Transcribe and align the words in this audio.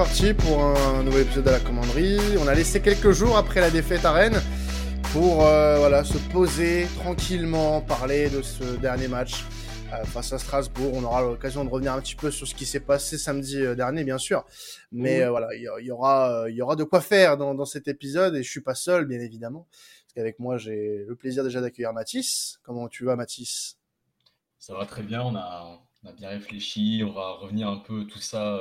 parti 0.00 0.32
pour 0.32 0.64
un 0.64 1.02
nouvel 1.02 1.26
épisode 1.26 1.44
de 1.44 1.50
la 1.50 1.60
commanderie. 1.60 2.18
On 2.38 2.48
a 2.48 2.54
laissé 2.54 2.80
quelques 2.80 3.10
jours 3.10 3.36
après 3.36 3.60
la 3.60 3.70
défaite 3.70 4.06
à 4.06 4.12
Rennes 4.12 4.40
pour 5.12 5.44
euh, 5.44 5.76
voilà, 5.78 6.04
se 6.04 6.16
poser 6.16 6.86
tranquillement, 7.00 7.82
parler 7.82 8.30
de 8.30 8.40
ce 8.40 8.78
dernier 8.78 9.08
match 9.08 9.44
euh, 9.92 10.02
face 10.04 10.32
à 10.32 10.38
Strasbourg. 10.38 10.94
On 10.94 11.04
aura 11.04 11.20
l'occasion 11.20 11.66
de 11.66 11.68
revenir 11.68 11.92
un 11.92 12.00
petit 12.00 12.14
peu 12.14 12.30
sur 12.30 12.48
ce 12.48 12.54
qui 12.54 12.64
s'est 12.64 12.80
passé 12.80 13.18
samedi 13.18 13.60
euh, 13.60 13.74
dernier, 13.74 14.02
bien 14.02 14.16
sûr. 14.16 14.46
Mais 14.90 15.28
voilà, 15.28 15.54
il 15.54 15.60
y, 15.84 15.90
aura, 15.90 16.46
il 16.48 16.54
y 16.54 16.62
aura 16.62 16.76
de 16.76 16.84
quoi 16.84 17.02
faire 17.02 17.36
dans, 17.36 17.54
dans, 17.54 17.66
cet 17.66 17.86
épisode 17.86 18.34
et 18.36 18.42
je 18.42 18.50
suis 18.50 18.62
pas 18.62 18.74
seul, 18.74 19.04
bien 19.04 19.20
évidemment. 19.20 19.66
Parce 19.70 20.14
qu'avec 20.14 20.38
moi, 20.38 20.56
j'ai 20.56 21.04
le 21.06 21.14
plaisir 21.14 21.44
déjà 21.44 21.60
d'accueillir 21.60 21.92
Mathis. 21.92 22.58
Comment 22.62 22.88
tu 22.88 23.04
vas, 23.04 23.16
Mathis? 23.16 23.76
Ça 24.58 24.72
va 24.72 24.86
très 24.86 25.02
bien. 25.02 25.20
On 25.20 25.36
a, 25.36 25.78
on 26.02 26.08
a 26.08 26.12
bien 26.12 26.30
réfléchi. 26.30 27.02
On 27.06 27.12
va 27.12 27.32
revenir 27.32 27.68
un 27.68 27.80
peu 27.80 28.06
tout 28.06 28.18
ça 28.18 28.58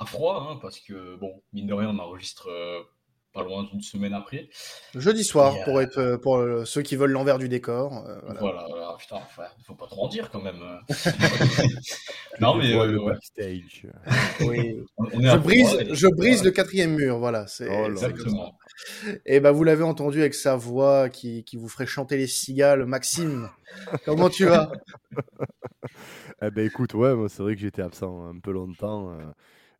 à 0.00 0.06
froid, 0.06 0.48
hein, 0.50 0.58
parce 0.60 0.80
que, 0.80 1.16
bon, 1.16 1.42
mine 1.52 1.66
de 1.66 1.74
rien, 1.74 1.90
on 1.90 1.98
enregistre 1.98 2.48
euh, 2.48 2.80
pas 3.32 3.42
loin 3.42 3.64
d'une 3.64 3.82
semaine 3.82 4.14
après. 4.14 4.48
Jeudi 4.94 5.22
soir, 5.22 5.54
pour, 5.64 5.76
euh, 5.76 5.82
être, 5.82 5.98
euh, 5.98 6.16
pour 6.16 6.42
ceux 6.66 6.82
qui 6.82 6.96
veulent 6.96 7.12
l'envers 7.12 7.38
du 7.38 7.48
décor. 7.48 8.04
voilà. 8.38 8.66
voilà, 8.68 8.96
putain, 8.98 9.20
il 9.58 9.64
faut 9.64 9.74
pas 9.74 9.86
trop 9.86 10.06
en 10.06 10.08
dire 10.08 10.30
quand 10.30 10.40
même. 10.40 10.60
non, 12.40 12.54
mais. 12.56 12.74
backstage. 13.04 13.86
oui. 14.40 14.82
je, 14.98 15.36
brise, 15.36 15.78
je 15.92 16.08
brise 16.08 16.42
le 16.44 16.50
quatrième 16.50 16.94
mur, 16.94 17.18
voilà. 17.18 17.46
C'est 17.46 17.68
oh 17.68 17.86
exactement. 17.86 18.58
Et 19.26 19.40
ben, 19.40 19.52
vous 19.52 19.64
l'avez 19.64 19.84
entendu 19.84 20.20
avec 20.20 20.34
sa 20.34 20.56
voix 20.56 21.10
qui, 21.10 21.44
qui 21.44 21.58
vous 21.58 21.68
ferait 21.68 21.86
chanter 21.86 22.16
les 22.16 22.26
cigales. 22.26 22.86
Maxime, 22.86 23.50
comment 24.06 24.30
tu 24.30 24.46
vas? 24.46 24.72
Eh 26.42 26.50
ben 26.50 26.64
écoute, 26.66 26.94
ouais, 26.94 27.14
c'est 27.28 27.42
vrai 27.42 27.54
que 27.54 27.60
j'étais 27.60 27.82
absent 27.82 28.26
un 28.28 28.38
peu 28.38 28.50
longtemps. 28.50 29.12
Euh, 29.12 29.18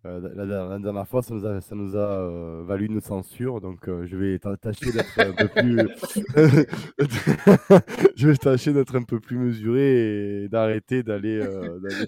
la, 0.03 0.79
dernière 0.79 1.07
fois, 1.07 1.23
ça 1.23 1.35
nous 1.35 1.45
a, 1.45 1.61
ça 1.61 1.75
nous 1.75 1.95
a 1.95 1.99
euh, 1.99 2.63
valu 2.65 2.87
une 2.87 3.01
censure, 3.01 3.61
donc 3.61 3.87
euh, 3.87 4.07
je 4.07 4.17
vais 4.17 4.39
tâcher 4.39 4.93
d'être 4.93 5.19
un 5.19 5.33
peu 5.33 5.49
plus. 5.49 5.77
je 8.17 8.29
vais 8.29 8.37
tâcher 8.37 8.73
d'être 8.73 8.97
un 8.97 9.03
peu 9.03 9.21
plus 9.21 9.37
mesuré 9.37 10.45
et 10.45 10.49
d'arrêter 10.49 11.03
d'aller. 11.03 11.47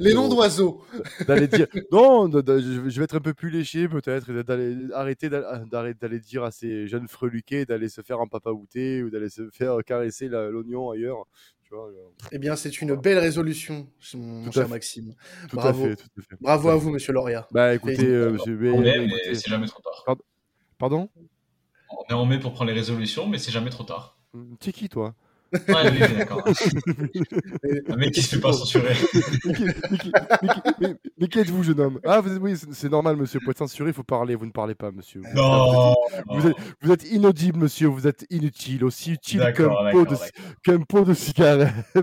Les 0.00 0.14
noms 0.14 0.28
d'oiseaux 0.28 0.82
D'aller 1.26 1.48
dire. 1.48 1.66
Non, 1.90 2.30
je 2.30 2.98
vais 2.98 3.04
être 3.04 3.16
un 3.16 3.20
peu 3.20 3.34
plus 3.34 3.50
léché 3.50 3.88
peut-être, 3.88 4.32
d'aller 4.42 4.76
arrêter 4.94 5.28
d'aller 5.28 6.20
dire 6.20 6.44
à 6.44 6.50
ces 6.50 6.86
jeunes 6.86 7.08
freluqués 7.08 7.66
d'aller 7.66 7.88
se 7.90 8.00
faire 8.00 8.20
en 8.20 8.26
papaouté 8.26 9.02
ou 9.02 9.10
d'aller 9.10 9.28
se 9.28 9.50
faire 9.50 9.76
caresser 9.84 10.28
l'oignon 10.28 10.90
ailleurs. 10.90 11.26
Eh 12.30 12.38
bien, 12.38 12.56
c'est 12.56 12.80
une 12.80 12.94
belle 12.94 13.18
résolution, 13.18 13.88
mon 14.14 14.50
cher 14.50 14.68
Maxime. 14.68 15.14
Bravo. 15.52 15.88
Bravo 16.40 16.68
à 16.68 16.76
vous, 16.76 16.90
monsieur 16.90 17.12
Loria. 17.12 17.46
Bah 17.50 17.74
écoutez, 17.74 18.06
euh, 18.06 18.32
monsieur 18.32 18.58
On 18.72 18.82
est, 18.82 19.06
mais 19.06 19.34
c'est 19.34 19.48
jamais 19.48 19.66
trop 19.66 19.82
tard. 19.82 20.16
Pardon? 20.78 21.08
On 21.90 22.10
est 22.10 22.14
en 22.14 22.26
mai 22.26 22.38
pour 22.38 22.52
prendre 22.52 22.70
les 22.70 22.76
résolutions, 22.76 23.26
mais 23.28 23.38
c'est 23.38 23.52
jamais 23.52 23.70
trop 23.70 23.84
tard. 23.84 24.18
T'es 24.60 24.72
qui, 24.72 24.88
toi? 24.88 25.14
Ouais, 25.52 25.90
oui, 25.92 25.98
d'accord. 26.16 26.44
Un 27.88 27.96
mec 27.96 28.12
qui 28.12 28.22
se 28.22 28.36
fait 28.36 28.40
pas 28.40 28.52
censurer. 28.52 28.94
mais, 31.18 31.28
qui 31.28 31.38
êtes-vous, 31.38 31.62
jeune 31.62 31.80
homme? 31.80 32.00
Ah, 32.04 32.20
vous 32.20 32.36
oui, 32.38 32.54
c'est 32.72 32.90
normal, 32.90 33.16
monsieur. 33.16 33.40
Pour 33.40 33.50
être 33.50 33.58
censuré, 33.58 33.90
il 33.90 33.94
faut 33.94 34.02
parler. 34.02 34.34
Vous 34.34 34.46
ne 34.46 34.50
parlez 34.50 34.74
pas, 34.74 34.90
monsieur. 34.90 35.22
Non 35.34 35.94
Vous 36.28 36.46
êtes, 36.46 36.56
vous 36.80 36.92
êtes, 36.92 37.10
inaudible, 37.10 37.58
monsieur. 37.58 37.88
Vous 37.88 38.06
êtes 38.06 38.24
inutile. 38.30 38.84
Aussi 38.84 39.12
utile 39.12 39.40
qu'un 39.54 39.90
pot, 39.90 40.06
de, 40.06 40.84
pot 40.84 41.04
de 41.04 41.14
cigarette. 41.14 41.72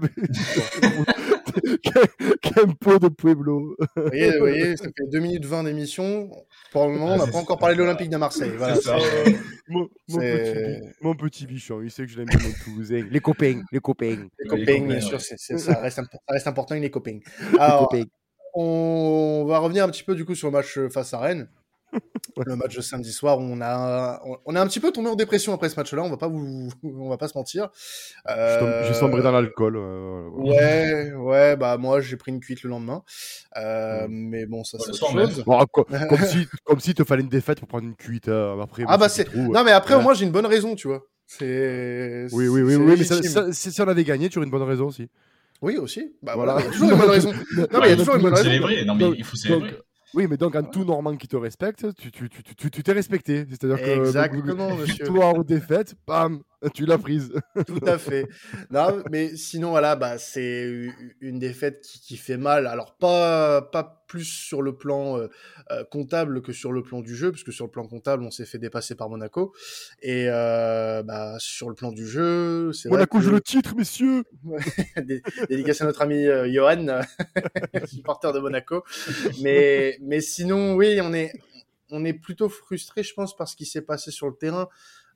Qu'un 2.41 2.67
pot 2.79 2.99
de 2.99 3.09
Pueblo. 3.09 3.75
Vous 3.95 4.03
voyez, 4.03 4.31
vous 4.31 4.39
voyez, 4.39 4.77
ça 4.77 4.85
fait 4.85 5.07
2 5.11 5.19
minutes 5.19 5.45
20 5.45 5.63
d'émission. 5.63 6.29
Pour 6.71 6.87
le 6.87 6.93
moment, 6.93 7.13
on 7.13 7.17
n'a 7.17 7.27
pas 7.27 7.37
encore 7.37 7.57
parlé 7.57 7.75
de 7.75 7.81
l'Olympique 7.81 8.09
de 8.09 8.17
Marseille. 8.17 8.51
Voilà, 8.57 8.75
ça. 8.75 8.97
Mon, 9.67 9.87
mon, 10.09 10.17
petit, 10.17 10.81
mon, 11.01 11.15
petit, 11.15 11.45
bichon, 11.45 11.81
il 11.83 11.91
sait 11.91 12.03
que 12.03 12.11
je 12.11 12.17
l'aime 12.17 12.27
bien, 12.27 12.39
mon 12.39 12.51
Toulousain. 12.63 13.05
Les 13.09 13.19
copains, 13.19 13.38
les 13.39 13.79
copains. 13.79 14.27
Les 14.39 14.47
copains, 14.47 14.85
bien 14.85 15.01
sûr, 15.01 15.19
ça, 15.21 15.35
reste, 15.79 15.95
ça 15.95 16.01
reste 16.27 16.47
important, 16.47 16.75
les 16.75 16.91
copains. 16.91 17.19
Alors, 17.59 17.89
les 17.93 17.99
copains. 17.99 18.11
On 18.55 19.45
va 19.47 19.59
revenir 19.59 19.83
un 19.83 19.89
petit 19.89 20.03
peu 20.03 20.15
du 20.15 20.25
coup 20.25 20.33
sur 20.33 20.47
le 20.47 20.53
match 20.53 20.79
face 20.89 21.13
à 21.13 21.19
Rennes 21.19 21.49
le 22.45 22.55
match 22.55 22.75
de 22.75 22.81
samedi 22.81 23.11
soir, 23.11 23.37
on 23.39 23.61
a, 23.61 24.21
on 24.45 24.55
a 24.55 24.61
un 24.61 24.67
petit 24.67 24.79
peu 24.79 24.91
tombé 24.91 25.09
en 25.09 25.15
dépression 25.15 25.53
après 25.53 25.69
ce 25.69 25.75
match-là. 25.75 26.03
On 26.03 26.09
va 26.09 26.17
pas 26.17 26.27
vous, 26.27 26.69
on 26.83 27.09
va 27.09 27.17
pas 27.17 27.27
se 27.27 27.37
mentir. 27.37 27.69
Euh... 28.29 28.83
J'ai 28.87 28.93
sombré 28.93 29.21
dans 29.21 29.31
l'alcool. 29.31 29.75
Euh, 29.77 30.29
ouais, 30.29 31.11
ouais, 31.13 31.55
bah 31.55 31.77
moi 31.77 32.01
j'ai 32.01 32.17
pris 32.17 32.31
une 32.31 32.39
cuite 32.39 32.63
le 32.63 32.69
lendemain. 32.69 33.03
Euh, 33.57 34.07
mm. 34.07 34.11
Mais 34.11 34.45
bon, 34.45 34.63
ça 34.63 34.77
c'est 34.79 34.91
autre 34.91 35.11
chose. 35.11 35.43
comme 35.43 36.25
si, 36.25 36.47
comme 36.63 36.79
si 36.79 36.93
te 36.93 37.03
fallait 37.03 37.23
une 37.23 37.29
défaite 37.29 37.59
pour 37.59 37.67
prendre 37.67 37.85
une 37.85 37.95
cuite. 37.95 38.27
Euh, 38.27 38.59
après, 38.61 38.83
ah 38.87 38.97
bah 38.97 39.09
c'est. 39.09 39.33
Non 39.35 39.63
mais 39.63 39.71
après, 39.71 40.01
moi 40.01 40.13
j'ai 40.13 40.25
une 40.25 40.31
bonne 40.31 40.45
raison, 40.45 40.75
tu 40.75 40.87
vois. 40.87 41.03
C'est. 41.31 42.25
Oui, 42.31 42.47
oui, 42.47 42.63
oui, 42.63 42.75
oui, 42.75 42.95
mais 42.97 43.03
ça, 43.03 43.53
si 43.53 43.81
on 43.81 43.87
avait 43.87 44.03
gagné, 44.03 44.29
tu 44.29 44.39
aurais 44.39 44.45
une 44.45 44.51
bonne 44.51 44.63
raison 44.63 44.87
aussi. 44.87 45.09
Oui, 45.61 45.77
aussi. 45.77 46.11
Bah 46.23 46.33
voilà, 46.35 46.57
il 46.59 46.65
y 46.65 46.67
a 46.67 46.71
toujours 46.71 46.89
une 46.89 46.97
bonne 46.97 47.09
raison. 47.09 47.31
Non, 47.71 47.79
mais 47.81 47.87
il 47.87 47.89
y 47.89 47.93
a 47.93 47.97
toujours 47.97 48.15
une 48.15 48.21
bonne 48.23 48.33
raison. 48.33 48.85
Non, 48.87 48.95
mais 48.95 49.09
il 49.15 49.23
faut 49.23 49.37
célébrer. 49.37 49.77
Oui, 50.15 50.25
mais 50.27 50.37
donc, 50.37 50.55
en 50.55 50.63
tout 50.63 50.83
Normand 50.83 51.15
qui 51.17 51.27
te 51.27 51.37
respecte, 51.37 51.85
tu 51.93 52.11
t'es 52.11 52.27
tu, 52.29 52.71
tu, 52.71 52.81
tu, 52.81 52.91
respecté. 52.91 53.45
C'est-à-dire 53.47 53.77
que 53.77 53.99
Exactement, 53.99 54.73
victoire 54.77 55.37
ou 55.37 55.43
défaite, 55.43 55.93
bam, 56.07 56.41
tu 56.73 56.85
l'as 56.85 56.97
prise. 56.97 57.31
Tout 57.67 57.79
à 57.85 57.97
fait. 57.97 58.27
Non, 58.69 59.01
mais 59.11 59.35
sinon, 59.35 59.69
voilà, 59.69 59.95
bah, 59.95 60.17
c'est 60.17 60.89
une 61.21 61.39
défaite 61.39 61.81
qui, 61.81 61.99
qui, 61.99 62.17
fait 62.17 62.37
mal. 62.37 62.67
Alors, 62.67 62.95
pas, 62.95 63.61
pas 63.61 64.03
plus 64.07 64.25
sur 64.25 64.61
le 64.61 64.75
plan 64.75 65.17
euh, 65.17 65.27
euh, 65.71 65.83
comptable 65.85 66.41
que 66.41 66.51
sur 66.51 66.71
le 66.71 66.81
plan 66.81 66.99
du 66.99 67.15
jeu, 67.15 67.31
puisque 67.31 67.53
sur 67.53 67.65
le 67.65 67.71
plan 67.71 67.87
comptable, 67.87 68.23
on 68.23 68.31
s'est 68.31 68.45
fait 68.45 68.57
dépasser 68.57 68.95
par 68.95 69.09
Monaco. 69.09 69.53
Et 70.01 70.25
euh, 70.27 71.03
bah, 71.03 71.35
sur 71.39 71.69
le 71.69 71.75
plan 71.75 71.91
du 71.91 72.07
jeu, 72.07 72.73
c'est 72.73 72.89
Monaco 72.89 73.21
joue 73.21 73.31
le 73.31 73.41
titre, 73.41 73.75
messieurs 73.75 74.23
Dédicace 75.49 75.81
à 75.81 75.85
notre 75.85 76.01
ami 76.01 76.27
euh, 76.27 76.51
Johan, 76.51 77.01
supporter 77.85 78.33
de 78.33 78.39
Monaco. 78.39 78.83
Mais, 79.41 79.97
mais 80.01 80.19
sinon, 80.19 80.73
oui, 80.73 80.99
on 81.01 81.13
est, 81.13 81.31
on 81.91 82.03
est 82.03 82.13
plutôt 82.13 82.49
frustré, 82.49 83.03
je 83.03 83.13
pense, 83.13 83.35
par 83.35 83.47
ce 83.47 83.55
qui 83.55 83.65
s'est 83.65 83.81
passé 83.81 84.11
sur 84.11 84.27
le 84.27 84.35
terrain. 84.35 84.67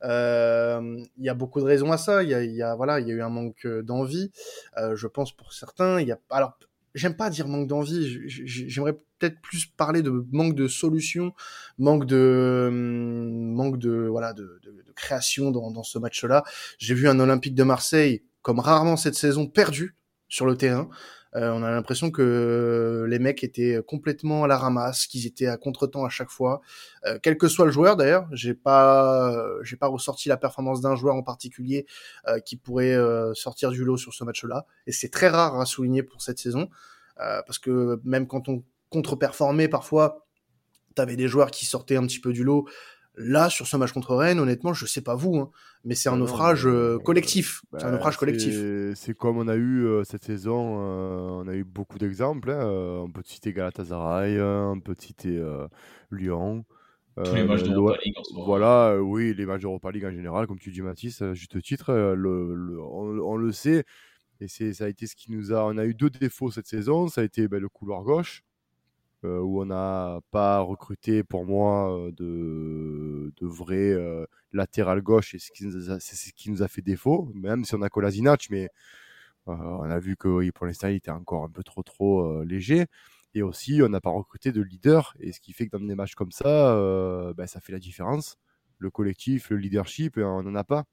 Il 0.04 1.24
y 1.24 1.30
a 1.30 1.34
beaucoup 1.34 1.60
de 1.60 1.66
raisons 1.66 1.92
à 1.92 1.98
ça. 1.98 2.24
Il 2.24 2.30
y 2.30 2.34
a, 2.34 2.44
y 2.44 2.62
a, 2.62 2.76
voilà, 2.76 3.00
il 3.00 3.08
y 3.08 3.12
a 3.12 3.16
eu 3.16 3.22
un 3.22 3.30
manque 3.30 3.68
d'envie. 3.68 4.32
je 4.78 5.08
pense 5.08 5.36
pour 5.36 5.54
certains. 5.54 6.00
Il 6.02 6.08
y 6.08 6.12
a 6.12 6.20
alors 6.30 6.58
j'aime 6.96 7.16
pas 7.16 7.30
dire 7.30 7.48
manque 7.48 7.68
d'envie, 7.68 8.20
j'aimerais 8.28 8.94
peut-être 8.94 9.42
plus 9.42 9.66
parler 9.66 10.02
de 10.02 10.26
manque 10.32 10.56
de 10.56 10.68
solutions, 10.68 11.34
manque 11.78 12.06
de 12.06 12.68
hum, 12.70 13.54
manque 13.54 13.78
de 13.80 14.08
voilà 14.10 14.34
de, 14.34 14.62
création 14.96 15.52
dans 15.52 15.84
ce 15.84 15.98
match-là. 15.98 16.44
J'ai 16.78 16.94
vu 16.94 17.08
un 17.08 17.20
Olympique 17.20 17.56
de 17.56 17.64
Marseille 17.64 18.24
comme 18.42 18.60
rarement 18.60 18.96
cette 18.96 19.16
saison 19.16 19.48
perdu 19.48 19.96
sur 20.28 20.46
le 20.46 20.56
terrain. 20.56 20.90
Euh, 21.36 21.52
on 21.52 21.64
a 21.64 21.72
l'impression 21.72 22.12
que 22.12 23.06
les 23.10 23.20
mecs 23.20 23.44
étaient 23.44 23.82
complètement 23.86 24.44
à 24.44 24.48
la 24.48 24.58
ramasse, 24.58 25.08
qu'ils 25.08 25.26
étaient 25.26 25.48
à 25.48 25.58
contretemps 25.58 26.06
à 26.06 26.10
chaque 26.10 26.30
fois, 26.30 26.62
euh, 27.06 27.18
quel 27.22 27.38
que 27.38 27.48
soit 27.48 27.66
le 27.66 27.72
joueur 27.72 27.96
d'ailleurs. 27.96 28.28
J'ai 28.32 28.54
pas, 28.54 29.46
j'ai 29.64 29.76
pas 29.76 29.88
ressorti 29.88 30.30
la 30.30 30.38
performance 30.38 30.82
d'un 30.82 30.96
joueur 30.96 31.16
en 31.16 31.24
particulier 31.24 31.86
euh, 32.28 32.40
qui 32.40 32.56
pourrait 32.56 32.98
sortir 33.34 33.72
du 33.72 33.84
lot 33.84 33.98
sur 33.98 34.14
ce 34.14 34.24
match-là. 34.24 34.66
Et 34.88 34.92
c'est 34.92 35.10
très 35.10 35.30
rare 35.30 35.60
à 35.60 35.66
souligner 35.66 36.04
pour 36.04 36.22
cette 36.22 36.40
saison, 36.40 36.70
parce 37.18 37.60
que 37.60 38.00
même 38.04 38.28
quand 38.28 38.50
on 38.50 38.64
contre-performait 38.90 39.68
parfois, 39.68 40.28
t'avais 40.96 41.16
des 41.16 41.28
joueurs 41.28 41.52
qui 41.52 41.66
sortaient 41.66 41.96
un 41.96 42.06
petit 42.06 42.20
peu 42.20 42.32
du 42.32 42.44
lot. 42.44 42.68
Là, 43.16 43.50
sur 43.50 43.68
ce 43.68 43.78
match 43.78 43.92
contre 43.92 44.16
Rennes, 44.16 44.40
honnêtement, 44.40 44.74
je 44.74 44.88
sais 44.88 45.02
pas 45.02 45.14
vous, 45.14 45.38
hein, 45.38 45.52
mais 45.86 45.94
c'est 45.94 46.10
un 46.10 46.18
naufrage 46.18 46.66
euh, 46.66 46.98
collectif. 46.98 47.62
c'est 47.74 47.84
un 47.84 47.90
bah, 47.90 47.92
naufrage 47.92 48.18
collectif. 48.18 48.56
C'est 48.96 49.14
comme 49.16 49.38
on 49.38 49.48
a 49.48 49.56
eu 49.56 49.86
euh, 49.86 50.04
cette 50.04 50.24
saison, 50.24 50.80
euh, 50.80 51.44
on 51.44 51.48
a 51.48 51.54
eu 51.54 51.64
beaucoup 51.64 52.00
d'exemples. 52.00 52.50
Hein, 52.50 52.66
on 52.66 53.12
peut 53.12 53.22
citer 53.24 53.54
Galatasaray, 53.54 54.42
on 54.42 54.80
peut 54.80 54.96
citer 54.98 55.40
Lyon. 56.12 56.66
Tous 57.24 57.36
les 57.36 57.44
matchs 57.44 57.62
d'Europa 57.62 58.00
League 58.04 58.16
en 58.18 58.24
ce 58.24 58.34
moment. 58.34 58.46
Voilà, 58.48 58.98
oui, 59.00 59.36
les 59.36 59.46
matchs 59.46 59.62
d'Europa 59.62 59.92
League 59.92 60.06
en 60.06 60.12
général, 60.12 60.48
comme 60.48 60.58
tu 60.58 60.72
dis 60.72 60.82
Mathis, 60.82 61.22
juste 61.34 61.62
titre, 61.62 61.94
le, 61.94 62.80
on, 62.82 63.36
le 63.36 63.52
sait. 63.52 63.84
Et 64.40 64.48
ça 64.48 64.86
a 64.86 64.88
été 64.88 65.06
ce 65.06 65.16
qui 65.16 65.32
nous 65.32 65.54
a. 65.54 65.64
On 65.66 65.78
a 65.78 65.86
eu 65.86 65.94
deux 65.94 66.10
défauts 66.10 66.50
cette 66.50 66.68
saison. 66.68 67.08
Ça 67.08 67.22
a 67.22 67.24
été 67.24 67.48
ben, 67.48 67.62
le 67.62 67.70
couloir 67.70 68.02
gauche 68.02 68.44
euh, 69.26 69.40
où 69.40 69.62
on 69.62 69.66
n'a 69.66 70.20
pas 70.32 70.60
recruté 70.60 71.24
pour 71.24 71.46
moi 71.46 71.98
euh, 71.98 72.12
de, 72.12 73.34
de 73.38 73.48
vrai 73.48 73.92
euh, 73.92 74.26
latéral 74.52 75.02
gauche 75.02 75.34
et 75.36 75.40
c'est 75.40 75.54
ce 76.16 76.34
qui 76.34 76.52
nous 76.52 76.62
a 76.62 76.68
fait 76.68 76.82
défaut, 76.82 77.32
même 77.34 77.66
si 77.66 77.76
on 77.76 77.82
a 77.82 77.90
Kolasinac, 77.90 78.48
mais 78.50 78.70
on 79.46 79.90
a 79.90 80.00
vu 80.00 80.16
que 80.18 80.50
pour 80.52 80.66
l'instant 80.66 80.88
il 80.88 80.96
était 80.96 81.12
encore 81.12 81.44
un 81.44 81.50
peu 81.50 81.64
trop 81.64 81.84
trop 81.84 82.44
léger. 82.44 82.86
Et 83.36 83.42
aussi, 83.42 83.82
on 83.84 83.90
n'a 83.90 84.00
pas 84.00 84.12
recruté 84.12 84.52
de 84.52 84.62
leader. 84.62 85.16
Et 85.20 85.32
ce 85.34 85.40
qui 85.42 85.54
fait 85.54 85.68
que 85.68 85.78
dans 85.78 85.84
des 85.86 85.96
matchs 85.96 86.16
comme 86.16 86.32
ça, 86.32 86.76
ben, 87.36 87.48
ça 87.48 87.60
fait 87.60 87.74
la 87.74 87.80
différence. 87.80 88.38
Le 88.78 88.90
collectif, 88.92 89.50
le 89.50 89.58
leadership, 89.58 90.18
on 90.18 90.44
n'en 90.44 90.56
a 90.56 90.64
pas. 90.64 90.86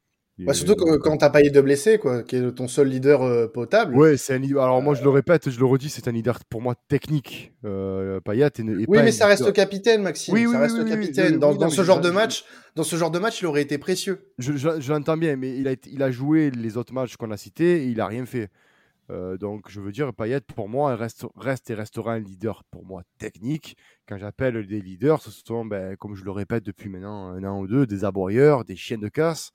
Bah, 0.47 0.55
surtout 0.55 0.75
quand, 0.75 0.99
quand 0.99 1.17
t'as 1.17 1.31
Payet 1.31 1.51
de 1.51 1.61
blessé, 1.61 1.99
quoi, 1.99 2.23
qui 2.23 2.37
est 2.37 2.53
ton 2.53 2.69
seul 2.69 2.89
leader 2.89 3.23
euh, 3.23 3.47
potable. 3.47 3.97
Ouais, 3.97 4.17
c'est 4.17 4.35
un 4.35 4.39
leader. 4.39 4.63
Alors 4.63 4.83
moi, 4.83 4.95
je 4.95 5.03
le 5.03 5.11
répète, 5.11 5.51
je 5.51 5.59
le 5.59 5.67
redis, 5.67 5.91
c'est 5.91 6.09
un 6.09 6.13
leader 6.13 6.39
pour 6.49 6.61
moi 6.63 6.75
technique. 6.89 7.53
Euh, 7.65 8.21
Payet 8.21 8.47
est, 8.47 8.61
oui, 8.61 8.87
mais 8.89 9.13
ça 9.13 9.27
reste 9.27 9.45
le 9.45 9.53
capitaine, 9.53 10.03
Maxime. 10.03 10.35
Oui, 10.35 10.47
oui, 10.47 10.53
ça 10.53 10.61
reste 10.61 10.79
le 10.79 10.85
capitaine. 10.85 11.39
dans, 11.39 11.55
dans 11.55 11.71
ce 11.71 11.83
genre 11.83 12.01
de 12.01 12.11
match, 12.11 12.45
dans 12.77 12.85
ce 12.85 12.97
genre 12.97 13.11
de 13.11 13.19
match, 13.19 13.41
il 13.41 13.47
aurait 13.47 13.63
été 13.63 13.79
précieux. 13.79 14.33
Je, 14.39 14.57
je, 14.57 14.93
l'entends 14.93 15.17
bien, 15.17 15.37
mais 15.37 15.57
il 15.57 15.69
a, 15.69 15.75
il 15.91 16.03
a 16.03 16.11
joué 16.11 16.51
les 16.51 16.77
autres 16.77 16.93
matchs 16.93 17.17
qu'on 17.17 17.31
a 17.31 17.37
cités, 17.37 17.85
et 17.85 17.87
il 17.87 18.01
a 18.01 18.07
rien 18.07 18.27
fait. 18.27 18.51
Euh, 19.11 19.37
donc, 19.37 19.69
je 19.69 19.81
veux 19.81 19.91
dire, 19.91 20.15
Payet, 20.15 20.41
pour 20.41 20.69
moi, 20.69 20.95
reste, 20.95 21.27
reste 21.37 21.71
et 21.71 21.75
restera 21.75 22.13
un 22.13 22.21
leader, 22.21 22.63
pour 22.71 22.85
moi, 22.85 23.03
technique. 23.19 23.77
Quand 24.09 24.19
j'appelle 24.19 24.67
des 24.67 24.81
leaders, 24.81 25.21
ce 25.21 25.31
sont, 25.31 25.65
ben, 25.65 25.97
comme 25.97 26.15
je 26.15 26.25
le 26.25 26.31
répète 26.31 26.65
depuis 26.65 26.89
maintenant 26.89 27.31
un 27.31 27.43
an 27.45 27.61
ou 27.61 27.67
deux, 27.67 27.87
des 27.87 28.05
aboyeurs, 28.05 28.65
des 28.65 28.77
chiens 28.77 28.99
de 28.99 29.09
casse. 29.09 29.51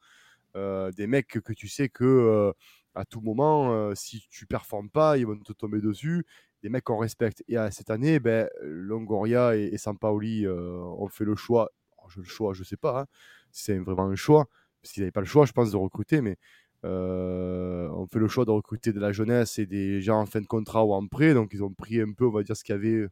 Euh, 0.56 0.92
des 0.92 1.08
mecs 1.08 1.28
que, 1.28 1.54
tu 1.54 1.68
sais 1.68 1.90
que 1.90 2.04
euh, 2.04 2.54
à 2.94 3.06
tout 3.06 3.22
moment, 3.22 3.74
euh, 3.74 3.94
si 3.94 4.26
tu 4.30 4.46
performes 4.46 4.90
pas, 4.90 5.18
ils 5.18 5.28
vont 5.28 5.38
te 5.38 5.54
tomber 5.54 5.82
dessus. 5.82 6.26
Des 6.64 6.70
mecs 6.70 6.84
qu'on 6.84 6.98
respecte. 6.98 7.44
Et 7.48 7.58
cette 7.72 7.90
année, 7.90 8.20
ben, 8.20 8.50
Longoria 8.64 9.56
et, 9.56 9.78
Sampaoli 9.78 10.48
ont 10.48 11.08
fait 11.10 11.26
le 11.26 11.36
choix. 11.36 11.70
je, 12.08 12.22
le 12.22 12.26
choix, 12.26 12.54
je 12.54 12.64
sais 12.64 12.78
pas 12.78 13.02
hein, 13.02 13.06
si 13.52 13.66
c'est 13.66 13.78
vraiment 13.78 14.06
un 14.06 14.16
choix, 14.16 14.48
parce 14.82 14.94
qu'ils 14.94 15.02
n'avaient 15.02 15.12
pas 15.12 15.20
le 15.20 15.28
choix, 15.28 15.46
je 15.46 15.52
pense, 15.52 15.72
de 15.72 15.78
recruter, 15.78 16.22
mais 16.22 16.38
on 16.84 18.08
fait 18.12 18.18
le 18.18 18.28
choix 18.28 18.46
de 18.46 18.52
recruter 18.52 18.94
de 18.94 19.00
la 19.00 19.12
jeunesse 19.12 19.60
et 19.60 19.68
des 19.68 20.02
gens 20.02 20.22
en 20.22 20.26
fin 20.26 20.42
de 20.42 20.48
contrat 20.48 20.84
ou 20.84 20.94
en 20.94 21.06
prêt. 21.06 21.36
Donc, 21.36 21.52
ils 21.54 21.64
ont 21.64 21.74
pris 21.74 22.02
un 22.02 22.14
peu, 22.14 22.26
on 22.26 22.32
va 22.32 22.42
dire, 22.42 22.58
ce 22.58 22.64
qu'il 22.64 22.74
y 22.74 22.78
avait. 22.78 23.08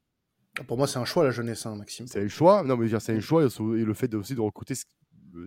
Pour 0.68 0.78
moi, 0.78 0.88
c'est 0.88 1.00
un 1.00 1.06
choix, 1.06 1.24
la 1.24 1.32
jeunesse, 1.32 1.66
hein, 1.68 1.76
Maxime. 1.76 2.08
C'est 2.08 2.24
un 2.24 2.28
choix. 2.28 2.64
Non, 2.64 2.76
mais 2.76 2.88
c'est 3.00 3.16
un 3.16 3.20
choix. 3.20 3.44
Et 3.44 3.84
le 3.84 3.94
fait 3.94 4.12
aussi 4.16 4.34
de 4.34 4.42
recruter 4.42 4.74
ce, 4.74 4.86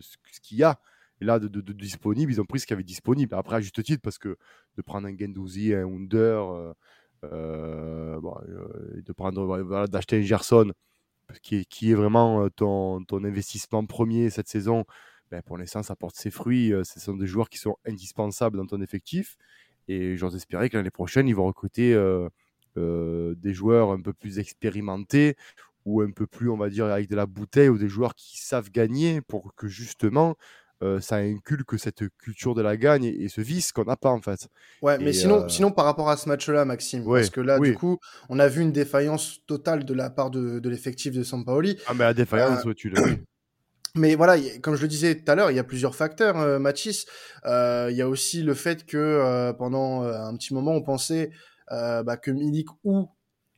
ce 0.01 0.41
qu'il 0.41 0.59
y 0.59 0.63
a. 0.63 0.79
Et 1.21 1.25
là, 1.25 1.39
de, 1.39 1.73
disponible, 1.73 2.31
ils 2.31 2.41
ont 2.41 2.45
pris 2.45 2.61
ce 2.61 2.67
qu'il 2.67 2.75
y 2.75 2.77
avait 2.77 2.85
disponible. 2.85 3.35
Après, 3.35 3.57
à 3.57 3.61
juste 3.61 3.83
titre, 3.83 4.03
parce 4.03 4.19
que 4.19 4.37
de 4.77 4.83
prendre 4.83 5.09
un 5.09 5.17
Gendouzi, 5.17 5.73
un 5.75 5.87
Under, 5.87 6.51
euh, 6.51 6.73
euh, 7.25 8.21
euh, 8.23 9.03
de 9.03 9.13
prendre, 9.13 9.87
d'acheter 9.87 10.19
un 10.19 10.23
Gerson, 10.23 10.73
qui 11.43 11.57
est, 11.57 11.65
qui 11.65 11.91
est 11.91 11.95
vraiment 11.95 12.49
ton, 12.51 13.03
ton 13.05 13.25
investissement 13.25 13.85
premier 13.87 14.31
cette 14.31 14.49
saison, 14.49 14.85
ben, 15.31 15.43
pour 15.43 15.57
l'instant, 15.57 15.83
ça 15.83 15.97
porte 15.97 16.17
ses 16.17 16.31
fruits. 16.31 16.73
Ce 16.85 17.01
sont 17.01 17.17
des 17.17 17.27
joueurs 17.27 17.49
qui 17.49 17.59
sont 17.59 17.77
indispensables 17.87 18.59
dans 18.59 18.67
ton 18.67 18.81
effectif. 18.81 19.37
Et 19.89 20.17
j'ose 20.17 20.37
espérer 20.37 20.69
que 20.69 20.77
l'année 20.77 20.91
prochaine, 20.91 21.29
ils 21.29 21.35
vont 21.35 21.47
recruter 21.47 21.95
des 22.77 23.55
joueurs 23.55 23.91
un 23.91 24.03
peu 24.03 24.12
plus 24.12 24.39
expérimentés 24.39 25.37
ou 25.87 26.03
un 26.03 26.11
peu 26.11 26.27
plus, 26.27 26.51
on 26.51 26.57
va 26.57 26.69
dire, 26.69 26.87
avec 26.87 27.09
de 27.09 27.17
la 27.17 27.27
bouteille 27.27 27.71
ou 27.71 27.79
des 27.79 27.89
joueurs 27.89 28.15
qui 28.15 28.39
savent 28.39 28.71
gagner 28.71 29.23
pour 29.23 29.55
que 29.55 29.69
justement 29.69 30.37
euh, 30.82 31.00
ça 31.00 31.17
inculque 31.17 31.78
cette 31.78 32.05
culture 32.19 32.55
de 32.55 32.61
la 32.61 32.76
gagne 32.76 33.05
et, 33.05 33.28
ce 33.28 33.40
vice 33.40 33.73
qu'on 33.73 33.84
n'a 33.84 33.96
pas 33.96 34.11
en 34.11 34.20
fait. 34.20 34.49
Ouais, 34.82 34.99
mais 34.99 35.14
sinon, 35.14 35.44
euh, 35.44 35.49
sinon 35.49 35.70
par 35.70 35.87
rapport 35.87 36.11
à 36.11 36.19
ce 36.19 36.28
match-là, 36.28 36.67
Maxime, 36.67 37.02
parce 37.05 37.31
que 37.31 37.40
là, 37.40 37.58
du 37.58 37.75
coup, 37.75 37.99
on 38.28 38.38
a 38.38 38.46
vu 38.46 38.61
une 38.61 38.73
défaillance 38.73 39.38
totale 39.46 39.84
de 39.87 39.94
la 39.94 40.11
part 40.11 40.31
de, 40.31 40.58
de 40.58 40.69
l'effectif 40.69 41.14
de 41.14 41.23
Sampaoli. 41.23 41.78
Ah, 41.87 41.94
mais 41.94 42.05
la 42.05 42.12
défaillance, 42.12 42.67
euh, 42.67 42.75
tu 42.75 42.90
vu. 42.90 42.96
Mais 43.94 44.14
voilà, 44.14 44.37
comme 44.61 44.76
je 44.76 44.82
le 44.82 44.88
disais 44.88 45.14
tout 45.14 45.32
à 45.32 45.34
l'heure, 45.34 45.50
il 45.50 45.56
y 45.56 45.58
a 45.58 45.64
plusieurs 45.64 45.94
facteurs, 45.94 46.37
euh, 46.37 46.58
Mathis. 46.58 47.06
il 47.46 47.96
y 47.96 48.02
a 48.02 48.08
aussi 48.08 48.43
le 48.43 48.52
fait 48.52 48.84
que 48.84 49.52
pendant 49.52 50.02
un 50.02 50.37
petit 50.37 50.52
moment, 50.52 50.73
on 50.73 50.82
pensait 50.82 51.31
bah, 51.70 52.19
que 52.19 52.31
Milik 52.31 52.69
ou, 52.84 53.08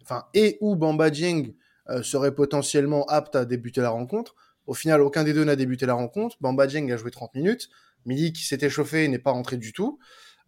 enfin, 0.03 0.27
et 0.35 0.57
ou 0.61 0.77
Bamba 0.77 1.11
Dieng 1.11 1.55
seraient 2.03 2.37
potentiellement 2.37 3.05
aptes 3.07 3.35
à 3.35 3.45
débuter 3.45 3.81
la 3.81 3.91
rencontre. 3.91 4.37
Au 4.69 4.75
final, 4.75 5.01
aucun 5.01 5.25
des 5.25 5.33
deux 5.33 5.45
n'a 5.45 5.57
débuté 5.57 5.87
la 5.87 5.95
rencontre. 5.95 6.37
Bamba 6.43 6.67
Dieng 6.67 6.93
a 6.93 6.99
joué 6.99 7.11
30 7.11 7.35
minutes. 7.35 7.71
Milik 8.05 8.37
qui 8.37 8.45
s'est 8.45 8.59
échauffé 8.61 9.09
n'est 9.09 9.19
pas 9.19 9.31
rentré 9.31 9.57
du 9.57 9.73
tout. 9.73 9.99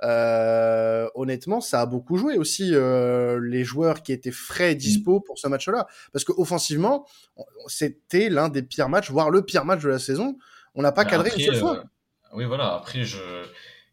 Euh, 0.02 1.08
honnêtement, 1.14 1.62
ça 1.62 1.80
a 1.80 1.86
beaucoup 1.86 2.18
joué 2.18 2.36
aussi 2.36 2.74
euh, 2.74 3.40
les 3.42 3.64
joueurs 3.64 4.02
qui 4.02 4.12
étaient 4.12 4.30
frais 4.30 4.72
et 4.72 4.74
dispo 4.74 5.20
pour 5.20 5.38
ce 5.38 5.48
match-là. 5.48 5.86
Parce 6.12 6.24
qu'offensivement, 6.24 7.06
c'était 7.66 8.28
l'un 8.28 8.50
des 8.50 8.62
pires 8.62 8.90
matchs, 8.90 9.10
voire 9.10 9.30
le 9.30 9.42
pire 9.42 9.64
match 9.64 9.82
de 9.82 9.88
la 9.88 9.98
saison. 9.98 10.36
On 10.74 10.82
n'a 10.82 10.92
pas 10.92 11.06
cadré 11.06 11.30
une 11.34 11.42
seule 11.42 11.56
fois. 11.56 11.78
Euh, 11.78 11.82
oui, 12.34 12.44
voilà. 12.44 12.74
Après, 12.74 13.04
je, 13.04 13.18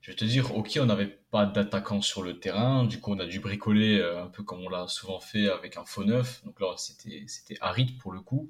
je 0.01 0.11
vais 0.11 0.17
te 0.17 0.25
dire, 0.25 0.53
ok, 0.53 0.77
on 0.81 0.87
n'avait 0.87 1.19
pas 1.31 1.45
d'attaquant 1.45 2.01
sur 2.01 2.21
le 2.21 2.37
terrain. 2.37 2.83
Du 2.83 2.99
coup, 2.99 3.13
on 3.13 3.19
a 3.19 3.25
dû 3.25 3.39
bricoler 3.39 4.01
un 4.01 4.27
peu 4.27 4.43
comme 4.43 4.59
on 4.59 4.69
l'a 4.69 4.87
souvent 4.89 5.21
fait 5.21 5.49
avec 5.49 5.77
un 5.77 5.85
faux 5.85 6.03
neuf. 6.03 6.43
Donc 6.43 6.59
là, 6.59 6.73
c'était 6.77 7.57
aride 7.61 7.97
pour 7.97 8.11
le 8.11 8.19
coup. 8.19 8.49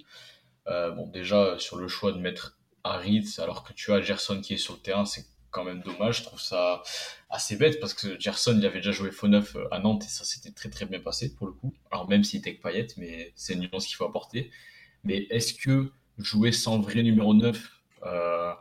Euh, 0.68 0.92
bon, 0.92 1.08
déjà, 1.08 1.58
sur 1.60 1.78
le 1.78 1.88
choix 1.88 2.12
de 2.12 2.19
mettre 2.19 2.58
Harit, 2.84 3.36
alors 3.38 3.64
que 3.64 3.74
tu 3.74 3.92
as 3.92 4.02
Gerson 4.02 4.42
qui 4.42 4.54
est 4.54 4.58
sur 4.58 4.74
le 4.74 4.80
terrain, 4.80 5.06
c'est 5.06 5.25
quand 5.52 5.64
même 5.64 5.81
dommage. 5.81 6.19
Je 6.19 6.24
trouve 6.24 6.42
ça 6.42 6.84
assez 7.30 7.56
bête 7.56 7.80
parce 7.80 7.94
que 7.94 8.19
Gerson, 8.19 8.56
il 8.58 8.66
avait 8.66 8.80
déjà 8.80 8.92
joué 8.92 9.12
faux 9.12 9.28
neuf 9.28 9.56
euh, 9.56 9.68
à 9.72 9.80
Nantes 9.80 10.06
et 10.06 10.10
ça 10.10 10.24
s'était 10.24 10.52
très 10.52 10.69
très 10.69 10.86
bien 10.86 11.00
passé 11.00 11.34
pour 11.36 11.48
le 11.48 11.54
coup. 11.54 11.74
Alors, 11.92 12.10
même 12.10 12.24
s'il 12.24 12.40
était 12.40 12.50
avec 12.52 12.62
Payet, 12.62 12.88
mais 12.98 13.34
c'est 13.36 13.54
une 13.54 13.62
nuance 13.62 13.88
qu'il 13.88 13.96
faut 13.96 14.06
apporter. 14.06 14.52
Mais 15.04 15.28
est-ce 15.30 15.54
que 15.54 15.92
jouer 16.18 16.52
sans 16.52 16.80
vrai 16.80 17.04
numéro 17.04 17.34
9 17.34 17.70
euh, 18.06 18.54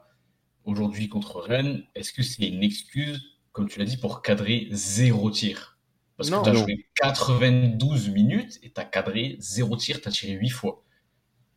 aujourd'hui 0.64 1.08
contre 1.08 1.40
Rennes, 1.40 1.84
est-ce 1.94 2.12
que 2.12 2.22
c'est 2.22 2.46
une 2.46 2.62
excuse, 2.62 3.22
comme 3.52 3.68
tu 3.68 3.78
l'as 3.78 3.84
dit, 3.84 3.96
pour 3.96 4.22
cadrer 4.22 4.68
zéro 4.70 5.30
tir? 5.30 5.78
Parce 6.16 6.30
que 6.30 6.42
tu 6.42 6.48
as 6.48 6.54
joué 6.54 6.86
92 6.96 8.08
minutes 8.08 8.58
et 8.62 8.70
tu 8.70 8.80
as 8.80 8.84
cadré 8.84 9.36
zéro 9.38 9.76
tir, 9.76 10.00
tu 10.00 10.08
as 10.08 10.10
tiré 10.10 10.32
8 10.32 10.48
fois 10.48 10.82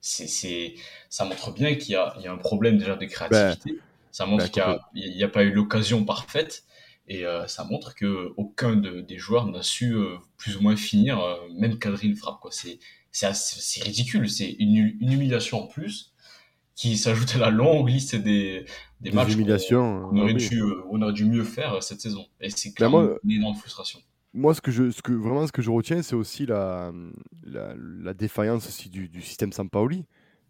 c'est, 0.01 0.75
ça 1.09 1.25
montre 1.25 1.51
bien 1.51 1.75
qu'il 1.75 1.91
y 1.91 1.95
a, 1.95 2.13
il 2.17 2.23
y 2.23 2.27
a 2.27 2.31
un 2.31 2.37
problème 2.37 2.77
déjà 2.77 2.95
de 2.95 3.05
créativité. 3.05 3.71
Ben, 3.73 3.79
ça 4.11 4.25
montre 4.25 4.45
ben, 4.51 4.79
qu'il 4.93 5.15
n'y 5.15 5.23
a, 5.23 5.27
pas 5.27 5.43
eu 5.43 5.51
l'occasion 5.51 6.05
parfaite. 6.05 6.63
Et 7.07 7.25
euh, 7.25 7.47
ça 7.47 7.63
montre 7.63 7.95
que 7.95 8.33
aucun 8.37 8.75
de, 8.75 9.01
des 9.01 9.17
joueurs 9.17 9.47
n'a 9.47 9.63
su 9.63 9.93
euh, 9.93 10.17
plus 10.37 10.57
ou 10.57 10.61
moins 10.61 10.75
finir, 10.75 11.19
euh, 11.19 11.35
même 11.57 11.79
cadrer 11.79 12.07
une 12.07 12.15
frappe. 12.15 12.39
Quoi. 12.39 12.51
C'est, 12.51 12.79
c'est, 13.11 13.33
c'est 13.33 13.83
ridicule. 13.83 14.29
C'est 14.29 14.51
une, 14.59 14.95
une, 14.99 15.11
humiliation 15.11 15.63
en 15.63 15.67
plus 15.67 16.13
qui 16.75 16.97
s'ajoute 16.97 17.35
à 17.35 17.39
la 17.39 17.49
longue 17.49 17.89
liste 17.89 18.15
des, 18.15 18.65
des, 19.01 19.11
matchs 19.11 19.35
qu'on, 19.35 20.17
aurait 20.17 20.33
dû, 20.33 20.63
on 20.91 21.01
aurait 21.01 21.13
dû 21.13 21.25
mieux 21.25 21.43
faire 21.43 21.81
cette 21.81 21.99
saison. 21.99 22.27
Et 22.39 22.51
c'est 22.51 22.69
ben, 22.69 22.75
clairement 22.75 23.07
une 23.23 23.31
énorme 23.31 23.55
frustration 23.55 23.99
moi, 24.33 24.53
ce 24.53 24.61
que 24.61 24.71
je, 24.71 24.91
ce 24.91 25.01
que, 25.01 25.11
vraiment, 25.11 25.47
ce 25.47 25.51
que 25.51 25.61
je 25.61 25.71
retiens, 25.71 26.01
c'est 26.01 26.15
aussi 26.15 26.45
la, 26.45 26.91
la, 27.43 28.13
défaillance 28.13 28.67
aussi 28.67 28.89
du, 28.89 29.09
du 29.09 29.21
système 29.21 29.51
Sampaoli. 29.51 30.05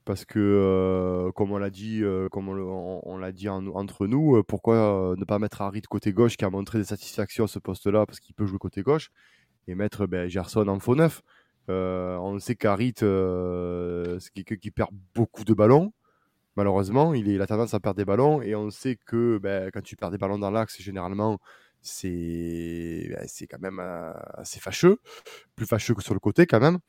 Parce 0.10 0.26
que, 0.26 0.40
euh, 0.40 1.32
comme 1.34 1.52
on 1.52 1.60
l'a 1.60 1.70
dit, 1.70 2.04
euh, 2.04 2.30
comme 2.30 2.50
on, 2.50 3.18
l'a 3.18 3.32
dit 3.32 3.48
entre 3.48 4.08
nous, 4.08 4.38
euh, 4.38 4.44
pourquoi 4.44 5.14
ne 5.16 5.24
pas 5.24 5.38
mettre 5.38 5.62
Harit 5.62 5.84
côté 5.84 6.14
gauche 6.14 6.36
qui 6.36 6.46
a 6.46 6.50
montré 6.50 6.80
des 6.80 6.84
satisfactions 6.84 7.44
à 7.44 7.48
ce 7.48 7.60
poste-là 7.60 8.08
parce 8.08 8.20
qu'il 8.20 8.34
peut 8.34 8.48
jouer 8.48 8.58
côté 8.58 8.82
gauche 8.82 9.12
et 9.68 9.76
mettre 9.76 10.08
ben, 10.08 10.28
Gerson 10.28 10.68
en 10.68 10.80
faux 10.80 10.96
neuf. 10.96 11.22
on 11.68 12.40
sait 12.40 12.56
qu'Harit, 12.56 12.96
c'est 12.98 14.34
quelqu'un 14.34 14.56
qui 14.56 14.72
perd 14.72 14.90
beaucoup 15.14 15.44
de 15.44 15.54
ballons. 15.54 15.94
Malheureusement, 16.56 17.14
il, 17.14 17.30
est, 17.30 17.36
il 17.36 17.42
a 17.42 17.48
tendance 17.48 17.76
à 17.76 17.80
perdre 17.80 17.98
des 17.98 18.06
ballons 18.06 18.42
et 18.42 18.56
on 18.56 18.72
sait 18.72 18.98
que 19.06 19.38
ben, 19.38 19.70
quand 19.72 19.84
tu 19.84 19.96
perds 19.96 20.12
des 20.12 20.18
ballons 20.18 20.40
dans 20.40 20.50
l'axe, 20.50 20.82
généralement, 20.82 21.38
c'est 21.82 23.08
bah, 23.12 23.28
c'est 23.28 23.48
quand 23.48 23.60
même 23.60 23.80
euh, 23.80 24.14
assez 24.34 24.60
fâcheux, 24.60 24.98
plus 25.56 25.66
fâcheux 25.66 25.96
que 25.96 26.04
sur 26.04 26.14
le 26.14 26.20
côté 26.20 26.46
quand 26.46 26.60
même. 26.60 26.80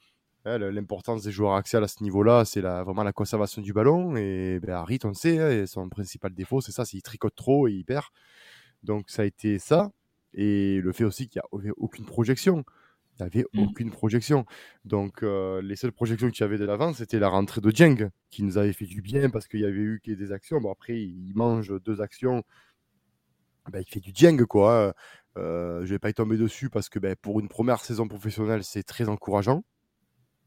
Hein, 0.47 0.59
l'importance 0.59 1.23
des 1.23 1.33
joueurs 1.33 1.55
axiales 1.55 1.85
à 1.85 1.89
ce 1.89 2.03
niveau-là, 2.03 2.47
c'est 2.47 2.63
vraiment 2.63 3.03
la 3.03 3.13
conservation 3.13 3.61
du 3.61 3.75
ballon. 3.75 4.17
Et 4.17 4.59
ben, 4.61 4.75
Harit, 4.75 4.99
on 5.05 5.09
le 5.09 5.15
sait, 5.15 5.39
hein, 5.39 5.67
son 5.67 5.89
principal 5.91 6.33
défaut, 6.33 6.63
c'est 6.63 6.73
ça, 6.73 6.85
c'est 6.85 6.93
qu'il 6.93 7.03
tricote 7.03 7.35
trop 7.35 7.69
et 7.69 7.73
il 7.73 7.85
perd. 7.85 8.07
Donc 8.83 9.11
ça 9.11 9.23
a 9.23 9.25
été 9.27 9.59
ça. 9.59 9.91
Et 10.33 10.81
le 10.81 10.93
fait 10.93 11.05
aussi 11.05 11.29
qu'il 11.29 11.43
n'y 11.53 11.61
avait 11.61 11.73
aucune 11.77 12.07
projection. 12.07 12.65
Il 13.19 13.25
n'y 13.25 13.27
avait 13.27 13.47
mmh. 13.53 13.69
aucune 13.69 13.91
projection. 13.91 14.47
Donc 14.87 15.23
euh, 15.23 15.61
les 15.61 15.77
seules 15.77 15.93
projections 15.93 16.31
qu'il 16.31 16.41
y 16.41 16.45
avait 16.45 16.57
de 16.57 16.65
l'avant, 16.65 16.95
c'était 16.95 17.19
la 17.19 17.29
rentrée 17.29 17.61
de 17.61 17.71
Djeng, 17.71 18.09
qui 18.31 18.43
nous 18.43 18.57
avait 18.57 18.73
fait 18.73 18.87
du 18.87 19.03
bien 19.03 19.29
parce 19.29 19.47
qu'il 19.47 19.61
y 19.61 19.67
avait 19.67 19.77
eu 19.77 20.01
des 20.07 20.33
actions. 20.33 20.59
Bon, 20.61 20.73
après, 20.73 20.99
il 20.99 21.33
mange 21.35 21.79
deux 21.83 22.01
actions 22.01 22.45
bah, 23.71 23.81
il 23.81 23.89
fait 23.89 24.01
du 24.01 24.13
Dieng, 24.13 24.45
quoi. 24.47 24.95
Euh, 25.39 25.85
je 25.85 25.91
vais 25.91 25.99
pas 25.99 26.11
y 26.11 26.15
tomber 26.15 26.37
dessus 26.37 26.71
parce 26.71 26.89
que 26.89 26.99
bah, 26.99 27.15
pour 27.17 27.41
une 27.41 27.49
première 27.49 27.81
saison 27.81 28.09
professionnelle, 28.09 28.65
c'est 28.65 28.83
très 28.83 29.09
encourageant. 29.09 29.63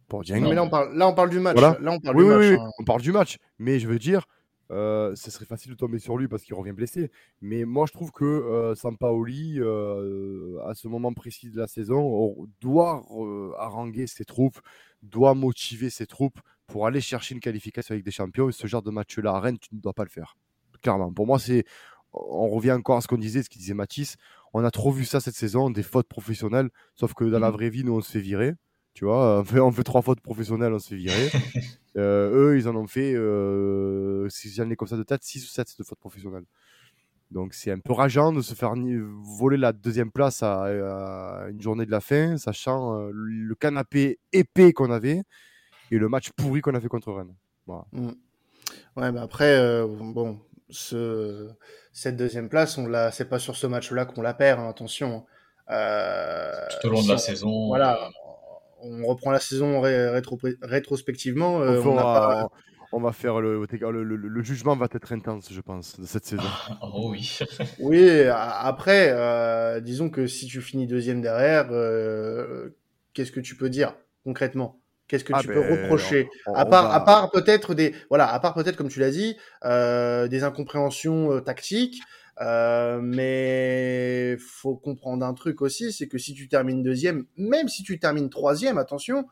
Pour 0.10 0.24
Dieng. 0.24 0.42
mais 0.42 0.54
là 0.54 0.64
on, 0.64 0.70
parle, 0.70 0.96
là, 0.96 1.08
on 1.08 1.14
parle 1.14 1.30
du 1.30 1.40
match. 1.40 1.58
Là, 1.58 1.78
on 1.80 2.00
parle 2.00 2.18
du 2.18 2.26
match. 2.26 2.60
Hein. 2.60 2.70
on 2.80 2.84
parle 2.84 3.02
du 3.02 3.12
match. 3.12 3.38
Mais 3.58 3.80
je 3.80 3.88
veux 3.88 4.00
dire, 4.00 4.26
euh, 4.72 5.14
ce 5.16 5.30
serait 5.30 5.46
facile 5.46 5.72
de 5.72 5.78
tomber 5.78 6.00
sur 6.00 6.18
lui 6.18 6.28
parce 6.28 6.44
qu'il 6.44 6.56
revient 6.56 6.72
blessé. 6.72 7.12
Mais 7.42 7.66
moi, 7.66 7.86
je 7.88 7.94
trouve 7.94 8.12
que 8.12 8.26
euh, 8.26 8.76
Sampaoli, 8.76 9.60
euh, 9.60 10.58
à 10.66 10.74
ce 10.74 10.88
moment 10.88 11.14
précis 11.14 11.50
de 11.50 11.58
la 11.58 11.68
saison, 11.68 12.36
doit 12.62 13.04
haranguer 13.60 14.08
ses 14.08 14.26
troupes, 14.26 14.60
doit 15.02 15.36
motiver 15.36 15.90
ses 15.90 16.08
troupes 16.08 16.40
pour 16.68 16.88
aller 16.88 17.02
chercher 17.02 17.36
une 17.36 17.42
qualification 17.42 17.94
avec 17.94 18.04
des 18.04 18.12
champions. 18.12 18.50
Et 18.50 18.52
ce 18.52 18.68
genre 18.68 18.82
de 18.82 18.92
match-là 18.92 19.32
à 19.32 19.40
Rennes, 19.40 19.60
tu 19.60 19.76
ne 19.76 19.82
dois 19.82 19.94
pas 19.94 20.04
le 20.04 20.10
faire. 20.10 20.38
Clairement. 20.82 21.14
Pour 21.14 21.28
moi, 21.28 21.40
c'est 21.40 21.66
on 22.14 22.48
revient 22.48 22.72
encore 22.72 22.98
à 22.98 23.02
ce 23.02 23.08
qu'on 23.08 23.18
disait, 23.18 23.44
ce 23.44 23.50
qu'il 23.50 23.60
disait 23.60 23.74
Mathis. 23.74 24.18
On 24.54 24.64
a 24.64 24.72
trop 24.72 24.92
vu 24.92 25.06
ça 25.06 25.20
cette 25.20 25.36
saison, 25.36 25.70
des 25.70 25.84
fautes 25.84 26.08
professionnelles. 26.08 26.70
Sauf 26.96 27.14
que 27.14 27.24
dans 27.26 27.40
la 27.40 27.50
mmh. 27.50 27.54
vraie 27.54 27.70
vie, 27.70 27.84
nous, 27.84 27.94
on 27.94 28.02
se 28.02 28.12
fait 28.12 28.20
virer. 28.20 28.54
Tu 28.94 29.06
vois, 29.06 29.40
on 29.42 29.44
fait, 29.44 29.60
on 29.60 29.72
fait 29.72 29.84
trois 29.84 30.02
fautes 30.02 30.22
professionnelles, 30.22 30.74
on 30.74 30.80
se 30.80 30.90
fait 30.90 30.96
virer. 30.96 31.30
Euh, 31.96 32.54
eux, 32.54 32.58
ils 32.58 32.68
en 32.68 32.76
ont 32.76 32.88
fait, 32.88 33.14
euh, 33.14 34.28
si 34.28 34.50
j'en 34.50 34.68
ai 34.72 34.76
comme 34.76 34.88
ça 34.88 34.98
de 34.98 35.04
tête, 35.04 35.24
6 35.24 35.46
ou 35.46 35.48
7 35.48 35.76
de 35.78 35.84
fautes 35.84 36.00
professionnelles. 36.00 36.46
Donc 37.34 37.54
c'est 37.54 37.72
un 37.72 37.80
peu 37.80 37.94
rageant 37.94 38.32
de 38.32 38.42
se 38.42 38.54
faire 38.54 38.74
voler 39.40 39.58
la 39.58 39.74
deuxième 39.74 40.12
place 40.12 40.44
à, 40.44 41.46
une 41.50 41.62
journée 41.62 41.86
de 41.86 41.92
la 41.92 42.00
fin, 42.00 42.38
sachant 42.38 42.96
euh, 42.96 43.12
le 43.12 43.54
canapé 43.54 44.20
épais 44.32 44.72
qu'on 44.72 44.92
avait 44.92 45.22
et 45.92 45.98
le 45.98 46.10
match 46.10 46.32
pourri 46.32 46.62
qu'on 46.62 46.76
a 46.76 46.80
fait 46.80 46.88
contre 46.88 47.12
Rennes. 47.12 47.36
Voilà. 47.66 47.86
Mmh. 47.92 48.10
Ouais, 48.96 49.12
mais 49.12 49.20
après, 49.20 49.58
euh, 49.58 49.88
bon, 49.88 50.40
ce, 50.70 51.50
cette 51.92 52.16
deuxième 52.16 52.50
place, 52.50 52.78
on 52.78 52.88
l'a, 52.88 53.12
c'est 53.12 53.30
pas 53.30 53.40
sur 53.40 53.56
ce 53.56 53.68
match-là 53.68 54.06
qu'on 54.06 54.22
la 54.22 54.34
perd, 54.34 54.60
hein, 54.60 54.70
attention. 54.70 55.26
Euh, 55.70 56.52
Tout 56.82 56.88
au 56.88 56.92
long 56.92 57.04
de 57.04 57.10
la 57.10 57.18
saison. 57.18 57.68
Voilà, 57.68 58.10
on 58.82 59.06
reprend 59.06 59.32
la 59.32 59.40
saison 59.40 59.82
rétro, 59.82 60.40
rétrospectivement. 60.62 61.58
on, 61.58 62.50
on 62.94 63.00
va 63.00 63.12
faire 63.12 63.42
le, 63.42 63.66
le, 63.66 64.44
jugement 64.44 64.76
va 64.76 64.88
être 64.92 65.12
intense, 65.12 65.52
je 65.52 65.62
pense, 65.62 66.00
de 66.00 66.06
cette 66.06 66.26
saison. 66.26 66.44
oh 66.82 67.10
oui. 67.10 67.40
oui, 67.80 68.24
après, 68.30 69.10
euh, 69.12 69.80
disons 69.80 70.10
que 70.10 70.28
si 70.28 70.46
tu 70.46 70.62
finis 70.62 70.86
deuxième 70.86 71.22
derrière, 71.22 71.68
euh, 71.72 72.78
qu'est-ce 73.14 73.32
que 73.32 73.40
tu 73.40 73.56
peux 73.56 73.70
dire 73.70 73.96
concrètement? 74.24 74.80
Qu'est-ce 75.14 75.26
que 75.26 75.34
ah 75.36 75.42
tu 75.42 75.48
peux 75.48 75.62
ben, 75.62 75.84
reprocher? 75.84 76.28
À 76.56 76.66
part, 76.66 76.92
à 76.92 77.06
part 77.06 77.30
peut-être 77.30 77.76
des, 77.76 77.94
voilà, 78.10 78.34
à 78.34 78.40
part 78.40 78.56
peut-être 78.56 78.76
comme 78.76 78.90
tu 78.90 79.00
l'as 79.00 79.12
dit, 79.12 79.38
euh, 79.64 80.28
des 80.28 80.44
incompréhensions 80.44 81.40
tactiques. 81.40 82.02
Euh, 82.42 83.00
mais 83.00 84.38
faut 84.40 84.76
comprendre 84.76 85.24
un 85.24 85.36
truc 85.36 85.62
aussi, 85.62 85.94
c'est 85.94 86.08
que 86.08 86.18
si 86.18 86.34
tu 86.34 86.48
termines 86.48 86.82
deuxième, 86.82 87.26
même 87.38 87.68
si 87.68 87.84
tu 87.84 88.00
termines 88.00 88.32
troisième, 88.32 88.80
attention, 88.80 89.28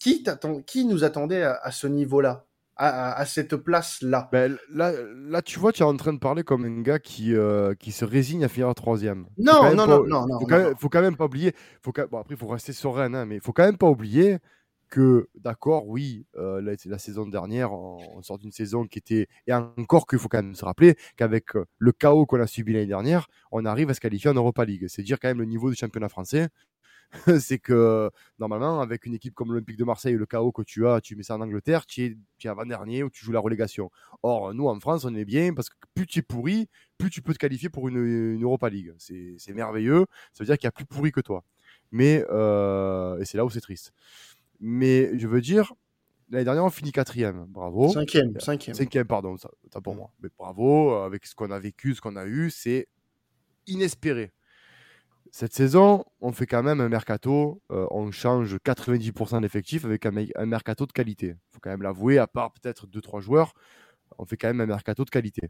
qui, 0.00 0.24
qui 0.66 0.84
nous 0.84 1.04
attendait 1.04 1.44
à 1.44 1.70
ce 1.70 1.86
niveau-là? 1.86 2.44
À, 2.74 3.24
cette 3.26 3.54
place-là? 3.54 4.28
Ben, 4.32 4.58
là, 4.68 4.90
là, 5.14 5.40
tu 5.42 5.60
vois, 5.60 5.70
tu 5.70 5.84
es 5.84 5.86
en 5.86 5.96
train 5.96 6.12
de 6.12 6.18
parler 6.18 6.42
comme 6.42 6.64
un 6.64 6.80
gars 6.80 6.98
qui, 6.98 7.32
euh, 7.32 7.74
qui 7.76 7.92
se 7.92 8.04
résigne 8.04 8.42
à 8.42 8.48
finir 8.48 8.74
troisième. 8.74 9.26
Non, 9.38 9.72
non, 9.76 9.86
non, 9.86 10.04
non, 10.04 10.26
non, 10.26 10.40
faut, 10.40 10.46
quand 10.46 10.72
faut 10.76 10.88
quand 10.88 11.02
même 11.02 11.16
pas 11.16 11.26
oublier. 11.26 11.54
Faut 11.80 11.92
bon, 11.92 12.18
après, 12.18 12.34
il 12.34 12.36
faut 12.36 12.48
rester 12.48 12.72
serein, 12.72 13.14
hein, 13.14 13.24
mais 13.24 13.36
il 13.36 13.40
faut 13.40 13.52
quand 13.52 13.62
même 13.62 13.76
pas 13.76 13.86
oublier 13.86 14.38
que, 14.92 15.30
d'accord, 15.36 15.88
oui, 15.88 16.26
euh, 16.36 16.60
la, 16.60 16.98
saison 16.98 17.26
dernière, 17.26 17.72
on, 17.72 18.22
sort 18.22 18.38
d'une 18.38 18.52
saison 18.52 18.86
qui 18.86 18.98
était. 18.98 19.26
Et 19.46 19.54
encore 19.54 20.06
qu'il 20.06 20.18
faut 20.18 20.28
quand 20.28 20.42
même 20.42 20.54
se 20.54 20.66
rappeler 20.66 20.96
qu'avec 21.16 21.56
euh, 21.56 21.64
le 21.78 21.92
chaos 21.92 22.26
qu'on 22.26 22.38
a 22.40 22.46
subi 22.46 22.74
l'année 22.74 22.86
dernière, 22.86 23.26
on 23.52 23.64
arrive 23.64 23.88
à 23.88 23.94
se 23.94 24.00
qualifier 24.00 24.28
en 24.28 24.34
Europa 24.34 24.66
League. 24.66 24.84
C'est 24.88 25.02
dire 25.02 25.18
quand 25.18 25.28
même 25.28 25.38
le 25.38 25.46
niveau 25.46 25.70
du 25.70 25.76
championnat 25.76 26.10
français. 26.10 26.50
c'est 27.40 27.58
que 27.58 28.10
normalement, 28.38 28.82
avec 28.82 29.06
une 29.06 29.14
équipe 29.14 29.34
comme 29.34 29.48
l'Olympique 29.48 29.78
de 29.78 29.84
Marseille, 29.84 30.14
le 30.14 30.26
chaos 30.26 30.52
que 30.52 30.62
tu 30.62 30.86
as, 30.86 31.00
tu 31.00 31.16
mets 31.16 31.22
ça 31.22 31.36
en 31.36 31.40
Angleterre, 31.40 31.86
tu 31.86 32.04
es, 32.04 32.18
es 32.44 32.48
avant-dernier 32.48 33.02
ou 33.02 33.08
tu 33.08 33.24
joues 33.24 33.32
la 33.32 33.40
relégation. 33.40 33.90
Or, 34.22 34.52
nous 34.52 34.68
en 34.68 34.78
France, 34.78 35.06
on 35.06 35.14
est 35.14 35.24
bien 35.24 35.54
parce 35.54 35.70
que 35.70 35.76
plus 35.94 36.06
tu 36.06 36.18
es 36.18 36.22
pourri, 36.22 36.68
plus 36.98 37.08
tu 37.08 37.22
peux 37.22 37.32
te 37.32 37.38
qualifier 37.38 37.70
pour 37.70 37.88
une, 37.88 38.42
Europa 38.42 38.68
League. 38.68 38.92
C'est 38.98 39.54
merveilleux. 39.54 40.04
Ça 40.34 40.44
veut 40.44 40.46
dire 40.46 40.58
qu'il 40.58 40.66
y 40.66 40.68
a 40.68 40.72
plus 40.72 40.84
pourri 40.84 41.12
que 41.12 41.22
toi. 41.22 41.44
Mais, 41.92 42.24
euh, 42.30 43.18
et 43.18 43.24
c'est 43.24 43.38
là 43.38 43.44
où 43.46 43.50
c'est 43.50 43.60
triste. 43.62 43.92
Mais 44.64 45.18
je 45.18 45.26
veux 45.26 45.40
dire, 45.40 45.74
l'année 46.30 46.44
dernière, 46.44 46.64
on 46.64 46.70
finit 46.70 46.92
quatrième. 46.92 47.44
Bravo. 47.48 47.90
Cinquième, 47.90 48.38
cinquième. 48.40 48.74
Cinquième, 48.74 49.06
pardon, 49.06 49.36
ça, 49.36 49.50
ça 49.72 49.80
pour 49.80 49.94
moi. 49.96 50.12
Mais 50.22 50.28
bravo, 50.38 50.94
avec 50.94 51.26
ce 51.26 51.34
qu'on 51.34 51.50
a 51.50 51.58
vécu, 51.58 51.94
ce 51.94 52.00
qu'on 52.00 52.16
a 52.16 52.24
eu, 52.24 52.48
c'est 52.50 52.86
inespéré. 53.66 54.32
Cette 55.34 55.54
saison, 55.54 56.04
on 56.20 56.30
fait 56.30 56.46
quand 56.46 56.62
même 56.62 56.80
un 56.80 56.88
mercato, 56.88 57.62
euh, 57.72 57.86
on 57.90 58.10
change 58.10 58.56
90% 58.56 59.40
d'effectifs 59.40 59.84
avec 59.84 60.04
un, 60.04 60.12
mercato 60.46 60.84
de 60.84 60.92
qualité. 60.92 61.28
Il 61.28 61.54
faut 61.54 61.60
quand 61.60 61.70
même 61.70 61.82
l'avouer, 61.82 62.18
à 62.18 62.26
part 62.26 62.52
peut-être 62.52 62.86
2-3 62.86 63.20
joueurs, 63.20 63.54
on 64.18 64.26
fait 64.26 64.36
quand 64.36 64.48
même 64.48 64.60
un 64.60 64.66
mercato 64.66 65.04
de 65.04 65.10
qualité. 65.10 65.48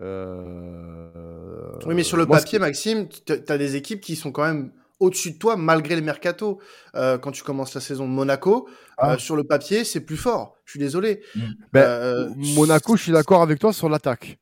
Euh, 0.00 1.78
oui, 1.84 1.94
mais 1.94 2.04
sur 2.04 2.16
le 2.16 2.26
papier, 2.26 2.58
Maxime, 2.58 3.06
tu 3.08 3.34
as 3.46 3.58
des 3.58 3.76
équipes 3.76 4.00
qui 4.00 4.16
sont 4.16 4.32
quand 4.32 4.44
même 4.44 4.72
au-dessus 5.02 5.32
de 5.32 5.38
toi 5.38 5.56
malgré 5.56 5.96
le 5.96 6.02
mercato. 6.02 6.60
Euh, 6.94 7.18
quand 7.18 7.32
tu 7.32 7.42
commences 7.42 7.74
la 7.74 7.80
saison 7.80 8.06
Monaco, 8.06 8.68
ah. 8.98 9.18
sur 9.18 9.36
le 9.36 9.44
papier, 9.44 9.84
c'est 9.84 10.00
plus 10.00 10.16
fort. 10.16 10.56
Je 10.64 10.72
suis 10.72 10.80
désolé. 10.80 11.22
Mm. 11.34 11.40
Ben, 11.72 12.34
Monaco, 12.56 12.96
je 12.96 13.02
suis 13.02 13.12
d'accord 13.12 13.42
avec 13.42 13.58
toi 13.58 13.72
sur 13.72 13.88
l'attaque. 13.88 14.38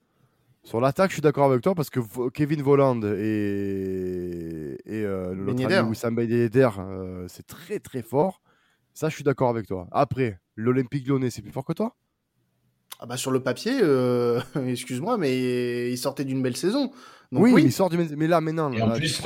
Sur 0.62 0.80
l'attaque, 0.80 1.10
je 1.10 1.14
suis 1.14 1.22
d'accord 1.22 1.50
avec 1.50 1.62
toi 1.62 1.74
parce 1.74 1.88
que 1.88 2.00
Kevin 2.28 2.62
Voland 2.62 3.00
et, 3.02 4.76
et 4.84 5.04
euh, 5.04 5.34
l'autre 5.34 5.64
ami 5.64 5.88
Wissam 5.88 6.16
euh, 6.18 7.24
c'est 7.28 7.46
très 7.46 7.78
très 7.78 8.02
fort. 8.02 8.42
Ça, 8.92 9.08
je 9.08 9.14
suis 9.14 9.24
d'accord 9.24 9.48
avec 9.48 9.66
toi. 9.66 9.88
Après, 9.90 10.38
l'Olympique 10.56 11.06
lyonnais, 11.06 11.30
c'est 11.30 11.42
plus 11.42 11.52
fort 11.52 11.64
que 11.64 11.72
toi? 11.72 11.96
Ah 12.98 13.06
bah 13.06 13.16
sur 13.16 13.30
le 13.30 13.42
papier, 13.42 13.78
euh, 13.80 14.40
excuse-moi, 14.66 15.16
mais 15.16 15.90
il 15.90 15.96
sortait 15.96 16.24
d'une 16.24 16.42
belle 16.42 16.56
saison. 16.56 16.92
oui, 17.32 17.54
il 17.64 17.72
sort 17.72 17.88
du 17.88 17.96
mais 17.96 18.26
là 18.26 18.42
maintenant. 18.42 18.70
Et 18.72 18.82
en 18.82 18.90
plus, 18.90 19.22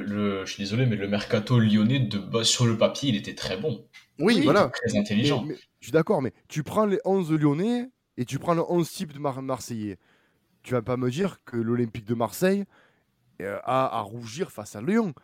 le, 0.00 0.44
je 0.44 0.52
suis 0.52 0.62
désolé, 0.62 0.86
mais 0.86 0.96
le 0.96 1.08
mercato 1.08 1.58
lyonnais 1.58 2.00
de 2.00 2.18
base 2.18 2.46
sur 2.46 2.66
le 2.66 2.76
papier, 2.76 3.10
il 3.10 3.16
était 3.16 3.34
très 3.34 3.56
bon. 3.56 3.86
Oui, 4.18 4.40
voilà, 4.42 4.70
très 4.72 4.98
intelligent. 4.98 5.44
je 5.80 5.86
suis 5.86 5.92
d'accord, 5.92 6.22
mais 6.22 6.32
tu 6.48 6.62
prends 6.62 6.86
les 6.86 7.00
11 7.04 7.32
lyonnais 7.32 7.90
et 8.16 8.24
tu 8.24 8.38
prends 8.38 8.54
le 8.54 8.62
11 8.68 8.90
type 8.90 9.12
de 9.12 9.18
Marseillais 9.18 9.98
tu 10.64 10.72
vas 10.72 10.82
pas 10.82 10.96
me 10.96 11.10
dire 11.10 11.38
que 11.44 11.56
l'Olympique 11.56 12.06
de 12.06 12.14
Marseille 12.14 12.64
euh, 13.40 13.58
a 13.62 13.98
à 13.98 14.00
rougir 14.00 14.50
face 14.50 14.74
à 14.74 14.82
Lyon. 14.82 15.14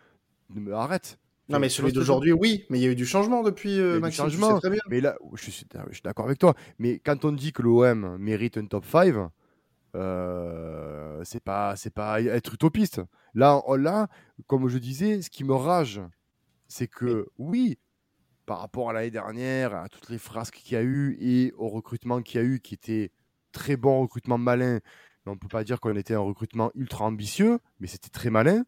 Arrête. 0.73 1.19
Non, 1.49 1.59
mais 1.59 1.69
celui 1.69 1.93
d'aujourd'hui, 1.93 2.33
oui, 2.33 2.67
mais 2.69 2.79
il 2.79 2.83
y 2.83 2.87
a 2.87 2.91
eu 2.91 2.95
du 2.95 3.07
changement 3.07 3.43
depuis 3.43 3.81
euh, 3.81 4.09
changement. 4.11 4.61
Mais 4.89 5.01
là, 5.01 5.17
je 5.35 5.51
suis, 5.51 5.67
d'accord 6.05 6.27
avec 6.27 6.39
toi. 6.39 6.55
Mais 6.79 7.01
quand 7.01 7.25
on 7.25 7.33
dit 7.33 7.53
que 7.53 7.63
l'OM 7.63 8.19
mérite 8.19 8.57
un 8.57 8.67
top 8.67 8.85
5, 8.85 9.15
euh, 9.95 11.23
c'est 11.25 11.43
pas, 11.43 11.77
c'est 11.77 11.93
pas 11.93 12.21
être 12.23 12.55
utopiste. 12.55 13.03
Là, 13.35 13.63
là, 13.77 14.09
comme 14.47 14.69
je 14.69 14.79
disais, 14.79 15.23
ce 15.23 15.31
qui 15.31 15.45
me 15.45 15.55
rage, 15.55 16.01
c'est 16.69 16.89
que 16.89 17.29
oui, 17.39 17.79
par 18.47 18.61
rapport 18.61 18.91
à 18.91 18.93
l'année 18.93 19.11
dernière, 19.11 19.75
à 19.75 19.89
toutes 19.89 20.09
les 20.09 20.19
frasques 20.19 20.57
qu'il 20.57 20.75
y 20.75 20.77
a 20.77 20.83
eu 20.83 21.17
et 21.21 21.53
au 21.57 21.69
recrutement 21.69 22.23
qu'il 22.23 22.41
y 22.41 22.45
a 22.45 22.47
eu, 22.47 22.61
qui 22.61 22.75
était 22.75 23.13
très 23.53 23.77
bon 23.77 24.01
recrutement 24.01 24.39
malin, 24.39 24.81
on 25.27 25.33
ne 25.33 25.39
peut 25.39 25.49
pas 25.49 25.65
dire 25.65 25.81
qu'on 25.81 25.95
était 25.97 26.15
un 26.15 26.21
recrutement 26.21 26.71
ultra 26.75 27.05
ambitieux, 27.05 27.59
mais 27.79 27.87
c'était 27.87 28.09
très 28.09 28.31
malin. 28.31 28.65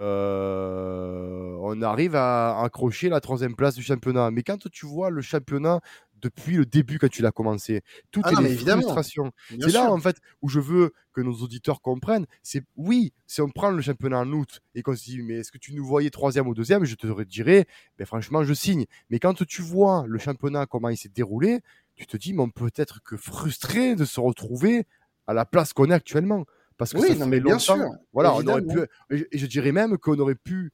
Euh, 0.00 1.56
on 1.60 1.82
arrive 1.82 2.14
à 2.14 2.60
accrocher 2.62 3.08
la 3.08 3.20
troisième 3.20 3.56
place 3.56 3.74
du 3.74 3.82
championnat. 3.82 4.30
Mais 4.30 4.42
quand 4.42 4.68
tu 4.70 4.86
vois 4.86 5.10
le 5.10 5.22
championnat 5.22 5.80
depuis 6.20 6.56
le 6.56 6.66
début, 6.66 6.98
quand 6.98 7.08
tu 7.08 7.22
l'as 7.22 7.32
commencé, 7.32 7.82
tout 8.10 8.22
ah 8.24 8.32
est 8.42 8.56
frustration. 8.56 9.32
C'est 9.48 9.72
là 9.72 9.90
en 9.90 9.98
fait 9.98 10.16
où 10.42 10.48
je 10.48 10.60
veux 10.60 10.92
que 11.12 11.20
nos 11.20 11.34
auditeurs 11.34 11.80
comprennent. 11.80 12.26
C'est 12.42 12.62
oui, 12.76 13.12
si 13.26 13.40
on 13.40 13.48
prend 13.48 13.70
le 13.70 13.82
championnat 13.82 14.20
en 14.20 14.32
août 14.32 14.60
et 14.74 14.82
qu'on 14.82 14.94
se 14.94 15.04
dit 15.04 15.22
mais 15.22 15.34
est-ce 15.34 15.52
que 15.52 15.58
tu 15.58 15.74
nous 15.74 15.84
voyais 15.84 16.10
troisième 16.10 16.46
ou 16.48 16.54
deuxième, 16.54 16.84
je 16.84 16.94
te 16.94 17.22
dirais, 17.24 17.66
ben 17.98 18.06
franchement 18.06 18.44
je 18.44 18.54
signe. 18.54 18.86
Mais 19.10 19.18
quand 19.18 19.44
tu 19.46 19.62
vois 19.62 20.04
le 20.06 20.18
championnat 20.18 20.66
comment 20.66 20.88
il 20.88 20.96
s'est 20.96 21.08
déroulé, 21.08 21.60
tu 21.94 22.06
te 22.06 22.16
dis 22.16 22.32
mais 22.32 22.42
on 22.42 22.50
peut 22.50 22.70
être 22.76 23.02
que 23.02 23.16
frustré 23.16 23.96
de 23.96 24.04
se 24.04 24.20
retrouver 24.20 24.86
à 25.26 25.34
la 25.34 25.44
place 25.44 25.72
qu'on 25.72 25.90
est 25.90 25.94
actuellement. 25.94 26.44
Parce 26.78 26.92
que 26.92 26.98
oui, 26.98 27.18
non, 27.18 27.26
mais 27.26 27.40
bien 27.40 27.58
sûr. 27.58 27.76
Voilà, 28.12 28.34
on 28.34 28.46
aurait 28.46 28.62
pu, 28.62 28.78
et 29.10 29.36
je 29.36 29.46
dirais 29.46 29.72
même 29.72 29.98
qu'on 29.98 30.16
aurait 30.20 30.36
pu, 30.36 30.72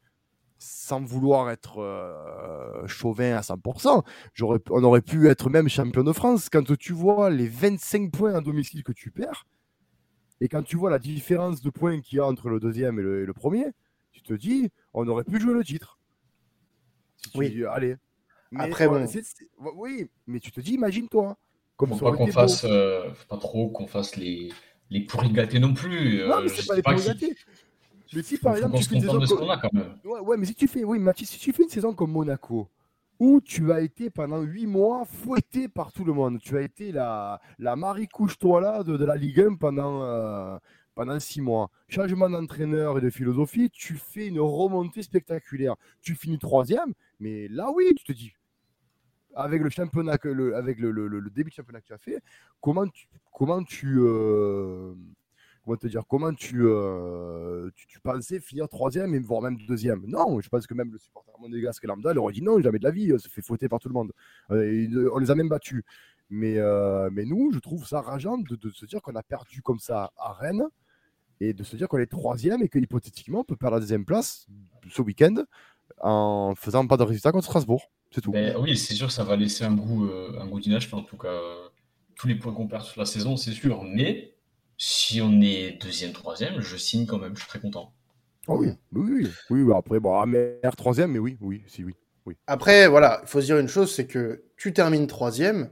sans 0.65 1.05
vouloir 1.05 1.51
être 1.51 1.79
euh, 1.79 2.87
chauvin 2.87 3.37
à 3.37 3.41
100%, 3.41 4.03
on 4.71 4.85
aurait 4.85 5.03
pu 5.03 5.29
être 5.29 5.51
même 5.51 5.69
champion 5.69 6.03
de 6.03 6.13
France. 6.13 6.49
Quand 6.49 6.77
tu 6.77 6.93
vois 6.93 7.29
les 7.31 7.49
25 7.49 8.11
points 8.11 8.35
à 8.35 8.41
domicile 8.41 8.83
que 8.83 8.93
tu 8.93 9.11
perds, 9.11 9.47
et 10.41 10.49
quand 10.49 10.63
tu 10.63 10.77
vois 10.77 10.91
la 10.91 10.99
différence 10.99 11.61
de 11.61 11.71
points 11.71 12.01
qu'il 12.01 12.19
y 12.19 12.21
a 12.21 12.27
entre 12.27 12.49
le 12.49 12.61
deuxième 12.61 12.99
et 12.99 13.03
le, 13.03 13.33
premier, 13.35 13.67
tu 14.13 14.23
te 14.23 14.33
dis, 14.33 14.71
on 14.95 15.07
aurait 15.07 15.25
pu 15.25 15.39
jouer 15.39 15.55
le 15.55 15.65
titre. 15.65 15.99
oui. 17.35 17.63
allez. 17.71 17.97
Après, 18.57 18.87
bon. 18.89 19.07
oui, 19.77 20.09
mais 20.27 20.41
tu 20.41 20.53
te 20.53 20.61
dis, 20.61 20.75
imagine-toi. 20.75 21.37
Comme 21.77 21.91
faut 21.91 22.11
pas 22.11 22.17
qu'on 22.17 22.29
fasse, 22.29 22.65
euh, 22.65 23.11
pas 23.29 23.37
trop 23.37 23.69
qu'on 23.69 23.89
fasse 23.89 24.15
les, 24.15 24.53
les 24.91 25.01
pourris 25.01 25.33
gâtés 25.33 25.59
non 25.59 25.75
plus. 25.75 26.21
Non, 26.21 26.41
mais 26.41 26.51
euh, 26.51 26.55
c'est 26.55 26.67
pas 26.67 26.77
les 26.77 26.83
pourris 26.83 27.05
gâtés. 27.05 27.35
Mais 28.13 28.23
si 28.23 28.39
par 28.39 28.57
exemple 28.57 28.77
tu 28.79 28.85
fais 28.85 28.97
une 28.97 29.01
saison 29.01 29.21
comme... 29.61 29.79
Ouais, 30.05 30.21
ouais, 30.21 30.37
mais 30.37 30.47
si 30.47 30.55
tu 30.55 30.69
fais, 30.69 30.85
oui, 30.85 30.99
Mathis, 30.99 31.31
si 31.31 31.39
tu 31.39 31.53
fais 31.53 31.63
une 31.63 31.69
saison 31.69 31.95
comme 31.95 32.13
Monaco, 32.13 32.69
où 33.19 33.41
tu 33.41 33.73
as 33.73 33.81
été 33.81 34.11
pendant 34.11 34.41
8 34.43 34.67
mois 34.67 35.05
fouetté 35.05 35.69
par 35.69 35.93
tout 35.93 36.05
le 36.05 36.13
monde, 36.13 36.39
tu 36.41 36.57
as 36.57 36.63
été 36.63 36.93
la, 36.93 37.41
la 37.59 37.77
Marie 37.77 38.09
couche-toi 38.09 38.61
là 38.61 38.83
de, 38.83 38.97
de, 38.97 39.05
la 39.05 39.17
Ligue 39.17 39.41
1 39.41 39.55
pendant, 39.55 40.03
euh, 40.03 40.59
pendant 40.95 41.19
6 41.19 41.41
mois. 41.41 41.71
Changement 41.89 42.29
d'entraîneur 42.29 42.99
et 42.99 43.01
de 43.01 43.11
philosophie, 43.11 43.71
tu 43.71 43.95
fais 43.95 44.27
une 44.27 44.41
remontée 44.41 45.03
spectaculaire. 45.03 45.77
Tu 46.03 46.15
finis 46.15 46.39
troisième, 46.39 46.93
mais 47.21 47.49
là 47.49 47.71
oui, 47.73 47.93
tu 47.97 48.05
te 48.05 48.13
dis, 48.13 48.33
avec 49.37 49.63
le 49.63 49.71
championnat, 49.71 50.19
le, 50.23 50.57
avec 50.57 50.79
le, 50.79 50.91
le, 50.91 51.07
le, 51.09 51.31
début 51.31 51.51
de 51.51 51.55
championnat 51.55 51.81
que 51.81 51.87
tu 51.87 51.93
as 51.93 51.99
fait, 51.99 52.23
comment 52.61 52.87
tu, 52.87 53.09
comment 53.33 53.63
tu, 53.63 53.99
euh, 54.01 54.95
comment 55.65 55.77
te 55.77 55.87
dire, 55.87 56.03
comment 56.09 56.33
tu, 56.33 56.63
euh, 56.65 57.71
tu, 57.75 57.87
tu, 57.87 58.01
pensais 58.01 58.41
finir 58.41 58.69
troisième 58.69 59.15
et 59.15 59.19
voire 59.19 59.43
même 59.43 59.57
deuxième? 59.67 60.05
Non, 60.07 60.41
je 60.41 60.49
pense 60.49 60.67
que 60.67 60.75
même 60.75 60.93
le 60.93 60.99
supporter 60.99 61.33
monégasque 61.41 61.85
lambda 61.85 62.13
il 62.13 62.19
aurait 62.19 62.33
dit 62.33 62.43
non, 62.43 62.61
jamais 62.61 62.79
de 62.79 62.85
la 62.85 62.91
vie, 62.91 63.13
on 63.13 63.19
se 63.19 63.29
fait 63.29 63.43
fouetter 63.43 63.69
par 63.69 63.81
tout 63.81 63.89
le 63.89 63.95
monde. 63.95 64.13
Euh, 64.51 65.11
on 65.13 65.19
les 65.19 65.31
a 65.31 65.35
même 65.35 65.49
battus. 65.49 65.83
Mais, 66.31 66.57
mais 67.13 67.25
nous, 67.25 67.53
je 67.53 67.59
trouve 67.59 67.87
ça 67.87 68.01
rageant 68.01 68.39
de, 68.39 68.71
se 68.71 68.87
dire 68.87 69.03
qu'on 69.03 69.15
a 69.15 69.23
perdu 69.23 69.63
comme 69.63 69.79
ça 69.79 70.11
à 70.17 70.33
Rennes. 70.33 70.65
et 71.41 71.53
de 71.53 71.63
se 71.63 71.77
dire 71.77 71.87
qu'on 71.87 71.99
est 71.99 72.07
troisième 72.07 72.63
et 72.63 72.69
que 72.69 72.79
hypothétiquement 72.79 73.41
on 73.41 73.45
peut 73.45 73.57
perdre 73.57 73.77
la 73.77 73.81
deuxième 73.81 74.05
place 74.05 74.47
ce 74.91 75.03
week-end 75.03 75.45
en 76.01 76.55
faisant 76.57 76.87
pas 76.87 76.97
de 76.97 77.03
résultat 77.03 77.33
contre 77.33 77.45
Strasbourg. 77.45 77.91
C'est 78.11 78.21
tout. 78.21 78.33
Ben, 78.33 78.57
oui, 78.59 78.77
c'est 78.77 78.95
sûr 78.95 79.11
ça 79.11 79.25
va 79.25 79.37
laisser 79.37 79.65
un 79.65 79.75
goût, 79.75 80.07
euh, 80.07 80.39
un 80.41 80.47
goût 80.47 80.61
en 80.93 81.03
tout 81.03 81.17
cas. 81.17 81.29
euh, 81.29 81.69
tous 82.15 82.29
les 82.29 82.37
points 82.37 82.53
qu'on 82.53 82.69
perd 82.69 82.85
sur 82.85 83.01
la 83.01 83.07
saison, 83.07 83.37
c'est 83.37 83.53
sûr. 83.53 83.83
Mais 83.83 84.34
si 84.87 85.23
on 85.23 85.41
est 85.41 85.79
deuxième, 85.83 86.13
troisième, 86.13 86.61
je 86.61 86.77
signe 86.77 87.07
quand 87.07 87.19
même. 87.19 87.35
Je 87.35 87.41
suis 87.41 87.49
très 87.49 87.59
content. 87.59 87.95
Oh 88.47 88.59
oui, 88.59 88.69
oui, 88.93 89.11
oui, 89.11 89.31
oui, 89.49 89.63
oui, 89.63 89.75
après, 89.75 89.99
bon, 89.99 90.21
Amer 90.21 90.59
troisième, 90.77 91.13
mais 91.13 91.19
oui, 91.19 91.39
oui, 91.41 91.63
si, 91.67 91.85
oui. 91.85 91.95
Après, 92.47 92.87
voilà, 92.87 93.21
il 93.23 93.29
faut 93.29 93.41
se 93.41 93.47
dire 93.47 93.59
une 93.59 93.69
chose, 93.69 93.95
c'est 93.95 94.07
que 94.07 94.45
tu 94.59 94.75
termines 94.75 95.07
troisième, 95.07 95.71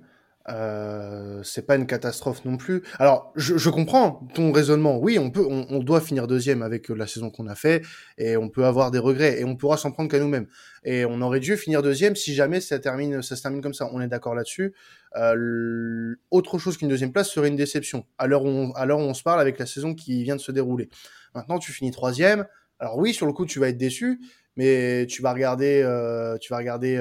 euh, 0.49 1.41
c'est 1.45 1.67
pas 1.67 1.77
une 1.77 1.87
catastrophe 1.87 2.45
non 2.45 2.57
plus. 2.57 2.83
Alors, 2.99 3.33
je, 3.37 3.71
comprends 3.71 4.27
ton 4.35 4.53
raisonnement. 4.53 4.99
Oui, 4.99 5.19
on 5.19 5.31
peut, 5.31 5.47
on, 5.49 5.79
doit 5.81 6.01
finir 6.01 6.27
deuxième 6.27 6.63
avec 6.63 6.91
euh, 6.91 6.95
la 6.95 7.07
saison 7.07 7.31
qu'on 7.31 7.47
a 7.47 7.55
fait, 7.55 7.83
et 8.19 8.37
on 8.37 8.49
peut 8.49 8.65
avoir 8.65 8.91
des 8.91 8.99
regrets, 8.99 9.41
et 9.41 9.45
on 9.45 9.57
pourra 9.57 9.77
s'en 9.77 9.93
prendre 9.93 10.11
qu'à 10.11 10.19
nous-mêmes. 10.19 10.47
Et 10.85 11.05
on 11.05 11.21
aurait 11.21 11.41
dû 11.41 11.57
finir 11.57 11.83
deuxième 11.83 12.17
si 12.17 12.35
jamais 12.35 12.61
ça 12.61 12.79
termine, 12.79 13.23
ça 13.23 13.37
se 13.37 13.43
termine 13.43 13.61
comme 13.61 13.75
ça. 13.75 13.89
On 13.93 14.01
est 14.01 14.09
d'accord 14.09 14.35
là-dessus. 14.35 14.75
Euh, 15.17 16.15
autre 16.31 16.59
chose 16.59 16.77
qu'une 16.77 16.89
deuxième 16.89 17.13
place 17.13 17.31
serait 17.31 17.49
une 17.49 17.57
déception. 17.57 18.05
À 18.19 18.27
l'heure 18.27 18.45
où, 18.45 18.49
on- 18.49 19.15
se 19.15 19.23
parle 19.23 19.41
avec 19.41 19.59
la 19.59 19.67
saison 19.67 19.95
qui 19.95 20.25
vient 20.25 20.37
de 20.37 20.41
se 20.41 20.53
dérouler. 20.53 20.89
Maintenant, 21.35 21.59
tu 21.59 21.71
finis 21.73 21.91
troisième. 21.91 22.47
Alors 22.79 22.99
oui, 22.99 23.13
sur 23.15 23.27
le 23.27 23.33
coup, 23.33 23.47
tu 23.47 23.61
vas 23.61 23.69
être 23.69 23.77
déçu, 23.77 24.21
mais 24.57 25.07
tu 25.07 25.23
vas 25.23 25.33
regarder, 25.33 25.83
euh, 25.85 26.39
tu 26.39 26.53
vas 26.53 26.57
regarder 26.59 26.97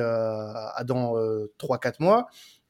dans 0.86 1.18
euh, 1.18 1.52
3-4 1.58 2.02
mois. 2.02 2.28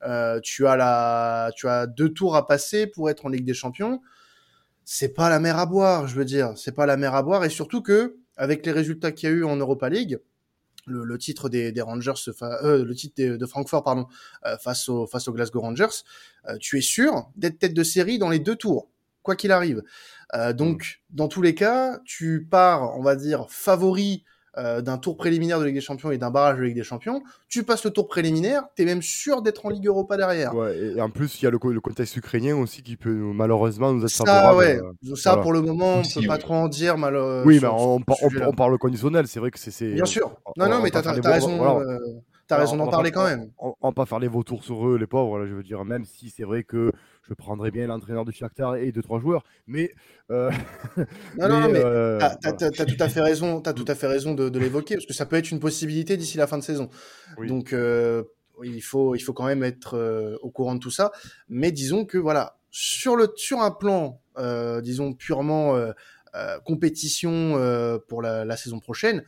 Euh, 0.08 0.39
tu 0.41 0.67
as 0.67 0.75
la, 0.75 1.51
tu 1.55 1.67
as 1.67 1.88
deux 1.88 2.10
tours 2.10 2.36
à 2.36 2.48
passer 2.48 2.88
pour 2.88 3.10
être 3.10 3.25
en 3.25 3.29
Ligue 3.29 3.46
des 3.46 3.53
Champions. 3.53 4.01
C'est 4.84 5.10
pas 5.13 5.29
la 5.29 5.39
mer 5.39 5.58
à 5.58 5.65
boire, 5.65 6.08
je 6.08 6.15
veux 6.15 6.25
dire. 6.25 6.53
C'est 6.55 6.72
pas 6.74 6.86
la 6.86 6.98
mer 6.98 7.13
à 7.15 7.24
boire, 7.24 7.46
et 7.46 7.50
surtout 7.50 7.81
que 7.81 8.17
avec 8.36 8.65
les 8.65 8.72
résultats 8.72 9.12
qu'il 9.12 9.29
y 9.29 9.31
a 9.31 9.36
eu 9.36 9.43
en 9.43 9.55
Europa 9.58 9.89
League, 9.89 10.20
le, 10.88 11.03
le 11.03 11.17
titre 11.20 11.48
des, 11.50 11.72
des 11.72 11.81
Rangers, 11.81 12.13
euh, 12.41 12.84
le 12.84 12.96
titre 12.96 13.13
des- 13.15 13.38
de 13.38 13.46
Francfort, 13.46 13.84
pardon, 13.84 14.08
euh, 14.48 14.58
face 14.58 14.89
au 14.89 15.05
face 15.05 15.27
aux 15.27 15.34
Glasgow 15.34 15.62
Rangers, 15.62 16.03
euh, 16.50 16.58
tu 16.60 16.77
es 16.79 16.81
sûr 16.81 17.29
d'être 17.36 17.60
tête 17.60 17.75
de 17.75 17.84
série 17.84 18.17
dans 18.17 18.29
les 18.29 18.39
deux 18.39 18.55
tours, 18.55 18.89
quoi 19.22 19.36
qu'il 19.36 19.51
arrive. 19.51 19.84
Donc, 20.55 21.01
dans 21.10 21.27
tous 21.27 21.41
les 21.41 21.53
cas, 21.53 22.00
tu 22.05 22.48
pars, 22.50 22.98
on 22.98 23.03
va 23.03 23.17
dire, 23.17 23.48
favori 23.50 24.24
euh, 24.58 24.81
d'un 24.81 24.98
tour 24.98 25.15
préliminaire 25.17 25.60
de 25.60 25.65
Ligue 25.65 25.75
des 25.75 25.81
Champions 25.81 26.12
et 26.12 26.17
d'un 26.17 26.29
barrage 26.31 26.58
de 26.58 26.63
Ligue 26.63 26.75
des 26.75 26.84
Champions. 26.84 27.22
Tu 27.48 27.63
passes 27.63 27.86
le 27.86 27.91
tour 27.91 28.08
préliminaire, 28.08 28.63
t'es 28.75 28.86
même 28.86 29.01
sûr 29.01 29.41
d'être 29.41 29.65
en 29.65 29.70
Ligue 29.70 29.88
Europa 29.88 30.17
derrière. 30.17 30.53
Ouais, 30.55 30.77
et, 30.77 31.01
en 31.01 31.10
plus, 31.10 31.41
il 31.41 31.46
y 31.46 31.48
a 31.48 31.51
le, 31.51 31.58
co- 31.58 31.72
le 31.72 31.79
contexte 31.79 32.15
ukrainien 32.17 32.55
aussi 32.58 32.84
qui 32.84 32.98
peut 32.98 33.13
malheureusement 33.13 33.93
nous 33.93 34.03
être 34.03 34.10
Ça, 34.10 34.25
favorable. 34.25 34.58
ouais. 34.60 34.79
euh, 35.10 35.15
Ça, 35.15 35.31
voilà. 35.31 35.43
pour 35.43 35.53
le 35.53 35.62
moment, 35.62 35.96
on 35.96 36.00
Aussi, 36.01 36.20
peut 36.22 36.27
pas 36.27 36.34
oui. 36.36 36.39
trop 36.41 36.53
en 36.55 36.67
dire, 36.67 36.98
malheureusement. 36.98 37.48
oui, 37.48 37.60
mais 37.62 37.67
on, 37.67 37.96
on- 38.48 38.53
parle 38.53 38.77
conditionnel, 38.77 39.27
c'est 39.27 39.39
vrai 39.39 39.51
que 39.51 39.60
c'est. 39.60 39.72
c'est- 39.72 39.93
Bien 39.93 40.05
sûr. 40.05 40.36
on- 40.46 40.51
Non, 40.58 40.65
on 40.65 40.70
non, 40.70 40.81
mais 40.84 40.89
t'as 40.91 41.01
les 41.13 41.22
raison. 41.22 41.58
voilà. 41.58 41.98
T'as 42.51 42.58
Voilà, 42.58 42.70
raison 42.72 42.81
on 42.81 42.86
d'en 42.86 42.91
parler 42.91 43.12
pas- 43.12 43.20
quand 43.22 43.25
même. 43.29 43.50
On, 43.60 43.74
va 43.81 43.91
pas 43.93 44.05
faire 44.05 44.20
les 44.20 44.27
vautours 44.27 44.63
sur 44.65 44.86
eux, 44.88 44.98
les 44.98 45.08
pauvres, 45.08 45.39
là, 45.39 45.46
je 45.48 45.53
veux 45.53 45.63
dire, 45.63 45.86
même 45.86 46.03
si 46.03 46.29
c'est 46.29 46.43
vrai 46.43 46.63
que 46.65 46.91
je 47.29 47.34
prendrais 47.34 47.72
bien 47.72 47.88
l'entraîneur 47.88 48.25
de 48.25 48.31
Shakhtar 48.34 48.75
et 48.75 48.91
deux, 48.91 49.01
trois 49.01 49.20
joueurs, 49.22 49.43
mais. 49.67 49.91
euh, 50.31 50.51
Non, 51.38 51.48
non, 51.48 51.70
mais 51.70 51.81
euh, 51.81 52.20
T'as 52.20 52.31
t'as- 52.36 52.50
voilà. 52.51 52.58
t'as- 52.58 52.72
t'as 52.72 52.86
tout 52.86 53.01
à 53.01 53.08
fait 53.08 53.22
raison, 53.22 53.62
t'as 53.62 53.72
tout 53.72 53.86
à 53.88 53.96
fait 53.96 54.08
raison 54.08 54.34
de, 54.34 54.50
de 54.50 54.60
l'évoquer 54.60 54.96
parce 54.96 55.05
que 55.05 55.13
ça 55.13 55.25
peut 55.25 55.38
être 55.38 55.50
une 55.50 55.62
possibilité 55.62 56.17
d'ici 56.17 56.38
la 56.38 56.46
fin 56.48 56.58
de 56.58 56.63
saison. 56.63 56.89
Oui. 57.38 57.48
Donc 57.48 57.72
euh, 57.72 58.24
il 58.63 58.81
faut 58.81 59.15
il 59.15 59.22
faut 59.22 59.31
quand 59.34 59.46
même 59.46 59.63
être 59.63 59.96
euh, 59.98 60.38
au 60.41 60.50
courant 60.51 60.76
de 60.76 60.80
tout 60.80 60.91
ça. 60.91 61.12
Mais 61.47 61.71
disons 61.71 62.04
que 62.06 62.17
voilà 62.17 62.58
sur 62.69 63.15
le 63.15 63.32
sur 63.38 63.62
un 63.62 63.71
plan 63.71 64.19
disons 64.84 65.13
purement 65.13 65.76
compétition 66.65 67.99
pour 68.08 68.21
la, 68.21 68.45
la 68.45 68.58
saison 68.58 68.80
prochaine, 68.80 69.23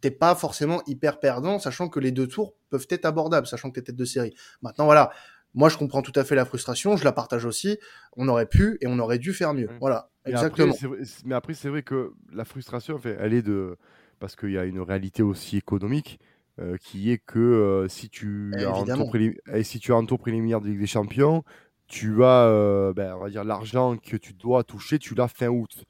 t'es 0.00 0.10
pas 0.10 0.34
forcément 0.34 0.82
hyper 0.86 1.18
perdant, 1.20 1.58
sachant 1.58 1.88
que 1.88 2.00
les 2.00 2.10
deux 2.12 2.26
tours 2.26 2.54
peuvent 2.70 2.86
être 2.90 3.04
abordables, 3.04 3.46
sachant 3.46 3.70
que 3.70 3.74
t'es 3.80 3.86
tête 3.86 3.96
de 3.96 4.04
série. 4.04 4.34
Maintenant 4.62 4.84
voilà. 4.84 5.10
Moi, 5.54 5.70
je 5.70 5.78
comprends 5.78 6.02
tout 6.02 6.12
à 6.16 6.22
fait 6.24 6.34
la 6.34 6.44
frustration, 6.44 6.98
je 6.98 7.04
la 7.04 7.12
partage 7.12 7.46
aussi. 7.46 7.78
On 8.14 8.28
aurait 8.28 8.44
pu 8.44 8.76
et 8.82 8.86
on 8.86 8.98
aurait 8.98 9.18
dû 9.18 9.32
faire 9.32 9.54
mieux. 9.54 9.68
Ouais. 9.68 9.76
Voilà, 9.80 10.10
Mais 10.26 10.32
exactement. 10.32 10.68
Après, 10.68 10.78
c'est 10.78 10.86
vrai- 10.86 10.98
mais 11.24 11.34
après, 11.34 11.54
c'est 11.54 11.68
vrai 11.70 11.82
que 11.82 12.12
la 12.30 12.44
frustration, 12.44 13.00
elle 13.02 13.32
est 13.32 13.42
de. 13.42 13.78
Parce 14.18 14.36
qu'il 14.36 14.50
y 14.50 14.58
a 14.58 14.64
une 14.64 14.80
réalité 14.80 15.22
aussi 15.22 15.56
économique 15.56 16.20
euh, 16.58 16.76
qui 16.78 17.10
est 17.10 17.18
que 17.18 17.38
euh, 17.38 17.88
si, 17.88 18.10
tu 18.10 18.52
as 18.58 18.68
un 18.68 18.76
Évidemment. 18.76 19.04
tour 19.04 19.16
et 19.16 19.62
si 19.62 19.78
tu 19.78 19.92
as 19.92 19.96
un 19.96 20.04
tour 20.04 20.18
préliminaire 20.18 20.60
de 20.60 20.68
Ligue 20.68 20.80
des 20.80 20.86
Champions, 20.86 21.42
tu 21.86 22.22
as 22.24 22.44
euh, 22.48 22.92
ben, 22.92 23.14
on 23.14 23.20
va 23.20 23.30
dire, 23.30 23.44
l'argent 23.44 23.96
que 23.96 24.16
tu 24.16 24.34
dois 24.34 24.62
toucher, 24.64 24.98
tu 24.98 25.14
l'as 25.14 25.28
fin 25.28 25.48
août. 25.48 25.84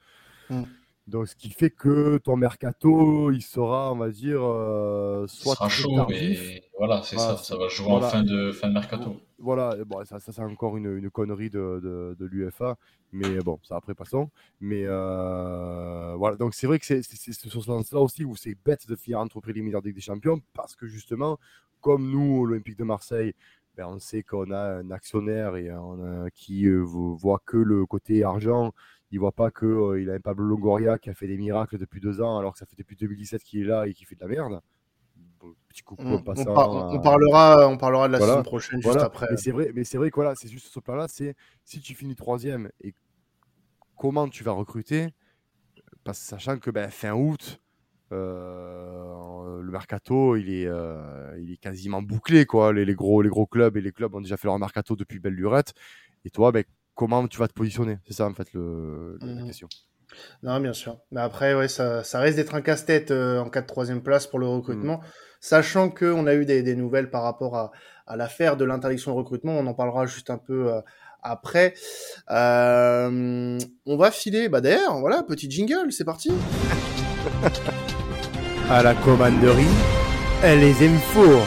Mm. 0.51 0.63
Donc, 1.07 1.29
ce 1.29 1.37
qui 1.37 1.51
fait 1.51 1.71
que 1.71 2.19
ton 2.19 2.37
mercato, 2.37 3.31
il 3.31 3.41
sera, 3.43 3.93
on 3.93 3.97
va 3.97 4.09
dire, 4.11 4.41
euh, 4.43 5.25
soit 5.29 5.55
sera 5.55 5.69
très 5.69 5.83
chaud, 5.83 5.95
tardif, 5.95 6.43
mais 6.49 6.63
voilà, 6.77 7.03
c'est 7.05 7.15
Voilà, 7.15 7.37
ça. 7.37 7.43
Ça 7.45 7.57
va 7.57 7.69
jouer 7.69 7.87
voilà. 7.87 8.07
en 8.07 8.11
fin 8.11 8.23
de, 8.25 8.51
fin 8.51 8.67
de 8.69 8.73
mercato. 8.73 9.17
Voilà, 9.39 9.77
bon, 9.85 10.05
ça, 10.05 10.19
ça 10.19 10.33
c'est 10.33 10.43
encore 10.43 10.77
une, 10.77 10.97
une 10.99 11.09
connerie 11.11 11.49
de, 11.51 11.81
de, 11.81 12.17
de 12.19 12.27
l'UFA, 12.27 12.77
mais 13.13 13.39
bon, 13.39 13.61
ça 13.63 13.77
après 13.77 13.95
passons. 13.95 14.31
Mais 14.61 14.83
euh, 14.87 16.15
voilà, 16.17 16.37
donc 16.37 16.55
c'est 16.55 16.67
vrai 16.67 16.79
que 16.81 16.87
c'est 16.87 17.03
sur 17.03 17.35
ce 17.53 17.61
sens-là 17.61 18.01
aussi 18.01 18.25
où 18.25 18.35
c'est 18.35 18.57
bête 18.65 18.89
de 18.89 18.97
finir 18.97 19.21
entre 19.21 19.41
préliminaires 19.41 19.83
de 19.83 19.87
Ligue 19.89 19.97
des 19.97 20.01
Champions, 20.03 20.41
parce 20.55 20.75
que 20.75 20.87
justement, 20.87 21.39
comme 21.81 22.11
nous, 22.11 22.47
l'Olympique 22.47 22.79
de 22.79 22.85
Marseille, 22.85 23.35
ben, 23.77 23.87
on 23.89 23.99
sait 23.99 24.23
qu'on 24.23 24.51
a 24.51 24.79
un 24.79 24.91
actionnaire 24.91 25.55
et 25.57 25.71
on 25.71 26.25
a- 26.25 26.31
qui 26.31 26.67
euh, 26.67 26.81
vo- 26.81 27.15
voit 27.15 27.41
que 27.45 27.59
le 27.59 27.85
côté 27.87 28.25
argent, 28.25 28.73
il 29.11 29.21
voit 29.21 29.33
pas 29.33 29.51
que 29.51 29.67
euh, 29.67 30.01
il 30.01 30.11
a 30.11 30.15
un 30.15 30.21
Pablo 30.21 30.45
Longoria 30.45 30.99
qui 30.99 31.11
a 31.11 31.15
fait 31.15 31.27
des 31.27 31.37
miracles 31.37 31.79
depuis 31.79 32.01
deux 32.01 32.21
ans, 32.21 32.39
alors 32.39 32.53
que 32.53 32.59
ça 32.59 32.67
fait 32.67 32.77
depuis 32.77 32.97
2017 32.97 33.43
qu'il 33.43 33.61
est 33.63 33.65
là 33.65 33.87
et 33.87 33.95
qu'il 33.95 34.07
fait 34.07 34.17
de 34.17 34.21
la 34.21 34.27
merde. 34.29 34.61
Bon, 35.41 35.55
petit 35.69 35.83
coucou 35.83 36.03
On, 36.07 36.15
on 36.15 36.23
par- 36.23 36.71
on- 36.71 36.95
on 36.95 36.97
à- 36.99 37.03
parlera, 37.03 37.69
on 37.69 37.77
parlera 37.77 38.09
de 38.09 38.13
la 38.13 38.19
Voilà, 38.19 38.35
saison 38.35 38.43
prochaine 38.45 38.83
juste 38.83 38.97
après. 38.97 39.27
Mais 39.31 39.37
c'est 39.37 39.51
vrai, 39.53 39.71
mais 39.75 39.85
c'est 39.85 39.99
vrai 39.99 40.11
que 40.11 40.15
voilà, 40.17 40.35
c'est 40.35 40.49
juste 40.49 40.67
ce 40.69 40.81
plan-là, 40.81 41.07
c'est 41.09 41.35
si 41.65 41.81
tu 41.81 41.95
finis 41.95 42.17
troisième 42.17 42.71
et 42.83 42.95
comment 43.97 44.29
tu 44.29 44.45
vas 44.45 44.53
recruter, 44.53 45.09
parce, 46.05 46.19
sachant 46.19 46.59
que 46.59 46.71
ben, 46.71 46.91
fin 46.91 47.13
août, 47.13 47.61
euh, 48.13 49.61
le 49.63 49.71
mercato, 49.71 50.37
il 50.37 50.51
est, 50.51 50.67
euh, 50.67 51.37
il 51.41 51.53
est 51.53 51.57
quasiment 51.57 52.03
bouclé, 52.03 52.47
quoi. 52.47 52.73
Les, 52.73 52.85
les 52.85 52.95
gros, 52.95 53.23
les 53.23 53.29
gros 53.29 53.47
clubs 53.47 53.77
et 53.77 53.81
les 53.81 53.93
clubs 53.93 54.15
ont 54.15 54.21
déjà 54.21 54.37
fait 54.37 54.47
leur 54.49 54.59
mercato 54.59 54.97
depuis 54.97 55.19
belle 55.19 55.35
lurette. 55.35 55.75
Et 56.25 56.31
toi, 56.31 56.53
ben, 56.53 56.65
comment 56.97 57.27
tu 57.29 57.39
vas 57.39 57.47
te 57.47 57.53
positionner 57.53 57.99
C'est 58.09 58.15
ça 58.15 58.27
en 58.27 58.35
fait 58.35 58.53
le, 58.55 59.17
le- 59.21 59.27
la 59.29 59.41
Mhm. 59.43 59.47
question. 59.47 59.69
Non, 60.43 60.59
bien 60.61 60.73
sûr. 60.73 60.99
Mais 61.11 61.21
après, 61.21 61.55
ouais, 61.55 61.69
ça, 61.69 62.03
ça 62.03 62.21
risque 62.21 62.37
d'être 62.37 62.55
un 62.55 62.63
casse-tête 62.63 63.11
euh, 63.11 63.39
en 63.39 63.51
cas 63.51 63.61
de 63.61 63.67
troisième 63.67 64.03
place 64.03 64.27
pour 64.27 64.39
le 64.39 64.47
recrutement, 64.49 65.01
sachant 65.41 65.91
que 65.91 66.07
on 66.07 66.27
a 66.27 66.35
eu 66.35 66.45
des, 66.47 66.63
des 66.63 66.75
nouvelles 66.75 67.11
par 67.11 67.23
rapport 67.23 67.55
à, 67.57 67.71
à 68.07 68.17
l'affaire 68.17 68.57
de 68.57 68.65
l'interdiction 68.65 69.13
de 69.13 69.17
recrutement. 69.17 69.53
On 69.59 69.67
en 69.67 69.75
parlera 69.75 70.07
juste 70.07 70.31
un 70.31 70.39
peu 70.39 70.73
euh, 70.73 70.81
après. 71.23 71.75
Euh, 72.31 73.59
on 73.85 73.97
va 73.97 74.11
filer. 74.11 74.49
Bah 74.49 74.61
d'ailleurs, 74.61 74.99
voilà, 75.01 75.23
petit 75.23 75.51
jingle, 75.51 75.91
c'est 75.93 76.05
parti. 76.05 76.31
À 78.71 78.83
la 78.83 78.95
commanderie, 78.95 79.65
elle 80.43 80.59
les 80.61 80.83
aime 80.85 80.99
fort. 80.99 81.47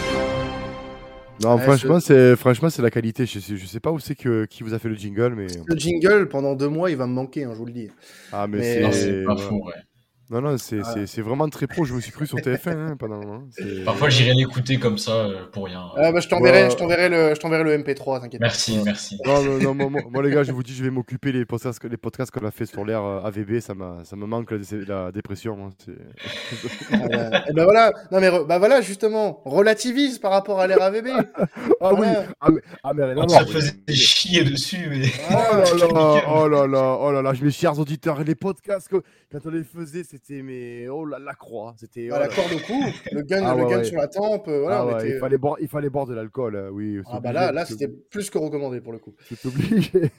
Non, 1.42 1.56
Ouais, 1.56 1.64
franchement, 1.64 2.00
c'est 2.00 2.36
franchement 2.36 2.70
c'est 2.70 2.82
la 2.82 2.92
qualité. 2.92 3.26
Je 3.26 3.40
sais, 3.40 3.56
je 3.58 3.66
sais 3.66 3.80
pas 3.80 3.92
où 3.92 4.00
c'est 4.00 4.16
que 4.16 4.46
qui 4.46 4.64
vous 4.64 4.74
a 4.74 4.80
fait 4.80 4.90
le 4.90 4.96
jingle, 4.96 5.36
mais 5.36 5.48
Le 5.66 5.76
jingle 5.78 6.28
pendant 6.28 6.56
deux 6.56 6.70
mois, 6.70 6.92
il 6.92 6.98
va 6.98 7.08
me 7.08 7.14
manquer, 7.14 7.46
hein, 7.46 7.52
je 7.54 7.58
vous 7.58 7.66
le 7.66 7.74
dis. 7.74 7.90
ah 8.32 8.48
mais, 8.48 8.92
c'est 8.92 9.24
pas 9.24 9.38
faux, 9.38 9.64
ouais. 9.66 9.74
Non, 10.32 10.42
non, 10.42 10.58
c'est 10.60 10.78
Voilà. 10.80 10.94
c'est- 10.94 11.08
c'est 11.08 11.22
vraiment 11.22 11.50
très 11.50 11.66
pro. 11.66 11.86
Je 11.86 11.94
me 11.96 12.02
suis 12.02 12.12
cru 12.12 12.28
sur 12.28 12.38
TF1 12.38 12.78
hein, 12.78 12.96
pendant. 12.98 13.22
hein, 13.22 13.46
c'est- 13.50 13.84
Parfois, 13.86 14.10
j'irai 14.10 14.34
l'écouter 14.36 14.78
comme 14.78 14.98
ça 15.00 15.12
euh, 15.26 15.46
pour 15.52 15.66
rien. 15.66 15.84
Ah, 15.98 16.12
bah, 16.12 16.20
je 16.20 16.28
t'enverrai, 16.30 16.64
Ouais. 16.66 16.70
je 16.70 16.76
t'enverrai 16.76 17.10
le, 17.10 17.34
je 17.34 17.40
t'enverrai 17.40 17.64
le 17.64 17.74
MP3, 17.80 18.22
t'inquiète. 18.22 18.40
Merci, 18.42 18.80
merci. 18.86 19.18
Non, 19.26 19.42
non, 19.44 19.58
non, 19.58 19.74
moi, 19.74 19.90
moi- 19.90 20.02
moi, 20.12 20.24
les 20.24 20.30
gars, 20.32 20.44
je 20.44 20.52
vous 20.52 20.62
dis, 20.62 20.74
je 20.76 20.84
vais 20.84 20.92
m'occuper 20.92 21.32
les 21.32 21.46
podcasts, 21.46 21.84
les 21.84 21.98
podcasts 21.98 22.32
qu'on 22.32 22.46
a 22.46 22.52
fait 22.52 22.66
sur 22.68 22.86
l'ère 22.86 23.04
euh, 23.04 23.22
AVB, 23.24 23.60
ça, 23.60 23.74
m'a- 23.74 24.04
ça 24.04 24.16
me 24.16 24.26
manque 24.28 24.52
la, 24.52 24.58
dé- 24.60 24.86
la 24.88 25.12
dépression. 25.12 25.56
moi, 25.56 25.70
c'est- 25.84 25.92
Ah, 26.94 26.98
bah, 27.08 27.44
et 27.50 27.54
ben 27.54 27.64
voilà. 27.64 27.92
Non 28.12 28.20
mais 28.22 28.30
re- 28.30 28.46
bah 28.46 28.60
voilà 28.60 28.82
justement, 28.82 29.42
relativise 29.46 30.20
par 30.20 30.32
rapport 30.32 30.60
à 30.60 30.68
l'ère 30.68 30.82
AVB. 30.82 31.08
Ah 31.82 31.94
oui, 31.94 32.00
Voilà. 32.08 32.26
ah 32.42 32.50
mais, 32.52 32.62
ah, 32.84 32.94
mais 32.94 33.04
rien 33.06 33.18
à 33.18 33.24
On 33.24 33.28
voir, 33.28 33.48
se 33.48 33.54
faisait 33.54 33.72
mais- 33.88 33.94
chier 33.94 34.44
dessus, 34.44 34.88
mais. 34.90 35.02
Oh 35.32 35.88
là 35.88 35.88
là, 35.88 36.24
oh 36.28 36.48
là 36.50 36.68
là, 36.68 36.98
oh 37.00 37.12
là 37.14 37.22
là, 37.22 37.34
mes 37.42 37.52
chers 37.52 37.80
auditeurs, 37.80 38.22
les 38.24 38.36
podcasts, 38.36 38.90
que- 38.90 39.02
quand 39.32 39.40
on 39.46 39.50
les 39.50 39.64
faisait, 39.64 40.04
c'était 40.22 40.42
mais 40.44 40.88
oh 40.90 41.06
là 41.06 41.18
la 41.20 41.34
croix, 41.34 41.74
c'était. 41.78 42.10
oh 42.12 42.16
Ah, 42.16 42.20
la 42.20 42.28
là 42.28 42.30
là. 42.30 42.36
corde 42.36 42.54
au 42.54 42.60
cou, 42.66 42.84
le 43.12 43.22
gun, 43.24 43.42
Ah 43.44 43.56
le 43.56 43.64
ouais, 43.64 43.70
gun 43.70 43.78
ouais. 43.78 43.84
sur 43.84 43.98
la 43.98 44.08
tempe, 44.08 44.48
euh, 44.48 44.62
voilà, 44.62 44.80
Ah 44.80 44.86
on 44.86 44.94
ouais, 44.94 45.06
était- 45.06 45.16
il, 45.16 45.20
fallait 45.20 45.38
boire, 45.38 45.56
il 45.60 45.68
fallait 45.68 45.90
boire 45.90 46.06
de 46.06 46.14
l'alcool, 46.14 46.56
euh, 46.56 46.70
oui. 46.70 47.00
Ah 47.12 47.20
bah 47.20 47.32
là, 47.32 47.52
là 47.52 47.66
c'était 47.66 47.88
plus 47.88 48.30
que 48.30 48.38
recommandé 48.38 48.82
pour 48.82 48.92
le 48.94 49.00
coup. 49.00 49.16
C'est 49.28 49.46
obligé. 49.46 49.92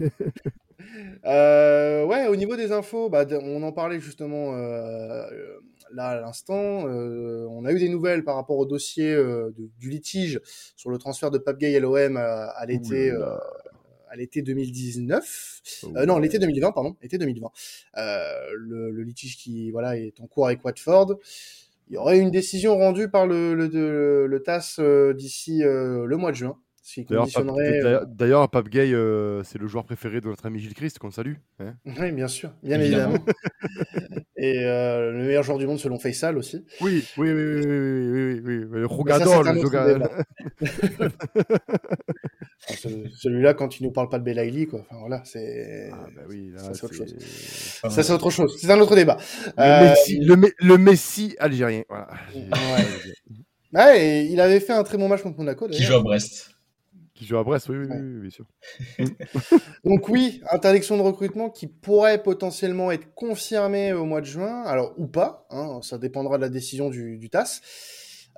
Euh, 1.26 2.06
ouais, 2.06 2.26
au 2.26 2.36
niveau 2.36 2.56
des 2.56 2.72
infos, 2.72 3.10
bah, 3.10 3.26
on 3.42 3.62
en 3.62 3.70
parlait 3.72 4.00
justement 4.00 4.54
euh, 4.54 5.22
là 5.92 6.04
à 6.06 6.20
l'instant. 6.20 6.86
euh, 6.88 7.46
on 7.50 7.66
a 7.66 7.72
eu 7.72 7.78
des 7.78 7.90
nouvelles 7.90 8.24
par 8.24 8.34
rapport 8.36 8.56
au 8.56 8.64
dossier 8.64 9.14
de- 9.14 9.52
du 9.78 9.90
litige 9.90 10.40
sur 10.76 10.90
le 10.90 10.96
transfert 10.96 11.30
de 11.30 11.36
Pape 11.38 11.58
Gay 11.58 11.76
à 11.76 11.80
l'OM 11.80 12.16
à, 12.16 12.46
à 12.46 12.66
l'été 12.66 13.12
à 14.10 14.16
l'été 14.16 14.42
2019, 14.42 15.62
euh, 15.96 16.04
non, 16.04 16.18
l'été 16.18 16.38
2020, 16.38 16.72
pardon, 16.72 16.96
l'été 17.00 17.16
2020. 17.16 17.50
Euh, 17.96 18.50
le, 18.56 18.90
le, 18.90 19.02
litige 19.04 19.36
qui 19.36 19.70
voilà 19.70 19.96
est 19.96 20.20
en 20.20 20.26
cours 20.26 20.46
avec 20.46 20.64
Watford. 20.64 21.16
Il 21.88 21.94
y 21.94 21.96
aurait 21.96 22.18
une 22.18 22.30
décision 22.30 22.76
rendue 22.76 23.08
par 23.08 23.26
le, 23.26 23.54
le, 23.54 23.68
le, 23.68 24.26
le 24.26 24.42
TAS 24.42 24.76
euh, 24.78 25.14
d'ici 25.14 25.62
euh, 25.62 26.06
le 26.06 26.16
mois 26.16 26.32
de 26.32 26.36
juin. 26.36 26.58
Euh, 26.98 28.04
d'ailleurs, 28.06 28.50
Pape 28.50 28.68
Gay, 28.68 28.92
euh, 28.92 29.42
c'est 29.44 29.58
le 29.58 29.66
joueur 29.66 29.84
préféré 29.84 30.20
de 30.20 30.28
notre 30.28 30.44
ami 30.46 30.58
Gilles 30.58 30.74
Christ, 30.74 30.98
qu'on 30.98 31.10
salue. 31.10 31.36
Hein 31.58 31.74
oui, 32.00 32.12
bien 32.12 32.28
sûr, 32.28 32.52
bien 32.62 32.78
évidemment. 32.80 33.18
Et 34.36 34.64
euh, 34.64 35.12
le 35.12 35.24
meilleur 35.24 35.42
joueur 35.42 35.58
du 35.58 35.66
monde 35.66 35.78
selon 35.78 35.98
Faisal 35.98 36.38
aussi. 36.38 36.64
Oui, 36.80 37.04
oui, 37.18 37.30
oui, 37.30 37.32
oui, 37.32 37.66
oui, 37.66 38.14
oui, 38.14 38.40
oui, 38.42 38.64
oui. 38.70 38.84
Rogador, 38.84 39.42
le 39.42 39.50
Celui-là, 43.18 43.52
quand 43.52 43.78
il 43.78 43.82
nous 43.84 43.90
parle 43.90 44.08
pas 44.08 44.18
de 44.18 44.24
Belaïli, 44.24 44.66
quoi. 44.66 44.80
Enfin 44.80 44.96
voilà, 45.00 45.20
c'est. 45.24 45.90
Ah 45.92 46.06
bah 46.16 46.22
oui, 46.28 46.52
là, 46.54 46.60
ça 46.60 46.72
c'est 46.72 46.84
autre 46.84 46.94
chose. 46.94 47.14
Ça 47.18 48.02
c'est 48.02 48.12
autre 48.12 48.30
chose. 48.30 48.56
C'est 48.58 48.70
un 48.70 48.80
autre 48.80 48.96
débat. 48.96 49.18
Le, 49.58 49.90
Messi, 49.90 50.20
le, 50.20 50.36
le 50.58 50.78
Messi 50.78 51.36
algérien. 51.38 51.82
Voilà. 51.90 52.08
Ouais. 52.34 52.42
ouais, 53.74 54.06
et 54.06 54.22
il 54.22 54.40
avait 54.40 54.60
fait 54.60 54.72
un 54.72 54.84
très 54.84 54.96
bon 54.96 55.08
match 55.08 55.20
contre 55.22 55.36
Monaco. 55.36 55.68
Qui 55.68 55.82
joue 55.82 55.96
à 55.96 56.00
Brest. 56.00 56.49
Qui 57.20 57.26
joue 57.26 57.36
à 57.36 57.44
Brest, 57.44 57.68
oui, 57.68 57.76
oui, 57.76 57.86
oui, 57.90 58.20
bien 58.22 58.30
sûr. 58.30 58.46
Donc 59.84 60.08
oui, 60.08 60.40
interdiction 60.50 60.96
de 60.96 61.02
recrutement 61.02 61.50
qui 61.50 61.66
pourrait 61.66 62.22
potentiellement 62.22 62.90
être 62.90 63.12
confirmée 63.12 63.92
au 63.92 64.06
mois 64.06 64.22
de 64.22 64.26
juin, 64.26 64.62
alors 64.62 64.94
ou 64.96 65.06
pas, 65.06 65.46
hein, 65.50 65.80
ça 65.82 65.98
dépendra 65.98 66.38
de 66.38 66.40
la 66.40 66.48
décision 66.48 66.88
du, 66.88 67.18
du 67.18 67.28
TAS. 67.28 67.60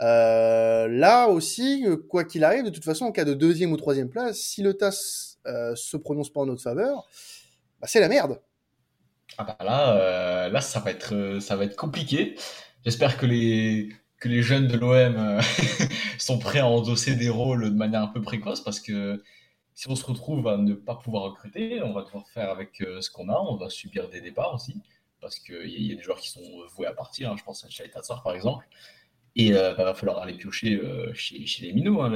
Euh, 0.01 0.89
là 0.89 1.29
aussi, 1.29 1.87
quoi 2.09 2.25
qu'il 2.25 2.43
arrive, 2.43 2.65
de 2.65 2.71
toute 2.71 2.83
façon, 2.83 3.05
en 3.05 3.13
cas 3.13 3.25
de 3.25 3.35
deuxième 3.35 3.71
ou 3.71 3.77
troisième 3.77 4.09
place, 4.09 4.39
si 4.39 4.63
le 4.63 4.75
TAS 4.75 5.39
euh, 5.47 5.77
se 5.77 5.97
prononce 5.97 6.33
pas 6.33 6.41
en 6.41 6.47
notre 6.47 6.63
faveur, 6.63 7.07
bah, 7.81 7.87
c'est 7.87 8.01
la 8.01 8.09
merde. 8.09 8.41
Ah 9.39 9.45
bah 9.45 9.57
là, 9.61 9.97
euh, 9.97 10.49
là 10.49 10.61
ça 10.61 10.81
va 10.81 10.91
être, 10.91 11.39
ça 11.41 11.55
va 11.55 11.67
être 11.67 11.77
compliqué. 11.77 12.35
J'espère 12.85 13.17
que 13.17 13.27
les 13.27 13.91
que 14.23 14.29
les 14.29 14.41
jeunes 14.41 14.69
de 14.69 14.77
l'OM 14.77 15.17
euh, 15.17 15.43
sont 16.19 16.39
prêts 16.39 16.61
à 16.61 16.67
endosser 16.69 17.17
des 17.17 17.29
rôles 17.29 17.65
de 17.65 17.77
manière 17.77 18.03
un 18.03 18.07
peu 18.07 18.23
précoce 18.23 18.61
parce 18.61 18.79
que 18.79 19.21
si 19.75 19.89
on 19.89 19.97
se 19.97 20.05
retrouve 20.05 20.47
à 20.47 20.57
ne 20.59 20.75
pas 20.75 20.95
pouvoir 20.95 21.25
recruter, 21.25 21.83
on 21.83 21.93
va 21.93 22.03
devoir 22.03 22.29
faire 22.29 22.49
avec 22.49 22.81
euh, 22.83 23.01
ce 23.01 23.11
qu'on 23.11 23.29
a, 23.29 23.35
on 23.35 23.57
va 23.57 23.69
subir 23.69 24.09
des 24.09 24.21
départs 24.21 24.55
aussi 24.55 24.81
parce 25.21 25.41
qu'il 25.41 25.67
y, 25.67 25.93
a 25.93 25.97
des 25.97 26.03
joueurs 26.03 26.21
qui 26.21 26.29
sont 26.29 26.41
voués 26.77 26.87
à 26.87 26.93
partir, 26.93 27.33
hein, 27.33 27.37
je 27.37 27.43
pense 27.43 27.65
à 27.65 27.69
Chaitatsar 27.69 28.23
par 28.23 28.35
exemple, 28.35 28.65
et 29.35 29.47
il 29.47 29.55
euh, 29.55 29.75
bah, 29.75 29.85
va 29.85 29.95
falloir 29.95 30.19
aller 30.19 30.35
piocher 30.35 30.81
chez, 31.15 31.45
chez, 31.45 31.67
les 31.67 31.73
minots, 31.73 32.01
hein, 32.03 32.13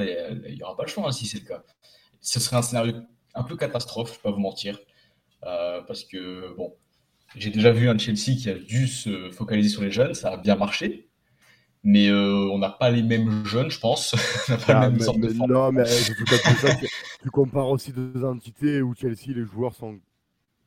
il 0.47 0.55
n'y 0.55 0.63
aura 0.63 0.77
pas 0.77 0.83
le 0.83 0.89
choix 0.89 1.07
hein, 1.07 1.11
si 1.11 1.25
c'est 1.25 1.39
le 1.39 1.45
cas. 1.45 1.63
Ce 2.21 2.39
serait 2.39 2.55
un 2.55 2.61
scénario 2.61 2.93
un 3.33 3.43
peu 3.43 3.57
catastrophe, 3.57 4.09
je 4.09 4.13
ne 4.13 4.17
vais 4.17 4.23
pas 4.23 4.31
vous 4.31 4.41
mentir, 4.41 4.79
parce 5.41 6.05
que 6.05 6.53
bon, 6.55 6.73
j'ai 7.35 7.49
déjà 7.49 7.71
vu 7.71 7.89
un 7.89 7.97
Chelsea 7.97 8.37
qui 8.37 8.49
a 8.49 8.53
dû 8.53 8.87
se 8.87 9.29
focaliser 9.31 9.69
sur 9.69 9.81
les 9.81 9.91
jeunes, 9.91 10.13
ça 10.13 10.31
a 10.31 10.37
bien 10.37 10.55
marché, 10.55 11.07
mais 11.87 12.09
euh, 12.09 12.49
on 12.51 12.57
n'a 12.57 12.69
pas 12.69 12.89
les 12.89 13.01
mêmes 13.01 13.45
jeunes, 13.45 13.71
je 13.71 13.79
pense. 13.79 14.13
on 14.49 14.51
n'a 14.51 14.57
pas 14.57 14.73
ah, 14.81 14.89
mais, 14.89 14.97
de 14.97 15.47
non, 15.47 15.71
mais 15.71 15.85
tu 17.23 17.29
compares 17.31 17.69
aussi 17.69 17.93
deux 17.93 18.25
entités 18.25 18.81
où 18.81 18.93
Chelsea, 18.93 19.29
les 19.29 19.45
joueurs 19.45 19.73
sont 19.73 19.97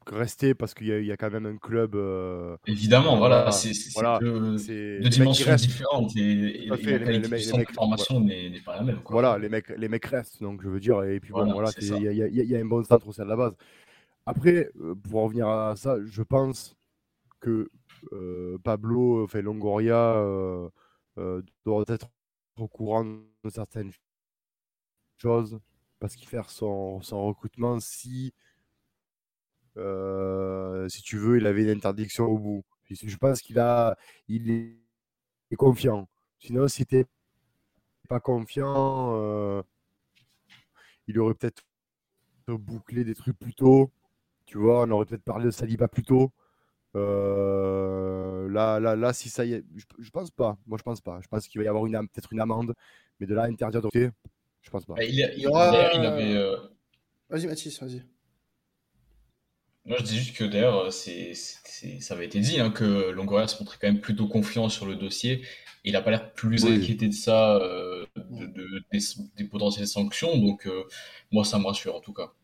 restés 0.07 0.55
parce 0.55 0.73
qu'il 0.73 0.87
y, 0.87 1.05
y, 1.05 1.13
a 1.13 1.19
quand 1.19 1.31
même 1.31 1.45
un 1.45 1.59
club. 1.59 1.95
Euh... 1.95 2.57
Évidemment, 2.67 3.19
voilà, 3.19 3.51
c'est 3.51 3.73
voilà, 3.93 4.19
deux 4.19 4.57
dimensions 5.11 5.55
différentes 5.55 6.17
et, 6.17 6.65
et 6.65 6.67
la 6.69 6.79
qualité 6.79 7.29
du 7.29 7.39
centre 7.41 7.71
de 7.71 7.75
formation 7.75 8.21
n'est 8.21 8.61
pas 8.65 8.77
la 8.77 8.83
même. 8.83 9.01
Quoi. 9.03 9.21
Voilà, 9.21 9.39
les 9.39 9.51
mecs, 9.51 9.69
les 9.77 9.89
mecs 9.89 10.07
restent, 10.07 10.41
donc 10.43 10.63
je 10.63 10.71
veux 10.71 10.81
dire, 10.81 11.03
et 11.03 11.21
puis 11.21 11.33
bon, 11.33 11.53
voilà, 11.53 11.71
il 11.83 11.97
y, 11.99 12.41
y, 12.41 12.47
y, 12.47 12.57
a 12.57 12.59
un 12.59 12.65
bon 12.65 12.83
centre 12.83 13.07
aussi 13.07 13.21
à 13.21 13.27
la 13.27 13.37
base. 13.37 13.53
Après, 14.25 14.71
euh, 14.81 14.95
pour 14.95 15.25
revenir 15.25 15.49
à 15.49 15.77
ça, 15.77 15.97
je 16.03 16.23
pense 16.23 16.77
que 17.41 17.69
euh, 18.13 18.57
Pablo, 18.65 19.25
enfin 19.25 19.43
Longoria, 19.43 20.17
euh, 20.17 20.67
euh, 20.67 20.69
doit 21.65 21.85
être 21.89 22.09
au 22.57 22.69
courant 22.69 23.05
de 23.05 23.51
certaines 23.51 23.93
choses 25.17 25.61
parce 25.99 26.17
qu'il 26.17 26.27
fait 26.27 26.41
son, 26.49 27.01
recrutement 27.01 27.79
si, 27.79 28.33
euh, 29.77 30.89
si 30.89 31.03
tu 31.03 31.19
veux, 31.19 31.39
il 31.39 31.47
avait 31.47 31.65
une 31.65 31.71
interdiction 31.71 32.25
au 32.25 32.39
bout. 32.39 32.65
Je 32.91 33.17
pense 33.17 33.41
qu'il 33.43 33.59
a, 33.59 33.97
il 34.29 34.51
est, 34.51 34.77
confiant. 35.57 36.09
Sinon, 36.39 36.69
si 36.69 36.87
tu 36.87 37.05
pas 38.09 38.21
confiant, 38.21 39.15
euh, 39.15 39.63
il 41.07 41.19
aurait 41.21 41.35
peut-être 41.35 41.63
bouclé 42.49 43.05
des 43.05 43.15
trucs 43.15 43.39
plus 43.39 43.55
tôt. 43.55 43.93
Tu 44.47 44.59
vois, 44.59 44.83
on 44.85 44.91
aurait 44.91 45.07
peut-être 45.07 45.23
parlé 45.23 45.45
de 45.47 45.51
Saliba 45.51 45.87
plus 45.87 46.03
tôt. 46.03 46.33
Euh, 46.97 48.49
là, 48.49 48.81
là, 48.81 48.97
là, 48.97 49.13
si 49.13 49.29
ça 49.29 49.45
y 49.45 49.55
est, 49.55 49.65
je, 49.77 49.85
je, 49.99 50.11
pense 50.11 50.31
pas. 50.31 50.59
Moi, 50.67 50.77
je 50.79 50.83
pense 50.83 51.01
pas. 51.01 51.21
Je 51.23 51.29
pense 51.29 51.47
qu'il 51.47 51.61
va 51.61 51.65
y 51.65 51.69
avoir 51.69 51.87
une 51.87 51.97
peut-être 52.09 52.33
une 52.33 52.41
amende, 52.41 52.75
mais 53.21 53.27
de 53.27 53.35
là 53.35 53.45
interdire 53.45 53.83
de 53.83 53.89
je 54.63 54.71
pense 54.71 54.85
pas. 54.85 54.95
Bah, 54.95 55.05
il, 55.05 55.15
y 55.15 55.47
aura. 55.47 55.91
Il 55.95 56.05
avait. 56.05 56.35
Euh... 56.35 56.57
Vas-y, 57.29 57.47
Mathis, 57.47 57.81
vas-y. 57.81 58.03
Moi, 59.87 59.97
je 59.99 60.05
dis 60.05 60.19
juste 60.19 60.37
que 60.37 60.45
d'ailleurs, 60.45 60.93
c'est, 60.93 61.33
ça 61.35 62.15
avait 62.15 62.27
été 62.27 62.41
dit 62.41 62.61
hein, 62.61 62.71
que 62.71 63.11
Longoria 63.11 63.49
se 63.49 63.59
montrait 63.63 63.79
quand 63.81 63.89
même 63.89 64.01
plutôt 64.01 64.29
confiant 64.29 64.69
sur 64.69 64.87
le 64.87 64.95
dossier. 64.95 65.43
Il 65.85 65.93
n'a 65.93 66.03
pas 66.03 66.11
l'air 66.11 66.33
plus 66.35 66.65
oui. 66.65 66.75
inquiété 66.75 67.09
de 67.09 67.15
ça, 67.15 67.57
euh, 67.57 68.05
de, 68.17 68.47
de, 68.47 68.83
des, 68.93 68.99
des, 69.37 69.45
potentielles 69.45 69.87
sanctions. 69.87 70.37
Donc, 70.37 70.67
euh, 70.67 70.85
moi, 71.33 71.45
ça 71.45 71.59
me 71.59 71.65
rassure 71.65 71.95
en 71.95 72.01
tout 72.01 72.13
cas. 72.13 72.35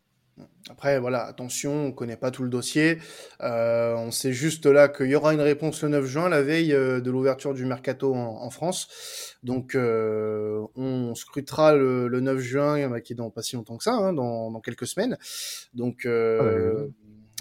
Après, 0.69 0.99
voilà, 0.99 1.23
attention, 1.23 1.87
on 1.87 1.91
connaît 1.91 2.17
pas 2.17 2.29
tout 2.29 2.43
le 2.43 2.49
dossier. 2.49 2.97
Euh, 3.41 3.95
on 3.95 4.11
sait 4.11 4.33
juste 4.33 4.65
là 4.65 4.89
qu'il 4.89 5.07
y 5.07 5.15
aura 5.15 5.33
une 5.33 5.41
réponse 5.41 5.81
le 5.81 5.89
9 5.89 6.05
juin, 6.05 6.29
la 6.29 6.41
veille 6.41 6.73
euh, 6.73 6.99
de 6.99 7.09
l'ouverture 7.09 7.53
du 7.53 7.65
mercato 7.65 8.13
en, 8.13 8.43
en 8.43 8.49
France. 8.49 9.37
Donc, 9.43 9.75
euh, 9.75 10.61
on 10.75 11.15
scrutera 11.15 11.73
le, 11.73 12.07
le, 12.07 12.19
9 12.19 12.39
juin, 12.39 12.99
qui 12.99 13.13
est 13.13 13.15
dans 13.15 13.29
pas 13.29 13.41
si 13.41 13.55
longtemps 13.55 13.77
que 13.77 13.83
ça, 13.83 13.93
hein, 13.93 14.13
dans, 14.13 14.51
dans, 14.51 14.59
quelques 14.59 14.87
semaines. 14.87 15.17
Donc, 15.73 16.05
euh, 16.05 16.87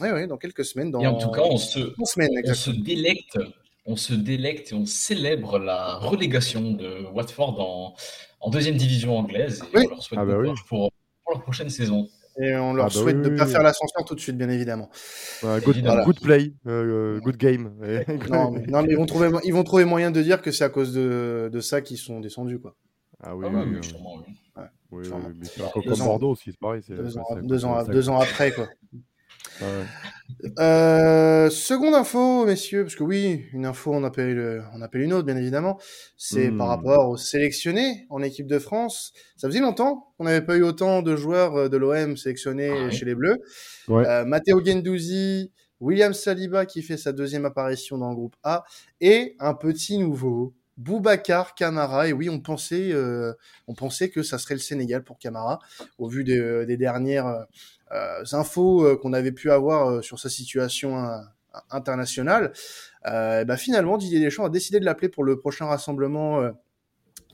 ouais, 0.00 0.12
ouais, 0.12 0.26
dans 0.26 0.38
quelques 0.38 0.64
semaines. 0.64 0.90
Dans, 0.90 1.00
et 1.00 1.06
en 1.06 1.18
tout 1.18 1.30
cas, 1.30 1.42
on 1.42 1.56
se, 1.56 1.80
semaines, 2.04 2.30
on 2.44 2.54
se 2.54 2.70
délecte, 2.70 3.38
on 3.86 3.96
se 3.96 4.14
délecte 4.14 4.72
et 4.72 4.74
on 4.74 4.86
célèbre 4.86 5.58
la 5.58 5.96
relégation 5.96 6.72
de 6.72 7.06
Watford 7.12 7.60
en, 7.60 7.94
en 8.40 8.50
deuxième 8.50 8.76
division 8.76 9.18
anglaise. 9.18 9.64
Et 9.72 9.78
oui. 9.78 9.82
on 9.86 9.90
leur 9.90 10.02
souhaite 10.02 10.20
ah 10.22 10.24
bah 10.24 10.38
oui. 10.38 10.48
pour, 10.68 10.92
pour 11.24 11.34
la 11.34 11.40
prochaine 11.40 11.70
saison. 11.70 12.08
Et 12.38 12.54
on 12.56 12.74
leur 12.74 12.86
ah 12.86 12.88
bah 12.88 12.94
souhaite 12.94 13.16
oui, 13.16 13.22
de 13.22 13.28
ne 13.28 13.32
oui, 13.32 13.38
pas 13.38 13.46
oui. 13.46 13.52
faire 13.52 13.62
l'ascenseur 13.62 14.04
tout 14.04 14.14
de 14.14 14.20
suite, 14.20 14.36
bien 14.36 14.50
évidemment. 14.50 14.90
Ouais, 15.42 15.60
good, 15.60 15.78
voilà. 15.82 16.04
good, 16.04 16.20
play, 16.20 16.52
euh, 16.66 17.18
good 17.20 17.36
game. 17.36 17.72
non, 18.30 18.50
mais, 18.50 18.66
non, 18.68 18.82
mais, 18.82 18.88
ils, 18.90 18.96
vont 18.96 19.06
trouver, 19.06 19.30
ils 19.44 19.54
vont 19.54 19.64
trouver 19.64 19.84
moyen 19.84 20.10
de 20.10 20.22
dire 20.22 20.42
que 20.42 20.50
c'est 20.50 20.64
à 20.64 20.68
cause 20.68 20.92
de, 20.92 21.48
de 21.50 21.60
ça 21.60 21.80
qu'ils 21.80 21.98
sont 21.98 22.20
descendus. 22.20 22.58
Quoi. 22.58 22.76
Ah 23.22 23.34
oui, 23.34 23.46
ah 23.48 23.64
oui, 23.66 23.82
sûrement, 23.82 24.16
oui. 24.16 24.34
Ouais, 24.56 24.68
oui, 24.92 25.08
mais 25.38 25.46
c'est 25.46 25.62
comme 25.72 25.98
Bordeaux 25.98 26.30
aussi, 26.30 26.50
c'est 26.52 26.60
pareil. 26.60 26.82
Ans, 27.64 27.82
deux 27.84 28.08
ans 28.10 28.20
après, 28.20 28.52
quoi. 28.52 28.68
Euh, 30.58 31.48
seconde 31.50 31.94
info, 31.94 32.44
messieurs, 32.44 32.84
parce 32.84 32.94
que 32.94 33.04
oui, 33.04 33.46
une 33.52 33.64
info, 33.64 33.92
on 33.94 34.04
appelle, 34.04 34.62
on 34.74 34.82
appelle 34.82 35.02
une 35.02 35.12
autre, 35.12 35.24
bien 35.24 35.36
évidemment. 35.36 35.78
C'est 36.16 36.50
mmh. 36.50 36.58
par 36.58 36.68
rapport 36.68 37.08
aux 37.08 37.16
sélectionnés 37.16 38.06
en 38.10 38.22
équipe 38.22 38.46
de 38.46 38.58
France. 38.58 39.12
Ça 39.36 39.48
faisait 39.48 39.60
longtemps 39.60 40.12
qu'on 40.16 40.24
n'avait 40.24 40.44
pas 40.44 40.56
eu 40.56 40.62
autant 40.62 41.02
de 41.02 41.16
joueurs 41.16 41.70
de 41.70 41.76
l'OM 41.76 42.16
sélectionnés 42.16 42.70
ah, 42.70 42.90
chez 42.90 43.04
les 43.04 43.14
Bleus. 43.14 43.38
Ouais. 43.88 44.06
Euh, 44.06 44.24
Matteo 44.24 44.64
Gendouzi, 44.64 45.52
William 45.80 46.12
Saliba 46.12 46.66
qui 46.66 46.82
fait 46.82 46.96
sa 46.96 47.12
deuxième 47.12 47.44
apparition 47.44 47.98
dans 47.98 48.10
le 48.10 48.14
groupe 48.14 48.36
A, 48.42 48.64
et 49.00 49.36
un 49.38 49.54
petit 49.54 49.98
nouveau, 49.98 50.54
Boubacar 50.76 51.54
Camara. 51.54 52.08
Et 52.08 52.12
oui, 52.12 52.28
on 52.28 52.40
pensait, 52.40 52.92
euh, 52.92 53.32
on 53.66 53.74
pensait 53.74 54.10
que 54.10 54.22
ça 54.22 54.38
serait 54.38 54.54
le 54.54 54.60
Sénégal 54.60 55.04
pour 55.04 55.18
Camara, 55.18 55.58
au 55.98 56.08
vu 56.08 56.24
des, 56.24 56.66
des 56.66 56.76
dernières 56.76 57.26
euh, 57.26 57.44
infos 58.32 58.84
euh, 58.84 58.96
qu'on 58.96 59.12
avait 59.12 59.32
pu 59.32 59.50
avoir 59.50 59.90
euh, 59.90 60.02
sur 60.02 60.18
sa 60.18 60.28
situation 60.28 60.96
internationale, 61.70 62.52
bah 63.04 63.56
finalement 63.56 63.96
Didier 63.96 64.20
Deschamps 64.20 64.44
a 64.44 64.50
décidé 64.50 64.78
de 64.78 64.84
l'appeler 64.84 65.08
pour 65.08 65.24
le 65.24 65.38
prochain 65.38 65.66
rassemblement 65.66 66.50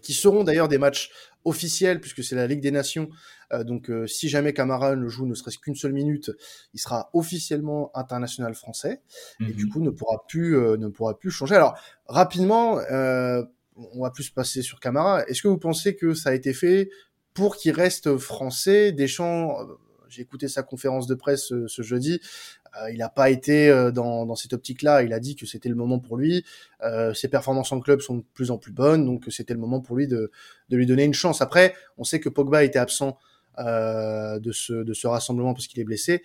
qui 0.02 0.12
seront 0.12 0.44
d'ailleurs 0.44 0.68
des 0.68 0.78
matchs 0.78 1.10
officiels 1.44 2.00
puisque 2.00 2.22
c'est 2.22 2.36
la 2.36 2.46
Ligue 2.46 2.60
des 2.60 2.70
Nations. 2.70 3.08
Euh, 3.52 3.64
donc 3.64 3.90
euh, 3.90 4.06
si 4.06 4.28
jamais 4.28 4.52
Camara 4.52 4.96
ne 4.96 5.08
joue 5.08 5.26
ne 5.26 5.34
serait-ce 5.34 5.58
qu'une 5.58 5.74
seule 5.74 5.92
minute, 5.92 6.30
il 6.74 6.80
sera 6.80 7.10
officiellement 7.14 7.90
international 7.94 8.54
français 8.54 9.00
mm 9.40 9.44
-hmm. 9.44 9.50
et 9.50 9.52
du 9.54 9.68
coup 9.68 9.80
ne 9.80 9.90
pourra 9.90 10.24
plus 10.28 10.56
euh, 10.56 10.76
ne 10.76 10.88
pourra 10.88 11.18
plus 11.18 11.30
changer. 11.30 11.54
Alors 11.54 11.78
rapidement, 12.06 12.78
on 13.94 14.02
va 14.02 14.10
plus 14.10 14.24
se 14.24 14.32
passer 14.32 14.60
sur 14.62 14.78
Camara. 14.80 15.24
Est-ce 15.28 15.40
que 15.42 15.48
vous 15.48 15.58
pensez 15.58 15.96
que 15.96 16.14
ça 16.14 16.30
a 16.30 16.34
été 16.34 16.52
fait 16.52 16.90
pour 17.32 17.56
qu'il 17.56 17.72
reste 17.72 18.18
français? 18.18 18.92
Deschamps 18.92 19.56
j'ai 20.12 20.22
écouté 20.22 20.46
sa 20.48 20.62
conférence 20.62 21.06
de 21.06 21.14
presse 21.14 21.46
ce, 21.46 21.66
ce 21.66 21.82
jeudi. 21.82 22.20
Euh, 22.80 22.90
il 22.90 22.98
n'a 22.98 23.08
pas 23.08 23.30
été 23.30 23.68
euh, 23.68 23.90
dans, 23.90 24.26
dans, 24.26 24.34
cette 24.34 24.52
optique-là. 24.52 25.02
Il 25.02 25.12
a 25.12 25.20
dit 25.20 25.36
que 25.36 25.46
c'était 25.46 25.68
le 25.68 25.74
moment 25.74 25.98
pour 25.98 26.16
lui. 26.16 26.44
Euh, 26.82 27.14
ses 27.14 27.28
performances 27.28 27.72
en 27.72 27.80
club 27.80 28.00
sont 28.00 28.18
de 28.18 28.24
plus 28.34 28.50
en 28.50 28.58
plus 28.58 28.72
bonnes, 28.72 29.04
donc 29.04 29.24
c'était 29.28 29.54
le 29.54 29.60
moment 29.60 29.80
pour 29.80 29.96
lui 29.96 30.06
de, 30.06 30.30
de, 30.68 30.76
lui 30.76 30.86
donner 30.86 31.04
une 31.04 31.14
chance. 31.14 31.40
Après, 31.40 31.74
on 31.96 32.04
sait 32.04 32.20
que 32.20 32.28
Pogba 32.28 32.62
était 32.64 32.78
absent 32.78 33.18
euh, 33.58 34.38
de, 34.38 34.52
ce, 34.52 34.72
de 34.72 34.92
ce 34.94 35.06
rassemblement 35.06 35.54
parce 35.54 35.66
qu'il 35.66 35.80
est 35.80 35.84
blessé. 35.84 36.22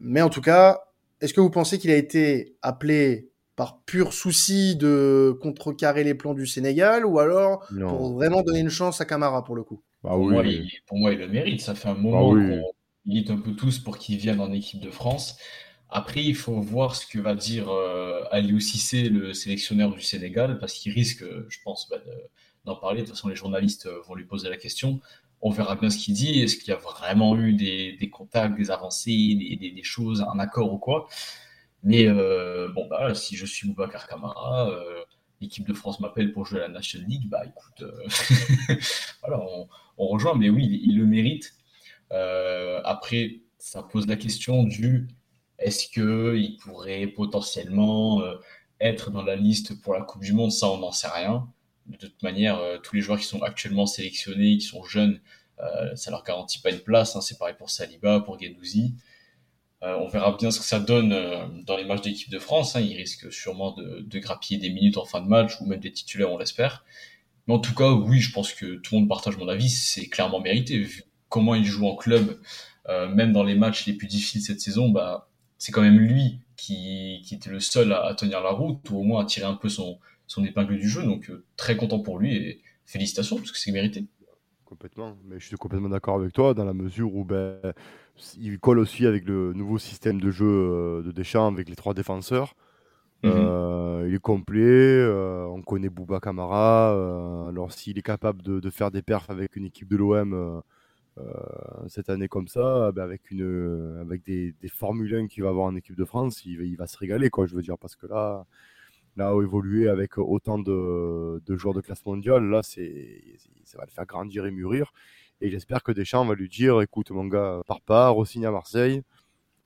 Mais 0.00 0.22
en 0.22 0.30
tout 0.30 0.40
cas, 0.40 0.80
est-ce 1.20 1.34
que 1.34 1.40
vous 1.40 1.50
pensez 1.50 1.78
qu'il 1.78 1.90
a 1.90 1.96
été 1.96 2.56
appelé 2.62 3.30
par 3.56 3.82
pur 3.82 4.12
souci 4.12 4.76
de 4.76 5.36
contrecarrer 5.40 6.04
les 6.04 6.14
plans 6.14 6.34
du 6.34 6.46
Sénégal 6.46 7.04
ou 7.04 7.18
alors 7.18 7.66
pour 7.78 8.14
vraiment 8.14 8.42
donner 8.42 8.60
une 8.60 8.70
chance 8.70 9.00
à 9.00 9.04
Camara 9.04 9.44
pour 9.44 9.54
le 9.54 9.62
coup? 9.62 9.82
Bah 10.02 10.10
pour, 10.10 10.30
moi, 10.30 10.42
il, 10.44 10.68
pour, 10.86 10.98
moi, 10.98 11.12
il, 11.12 11.18
le 11.18 11.28
mérite. 11.28 11.60
Ça 11.60 11.74
fait 11.74 11.88
un 11.88 11.94
moment 11.94 12.32
bah 12.32 12.40
qu'on 12.40 12.62
milite 13.06 13.30
un 13.30 13.36
peu 13.38 13.54
tous 13.54 13.78
pour 13.78 13.98
qu'il 13.98 14.18
vienne 14.18 14.40
en 14.40 14.52
équipe 14.52 14.80
de 14.80 14.90
France. 14.90 15.36
Après, 15.90 16.22
il 16.22 16.34
faut 16.34 16.60
voir 16.60 16.96
ce 16.96 17.06
que 17.06 17.18
va 17.18 17.34
dire 17.34 17.68
euh, 17.68 18.22
Aliou 18.30 18.60
Cissé, 18.60 19.08
le 19.08 19.34
sélectionneur 19.34 19.92
du 19.92 20.00
Sénégal, 20.00 20.58
parce 20.58 20.74
qu'il 20.74 20.92
risque, 20.92 21.24
je 21.48 21.58
pense, 21.64 21.88
bah, 21.90 21.98
d'en 22.64 22.76
parler. 22.76 23.02
De 23.02 23.06
toute 23.06 23.14
façon, 23.14 23.28
les 23.28 23.36
journalistes 23.36 23.86
euh, 23.86 24.00
vont 24.06 24.14
lui 24.14 24.24
poser 24.24 24.48
la 24.48 24.56
question. 24.56 25.00
On 25.42 25.50
verra 25.50 25.74
bien 25.74 25.90
ce 25.90 25.98
qu'il 25.98 26.14
dit. 26.14 26.40
Est-ce 26.40 26.56
qu'il 26.56 26.68
y 26.68 26.72
a 26.72 26.76
vraiment 26.76 27.36
eu 27.36 27.52
des, 27.52 28.10
contacts, 28.10 28.56
des 28.56 28.70
avancées, 28.70 29.36
des, 29.60 29.82
choses, 29.82 30.24
un 30.32 30.38
accord 30.38 30.72
ou 30.72 30.78
quoi? 30.78 31.08
Mais 31.82 32.06
euh, 32.06 32.68
bon, 32.72 32.86
bah, 32.88 33.14
si 33.14 33.36
je 33.36 33.44
suis 33.44 33.66
Boubacar 33.66 34.06
Camara, 34.06 34.70
euh, 34.70 35.02
l'équipe 35.40 35.66
de 35.66 35.74
France 35.74 35.98
m'appelle 35.98 36.32
pour 36.32 36.46
jouer 36.46 36.60
à 36.60 36.68
la 36.68 36.74
National 36.74 37.08
League, 37.08 37.28
bah 37.28 37.42
écoute, 37.44 37.82
euh, 37.82 38.76
voilà, 39.20 39.44
on, 39.98 40.06
rejoint. 40.06 40.36
Mais 40.36 40.48
oui, 40.48 40.80
il 40.84 40.96
le 40.96 41.06
mérite. 41.06 41.54
Après, 42.84 43.40
ça 43.58 43.82
pose 43.82 44.06
la 44.06 44.16
question 44.16 44.64
du 44.64 45.08
est-ce 45.62 45.88
qu'il 45.88 46.56
pourrait 46.56 47.06
potentiellement 47.06 48.20
euh, 48.22 48.34
être 48.80 49.10
dans 49.10 49.22
la 49.22 49.36
liste 49.36 49.80
pour 49.80 49.94
la 49.94 50.02
Coupe 50.02 50.22
du 50.22 50.32
Monde? 50.32 50.52
Ça, 50.52 50.68
on 50.68 50.78
n'en 50.78 50.92
sait 50.92 51.08
rien. 51.08 51.48
De 51.86 51.96
toute 51.96 52.22
manière, 52.22 52.58
euh, 52.58 52.78
tous 52.78 52.96
les 52.96 53.02
joueurs 53.02 53.18
qui 53.18 53.26
sont 53.26 53.42
actuellement 53.42 53.86
sélectionnés, 53.86 54.58
qui 54.58 54.66
sont 54.66 54.84
jeunes, 54.84 55.20
euh, 55.60 55.94
ça 55.94 56.10
leur 56.10 56.24
garantit 56.24 56.60
pas 56.60 56.70
une 56.70 56.80
place. 56.80 57.16
Hein. 57.16 57.20
C'est 57.20 57.38
pareil 57.38 57.54
pour 57.56 57.70
Saliba, 57.70 58.20
pour 58.20 58.40
Gendouzi. 58.40 58.94
on 59.82 60.08
verra 60.08 60.36
bien 60.36 60.50
ce 60.50 60.60
que 60.60 60.64
ça 60.64 60.80
donne 60.80 61.64
dans 61.64 61.76
les 61.76 61.84
matchs 61.84 62.02
d'équipe 62.02 62.30
de 62.30 62.38
France. 62.38 62.76
Hein. 62.76 62.80
Ils 62.80 62.96
risquent 62.96 63.32
sûrement 63.32 63.72
de, 63.72 64.18
grappiller 64.18 64.58
des 64.60 64.70
minutes 64.70 64.96
en 64.96 65.04
fin 65.04 65.20
de 65.20 65.28
match 65.28 65.60
ou 65.60 65.66
même 65.66 65.80
des 65.80 65.92
titulaires, 65.92 66.32
on 66.32 66.38
l'espère. 66.38 66.84
Mais 67.46 67.54
en 67.54 67.58
tout 67.58 67.74
cas, 67.74 67.90
oui, 67.90 68.20
je 68.20 68.32
pense 68.32 68.52
que 68.52 68.76
tout 68.76 68.94
le 68.94 69.00
monde 69.00 69.08
partage 69.08 69.36
mon 69.36 69.48
avis. 69.48 69.70
C'est 69.70 70.08
clairement 70.08 70.40
mérité 70.40 70.86
comment 71.32 71.54
il 71.54 71.64
joue 71.64 71.86
en 71.86 71.96
club, 71.96 72.38
même 72.88 73.32
dans 73.32 73.42
les 73.42 73.54
matchs 73.54 73.86
les 73.86 73.94
plus 73.94 74.06
difficiles 74.06 74.42
cette 74.42 74.60
saison. 74.60 74.90
Bah, 74.90 75.28
c'est 75.62 75.70
quand 75.70 75.82
même 75.82 75.98
lui 75.98 76.40
qui, 76.56 77.22
qui 77.24 77.36
était 77.36 77.50
le 77.50 77.60
seul 77.60 77.92
à, 77.92 78.14
tenir 78.14 78.40
la 78.40 78.50
route, 78.50 78.88
ou 78.90 78.98
au 78.98 79.02
moins 79.02 79.22
à 79.22 79.24
tirer 79.24 79.46
un 79.46 79.54
peu 79.54 79.68
son, 79.68 79.98
son 80.26 80.44
épingle 80.44 80.76
du 80.76 80.88
jeu. 80.88 81.04
Donc 81.04 81.30
euh, 81.30 81.44
très 81.56 81.76
content 81.76 82.00
pour 82.00 82.18
lui 82.18 82.34
et 82.36 82.60
félicitations, 82.84 83.36
parce 83.36 83.52
que 83.52 83.58
c'est 83.58 83.70
mérité. 83.70 84.04
Complètement, 84.64 85.16
mais 85.24 85.38
je 85.38 85.46
suis 85.46 85.56
complètement 85.56 85.88
d'accord 85.88 86.16
avec 86.16 86.32
toi 86.32 86.54
dans 86.54 86.64
la 86.64 86.72
mesure 86.72 87.14
où 87.14 87.24
ben, 87.24 87.60
il 88.40 88.58
colle 88.58 88.80
aussi 88.80 89.06
avec 89.06 89.24
le 89.24 89.52
nouveau 89.52 89.78
système 89.78 90.20
de 90.20 90.30
jeu 90.30 90.46
euh, 90.46 91.02
de 91.02 91.12
Deschamps 91.12 91.52
avec 91.52 91.68
les 91.68 91.76
trois 91.76 91.94
défenseurs. 91.94 92.54
Mhm. 93.22 93.32
Euh, 93.32 94.06
il 94.08 94.14
est 94.14 94.18
complet, 94.18 95.06
on 95.48 95.62
connaît 95.62 95.90
Bouba 95.90 96.18
Camara. 96.18 96.90
alors 97.48 97.72
s'il 97.72 97.98
est 97.98 98.02
capable 98.02 98.42
de, 98.42 98.58
de, 98.58 98.70
faire 98.70 98.90
des 98.90 99.02
perfs 99.02 99.30
avec 99.30 99.54
une 99.54 99.64
équipe 99.64 99.88
de 99.88 99.96
l'OM, 99.96 100.32
euh, 100.32 100.60
cette 101.88 102.10
année 102.10 102.28
comme 102.28 102.48
ça, 102.48 102.90
ben 102.92 103.02
avec, 103.02 103.30
une, 103.30 103.98
avec 104.00 104.24
des, 104.24 104.54
des 104.60 104.68
Formule 104.68 105.14
1 105.14 105.26
qu'il 105.28 105.42
va 105.42 105.50
avoir 105.50 105.66
en 105.66 105.76
équipe 105.76 105.96
de 105.96 106.04
France, 106.04 106.44
il, 106.44 106.60
il, 106.62 106.76
va 106.76 106.86
se 106.86 106.96
régaler, 106.96 107.30
quoi, 107.30 107.46
je 107.46 107.54
veux 107.54 107.62
dire, 107.62 107.78
parce 107.78 107.96
que 107.96 108.06
là, 108.06 108.46
là, 109.16 109.32
évoluer 109.42 109.88
avec 109.88 110.18
autant 110.18 110.58
de, 110.58 111.42
de 111.44 111.56
joueurs 111.56 111.74
de 111.74 111.80
classe 111.80 112.04
mondiale, 112.04 112.44
là, 112.44 112.62
c'est, 112.62 113.22
ça 113.64 113.78
va 113.78 113.84
le 113.84 113.90
faire 113.90 114.06
grandir 114.06 114.46
et 114.46 114.50
mûrir. 114.50 114.92
Et 115.40 115.50
j'espère 115.50 115.82
que 115.82 115.92
Deschamps 115.92 116.24
va 116.24 116.34
lui 116.34 116.48
dire, 116.48 116.80
écoute, 116.82 117.10
mon 117.10 117.26
gars, 117.26 117.62
pars 117.66 117.80
pas, 117.80 118.10
re-signe 118.10 118.46
à 118.46 118.50
Marseille. 118.50 119.02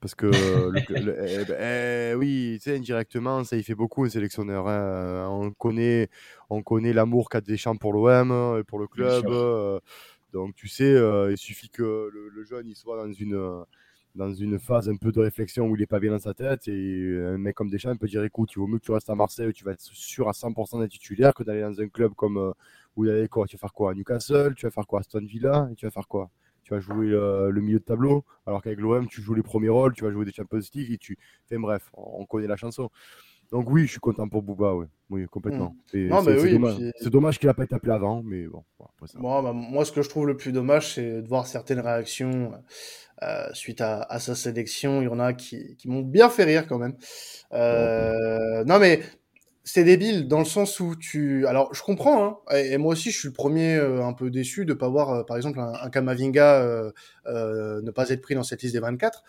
Parce 0.01 0.15
que, 0.15 0.27
le, 0.91 1.17
eh 1.29 1.45
ben, 1.45 1.57
eh 1.59 2.15
oui, 2.15 2.59
tu 2.63 2.71
sais, 2.71 2.77
indirectement, 2.77 3.45
ça 3.45 3.57
y 3.57 3.63
fait 3.63 3.75
beaucoup 3.75 4.05
un 4.05 4.09
sélectionneur. 4.09 4.69
Hein. 4.69 5.29
On 5.31 5.51
connaît, 5.53 6.09
on 6.51 6.63
connaît 6.63 6.93
l'amour 6.93 7.29
qu'a 7.29 7.41
Deschamps 7.41 7.77
pour 7.77 7.93
l'OM, 7.93 8.63
pour 8.65 8.79
le 8.79 8.87
club. 8.87 9.27
Donc 10.37 10.55
tu 10.55 10.69
sais, 10.69 10.85
euh, 10.85 11.33
il 11.33 11.39
suffit 11.39 11.71
que 11.71 12.11
le, 12.13 12.45
jeune 12.45 12.75
soit 12.75 12.97
dans 12.97 13.11
une, 13.11 13.35
euh, 13.35 13.65
dans 14.15 14.35
une 14.35 14.59
phase 14.59 14.87
un 14.91 14.97
peu 14.97 15.11
de 15.11 15.21
réflexion 15.21 15.67
où 15.67 15.77
il 15.77 15.81
n'est 15.81 15.87
pas 15.87 15.99
bien 15.99 16.11
dans 16.11 16.19
sa 16.19 16.35
tête 16.35 16.69
et 16.69 17.19
un 17.25 17.39
mec 17.39 17.57
comme 17.57 17.71
Deschamps 17.71 17.97
peut 17.97 18.07
dire 18.07 18.23
écoute, 18.23 18.51
il 18.55 18.59
vaut 18.59 18.67
mieux 18.67 18.79
que 18.79 18.85
tu 18.85 18.93
restes 18.93 19.09
à 19.09 19.15
Marseille 19.15 19.53
tu 19.55 19.65
vas 19.65 19.73
être 19.73 19.81
sûr 19.81 20.29
à 20.29 20.33
100% 20.33 20.81
d'être 20.81 20.91
titulaire 20.91 21.33
que 21.33 21.43
d'aller 21.43 21.63
dans 21.63 21.81
un 21.81 21.89
club 21.89 22.13
comme 22.15 22.37
euh, 22.37 22.53
où 22.97 23.07
il 23.07 23.29
quoi 23.31 23.47
Tu 23.47 23.57
vas 23.57 23.61
faire 23.61 23.73
quoi? 23.73 23.93
À 23.93 23.95
Newcastle? 23.95 24.55
Tu 24.57 24.67
vas 24.67 24.71
faire 24.71 24.87
quoi? 24.87 24.99
À 24.99 25.01
Aston 25.01 25.25
Villa? 25.25 25.71
Tu 25.77 25.87
vas 25.87 25.91
faire 25.91 26.07
quoi? 26.07 26.31
Tu 26.63 26.75
vas 26.75 26.81
jouer 26.81 27.07
le 27.09 27.61
milieu 27.61 27.79
de 27.79 27.85
tableau, 27.85 28.25
alors 28.45 28.61
qu'avec 28.61 28.81
l'OM, 28.81 29.07
tu 29.07 29.23
joues 29.23 29.35
les 29.35 29.43
premiers 29.45 29.69
rôles, 29.69 29.95
tu 29.95 30.03
vas 30.03 30.11
jouer 30.11 30.25
des 30.25 30.33
Champions 30.33 30.59
League 30.75 30.91
et 30.91 30.99
tu. 30.99 31.17
Enfin, 31.45 31.61
bref, 31.61 31.91
on 31.93 32.27
connaît 32.27 32.49
la 32.49 32.57
chanson. 32.57 32.91
Donc 33.53 33.71
oui, 33.71 33.87
je 33.87 33.93
suis 33.93 34.01
content 34.01 34.29
pour 34.29 34.43
Booba, 34.43 34.75
oui, 34.75 34.87
oui 35.11 35.27
complètement. 35.27 35.77
Hmm. 35.93 36.21
C'est 37.01 37.11
dommage, 37.11 37.39
qu'il 37.39 37.47
n'a 37.47 37.55
pas 37.55 37.65
été 37.65 37.75
appelé 37.75 37.93
avant, 37.93 38.23
mais 38.23 38.47
bon. 38.47 38.65
Bah, 39.21 39.53
moi, 39.53 39.85
ce 39.85 39.93
que 39.93 40.03
je 40.03 40.09
trouve 40.09 40.27
le 40.27 40.37
plus 40.37 40.53
dommage, 40.53 40.95
c'est 40.95 41.23
de 41.23 41.29
voir 41.29 41.47
certaines 41.47 41.81
réactions 41.81 42.53
euh, 43.23 43.47
suite 43.53 43.81
à, 43.81 44.19
sa 44.19 44.35
sélection. 44.35 45.01
Il 45.01 45.05
y 45.05 45.09
en 45.09 45.21
a 45.21 45.33
qui, 45.33 45.77
m'ont 45.87 46.03
bien 46.03 46.29
fait 46.29 46.45
rire 46.45 46.67
quand 46.67 46.79
même. 46.79 46.97
Euh, 47.53 48.65
non, 48.65 48.79
mais 48.79 49.01
c'est 49.65 49.85
débile 49.85 50.29
dans 50.29 50.41
le 50.41 50.45
sens 50.45 50.81
où 50.81 50.97
tu. 50.97 51.47
Alors, 51.47 51.73
je 51.75 51.83
comprends, 51.83 52.25
hein, 52.25 52.57
et, 52.57 52.77
moi 52.79 52.93
aussi, 52.93 53.11
je 53.11 53.19
suis 53.19 53.29
le 53.29 53.35
premier 53.35 53.77
euh, 53.77 54.05
un 54.05 54.13
peu 54.13 54.31
déçu 54.31 54.65
de 54.65 54.73
ne 54.73 54.79
pas 54.79 54.89
voir, 54.89 55.25
par 55.25 55.37
exemple, 55.37 55.61
un, 55.61 55.73
un 55.81 55.91
Kamavinga 55.91 56.91
ne 57.27 57.91
pas 57.91 58.09
être 58.11 58.23
pris 58.23 58.35
dans 58.35 58.43
cette 58.43 58.63
liste 58.63 58.75
des 58.75 58.81
24 58.81 59.23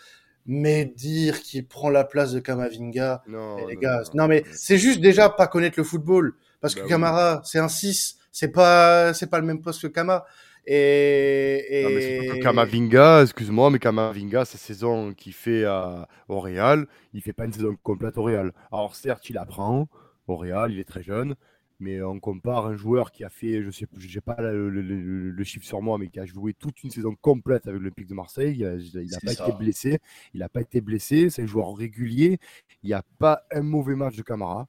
mais 0.47 0.85
dire 0.85 1.41
qu'il 1.41 1.67
prend 1.67 1.89
la 1.89 2.05
place 2.05 2.31
de 2.31 2.39
Kamavinga, 2.39 3.21
non, 3.27 3.67
les 3.67 3.75
gars, 3.75 4.01
non, 4.13 4.27
mais 4.27 4.43
c'est 4.53 4.77
juste 4.77 5.01
déjà 5.01 5.29
pas 5.29 5.47
connaître 5.47 5.77
le 5.77 5.83
football 5.83 6.33
parce 6.61 6.73
que 6.73 6.81
bah 6.81 6.87
Camara, 6.87 7.41
c'est 7.43 7.59
un 7.59 7.67
6, 7.67 8.17
c'est 8.31 8.47
pas 8.47 9.13
c'est 9.13 9.29
pas 9.29 9.39
le 9.39 9.45
même 9.45 9.61
poste 9.61 9.81
que 9.81 9.87
Kama. 9.87 10.25
Et, 10.69 11.65
et... 11.69 11.83
Non, 11.83 11.89
mais 11.89 12.39
que 12.39 12.43
Kamavinga, 12.43 13.23
excuse-moi, 13.23 13.69
mais 13.69 13.79
Kamavinga, 13.79 14.43
sa 14.43 14.57
saison 14.57 15.13
qu'il 15.13 15.33
fait 15.33 15.63
à, 15.63 16.07
au 16.27 16.39
Real, 16.41 16.87
il 17.13 17.21
fait 17.21 17.31
pas 17.31 17.45
une 17.45 17.53
saison 17.53 17.77
complète 17.83 18.17
au 18.17 18.23
Real. 18.23 18.51
Alors 18.71 18.95
certes, 18.95 19.29
il 19.29 19.37
apprend 19.37 19.87
au 20.27 20.35
Real, 20.35 20.71
il 20.71 20.79
est 20.79 20.87
très 20.87 21.03
jeune, 21.03 21.35
mais 21.79 22.01
on 22.01 22.19
compare 22.19 22.65
un 22.65 22.75
joueur 22.75 23.11
qui 23.11 23.23
a 23.23 23.29
fait, 23.29 23.61
je 23.61 23.69
sais 23.69 23.85
j'ai 23.97 24.21
pas 24.21 24.37
le, 24.39 25.43
chiffre 25.43 25.65
sur 25.65 25.81
moi, 25.81 25.97
mais 25.97 26.07
qui 26.07 26.19
a 26.19 26.25
joué 26.25 26.53
toute 26.53 26.83
une 26.83 26.89
saison 26.89 27.15
complète 27.21 27.67
avec 27.67 27.79
l'Olympique 27.79 28.07
de 28.07 28.15
Marseille. 28.15 28.57
Il 28.57 29.09
n'a 29.11 29.19
pas 29.23 29.33
été 29.33 29.51
blessé. 29.57 29.99
Il 30.33 30.39
n'a 30.39 30.49
pas 30.49 30.61
été 30.61 30.81
blessé. 30.81 31.29
C'est 31.29 31.43
un 31.43 31.47
joueur 31.47 31.75
régulier. 31.75 32.39
Il 32.83 32.87
n'y 32.87 32.93
a 32.93 33.03
pas 33.19 33.43
un 33.51 33.61
mauvais 33.61 33.95
match 33.95 34.15
de 34.15 34.23
Camara. 34.23 34.67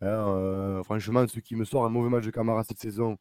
Hein, 0.00 0.06
euh, 0.06 0.82
franchement, 0.82 1.26
ce 1.26 1.40
qui 1.40 1.56
me 1.56 1.64
sort 1.64 1.84
un 1.84 1.90
mauvais 1.90 2.10
match 2.10 2.24
de 2.24 2.30
Camara 2.30 2.64
cette 2.64 2.80
saison, 2.80 3.18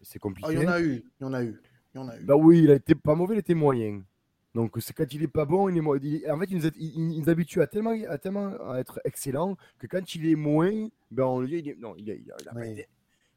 c'est 0.00 0.18
compliqué. 0.18 0.48
Ah, 0.50 0.52
il 0.52 0.62
y 0.62 0.66
en 0.66 0.72
a 0.72 0.80
eu. 0.80 1.04
Il 1.20 1.24
y 1.24 1.26
en 1.26 1.32
a 1.32 1.42
eu. 1.42 1.60
Il 1.94 1.98
y 1.98 2.00
en 2.00 2.08
a 2.08 2.16
eu. 2.16 2.24
Bah 2.24 2.36
oui, 2.36 2.62
il 2.62 2.70
a 2.70 2.74
été 2.74 2.94
pas 2.94 3.14
mauvais, 3.14 3.34
il 3.34 3.38
était 3.38 3.54
moyen. 3.54 4.02
Donc 4.54 4.76
c'est 4.80 4.92
quand 4.92 5.12
il 5.12 5.22
est 5.22 5.28
pas 5.28 5.44
bon, 5.46 5.68
il 5.68 5.76
est 5.78 6.30
en 6.30 6.38
fait 6.38 6.50
il 6.50 7.20
nous, 7.20 7.30
habitue 7.30 7.62
à 7.62 7.66
tellement, 7.66 7.94
à 8.08 8.18
tellement 8.18 8.52
à 8.70 8.78
être 8.78 9.00
excellent 9.04 9.56
que 9.78 9.86
quand 9.86 10.14
il 10.14 10.28
est 10.28 10.34
moins, 10.34 10.88
ben 11.10 11.24
on 11.24 11.40
lui 11.40 11.62
dit 11.62 11.74
non, 11.78 11.94
il, 11.96 12.10
a, 12.10 12.14
il 12.14 12.30
a 12.48 12.52
pas 12.52 12.66
été 12.66 12.86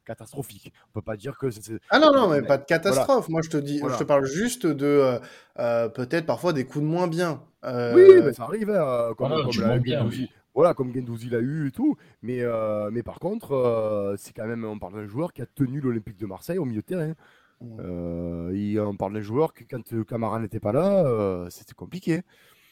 catastrophique. 0.06 0.72
On 0.90 1.00
peut 1.00 1.02
pas 1.02 1.18
dire 1.18 1.38
que 1.38 1.50
c'est 1.50 1.80
Ah 1.90 2.00
non 2.00 2.14
non, 2.14 2.30
mais, 2.30 2.42
pas 2.42 2.58
de 2.58 2.66
catastrophe. 2.66 3.28
Moi 3.28 3.42
je 3.42 3.50
te 3.50 3.58
dis, 3.58 3.80
je 3.80 3.98
te 3.98 4.04
parle 4.04 4.26
juste 4.26 4.66
de 4.66 4.86
euh, 4.86 5.20
euh, 5.60 5.90
peut-être 5.90 6.26
parfois 6.26 6.54
des 6.54 6.66
coups 6.66 6.84
de 6.84 6.90
moins 6.90 7.08
bien. 7.08 7.42
Euh... 7.66 7.94
Oui, 7.96 8.22
mais 8.24 8.34
ça 8.34 8.44
arrive 8.44 8.70
hein, 8.70 9.14
comme, 9.18 9.30
voilà, 9.30 9.44
comme 9.44 9.62
la, 9.62 9.82
Gendouzi, 9.84 10.30
voilà, 10.54 10.74
comme 10.74 10.94
Gendouzi 10.94 11.30
l'a 11.30 11.40
eu 11.40 11.68
et 11.68 11.72
tout. 11.72 11.98
Mais 12.22 12.42
euh, 12.42 12.90
mais 12.92 13.04
par 13.04 13.20
contre, 13.20 14.16
c'est 14.18 14.34
quand 14.34 14.46
même 14.46 14.64
on 14.64 14.80
parle 14.80 14.94
d'un 14.94 15.08
joueur 15.08 15.34
qui 15.34 15.42
a 15.42 15.46
tenu 15.46 15.82
l'Olympique 15.82 16.18
de 16.18 16.26
Marseille 16.26 16.60
au 16.60 16.66
milieu 16.66 16.82
de 16.82 16.86
terrain. 16.86 17.14
Euh, 17.62 18.86
on 18.86 18.96
parle 18.96 19.14
d'un 19.14 19.22
joueur 19.22 19.54
que 19.54 19.64
quand 19.64 19.94
euh, 19.94 20.04
Camara 20.04 20.40
n'était 20.40 20.60
pas 20.60 20.72
là, 20.72 21.06
euh, 21.06 21.50
c'était 21.50 21.74
compliqué. 21.74 22.22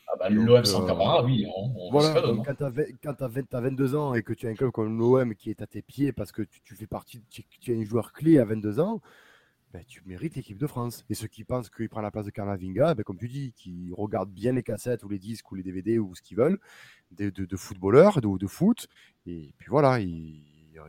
Ah 0.08 0.16
bah, 0.20 0.30
L'OM 0.30 0.66
sans 0.66 0.86
Camara, 0.86 1.24
oui. 1.24 1.46
On, 1.56 1.92
voilà, 1.92 2.20
hein. 2.20 2.42
quand 2.46 2.56
tu 3.14 3.24
as, 3.24 3.62
22 3.62 3.96
ans 3.96 4.14
et 4.14 4.22
que 4.22 4.34
tu 4.34 4.48
as 4.48 4.50
un 4.50 4.54
club 4.54 4.72
comme 4.72 4.98
l'OM 4.98 5.34
qui 5.36 5.50
est 5.50 5.62
à 5.62 5.68
tes 5.68 5.82
pieds 5.82 6.12
parce 6.12 6.32
que 6.32 6.42
tu, 6.42 6.76
fais 6.76 6.88
partie, 6.88 7.24
tu, 7.30 7.44
tu, 7.44 7.74
es 7.74 7.82
un 7.82 7.84
joueur 7.84 8.12
clé 8.12 8.38
à 8.38 8.46
22 8.46 8.80
ans, 8.80 9.02
ben, 9.72 9.82
tu 9.88 10.04
mérites 10.06 10.36
l'équipe 10.36 10.58
de 10.58 10.68
France. 10.68 11.06
Et 11.10 11.16
ceux 11.16 11.28
qui 11.28 11.44
pensent 11.44 11.70
qu'il 11.70 11.90
prend 11.90 12.02
la 12.02 12.12
place 12.12 12.26
de 12.26 12.32
Kamavinga, 12.32 12.94
ben, 12.94 13.04
comme 13.04 13.18
tu 13.18 13.30
dis, 13.30 13.54
qui 13.54 13.92
regardent 13.96 14.32
bien 14.32 14.52
les 14.52 14.64
cassettes 14.64 15.04
ou 15.04 15.10
les 15.10 15.20
disques 15.20 15.52
ou 15.52 15.56
les 15.56 15.64
DVD 15.64 15.98
ou 15.98 16.14
ce 16.14 16.22
qu'ils 16.22 16.38
veulent, 16.38 16.60
de, 17.12 17.30
de, 17.30 17.58
footballeurs, 17.58 18.22
de, 18.22 18.38
de 18.38 18.48
foot, 18.48 18.88
et 19.26 19.54
puis 19.58 19.70
voilà, 19.70 20.00
ils, 20.00 20.44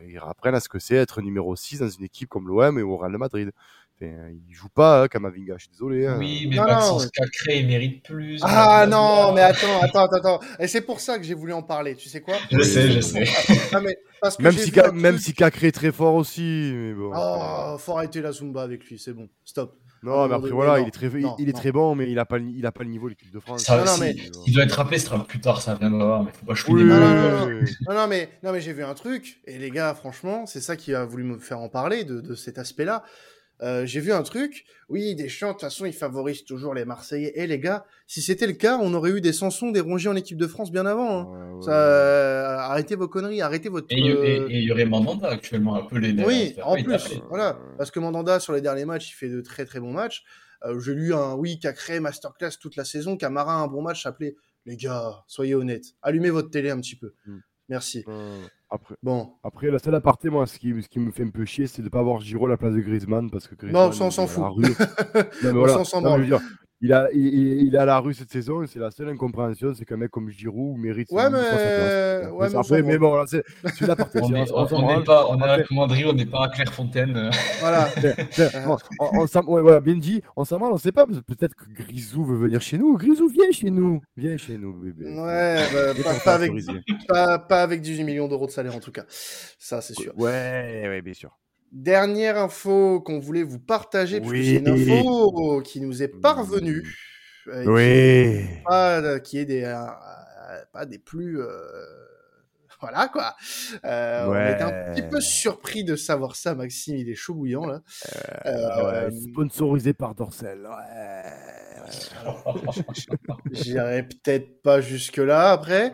ils 0.07 0.19
apprennent 0.19 0.55
à 0.55 0.61
ce 0.61 0.69
que 0.69 0.79
c'est 0.79 0.97
être 0.97 1.21
numéro 1.23 1.55
6 1.55 1.81
dans 1.81 1.89
une 1.89 2.05
équipe 2.05 2.29
comme 2.29 2.49
l'OM 2.49 2.79
et 2.79 2.83
au 2.83 2.97
Real 2.97 3.13
de 3.13 3.19
Madrid. 3.19 3.53
Enfin, 3.97 4.13
il 4.31 4.55
joue 4.55 4.69
pas, 4.69 5.03
hein, 5.03 5.09
Kamavinga, 5.09 5.55
je 5.57 5.63
suis 5.63 5.71
désolé. 5.71 6.07
Hein. 6.07 6.17
Oui, 6.19 6.47
mais 6.49 6.57
non, 6.57 6.65
Maxence 6.65 7.11
Cacré, 7.11 7.61
il 7.61 7.67
mérite 7.67 8.03
plus. 8.03 8.41
Ah 8.43 8.87
non, 8.89 9.33
mais 9.33 9.43
attends, 9.43 9.81
attends, 9.83 10.07
attends. 10.07 10.41
Et 10.59 10.67
c'est 10.67 10.81
pour 10.81 10.99
ça 10.99 11.17
que 11.19 11.25
j'ai 11.25 11.35
voulu 11.35 11.53
en 11.53 11.63
parler, 11.63 11.95
tu 11.95 12.09
sais 12.09 12.21
quoi? 12.21 12.35
Je 12.51 12.61
sais, 12.63 12.91
je 12.91 13.01
sais. 13.01 13.25
même, 14.41 14.53
si 14.53 14.73
même 14.95 15.19
si 15.19 15.33
Cacré 15.33 15.69
est 15.69 15.73
très 15.73 15.93
fort 15.93 16.15
aussi. 16.15 16.73
Mais 16.75 16.93
bon. 16.93 17.13
Oh, 17.15 17.77
faut 17.79 17.97
arrêter 17.97 18.21
la 18.21 18.33
Zumba 18.33 18.63
avec 18.63 18.85
lui, 18.85 18.99
c'est 18.99 19.13
bon, 19.13 19.29
stop. 19.45 19.79
Non, 20.03 20.29
mais 20.29 20.35
après, 20.35 20.51
voilà, 20.51 20.81
il 20.81 20.89
est 20.89 20.91
très, 20.91 21.11
il, 21.39 21.49
est 21.49 21.53
très 21.55 21.73
bon, 21.73 21.95
mais 21.95 22.11
il 22.11 22.17
n'a 22.17 22.27
pas, 22.27 22.39
il 22.39 22.67
a 22.67 22.73
pas 22.73 22.85
le 22.85 22.91
niveau 22.91 23.07
de 23.07 23.13
l'équipe 23.13 23.33
de 23.33 23.41
France. 23.41 23.63
Ça, 23.63 23.83
non, 23.85 23.97
mais... 23.99 24.15
Il 24.47 24.53
doit 24.53 24.65
être 24.65 24.73
rappelé, 24.73 24.99
ce 24.99 25.07
sera 25.07 25.25
plus 25.25 25.41
tard, 25.41 25.63
ça 25.63 25.77
viendra, 25.77 26.23
mais 26.23 26.31
faut 26.33 26.45
pas 26.45 26.53
jouer 26.53 26.83
oui, 26.83 26.85
non, 26.85 27.95
non, 27.95 28.07
mais, 28.07 28.29
non, 28.43 28.53
mais 28.53 28.61
j'ai 28.61 28.75
vu 28.75 28.85
un 28.85 28.93
truc, 28.93 29.41
et 29.47 29.57
les 29.57 29.71
gars, 29.71 29.95
franchement, 29.95 30.45
c'est 30.45 30.61
ça 30.61 30.77
qui 30.77 30.95
a 30.95 31.07
voulu 31.07 31.25
me 31.25 31.39
faire 31.39 31.61
en 31.61 31.71
parler, 31.71 32.05
de, 32.05 32.21
de 32.21 32.35
cet 32.35 32.59
aspect-là. 32.59 33.03
Euh, 33.63 33.87
j'ai 33.87 34.01
vu 34.01 34.13
un 34.13 34.23
truc, 34.23 34.65
oui, 34.89 35.15
Deschamps, 35.15 35.49
de 35.49 35.53
toute 35.53 35.61
façon, 35.63 35.87
il 35.87 35.93
favorise 35.93 36.45
toujours 36.45 36.75
les 36.75 36.85
Marseillais. 36.85 37.33
Et 37.37 37.47
les 37.47 37.59
gars, 37.59 37.85
si 38.07 38.21
c'était 38.21 38.47
le 38.47 38.53
cas, 38.53 38.79
on 38.83 38.93
aurait 38.95 39.11
eu 39.11 39.21
des 39.21 39.33
Sansons, 39.33 39.71
des 39.71 39.81
Rongier 39.81 40.11
en 40.11 40.17
équipe 40.17 40.39
de 40.39 40.47
France 40.47 40.73
bien 40.73 40.87
avant. 40.87 41.33
Hein. 41.33 41.61
Ça, 41.63 41.73
euh, 41.73 42.57
arrêtez 42.59 42.97
vos 42.97 43.09
conneries, 43.09 43.41
arrêtez 43.41 43.69
votre. 43.69 43.87
Et 43.91 44.01
il 44.01 44.65
y 44.65 44.73
aurait 44.73 44.85
Mandanda 44.85 45.29
actuellement, 45.29 45.77
un 45.77 45.85
peu 45.85 45.99
les 45.99 46.13
Oui, 46.25 46.55
en 46.63 46.75
plus, 46.83 47.21
voilà. 47.29 47.59
Parce 47.79 47.91
que 47.91 48.01
Mandanda, 48.01 48.41
sur 48.41 48.53
les 48.53 48.61
derniers 48.61 48.85
matchs, 48.85 49.11
il 49.11 49.15
fait 49.15 49.29
de 49.29 49.41
très 49.41 49.65
très 49.65 49.81
bons 49.81 49.93
matchs. 49.93 50.25
Euh, 50.65 50.81
j'ai 50.81 50.95
lu 50.95 51.15
un, 51.15 51.35
oui, 51.35 51.59
Cacré, 51.59 52.01
Masterclass 52.01 52.53
toute 52.61 52.77
la 52.77 52.85
saison, 52.85 53.17
Camara, 53.17 53.55
un 53.55 53.67
bon 53.67 53.83
match, 53.83 54.03
s'appelait 54.03 54.35
Les 54.67 54.77
gars, 54.77 55.23
soyez 55.27 55.55
honnêtes, 55.55 55.95
allumez 56.03 56.31
votre 56.31 56.51
télé 56.51 56.71
un 56.71 56.81
petit 56.81 56.97
peu. 56.97 57.13
Mm. 57.27 57.39
Merci. 57.69 58.05
Après, 58.75 58.97
bon. 59.05 59.31
après, 59.45 59.71
la 59.71 59.79
seule 59.79 59.95
aparté, 59.95 60.31
moi, 60.31 60.49
ce 60.49 60.59
qui, 60.59 60.83
ce 60.83 60.89
qui 60.89 60.99
me 60.99 61.13
fait 61.13 61.23
un 61.23 61.31
peu 61.31 61.45
chier, 61.45 61.69
c'est 61.69 61.81
de 61.81 61.87
ne 61.87 61.91
pas 61.91 62.01
avoir 62.01 62.21
Giro 62.21 62.47
à 62.47 62.49
la 62.49 62.57
place 62.57 62.75
de 62.75 62.81
Griezmann. 62.81 63.31
Parce 63.31 63.47
que 63.47 63.55
Griezmann, 63.55 63.87
non, 63.87 63.93
ça, 63.93 64.05
on 64.05 64.11
s'en 64.11 64.27
fout. 64.27 64.43
on 65.45 65.85
s'en 65.85 66.03
il 66.85 66.93
a, 66.93 67.09
il, 67.15 67.63
il, 67.67 67.77
a 67.79 67.87
la 67.87 67.99
rue 67.99 68.13
cette 68.13 68.31
saison 68.31 68.63
et 68.63 68.67
c'est 68.67 68.79
la 68.79 68.91
seule 68.91 69.09
incompréhension, 69.09 69.73
c'est 69.73 69.87
qu'un 69.87 69.97
mec 69.97 70.11
comme 70.11 70.29
Giroud 70.29 70.77
mérite. 70.77 71.11
Ouais, 71.11 71.31
mais. 71.31 71.39
Ouais, 72.29 72.49
mais, 72.51 72.57
après, 72.57 72.83
mais 72.83 72.99
bon, 72.99 73.25
c'est 73.27 73.43
la 73.81 73.97
partie. 73.97 74.19
on 74.23 74.29
n'est 74.29 74.45
pas, 75.03 75.27
on 75.31 75.41
est 75.41 75.49
à 75.49 75.65
on 75.71 76.13
n'est 76.13 76.27
pas 76.27 76.45
à 76.45 76.49
Clairefontaine. 76.51 77.31
Voilà. 77.61 77.89
on, 78.67 78.77
on, 79.25 79.53
ouais, 79.55 79.63
voilà, 79.63 79.81
bien 79.81 79.97
dit, 79.97 80.21
on 80.37 80.45
s'en 80.45 80.61
on 80.61 80.77
sait 80.77 80.93
pas. 80.93 81.07
Peut-être 81.07 81.55
que 81.55 81.65
Grisou 81.73 82.23
veut 82.23 82.37
venir 82.37 82.61
chez 82.61 82.77
nous. 82.77 82.99
Grisou, 82.99 83.29
viens 83.29 83.51
chez 83.51 83.71
nous. 83.71 84.03
Viens 84.17 84.37
chez 84.37 84.59
nous, 84.59 84.75
bébé. 84.75 85.07
Ouais, 85.07 85.65
bah, 85.73 86.03
pas, 86.05 86.19
pas, 86.23 86.35
avec, 86.35 86.53
pas, 87.09 87.39
pas, 87.39 87.63
avec 87.63 87.81
18 87.81 88.05
millions 88.05 88.29
d'euros 88.29 88.47
de 88.47 88.51
salaire 88.51 88.77
en 88.77 88.81
tout 88.81 88.93
cas. 88.93 89.05
Ça, 89.09 89.81
c'est 89.81 89.95
sûr. 89.95 90.13
Ouais, 90.19 90.85
ouais, 90.85 91.01
bien 91.01 91.15
sûr. 91.15 91.31
Dernière 91.75 92.39
info 92.39 93.01
qu'on 93.01 93.19
voulait 93.19 93.43
vous 93.43 93.59
partager, 93.59 94.21
parce 94.21 94.33
que 94.33 94.43
c'est 94.43 94.57
une 94.59 94.69
info 94.69 95.61
qui 95.65 95.81
nous 95.81 96.05
est 96.05 96.09
parvenue. 96.09 96.85
Euh, 97.49 97.65
oui. 97.67 98.47
Qui, 98.47 98.63
pas, 98.65 99.21
qui 99.21 99.39
est 99.39 99.45
des, 99.45 99.65
euh, 99.65 99.85
pas 100.73 100.87
des 100.87 101.01
plus. 101.01 101.41
Euh, 101.41 101.49
voilà 102.81 103.09
quoi. 103.09 103.35
Euh, 103.85 104.27
On 104.29 104.35
est 104.35 104.63
un 104.63 104.93
petit 104.95 105.03
peu 105.03 105.21
surpris 105.21 105.83
de 105.83 105.97
savoir 105.97 106.37
ça, 106.37 106.55
Maxime. 106.55 106.97
Il 106.97 107.11
est 107.11 107.17
chaud 107.17 107.35
bouillant 107.35 107.67
là. 107.67 107.83
Ouais, 108.45 109.11
sponsorisé 109.31 109.95
par 109.95 110.15
Dorsel. 110.15 110.61
Ouais. 110.61 111.64
J'irai 113.53 114.03
peut-être 114.05 114.63
pas 114.63 114.81
jusque-là 114.81 115.53
après, 115.53 115.93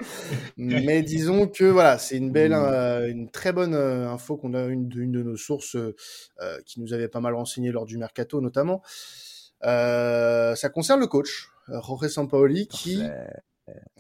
mais 0.57 1.03
disons 1.03 1.49
que 1.49 1.65
voilà, 1.65 1.99
c'est 1.99 2.17
une 2.17 2.31
belle, 2.31 2.53
mmh. 2.53 2.65
euh, 2.65 3.09
une 3.09 3.31
très 3.31 3.53
bonne 3.53 3.75
euh, 3.75 4.09
info 4.09 4.37
qu'on 4.37 4.55
a 4.55 4.65
une, 4.65 4.91
une, 4.97 5.13
de 5.13 5.23
nos 5.23 5.37
sources 5.37 5.77
euh, 5.77 5.95
qui 6.67 6.81
nous 6.81 6.93
avait 6.93 7.09
pas 7.09 7.21
mal 7.21 7.35
renseigné 7.35 7.73
lors 7.73 7.87
du 7.87 7.99
mercato 7.99 8.41
notamment. 8.41 8.83
ça 9.63 10.69
concerne 10.73 11.01
le 11.01 11.07
coach 11.07 11.51
Jorge 11.69 12.09
Sampaoli 12.09 12.67
qui 12.69 13.03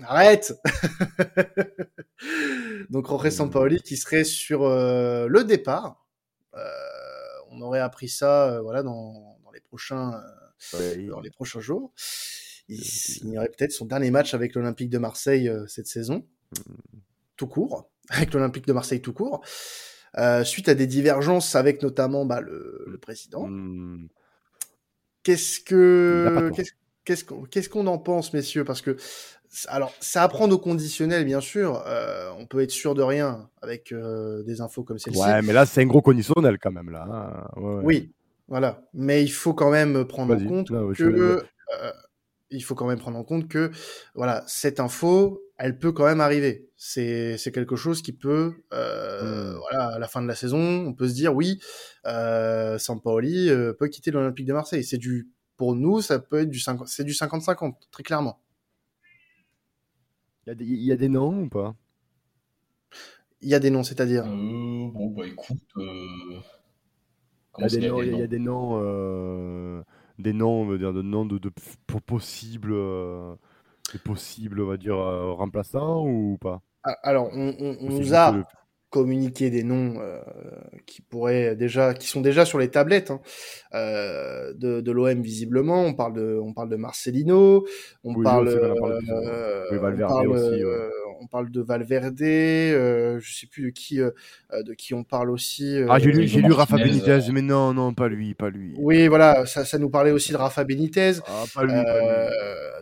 arrête. 0.02 0.54
Donc 2.90 3.06
Jorge 3.06 3.26
mmh. 3.26 3.30
Sampaoli 3.30 3.82
qui 3.82 3.96
serait 3.96 4.24
sur 4.24 4.68
le 4.68 5.42
départ. 5.44 6.04
on 7.50 7.60
aurait 7.60 7.80
appris 7.80 8.08
ça, 8.08 8.60
voilà, 8.62 8.82
dans, 8.82 9.38
dans 9.44 9.50
les 9.52 9.60
prochains 9.60 10.20
dans 11.08 11.20
les 11.20 11.30
prochains 11.30 11.60
jours. 11.60 11.92
Il 12.70 12.84
signerait 12.84 13.48
peut-être 13.48 13.72
son 13.72 13.84
dernier 13.84 14.10
match 14.12 14.32
avec 14.32 14.54
l'Olympique 14.54 14.90
de 14.90 14.98
Marseille 14.98 15.48
euh, 15.48 15.66
cette 15.66 15.88
saison, 15.88 16.24
mmh. 16.56 16.72
tout 17.36 17.48
court, 17.48 17.90
avec 18.10 18.32
l'Olympique 18.32 18.66
de 18.66 18.72
Marseille 18.72 19.02
tout 19.02 19.12
court, 19.12 19.42
euh, 20.18 20.44
suite 20.44 20.68
à 20.68 20.74
des 20.74 20.86
divergences 20.86 21.56
avec 21.56 21.82
notamment 21.82 22.24
bah, 22.24 22.40
le, 22.40 22.98
président. 23.02 23.48
Mmh. 23.48 24.08
Qu'est-ce 25.24 25.60
que 25.60 26.50
qu'est-ce 27.04 27.68
qu'on 27.68 27.86
en 27.88 27.98
pense, 27.98 28.32
messieurs? 28.32 28.64
Parce 28.64 28.82
que 28.82 28.96
alors, 29.66 29.92
ça 29.98 30.22
apprend 30.22 30.48
au 30.48 30.58
conditionnel, 30.58 31.24
bien 31.24 31.40
sûr. 31.40 31.82
Euh, 31.86 32.30
on 32.38 32.46
peut 32.46 32.60
être 32.60 32.70
sûr 32.70 32.94
de 32.94 33.02
rien 33.02 33.50
avec 33.62 33.92
des 33.92 34.60
infos 34.60 34.84
comme 34.84 34.98
celle-ci. 34.98 35.20
Ouais, 35.20 35.42
mais 35.42 35.52
là, 35.52 35.66
c'est 35.66 35.82
un 35.82 35.86
gros 35.86 36.02
conditionnel 36.02 36.58
quand 36.58 36.70
même, 36.70 36.90
là. 36.90 37.06
Hein. 37.10 37.80
Oui, 37.82 38.12
voilà. 38.50 38.82
Mais 38.92 39.22
il 39.22 39.30
faut 39.30 39.54
quand 39.54 39.70
même 39.70 40.04
prendre 40.04 40.34
en 40.34 40.44
compte 40.46 40.68
que 40.68 41.42
euh, 41.72 41.92
il 42.50 42.62
faut 42.62 42.74
quand 42.74 42.86
même 42.86 42.98
prendre 42.98 43.16
en 43.16 43.24
compte 43.24 43.48
que 43.48 43.70
voilà 44.14 44.44
cette 44.46 44.80
info, 44.80 45.40
elle 45.56 45.78
peut 45.78 45.92
quand 45.92 46.04
même 46.04 46.20
arriver. 46.20 46.68
C'est 46.76 47.38
c'est 47.38 47.52
quelque 47.52 47.76
chose 47.76 48.02
qui 48.02 48.12
peut 48.12 48.54
euh, 48.72 49.54
mmh. 49.54 49.58
voilà 49.58 49.86
à 49.94 49.98
la 49.98 50.08
fin 50.08 50.20
de 50.20 50.26
la 50.26 50.34
saison, 50.34 50.86
on 50.86 50.92
peut 50.92 51.08
se 51.08 51.14
dire 51.14 51.34
oui, 51.34 51.60
euh, 52.06 52.76
Sampaoli 52.78 53.48
euh, 53.48 53.72
peut 53.72 53.88
quitter 53.88 54.10
l'Olympique 54.10 54.46
de 54.46 54.52
Marseille. 54.52 54.84
C'est 54.84 54.98
du 54.98 55.30
pour 55.56 55.76
nous, 55.76 56.00
ça 56.00 56.18
peut 56.18 56.40
être 56.40 56.50
du 56.50 56.60
50, 56.60 56.88
c'est 56.88 57.04
du 57.04 57.12
50-50 57.12 57.74
très 57.90 58.02
clairement. 58.02 58.40
Il 60.46 60.62
y, 60.62 60.86
y, 60.86 60.92
a 60.92 60.96
des 60.96 61.08
noms 61.08 61.42
ou 61.42 61.48
pas? 61.48 61.76
Il 63.40 63.50
y 63.50 63.54
a 63.54 63.60
des 63.60 63.70
noms, 63.70 63.84
c'est-à-dire? 63.84 64.24
bon 64.24 65.10
bah 65.10 65.26
écoute. 65.26 65.58
Il 67.58 67.62
y, 67.62 67.64
a 67.64 67.68
des 67.68 67.88
noms, 67.88 68.02
il 68.02 68.18
y 68.18 68.22
a 68.22 68.26
des 68.26 68.38
noms, 68.38 68.80
euh, 68.82 69.82
des 70.18 70.32
noms, 70.32 70.62
on 70.62 70.66
veut 70.66 70.78
dire, 70.78 70.92
de 70.92 71.02
noms 71.02 71.26
de, 71.26 71.38
de 71.38 71.50
possibles, 72.06 72.72
euh, 72.72 73.34
possibles, 74.04 74.60
on 74.60 74.66
va 74.66 74.76
dire, 74.76 74.96
euh, 74.96 75.32
remplaçants 75.32 76.06
ou 76.06 76.38
pas? 76.40 76.62
Ah, 76.84 76.96
Alors, 77.02 77.28
on, 77.32 77.54
on, 77.58 77.76
on 77.80 77.88
nous 77.90 78.14
a 78.14 78.34
communiqué 78.90 79.50
des 79.50 79.62
noms 79.62 80.00
euh, 80.00 80.20
qui 80.86 81.00
pourraient 81.00 81.54
déjà, 81.54 81.94
qui 81.94 82.08
sont 82.08 82.20
déjà 82.20 82.44
sur 82.44 82.58
les 82.58 82.70
tablettes 82.70 83.10
hein, 83.10 83.20
euh, 83.74 84.52
de, 84.54 84.80
de 84.80 84.92
l'OM 84.92 85.22
visiblement. 85.22 85.84
On 85.84 85.94
parle 85.94 86.14
de, 86.14 86.38
on 86.42 86.52
parle 86.52 86.68
de 86.68 86.76
Marcelino, 86.76 87.64
on 88.04 88.14
oui, 88.14 88.24
parle, 88.24 88.48
euh, 88.48 88.74
oui, 89.70 89.78
on 89.78 90.08
parle, 90.08 90.28
aussi, 90.28 90.64
ouais 90.64 90.88
on 91.20 91.26
parle 91.26 91.50
de 91.50 91.60
Valverde, 91.60 92.22
euh, 92.22 93.18
je 93.20 93.34
sais 93.34 93.46
plus 93.46 93.64
de 93.64 93.70
qui, 93.70 94.00
euh, 94.00 94.10
euh, 94.52 94.62
de 94.62 94.74
qui 94.74 94.94
on 94.94 95.04
parle 95.04 95.30
aussi. 95.30 95.78
ah, 95.88 95.98
j'ai 95.98 96.12
lu, 96.12 96.26
j'ai 96.26 96.40
lu 96.40 96.52
Rafa 96.52 96.76
Benitez, 96.76 97.20
mais 97.32 97.42
non, 97.42 97.74
non, 97.74 97.94
pas 97.94 98.08
lui, 98.08 98.34
pas 98.34 98.50
lui. 98.50 98.74
Oui, 98.78 99.06
voilà, 99.08 99.46
ça, 99.46 99.64
ça 99.64 99.78
nous 99.78 99.90
parlait 99.90 100.10
aussi 100.10 100.32
de 100.32 100.36
Rafa 100.36 100.64
Benitez. 100.64 101.12
Ah, 101.26 101.44
pas 101.54 101.64
lui. 101.64 101.72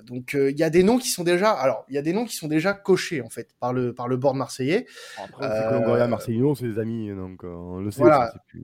Donc, 0.07 0.35
il 0.35 0.59
y 0.59 0.63
a 0.63 0.71
des 0.71 0.83
noms 0.83 0.99
qui 0.99 1.09
sont 1.09 1.25
déjà, 1.25 1.51
alors, 1.51 1.85
il 1.89 1.95
y 1.95 1.99
a 1.99 2.03
des 2.03 2.13
noms 2.13 2.25
qui 2.25 2.37
sont 2.37 2.49
déjà 2.49 2.73
cochés 2.73 3.21
en 3.21 3.29
fait 3.29 3.49
par 3.61 3.73
le 3.73 3.93
par 3.93 4.09
le 4.09 4.17
board 4.17 4.37
marseillais. 4.37 4.87
Après, 5.23 5.49
c'est 5.49 6.09
Marcelino, 6.09 6.55
c'est 6.55 6.69
des 6.69 6.79
amis, 6.79 7.11
donc 7.11 7.43
on 7.45 7.81
le 7.81 7.91
sait. 7.91 8.01
Voilà. 8.01 8.33
il 8.55 8.61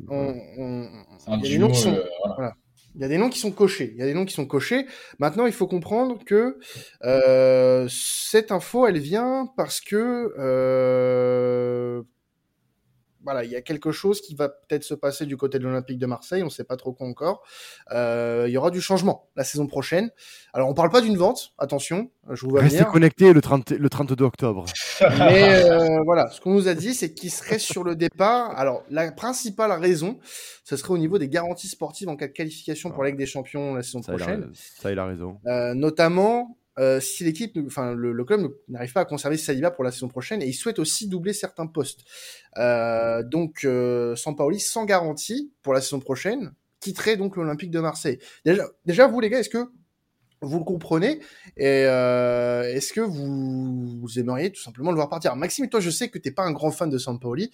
y 1.28 1.32
a 1.32 1.37
des 1.37 1.58
noms 1.58 1.70
qui 1.70 1.80
sont, 1.80 1.98
voilà. 2.37 2.54
Il 2.94 3.00
y 3.00 3.04
a 3.04 3.09
des 3.09 3.18
noms 3.18 3.28
qui 3.28 3.38
sont 3.38 3.50
cochés. 3.50 3.92
Il 3.94 4.00
y 4.00 4.02
a 4.02 4.07
des 4.07 4.14
noms 4.14 4.24
qui 4.24 4.35
sont 4.35 4.46
cochés. 4.46 4.87
Maintenant, 5.18 5.46
il 5.46 5.52
faut 5.52 5.66
comprendre 5.66 6.24
que 6.24 6.59
euh, 7.04 7.88
cette 7.90 8.52
info, 8.52 8.87
elle 8.87 8.98
vient 8.98 9.52
parce 9.57 9.80
que 9.80 10.33
euh, 10.38 12.02
voilà, 13.24 13.44
il 13.44 13.50
y 13.50 13.56
a 13.56 13.62
quelque 13.62 13.90
chose 13.90 14.20
qui 14.20 14.34
va 14.34 14.48
peut-être 14.48 14.84
se 14.84 14.94
passer 14.94 15.26
du 15.26 15.37
côté 15.37 15.58
de 15.58 15.64
l'Olympique 15.64 15.98
de 15.98 16.06
Marseille, 16.06 16.42
on 16.42 16.46
ne 16.46 16.50
sait 16.50 16.64
pas 16.64 16.76
trop 16.76 16.92
quoi 16.92 17.06
encore. 17.06 17.42
Euh, 17.90 18.44
il 18.46 18.52
y 18.52 18.56
aura 18.56 18.70
du 18.70 18.80
changement 18.80 19.28
la 19.34 19.44
saison 19.44 19.66
prochaine. 19.66 20.10
Alors, 20.52 20.68
on 20.68 20.74
parle 20.74 20.90
pas 20.90 21.00
d'une 21.00 21.16
vente, 21.16 21.52
attention, 21.58 22.10
je 22.30 22.44
vous 22.44 22.50
vois 22.50 22.60
Restez 22.60 22.84
connecté 22.84 23.32
le, 23.32 23.40
30, 23.40 23.70
le 23.70 23.88
32 23.88 24.24
octobre. 24.24 24.66
Mais 25.00 25.64
euh, 25.64 26.02
voilà, 26.04 26.31
ce 26.31 26.40
qu'on 26.40 26.52
nous 26.52 26.68
a 26.68 26.75
dit, 26.75 26.94
c'est 26.94 27.12
qu'il 27.12 27.31
serait 27.31 27.58
sur 27.58 27.83
le 27.83 27.96
départ. 27.96 28.56
Alors, 28.56 28.85
la 28.90 29.10
principale 29.10 29.72
raison, 29.72 30.18
ce 30.64 30.77
serait 30.77 30.92
au 30.92 30.98
niveau 30.98 31.18
des 31.18 31.29
garanties 31.29 31.68
sportives 31.68 32.08
en 32.08 32.16
cas 32.16 32.29
de 32.29 32.33
qualification 32.33 32.90
pour 32.90 33.02
la 33.02 33.10
Ligue 33.10 33.18
des 33.18 33.27
Champions 33.27 33.75
la 33.75 33.83
saison 33.83 34.00
prochaine. 34.00 34.50
ça, 34.54 34.92
il 34.92 34.98
a 34.98 35.06
raison. 35.06 35.38
Euh, 35.46 35.75
notamment, 35.75 36.56
euh, 36.79 36.98
si 37.00 37.25
l'équipe, 37.25 37.56
enfin 37.66 37.94
le, 37.94 38.25
club 38.25 38.52
n'arrive 38.68 38.92
pas 38.92 39.02
à 39.02 39.04
conserver 39.04 39.37
Saliba 39.37 39.70
pour 39.70 39.85
la 39.85 39.92
saison 39.92 40.08
prochaine 40.08 40.42
et 40.42 40.46
il 40.46 40.54
souhaite 40.54 40.79
aussi 40.79 41.08
doubler 41.08 41.33
certains 41.33 41.66
postes. 41.66 42.00
Euh, 42.58 43.22
donc 43.22 43.64
euh, 43.64 44.16
Sampaoli 44.16 44.60
sans 44.60 44.85
garantie 44.85 45.52
pour 45.62 45.72
la 45.72 45.81
saison 45.81 46.00
prochaine 46.00 46.52
quitterait 46.81 47.16
donc 47.16 47.37
l'Olympique 47.37 47.70
de 47.70 47.81
Marseille. 47.81 48.18
Déjà, 48.44 48.66
déjà 48.87 49.06
vous 49.06 49.20
les 49.20 49.31
gars, 49.31 49.38
est-ce 49.38 49.48
que 49.48 49.70
vous 50.40 50.58
le 50.58 50.64
comprenez 50.64 51.20
et 51.56 51.85
euh, 51.87 52.64
est-ce 52.64 52.92
que 52.92 53.00
vous, 53.00 53.98
vous, 54.00 54.18
aimeriez 54.18 54.50
tout 54.50 54.60
simplement 54.60 54.90
le 54.90 54.96
voir 54.96 55.08
partir? 55.08 55.35
Maxime, 55.37 55.68
toi, 55.68 55.81
je 55.81 55.90
sais 55.90 56.08
que 56.08 56.18
t'es 56.18 56.33
pas 56.33 56.42
un 56.42 56.52
grand 56.52 56.70
fan 56.70 56.90
de 56.90 56.98
Sampaoli, 56.98 57.50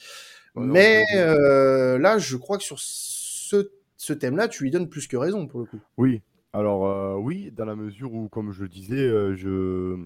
mais 0.57 1.05
là, 1.15 2.19
je 2.19 2.37
crois 2.37 2.59
que 2.59 2.65
sur 2.65 2.79
ce, 2.81 3.71
ce 3.97 4.13
thème-là, 4.13 4.49
tu 4.49 4.65
lui 4.65 4.71
donnes 4.71 4.89
plus 4.89 5.07
que 5.07 5.17
raison 5.17 5.47
pour 5.47 5.61
le 5.61 5.67
coup. 5.67 5.79
Oui, 5.99 6.23
alors 6.53 6.87
euh, 6.87 7.17
oui, 7.17 7.51
dans 7.53 7.65
la 7.65 7.77
mesure 7.77 8.13
où, 8.13 8.29
comme 8.29 8.53
je 8.53 8.63
le 8.63 8.69
disais, 8.69 8.97
euh, 8.97 9.35
je, 9.37 10.05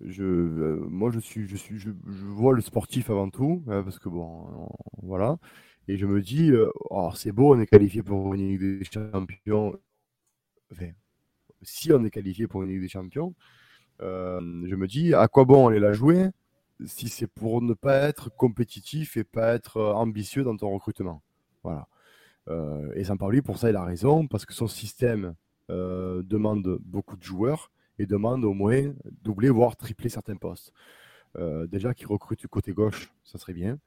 je, 0.00 0.24
euh, 0.24 0.86
moi 0.88 1.10
je 1.10 1.20
suis, 1.20 1.46
je 1.46 1.56
suis, 1.56 1.78
je, 1.78 1.90
vois 2.06 2.54
le 2.54 2.62
sportif 2.62 3.10
avant 3.10 3.28
tout, 3.30 3.62
parce 3.66 3.98
que 3.98 4.08
bon, 4.08 4.68
voilà, 5.02 5.36
et 5.88 5.96
je 5.98 6.06
me 6.06 6.22
dis, 6.22 6.52
oh, 6.90 7.10
c'est 7.14 7.32
beau, 7.32 7.54
on 7.54 7.60
est 7.60 7.66
qualifié 7.66 8.02
pour 8.02 8.34
une 8.34 8.48
Ligue 8.48 8.60
des 8.60 8.84
Champions, 8.84 9.74
si 11.62 11.92
on 11.92 12.04
est 12.04 12.10
qualifié 12.10 12.46
pour 12.46 12.62
une 12.62 12.70
Ligue 12.70 12.82
des 12.82 12.88
Champions, 12.88 13.34
je 14.00 14.74
me 14.76 14.86
dis 14.86 15.14
à 15.14 15.28
quoi 15.28 15.44
bon 15.44 15.68
aller 15.68 15.80
la 15.80 15.92
jouer 15.92 16.30
si 16.86 17.08
c'est 17.08 17.28
pour 17.28 17.62
ne 17.62 17.74
pas 17.74 17.96
être 18.08 18.30
compétitif 18.34 19.16
et 19.16 19.24
pas 19.24 19.54
être 19.54 19.80
ambitieux 19.80 20.44
dans 20.44 20.56
ton 20.56 20.70
recrutement? 20.70 21.22
Voilà. 21.62 21.88
et 22.96 23.04
Sampaoli, 23.04 23.42
pour 23.42 23.58
ça, 23.58 23.70
il 23.70 23.76
a 23.76 23.84
raison, 23.84 24.26
parce 24.26 24.46
que 24.46 24.54
son 24.54 24.66
système 24.66 25.34
demande 25.68 26.78
beaucoup 26.84 27.16
de 27.16 27.22
joueurs 27.22 27.70
et 27.98 28.06
demande 28.06 28.44
au 28.44 28.54
moins 28.54 28.92
doubler, 29.22 29.50
voire 29.50 29.76
tripler 29.76 30.08
certains 30.08 30.36
postes. 30.36 30.72
déjà 31.68 31.94
qu'il 31.94 32.06
recrute 32.08 32.40
du 32.40 32.48
côté 32.48 32.72
gauche, 32.72 33.12
ça 33.24 33.38
serait 33.38 33.54
bien. 33.54 33.78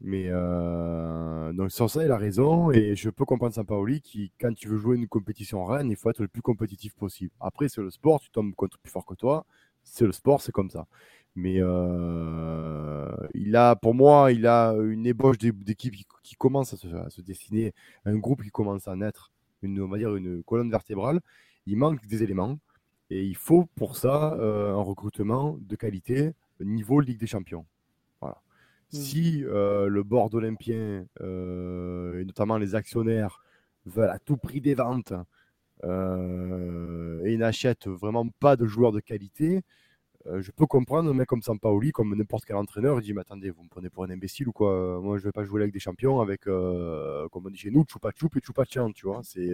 Mais 0.00 0.26
euh, 0.28 1.52
donc 1.52 1.70
sans 1.70 1.88
ça, 1.88 2.04
il 2.04 2.10
a 2.10 2.18
raison 2.18 2.70
et 2.70 2.94
je 2.94 3.08
peux 3.08 3.24
comprendre 3.24 3.54
Sampaoli 3.54 4.02
qui, 4.02 4.30
quand 4.38 4.54
tu 4.54 4.68
veux 4.68 4.76
jouer 4.76 4.96
une 4.96 5.08
compétition 5.08 5.64
reine, 5.64 5.90
il 5.90 5.96
faut 5.96 6.10
être 6.10 6.20
le 6.20 6.28
plus 6.28 6.42
compétitif 6.42 6.94
possible. 6.94 7.32
Après, 7.40 7.68
c'est 7.68 7.80
le 7.80 7.90
sport, 7.90 8.20
tu 8.20 8.30
tombes 8.30 8.54
contre 8.54 8.78
plus 8.78 8.90
fort 8.90 9.06
que 9.06 9.14
toi, 9.14 9.46
c'est 9.84 10.04
le 10.04 10.12
sport, 10.12 10.42
c'est 10.42 10.52
comme 10.52 10.70
ça. 10.70 10.86
Mais 11.34 11.56
euh, 11.60 13.06
il 13.34 13.56
a, 13.56 13.76
pour 13.76 13.94
moi, 13.94 14.32
il 14.32 14.46
a 14.46 14.72
une 14.72 15.06
ébauche 15.06 15.38
d'équipe 15.38 15.94
qui, 16.22 16.34
commence 16.36 16.72
à 16.74 16.76
se, 17.10 17.20
dessiner, 17.20 17.74
un 18.04 18.16
groupe 18.16 18.42
qui 18.42 18.50
commence 18.50 18.88
à 18.88 18.96
naître, 18.96 19.32
une, 19.66 19.80
on 19.82 19.88
va 19.88 19.98
dire 19.98 20.16
une 20.16 20.42
colonne 20.42 20.70
vertébrale. 20.70 21.20
Il 21.66 21.76
manque 21.76 22.04
des 22.06 22.22
éléments 22.22 22.58
et 23.10 23.24
il 23.24 23.36
faut 23.36 23.66
pour 23.76 23.96
ça 23.96 24.34
euh, 24.34 24.72
un 24.72 24.82
recrutement 24.82 25.58
de 25.60 25.76
qualité 25.76 26.32
niveau 26.60 27.00
Ligue 27.00 27.18
des 27.18 27.26
Champions. 27.26 27.66
Mmh. 28.22 28.28
Si 28.90 29.44
euh, 29.44 29.88
le 29.88 30.04
board 30.04 30.32
olympien, 30.34 31.04
euh, 31.20 32.20
et 32.20 32.24
notamment 32.24 32.56
les 32.56 32.74
actionnaires, 32.74 33.42
veulent 33.84 34.10
à 34.10 34.18
tout 34.18 34.36
prix 34.36 34.60
des 34.60 34.74
ventes 34.74 35.12
et 35.82 37.36
n'achètent 37.36 37.86
vraiment 37.86 38.26
pas 38.40 38.56
de 38.56 38.66
joueurs 38.66 38.92
de 38.92 39.00
qualité, 39.00 39.62
je 40.40 40.50
peux 40.50 40.66
comprendre 40.66 41.10
un 41.10 41.14
mec 41.14 41.28
comme 41.28 41.42
Sampaoli, 41.42 41.92
comme 41.92 42.14
n'importe 42.14 42.44
quel 42.44 42.56
entraîneur, 42.56 42.98
il 43.00 43.02
dit 43.02 43.12
Mais 43.12 43.20
attendez, 43.20 43.50
vous 43.50 43.62
me 43.62 43.68
prenez 43.68 43.90
pour 43.90 44.04
un 44.04 44.10
imbécile 44.10 44.48
ou 44.48 44.52
quoi? 44.52 45.00
Moi, 45.00 45.18
je 45.18 45.22
ne 45.22 45.28
vais 45.28 45.32
pas 45.32 45.44
jouer 45.44 45.62
avec 45.62 45.72
des 45.72 45.80
champions 45.80 46.20
avec, 46.20 46.42
comme 46.44 47.46
on 47.46 47.50
dit 47.50 47.58
chez 47.58 47.70
nous, 47.70 47.84
Choupa 47.88 48.10
Choup 48.18 48.30
et 48.36 48.40
Choupa 48.42 48.64
Chan, 48.64 48.92
tu 48.92 49.06
vois? 49.06 49.20
C'est, 49.22 49.50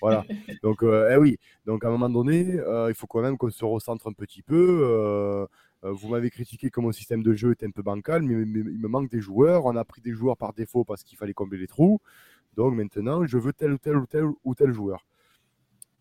voilà. 0.00 0.24
Donc, 0.62 0.82
eh 0.82 1.16
oui. 1.16 1.38
Donc, 1.64 1.84
à 1.84 1.88
un 1.88 1.90
moment 1.92 2.08
donné, 2.08 2.60
il 2.88 2.94
faut 2.94 3.06
quand 3.06 3.22
même 3.22 3.36
qu'on 3.36 3.50
se 3.50 3.64
recentre 3.64 4.06
un 4.08 4.12
petit 4.12 4.42
peu. 4.42 5.46
Euh, 5.84 5.92
vous 5.92 6.08
m'avez 6.08 6.30
critiqué 6.30 6.70
que 6.70 6.80
mon 6.80 6.92
système 6.92 7.22
de 7.22 7.34
jeu 7.34 7.52
était 7.52 7.66
un 7.66 7.70
peu 7.70 7.82
bancal, 7.82 8.22
mais, 8.22 8.34
il 8.34 8.78
me 8.78 8.88
manque 8.88 9.10
des 9.10 9.20
joueurs. 9.20 9.66
On 9.66 9.76
a 9.76 9.84
pris 9.84 10.00
des 10.00 10.12
joueurs 10.12 10.36
par 10.36 10.52
défaut 10.52 10.84
parce 10.84 11.02
qu'il 11.02 11.18
fallait 11.18 11.34
combler 11.34 11.58
les 11.58 11.66
trous. 11.66 12.00
Donc 12.56 12.74
maintenant, 12.74 13.26
je 13.26 13.38
veux 13.38 13.52
tel 13.52 13.72
ou 13.72 13.78
tel 13.78 13.96
ou 13.96 14.06
tel 14.06 14.24
ou 14.44 14.54
tel 14.54 14.72
joueur. 14.72 15.06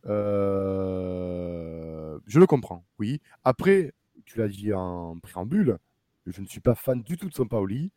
Euh, 0.08 1.85
je 2.28 2.40
le 2.40 2.48
comprends, 2.48 2.86
oui. 3.00 3.22
Après, 3.44 3.94
tu 4.26 4.40
l'as 4.40 4.48
dit 4.48 4.74
en 4.74 5.20
préambule, 5.20 5.78
je 6.26 6.42
ne 6.42 6.48
suis 6.48 6.60
pas 6.60 6.76
fan 6.76 7.02
du 7.02 7.18
tout 7.18 7.30
de 7.30 7.34
Sampaoli. 7.34 7.92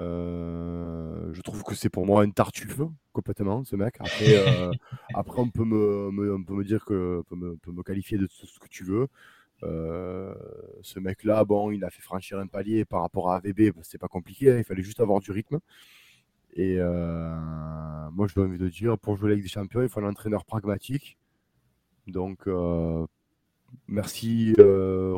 Euh, 0.00 1.32
je 1.32 1.42
trouve 1.42 1.64
que 1.64 1.74
c'est 1.74 1.88
pour 1.88 2.06
moi 2.06 2.24
une 2.24 2.32
tartuffe 2.32 2.80
complètement 3.12 3.64
ce 3.64 3.74
mec. 3.74 3.96
Après, 3.98 4.70
après 5.14 5.40
on 5.40 5.50
peut 5.50 5.64
me, 5.64 6.10
me, 6.10 6.64
dire 6.64 6.84
que 6.84 7.22
peut 7.28 7.36
me, 7.36 7.56
peut 7.56 7.72
me 7.72 7.82
qualifier 7.82 8.16
de 8.16 8.26
tout 8.26 8.46
ce 8.46 8.58
que 8.60 8.68
tu 8.68 8.84
veux. 8.84 9.08
Euh, 9.64 10.34
ce 10.82 11.00
mec-là, 11.00 11.44
bon, 11.44 11.70
il 11.70 11.84
a 11.84 11.90
fait 11.90 12.02
franchir 12.02 12.38
un 12.38 12.46
palier 12.46 12.84
par 12.84 13.02
rapport 13.02 13.30
à 13.30 13.36
AVB, 13.36 13.72
c'est 13.82 13.98
pas 13.98 14.08
compliqué, 14.08 14.52
hein, 14.52 14.58
il 14.58 14.64
fallait 14.64 14.82
juste 14.82 15.00
avoir 15.00 15.20
du 15.20 15.30
rythme. 15.32 15.58
Et 16.54 16.76
euh, 16.78 17.36
moi, 18.12 18.26
je 18.26 18.34
dois 18.34 18.44
envie 18.44 18.58
de 18.58 18.68
dire, 18.68 18.98
pour 18.98 19.16
jouer 19.16 19.32
avec 19.32 19.42
des 19.42 19.48
champions, 19.48 19.82
il 19.82 19.88
faut 19.88 20.00
un 20.00 20.08
entraîneur 20.08 20.44
pragmatique. 20.44 21.18
Donc, 22.06 22.46
euh, 22.46 23.06
merci 23.86 24.54
euh, 24.58 25.16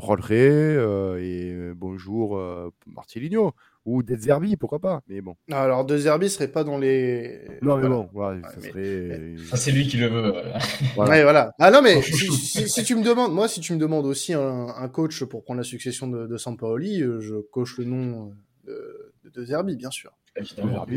et 1.19 1.75
bonjour 1.75 2.41
Marcelinho 2.87 3.55
ou 3.87 4.03
des 4.03 4.17
Zerbi, 4.17 4.57
pourquoi 4.57 4.79
pas 4.79 5.01
Mais 5.09 5.21
bon. 5.21 5.37
Alors 5.51 5.85
De 5.85 5.97
Zerbi 5.97 6.29
serait 6.29 6.49
pas 6.49 6.65
dans 6.65 6.79
les. 6.79 7.41
Non 7.63 7.79
mais 7.79 7.89
bon, 7.89 8.09
ça 8.15 8.61
serait. 8.61 9.37
Ça 9.49 9.57
c'est 9.57 9.73
lui 9.73 9.87
qui 9.89 9.97
le 9.97 10.09
veut. 10.09 10.35
voilà. 10.95 11.11
Ouais, 11.11 11.23
voilà. 11.23 11.53
Ah 11.59 11.71
non 11.71 11.81
mais 11.83 12.03
si, 12.03 12.85
tu 12.85 12.95
me 12.95 13.03
demandes, 13.03 13.33
moi 13.33 13.49
si 13.49 13.61
tu 13.61 13.73
me 13.73 13.79
demandes 13.79 14.07
aussi 14.07 14.35
un, 14.35 14.89
coach 14.89 15.25
pour 15.25 15.45
prendre 15.45 15.59
la 15.59 15.65
succession 15.65 16.09
de, 16.09 16.27
de 16.27 16.37
Sampaoli, 16.37 17.03
euh, 17.03 17.21
je 17.21 17.37
coche 17.37 17.79
le 17.79 17.85
nom 17.85 18.33
de, 18.65 19.10
de 19.33 19.45
Zerbi, 19.45 19.77
bien 19.77 19.91
sûr. 19.91 20.13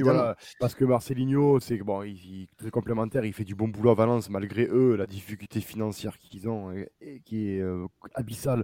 voilà, 0.02 0.36
parce 0.60 0.76
que 0.76 0.86
Marcelinho, 0.86 1.60
c'est 1.60 1.78
bon, 1.78 2.04
il, 2.04 2.48
très 2.58 2.70
complémentaire, 2.70 3.26
il 3.26 3.34
fait 3.34 3.44
du 3.44 3.56
bon 3.56 3.68
boulot 3.68 3.92
à 3.92 3.96
Valence 3.96 4.30
malgré 4.30 4.68
eux, 4.68 4.96
la 4.96 5.08
difficulté 5.08 5.62
financière 5.62 6.18
qu'ils 6.18 6.48
ont, 6.48 6.72
et, 6.72 7.22
qui 7.26 7.50
est 7.50 7.62
euh, 7.62 7.88
abyssale. 8.16 8.64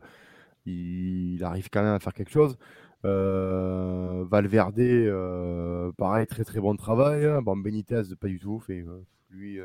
il, 0.66 1.44
arrive 1.44 1.70
quand 1.70 1.82
même 1.82 1.96
à 1.96 2.00
faire 2.00 2.14
quelque 2.14 2.32
chose. 2.32 2.58
Euh, 3.06 4.26
Valverde, 4.30 4.80
euh, 4.80 5.92
pareil, 5.94 6.28
très 6.28 6.44
très 6.44 6.60
bon 6.60 6.76
travail. 6.76 7.26
Hein. 7.26 7.42
Bon, 7.42 7.56
Benitez, 7.56 8.02
pas 8.20 8.28
du 8.28 8.40
tout. 8.40 8.60
Fait, 8.60 8.82
euh, 8.82 9.06
lui, 9.30 9.60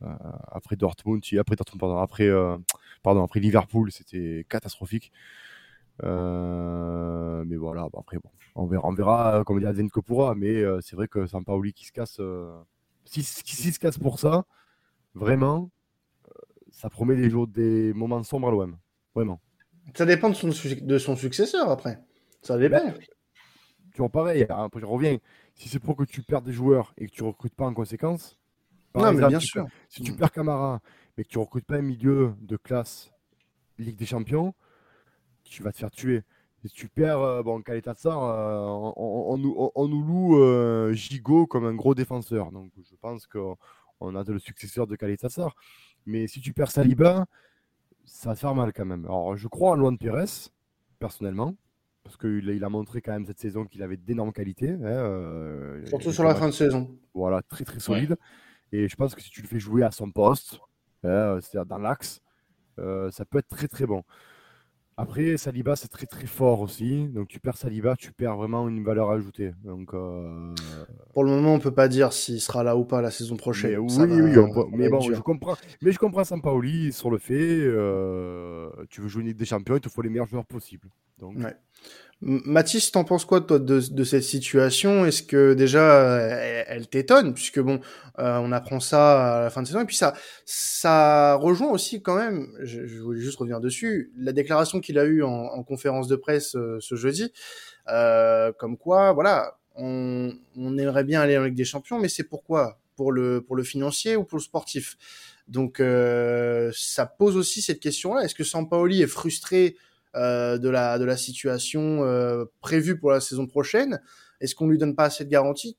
après 0.00 0.76
Dortmund, 0.76 1.22
après 1.38 1.56
Dortmund, 1.56 1.80
pardon, 1.80 1.98
après, 1.98 2.28
pardon, 3.02 3.24
après 3.24 3.40
Liverpool, 3.40 3.92
c'était 3.92 4.44
catastrophique. 4.48 5.12
Mais 6.02 7.56
voilà, 7.56 7.88
après, 7.96 8.18
bon, 8.18 8.30
on 8.54 8.66
verra, 8.66 8.88
on 8.88 8.92
verra 8.92 9.42
comme 9.46 9.58
dit 9.60 9.66
Adven 9.66 9.90
que 9.90 10.00
pourra. 10.00 10.34
Mais 10.34 10.62
c'est 10.80 10.96
vrai 10.96 11.08
que 11.08 11.26
Sampaoli 11.26 11.72
qui 11.72 11.86
se 11.86 11.92
casse, 11.92 12.20
si, 13.04 13.22
si, 13.22 13.72
se 13.72 13.78
casse 13.78 13.98
pour 13.98 14.18
ça, 14.18 14.44
vraiment, 15.14 15.70
ça 16.70 16.90
promet 16.90 17.16
des 17.16 17.30
jours, 17.30 17.46
des 17.46 17.92
moments 17.92 18.22
sombres 18.22 18.48
à 18.48 18.50
l'OM. 18.50 18.76
Vraiment. 19.14 19.40
Ça 19.94 20.04
dépend 20.06 20.28
de 20.30 20.34
son, 20.34 20.48
de 20.48 20.98
son 20.98 21.16
successeur 21.16 21.70
après. 21.70 21.98
Ça 22.42 22.58
dépend. 22.58 22.84
Ben, 22.84 22.94
tu 23.92 24.02
vois, 24.02 24.10
pareil, 24.10 24.46
hein, 24.48 24.64
après 24.64 24.80
je 24.80 24.86
reviens. 24.86 25.18
Si 25.54 25.68
c'est 25.68 25.80
pour 25.80 25.96
que 25.96 26.04
tu 26.04 26.22
perds 26.22 26.42
des 26.42 26.52
joueurs 26.52 26.94
et 26.96 27.06
que 27.08 27.12
tu 27.12 27.24
recrutes 27.24 27.54
pas 27.54 27.66
en 27.66 27.74
conséquence, 27.74 28.38
non, 28.94 29.12
mais 29.12 29.26
bien 29.26 29.40
sûr. 29.40 29.66
si 29.88 30.02
tu 30.02 30.12
perds 30.12 30.30
Camara, 30.30 30.80
mais 31.16 31.24
que 31.24 31.28
tu 31.28 31.38
recrutes 31.38 31.64
pas 31.64 31.76
un 31.76 31.82
milieu 31.82 32.34
de 32.40 32.56
classe 32.56 33.10
Ligue 33.76 33.96
des 33.96 34.06
Champions, 34.06 34.54
tu 35.50 35.62
vas 35.62 35.72
te 35.72 35.78
faire 35.78 35.90
tuer. 35.90 36.22
Si 36.64 36.72
tu 36.72 36.88
perds, 36.88 37.20
euh, 37.20 37.42
bon, 37.42 37.62
euh, 37.66 38.92
on, 38.96 39.38
nous 39.88 40.02
loue 40.02 40.92
Gigot 40.92 41.46
comme 41.46 41.64
un 41.64 41.74
gros 41.74 41.94
défenseur. 41.94 42.50
Donc 42.50 42.72
je 42.76 42.96
pense 42.96 43.26
qu'on 43.26 44.16
a 44.16 44.24
le 44.24 44.38
successeur 44.38 44.86
de 44.86 44.96
Kaletatsar. 44.96 45.54
Mais 46.06 46.26
si 46.26 46.40
tu 46.40 46.52
perds 46.52 46.70
Saliba, 46.70 47.26
ça 48.04 48.30
va 48.30 48.34
te 48.34 48.40
faire 48.40 48.54
mal 48.54 48.72
quand 48.72 48.86
même. 48.86 49.04
Alors 49.04 49.36
je 49.36 49.46
crois 49.48 49.72
en 49.72 49.76
Luan 49.76 49.96
Pires, 49.96 50.26
personnellement 50.98 51.54
parce 52.08 52.16
qu'il 52.16 52.48
il 52.48 52.64
a 52.64 52.70
montré 52.70 53.02
quand 53.02 53.12
même 53.12 53.26
cette 53.26 53.38
saison 53.38 53.66
qu'il 53.66 53.82
avait 53.82 53.98
d'énormes 53.98 54.32
qualités. 54.32 54.70
Hein, 54.70 54.82
euh, 54.82 55.84
Surtout 55.84 56.10
sur 56.10 56.24
la 56.24 56.34
fin 56.34 56.46
de 56.46 56.52
saison. 56.52 56.90
Voilà, 57.12 57.42
très 57.42 57.64
très 57.66 57.80
solide. 57.80 58.16
Et 58.72 58.88
je 58.88 58.96
pense 58.96 59.14
que 59.14 59.20
si 59.20 59.28
tu 59.28 59.42
le 59.42 59.46
fais 59.46 59.58
jouer 59.58 59.82
à 59.82 59.90
son 59.90 60.10
poste, 60.10 60.58
hein, 61.04 61.38
c'est-à-dire 61.40 61.66
dans 61.66 61.76
l'axe, 61.76 62.22
euh, 62.78 63.10
ça 63.10 63.26
peut 63.26 63.38
être 63.38 63.48
très 63.48 63.68
très 63.68 63.84
bon. 63.84 64.04
Après, 65.00 65.36
Saliba, 65.36 65.76
c'est 65.76 65.88
très 65.88 66.06
très 66.06 66.26
fort 66.26 66.60
aussi. 66.60 67.06
Donc 67.08 67.28
tu 67.28 67.38
perds 67.38 67.56
Saliba, 67.56 67.94
tu 67.96 68.10
perds 68.12 68.36
vraiment 68.36 68.68
une 68.68 68.82
valeur 68.82 69.10
ajoutée. 69.10 69.52
Donc, 69.64 69.94
euh, 69.94 70.52
Pour 71.14 71.22
le 71.22 71.30
moment, 71.30 71.54
on 71.54 71.60
peut 71.60 71.70
pas 71.70 71.86
dire 71.86 72.12
s'il 72.12 72.40
sera 72.40 72.64
là 72.64 72.76
ou 72.76 72.84
pas 72.84 73.00
la 73.00 73.12
saison 73.12 73.36
prochaine. 73.36 73.78
oui, 73.78 73.86
oui, 73.88 74.66
mais 74.72 74.88
bon, 74.88 75.00
je 75.00 75.20
comprends. 75.20 75.56
Mais 75.82 75.92
je 75.92 75.98
comprends 75.98 76.24
Sampaoli 76.24 76.92
sur 76.92 77.10
le 77.10 77.18
fait. 77.18 77.60
tu 78.90 79.00
veux 79.00 79.08
jouer 79.08 79.22
une 79.22 79.28
Ligue 79.28 79.36
des 79.38 79.44
Champions, 79.44 79.76
il 79.76 79.80
te 79.80 79.88
faut 79.88 80.02
les 80.02 80.10
meilleurs 80.10 80.26
joueurs 80.26 80.46
possibles. 80.46 80.88
Donc, 81.18 81.36
ouais. 81.36 81.54
Mathis, 82.20 82.90
t'en 82.90 83.04
penses 83.04 83.24
quoi 83.24 83.40
toi 83.40 83.60
de, 83.60 83.80
de 83.80 84.04
cette 84.04 84.24
situation? 84.24 85.06
Est-ce 85.06 85.22
que 85.22 85.54
déjà 85.54 86.02
elle, 86.66 86.88
t'étonne? 86.88 87.32
Puisque 87.32 87.60
bon, 87.60 87.80
euh, 88.18 88.38
on 88.38 88.50
apprend 88.50 88.80
ça 88.80 89.36
à 89.36 89.40
la 89.42 89.50
fin 89.50 89.62
de 89.62 89.68
saison. 89.68 89.82
Et 89.82 89.84
puis 89.84 89.94
ça, 89.94 90.14
ça 90.44 91.34
rejoint 91.34 91.70
aussi 91.70 92.02
quand 92.02 92.16
même. 92.16 92.48
Je, 92.60 92.86
je 92.86 93.00
voulais 93.00 93.20
juste 93.20 93.38
revenir 93.38 93.60
dessus 93.60 94.10
la 94.16 94.32
déclaration 94.32 94.80
qu'il 94.80 94.98
a 94.98 95.04
eue 95.04 95.22
en, 95.22 95.30
en, 95.30 95.62
conférence 95.62 96.08
de 96.08 96.16
presse 96.16 96.56
euh, 96.56 96.78
ce 96.80 96.96
jeudi, 96.96 97.32
euh, 97.88 98.52
comme 98.58 98.76
quoi, 98.76 99.12
voilà, 99.12 99.56
on, 99.76 100.32
on, 100.56 100.76
aimerait 100.76 101.04
bien 101.04 101.20
aller 101.20 101.38
en 101.38 101.44
Ligue 101.44 101.54
des 101.54 101.64
Champions, 101.64 102.00
mais 102.00 102.08
c'est 102.08 102.24
pourquoi? 102.24 102.78
Pour 102.96 103.12
le 103.12 103.42
pour 103.42 103.54
le 103.54 103.62
financier 103.62 104.16
ou 104.16 104.24
pour 104.24 104.38
le 104.38 104.42
sportif? 104.42 104.96
Donc 105.46 105.78
euh, 105.78 106.72
ça 106.74 107.06
pose 107.06 107.36
aussi 107.36 107.62
cette 107.62 107.78
question-là. 107.78 108.24
Est-ce 108.24 108.34
que 108.34 108.42
Sampaoli 108.42 109.02
est 109.02 109.06
frustré 109.06 109.76
de, 110.18 110.68
la, 110.68 110.98
de 110.98 111.04
la 111.04 111.16
situation 111.16 112.04
euh, 112.04 112.44
prévue 112.60 112.98
pour 112.98 113.10
la 113.10 113.20
saison 113.20 113.46
prochaine. 113.46 114.00
Est-ce 114.40 114.54
qu'on 114.54 114.68
lui 114.68 114.78
donne 114.78 114.94
pas 114.94 115.04
assez 115.04 115.24
de 115.24 115.30
garanties? 115.30 115.76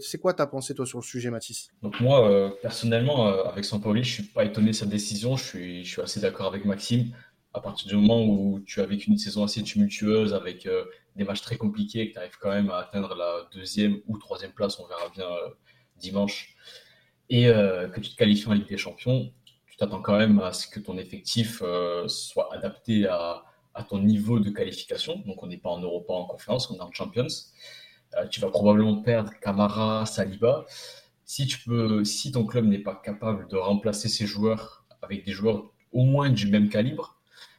C'est 0.00 0.18
quoi 0.20 0.34
ta 0.34 0.46
pensée 0.46 0.74
toi 0.74 0.84
sur 0.84 0.98
le 0.98 1.04
sujet, 1.04 1.30
Mathis? 1.30 1.68
Donc 1.82 1.98
moi, 2.00 2.30
euh, 2.30 2.50
personnellement, 2.60 3.26
avec 3.46 3.64
Sampaoli, 3.64 4.04
je 4.04 4.12
suis 4.12 4.22
pas 4.24 4.44
étonné 4.44 4.68
de 4.68 4.72
sa 4.72 4.86
décision. 4.86 5.36
Je 5.36 5.44
suis, 5.44 5.84
je 5.84 5.90
suis 5.90 6.02
assez 6.02 6.20
d'accord 6.20 6.46
avec 6.46 6.64
Maxime. 6.64 7.12
À 7.54 7.60
partir 7.60 7.88
du 7.88 7.96
moment 7.96 8.24
où 8.24 8.60
tu 8.66 8.80
as 8.80 8.86
vécu 8.86 9.10
une 9.10 9.16
saison 9.16 9.44
assez 9.44 9.62
tumultueuse 9.62 10.34
avec 10.34 10.68
des 11.16 11.24
matchs 11.24 11.40
très 11.40 11.56
compliqués 11.56 12.00
et 12.00 12.08
que 12.08 12.14
tu 12.14 12.18
arrives 12.18 12.36
quand 12.40 12.50
même 12.50 12.68
à 12.68 12.78
atteindre 12.78 13.14
la 13.14 13.48
deuxième 13.54 14.00
ou 14.06 14.18
troisième 14.18 14.52
place, 14.52 14.78
on 14.80 14.86
verra 14.86 15.08
bien 15.14 15.28
dimanche, 15.96 16.56
et 17.30 17.44
que 17.44 18.00
tu 18.00 18.10
te 18.10 18.16
qualifies 18.16 18.48
en 18.48 18.54
Ligue 18.54 18.68
des 18.68 18.76
Champions, 18.76 19.32
tu 19.74 19.78
t'attends 19.78 20.02
quand 20.02 20.16
même 20.16 20.38
à 20.38 20.52
ce 20.52 20.68
que 20.68 20.78
ton 20.78 20.96
effectif 20.98 21.60
euh, 21.60 22.06
soit 22.06 22.48
adapté 22.54 23.08
à, 23.08 23.42
ton 23.82 23.98
niveau 23.98 24.38
de 24.38 24.50
qualification. 24.50 25.22
Donc, 25.26 25.42
on 25.42 25.46
n'est 25.46 25.58
pas 25.58 25.70
en 25.70 25.80
Europa 25.80 26.12
en 26.12 26.24
conférence, 26.24 26.70
on 26.70 26.76
est 26.76 26.80
en 26.80 26.92
Champions. 26.92 27.26
Euh, 28.16 28.26
tu 28.28 28.40
vas 28.40 28.48
probablement 28.48 29.02
perdre 29.02 29.32
Camara, 29.40 30.06
Saliba. 30.06 30.64
Si, 31.24 31.46
tu 31.46 31.58
ton 32.32 32.46
club 32.46 32.66
n'est 32.66 32.78
pas 32.78 32.94
capable 32.94 33.48
de 33.48 33.56
remplacer 33.56 34.08
ces 34.08 34.26
joueurs 34.26 34.84
avec 35.02 35.24
des 35.24 35.32
joueurs 35.32 35.72
au 35.92 36.04
moins 36.04 36.30
du 36.30 36.46
même 36.46 36.68
calibre, 36.68 37.18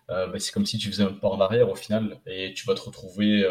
euh, 0.09 0.27
bah, 0.27 0.39
c'est 0.39 0.51
comme 0.51 0.65
si 0.65 0.77
tu 0.77 0.89
faisais 0.89 1.03
un 1.03 1.13
pas 1.13 1.29
en 1.29 1.41
arrière 1.41 1.69
au 1.69 1.75
final 1.75 2.19
et 2.25 2.53
tu 2.53 2.65
vas 2.67 2.75
te 2.75 2.81
retrouver 2.81 3.43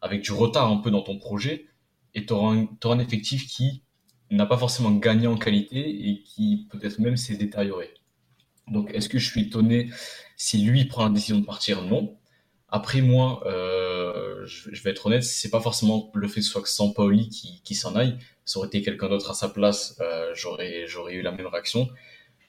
avec 0.00 0.22
du 0.22 0.32
retard 0.32 0.70
un 0.70 0.78
peu 0.78 0.90
dans 0.90 1.02
ton 1.02 1.18
projet 1.18 1.66
et 2.14 2.26
tu 2.26 2.32
auras, 2.32 2.56
un 2.84 2.98
effectif 2.98 3.46
qui 3.46 3.82
n'a 4.30 4.46
pas 4.46 4.58
forcément 4.58 4.90
gagné 4.92 5.26
en 5.26 5.36
qualité 5.36 6.08
et 6.08 6.22
qui 6.22 6.66
peut-être 6.70 6.98
même 6.98 7.16
s'est 7.16 7.36
détérioré. 7.36 7.90
Donc, 8.68 8.90
est-ce 8.94 9.08
que 9.08 9.18
je 9.18 9.28
suis 9.28 9.42
étonné 9.42 9.90
si 10.36 10.62
lui 10.62 10.84
prend 10.84 11.04
la 11.04 11.10
décision 11.10 11.38
de 11.38 11.44
partir? 11.44 11.82
Non. 11.82 12.16
Après, 12.68 13.02
moi, 13.02 13.42
euh, 13.46 14.46
je, 14.46 14.82
vais 14.82 14.90
être 14.90 15.06
honnête, 15.06 15.24
c'est 15.24 15.50
pas 15.50 15.60
forcément 15.60 16.10
le 16.14 16.26
fait 16.26 16.40
que 16.40 16.46
ce 16.46 16.52
soit 16.52 16.62
que 16.62 16.70
Sampaoli 16.70 17.28
qui, 17.28 17.60
qui 17.64 17.74
s'en 17.74 17.94
aille. 17.96 18.16
Ça 18.44 18.58
aurait 18.58 18.68
été 18.68 18.82
quelqu'un 18.82 19.08
d'autre 19.08 19.30
à 19.30 19.34
sa 19.34 19.48
place, 19.48 19.96
euh, 20.00 20.30
j'aurais, 20.34 20.86
j'aurais 20.86 21.14
eu 21.14 21.22
la 21.22 21.32
même 21.32 21.46
réaction. 21.46 21.88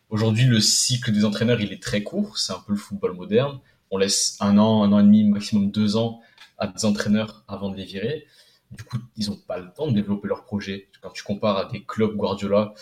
Aujourd'hui, 0.10 0.46
le 0.46 0.60
cycle 0.60 1.12
des 1.12 1.26
entraîneurs, 1.26 1.60
il 1.60 1.74
est 1.74 1.82
très 1.82 2.04
court. 2.04 2.38
C'est 2.38 2.54
un 2.54 2.64
peu 2.66 2.74
le 2.74 2.78
football 2.78 3.14
moderne. 3.14 3.60
On 3.92 3.98
laisse 3.98 4.38
un 4.40 4.58
an, 4.58 4.84
un 4.84 4.92
an 4.92 5.00
et 5.00 5.04
demi, 5.04 5.24
maximum 5.24 5.72
deux 5.72 5.98
ans 5.98 6.22
à 6.58 6.68
des 6.68 6.86
entraîneurs 6.86 7.44
avant 7.48 7.70
de 7.70 7.78
les 7.78 7.84
virer. 7.84 8.26
Du 8.72 8.84
coup, 8.84 8.98
ils 9.18 9.28
n'ont 9.30 9.38
pas 9.38 9.58
le 9.58 9.72
temps 9.74 9.88
de 9.88 9.94
développer 9.94 10.28
leur 10.28 10.46
projet. 10.46 10.90
Quand 11.02 11.10
tu 11.10 11.24
compares 11.24 11.58
à 11.58 11.66
des 11.66 11.84
clubs 11.84 12.16
Guardiola, 12.16 12.74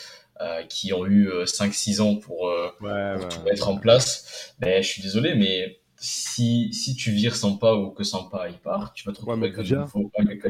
qui 0.70 0.94
ont 0.94 1.06
eu 1.06 1.30
5-6 1.44 2.00
euh, 2.00 2.04
ans 2.04 2.16
pour, 2.16 2.48
euh, 2.48 2.70
tout 3.30 3.42
mettre 3.44 3.70
en 3.70 3.78
place. 3.78 4.54
Mais 4.60 4.82
je 4.82 4.88
suis 4.88 5.02
désolé, 5.02 5.36
mais 5.36 5.80
si, 5.98 6.74
si 6.74 6.96
tu 6.96 7.12
vires 7.12 7.36
Sampa 7.36 7.74
ou 7.74 7.92
que 7.92 8.04
Sampa 8.04 8.50
y 8.50 8.58
part, 8.58 8.94
tu 8.94 9.06
vas 9.06 9.12
te 9.12 9.20
retrouver 9.20 9.46
avec, 9.46 9.58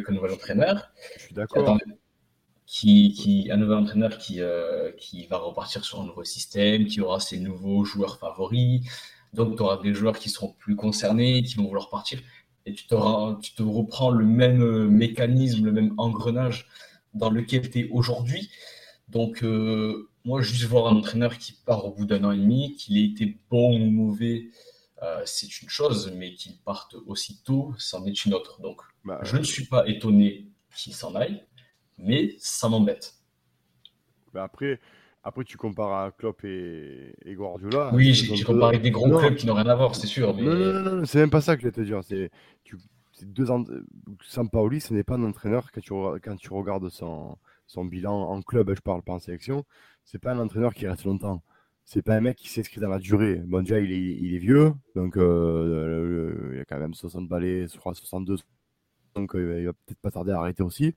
un 0.09 0.13
nouvel 0.13 0.31
entraîneur. 0.31 0.91
Je 1.17 1.23
suis 1.23 1.35
d'accord. 1.35 1.77
Qui, 2.65 3.11
qui, 3.11 3.49
un 3.51 3.57
nouvel 3.57 3.79
entraîneur 3.79 4.17
qui, 4.17 4.39
qui 4.97 5.25
va 5.27 5.37
repartir 5.37 5.83
sur 5.83 5.99
un 5.99 6.05
nouveau 6.05 6.23
système, 6.23 6.85
qui 6.85 7.01
aura 7.01 7.19
ses 7.19 7.37
nouveaux 7.37 7.83
joueurs 7.83 8.17
favoris. 8.17 8.81
Donc, 9.33 9.57
tu 9.57 9.63
auras 9.63 9.81
des 9.81 9.93
joueurs 9.93 10.17
qui 10.17 10.29
seront 10.29 10.53
plus 10.57 10.77
concernés, 10.77 11.43
qui 11.43 11.55
vont 11.55 11.65
vouloir 11.65 11.89
partir. 11.89 12.19
Et 12.65 12.73
tu, 12.73 12.85
tu 12.85 13.53
te 13.55 13.63
reprends 13.63 14.09
le 14.09 14.25
même 14.25 14.87
mécanisme, 14.87 15.65
le 15.65 15.73
même 15.73 15.93
engrenage 15.97 16.69
dans 17.13 17.29
lequel 17.29 17.69
tu 17.69 17.79
es 17.79 17.89
aujourd'hui. 17.91 18.49
Donc, 19.11 19.43
euh, 19.43 20.09
moi, 20.23 20.41
juste 20.41 20.63
voir 20.63 20.87
un 20.87 20.95
entraîneur 20.95 21.37
qui 21.37 21.51
part 21.65 21.85
au 21.85 21.91
bout 21.91 22.05
d'un 22.05 22.23
an 22.23 22.31
et 22.31 22.37
demi, 22.37 22.75
qu'il 22.77 22.97
ait 22.97 23.05
été 23.05 23.37
bon 23.49 23.75
ou 23.75 23.89
mauvais, 23.91 24.47
euh, 25.03 25.21
c'est 25.25 25.61
une 25.61 25.67
chose, 25.67 26.13
mais 26.15 26.33
qu'il 26.33 26.57
parte 26.59 26.95
aussitôt, 27.07 27.73
c'en 27.77 28.05
est 28.05 28.25
une 28.25 28.33
autre. 28.33 28.61
Donc, 28.61 28.81
bah, 29.03 29.19
je 29.23 29.35
ne 29.35 29.43
suis 29.43 29.65
pas 29.65 29.85
étonné 29.87 30.47
qu'il 30.73 30.93
s'en 30.93 31.13
aille, 31.15 31.43
mais 31.97 32.35
ça 32.39 32.69
m'embête. 32.69 33.15
Bah, 34.33 34.43
après, 34.43 34.79
après, 35.23 35.43
tu 35.43 35.57
compares 35.57 36.05
à 36.05 36.11
Klopp 36.11 36.45
et, 36.45 37.13
Guardiola. 37.27 37.91
Oui, 37.93 38.13
j'ai 38.13 38.43
comparé 38.43 38.79
des 38.79 38.91
gros 38.91 39.19
clubs 39.19 39.35
qui 39.35 39.45
n'ont 39.45 39.55
rien 39.55 39.67
à 39.67 39.75
voir, 39.75 39.93
c'est 39.95 40.07
sûr. 40.07 40.33
Non, 40.37 40.55
non, 40.55 40.95
non, 40.95 41.05
c'est 41.05 41.19
même 41.19 41.29
pas 41.29 41.41
ça 41.41 41.57
que 41.57 41.63
je 41.63 41.67
vais 41.67 41.73
te 41.73 41.81
dire. 41.81 41.99
C'est 42.03 42.31
deux 43.23 43.51
ans. 43.51 43.65
Sampaoli, 44.25 44.79
ce 44.79 44.93
n'est 44.93 45.03
pas 45.03 45.15
un 45.15 45.23
entraîneur 45.23 45.69
quand 45.73 45.81
tu, 45.81 45.93
quand 46.23 46.35
tu 46.37 46.53
regardes 46.53 46.89
son 46.89 47.37
son 47.71 47.85
bilan 47.85 48.13
en 48.29 48.41
club, 48.41 48.73
je 48.75 48.81
parle 48.81 49.01
pas 49.01 49.13
en 49.13 49.19
sélection, 49.19 49.65
c'est 50.03 50.19
pas 50.19 50.33
un 50.33 50.39
entraîneur 50.39 50.73
qui 50.73 50.87
reste 50.87 51.05
longtemps. 51.05 51.41
C'est 51.85 52.01
pas 52.01 52.15
un 52.15 52.21
mec 52.21 52.37
qui 52.37 52.49
s'inscrit 52.49 52.81
dans 52.81 52.89
la 52.89 52.99
durée. 52.99 53.35
Bon, 53.45 53.61
déjà, 53.61 53.79
il 53.79 53.91
est, 53.91 53.97
il 53.97 54.35
est 54.35 54.39
vieux, 54.39 54.73
donc 54.95 55.17
euh, 55.17 56.51
il 56.55 56.59
a 56.61 56.65
quand 56.65 56.79
même 56.79 56.93
60 56.93 57.27
balais, 57.27 57.67
62, 57.67 58.37
donc 59.15 59.35
euh, 59.35 59.59
il 59.59 59.65
va 59.67 59.73
peut-être 59.73 59.99
pas 59.99 60.11
tarder 60.11 60.31
à 60.31 60.39
arrêter 60.39 60.63
aussi. 60.63 60.95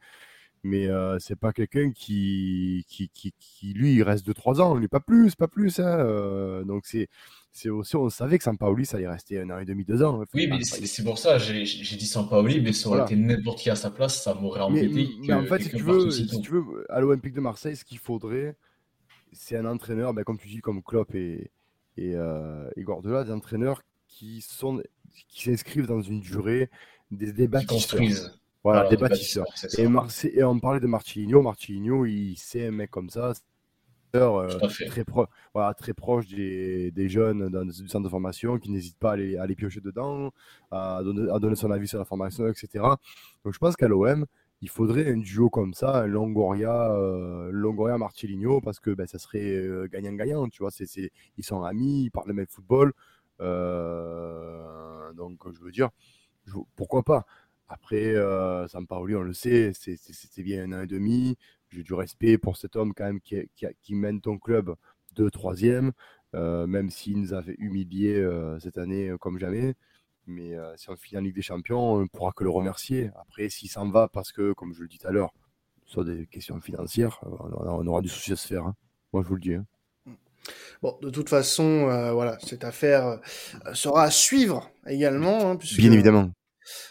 Mais 0.64 0.88
euh, 0.88 1.18
c'est 1.20 1.36
pas 1.36 1.52
quelqu'un 1.52 1.92
qui 1.92 2.84
qui, 2.88 3.10
qui, 3.10 3.74
lui, 3.74 3.94
il 3.94 4.02
reste 4.02 4.26
2-3 4.26 4.60
ans, 4.62 4.80
il 4.80 4.88
pas 4.88 5.00
plus, 5.00 5.34
pas 5.36 5.48
plus. 5.48 5.78
Hein, 5.80 6.64
donc 6.66 6.86
c'est 6.86 7.08
c'est 7.54 7.70
aussi, 7.70 7.94
on 7.94 8.10
savait 8.10 8.36
que 8.36 8.42
Sampaoli, 8.42 8.84
ça 8.84 8.96
allait 8.96 9.08
rester 9.08 9.40
un 9.40 9.48
an 9.50 9.58
et 9.60 9.64
demi, 9.64 9.84
deux 9.84 10.02
ans. 10.02 10.24
Oui, 10.34 10.48
mais 10.48 10.58
c'est 10.64 11.04
pour 11.04 11.18
ça, 11.18 11.38
j'ai 11.38 11.62
dit 11.62 12.06
Sampaoli, 12.06 12.60
mais 12.60 12.72
ça 12.72 12.88
aurait 12.88 13.04
été 13.04 13.14
n'importe 13.14 13.60
qui 13.60 13.70
à 13.70 13.76
sa 13.76 13.92
place, 13.92 14.24
ça 14.24 14.34
m'aurait 14.34 14.60
embêté. 14.60 15.08
Mais, 15.20 15.32
en 15.32 15.46
fait, 15.46 15.62
si 15.62 15.70
tu, 15.70 15.82
veux, 15.82 16.10
si 16.10 16.26
tu 16.26 16.50
veux, 16.50 16.84
à 16.88 17.00
l'Olympique 17.00 17.32
de 17.32 17.40
Marseille, 17.40 17.76
ce 17.76 17.84
qu'il 17.84 17.98
faudrait, 17.98 18.56
c'est 19.32 19.56
un 19.56 19.66
entraîneur, 19.66 20.12
ben, 20.12 20.24
comme 20.24 20.36
tu 20.36 20.48
dis, 20.48 20.60
comme 20.60 20.82
Klopp 20.82 21.14
et, 21.14 21.52
et, 21.96 22.16
euh, 22.16 22.68
et 22.76 22.82
des 22.82 23.30
entraîneurs 23.30 23.82
qui 24.08 24.40
sont 24.40 24.82
qui 25.28 25.42
s'inscrivent 25.42 25.86
dans 25.86 26.02
une 26.02 26.20
durée, 26.20 26.70
des 27.12 27.32
qui 27.32 27.66
construisent. 27.66 28.36
Voilà, 28.64 28.88
des 28.88 28.96
bâtisseurs. 28.96 29.46
Et, 29.78 29.82
et, 30.38 30.42
on 30.42 30.58
parlait 30.58 30.80
de 30.80 30.86
Martinho. 30.86 31.40
Martinho, 31.40 32.04
il 32.04 32.34
sait 32.36 32.66
un 32.66 32.70
mec 32.72 32.90
comme 32.90 33.10
ça, 33.10 33.32
euh, 34.18 34.48
très, 34.88 35.04
voilà, 35.52 35.74
très 35.74 35.92
proche 35.92 36.26
des, 36.28 36.90
des, 36.90 37.08
jeunes 37.08 37.48
dans 37.48 37.64
du 37.64 37.72
centre 37.88 38.04
de 38.04 38.08
formation 38.08 38.58
qui 38.58 38.70
n'hésitent 38.70 38.98
pas 38.98 39.12
à 39.12 39.16
les, 39.16 39.36
à 39.36 39.46
les, 39.46 39.54
piocher 39.54 39.80
dedans, 39.80 40.32
à 40.70 41.00
donner, 41.02 41.30
à 41.30 41.38
donner, 41.38 41.56
son 41.56 41.70
avis 41.70 41.88
sur 41.88 41.98
la 41.98 42.04
formation, 42.04 42.46
etc. 42.48 42.68
Donc 43.44 43.54
je 43.54 43.58
pense 43.58 43.76
qu'à 43.76 43.88
l'OM, 43.88 44.26
il 44.60 44.68
faudrait 44.70 45.12
un 45.12 45.18
duo 45.18 45.50
comme 45.50 45.74
ça, 45.74 46.02
un 46.02 46.06
Longoria, 46.06 46.92
euh, 46.92 47.50
Longoria 47.52 47.98
Marcelinho, 47.98 48.60
parce 48.60 48.80
que 48.80 48.90
ben, 48.90 49.06
ça 49.06 49.18
serait 49.18 49.56
euh, 49.56 49.88
gagnant-gagnant, 49.88 50.48
tu 50.48 50.62
vois. 50.62 50.70
C'est, 50.70 50.86
ils 51.36 51.44
sont 51.44 51.62
amis, 51.64 52.04
ils 52.04 52.10
parlent 52.10 52.28
le 52.28 52.34
même 52.34 52.46
football. 52.48 52.92
Euh, 53.40 55.12
donc 55.12 55.40
je 55.52 55.60
veux 55.60 55.70
dire, 55.72 55.90
pourquoi 56.76 57.02
pas? 57.02 57.26
Après, 57.68 58.14
euh, 58.14 58.68
Sampaoli, 58.68 59.16
on 59.16 59.22
le 59.22 59.32
sait, 59.32 59.72
c'est 59.74 60.42
bien 60.42 60.64
un 60.64 60.72
an 60.72 60.82
et 60.82 60.86
demi 60.86 61.36
j'ai 61.74 61.82
du 61.82 61.94
respect 61.94 62.38
pour 62.38 62.56
cet 62.56 62.76
homme 62.76 62.94
quand 62.94 63.04
même 63.04 63.20
qui, 63.20 63.36
qui, 63.82 63.94
mène 63.94 64.20
ton 64.20 64.38
club 64.38 64.74
de 65.14 65.28
troisième, 65.28 65.92
euh, 66.34 66.66
même 66.66 66.90
s'il 66.90 67.20
nous 67.20 67.32
avait 67.32 67.56
humilié 67.58 68.16
euh, 68.16 68.58
cette 68.60 68.78
année 68.78 69.08
euh, 69.08 69.18
comme 69.18 69.38
jamais. 69.38 69.74
Mais 70.26 70.54
si 70.76 70.88
on 70.88 70.96
finit 70.96 71.18
en 71.18 71.22
Ligue 71.22 71.34
des 71.34 71.42
Champions, 71.42 71.96
on 71.96 72.00
ne 72.00 72.06
pourra 72.06 72.32
que 72.32 72.44
le 72.44 72.48
remercier. 72.48 73.10
Après, 73.14 73.50
s'il 73.50 73.68
s'en 73.68 73.90
va 73.90 74.08
parce 74.08 74.32
que, 74.32 74.54
comme 74.54 74.72
je 74.72 74.80
le 74.80 74.88
dis 74.88 74.96
tout 74.96 75.06
à 75.06 75.10
l'heure, 75.10 75.34
soit 75.84 76.02
des 76.02 76.26
questions 76.26 76.58
financières, 76.62 77.20
on 77.22 77.86
aura 77.86 78.00
du 78.00 78.08
souci 78.08 78.32
à 78.32 78.36
se 78.36 78.48
faire. 78.48 78.64
Hein. 78.64 78.74
Moi, 79.12 79.22
je 79.22 79.28
vous 79.28 79.34
le 79.34 79.40
dis. 79.42 79.52
Hein. 79.52 79.66
Bon, 80.80 80.96
de 81.02 81.10
toute 81.10 81.28
façon, 81.28 81.88
voilà, 82.14 82.38
cette 82.40 82.64
affaire 82.64 83.20
sera 83.74 84.04
à 84.04 84.10
suivre 84.10 84.70
également. 84.86 85.50
Hein, 85.50 85.58
Bien 85.76 85.92
évidemment. 85.92 86.30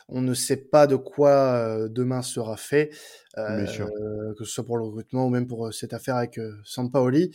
On 0.10 0.22
ne 0.22 0.34
sait 0.34 0.58
pas 0.58 0.88
de 0.88 0.96
quoi 0.96 1.88
demain 1.90 2.22
sera 2.22 2.58
fait, 2.58 2.92
que 3.36 3.66
ce 4.40 4.46
soit 4.46 4.66
pour 4.66 4.78
le 4.78 4.86
recrutement 4.86 5.28
ou 5.28 5.30
même 5.30 5.48
pour 5.48 5.74
cette 5.74 5.94
affaire 5.94 6.16
avec 6.16 6.40
Sampaoli. 6.64 7.32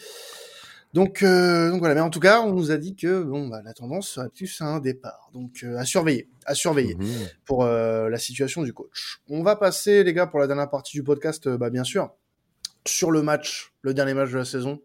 Donc, 0.95 1.23
donc 1.23 1.79
voilà, 1.81 1.95
mais 1.95 2.01
en 2.01 2.09
tout 2.09 2.21
cas, 2.21 2.41
on 2.41 2.53
nous 2.55 2.71
a 2.71 2.79
dit 2.79 2.97
que 2.97 3.23
bon, 3.23 3.49
bah, 3.49 3.61
la 3.63 3.75
tendance 3.75 4.09
serait 4.09 4.31
plus 4.31 4.61
à 4.63 4.65
un 4.65 4.81
départ. 4.81 5.31
Donc 5.35 5.65
à 5.77 5.85
surveiller, 5.85 6.31
à 6.47 6.55
surveiller 6.55 6.95
mmh 6.95 7.05
pour 7.45 7.67
la 7.67 8.19
situation 8.19 8.63
du 8.63 8.73
coach. 8.73 9.21
On 9.29 9.43
va 9.43 9.57
passer, 9.57 10.03
les 10.03 10.15
gars, 10.15 10.27
pour 10.27 10.41
la 10.41 10.47
dernière 10.47 10.71
partie 10.71 10.97
du 10.97 11.03
podcast, 11.03 11.49
bah, 11.49 11.69
bien 11.69 11.85
sûr, 11.85 12.11
sur 12.87 13.11
le 13.11 13.23
match, 13.23 13.75
le 13.83 13.93
dernier 13.93 14.15
match 14.15 14.31
de 14.31 14.39
la 14.39 14.47
saison 14.47 14.81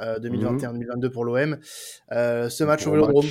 2021-2022 0.00 1.06
mmh 1.06 1.10
pour 1.10 1.24
l'OM. 1.26 1.58
ce 2.10 2.64
match 2.64 2.86
au 2.86 2.92
Vélodrome. 2.92 3.26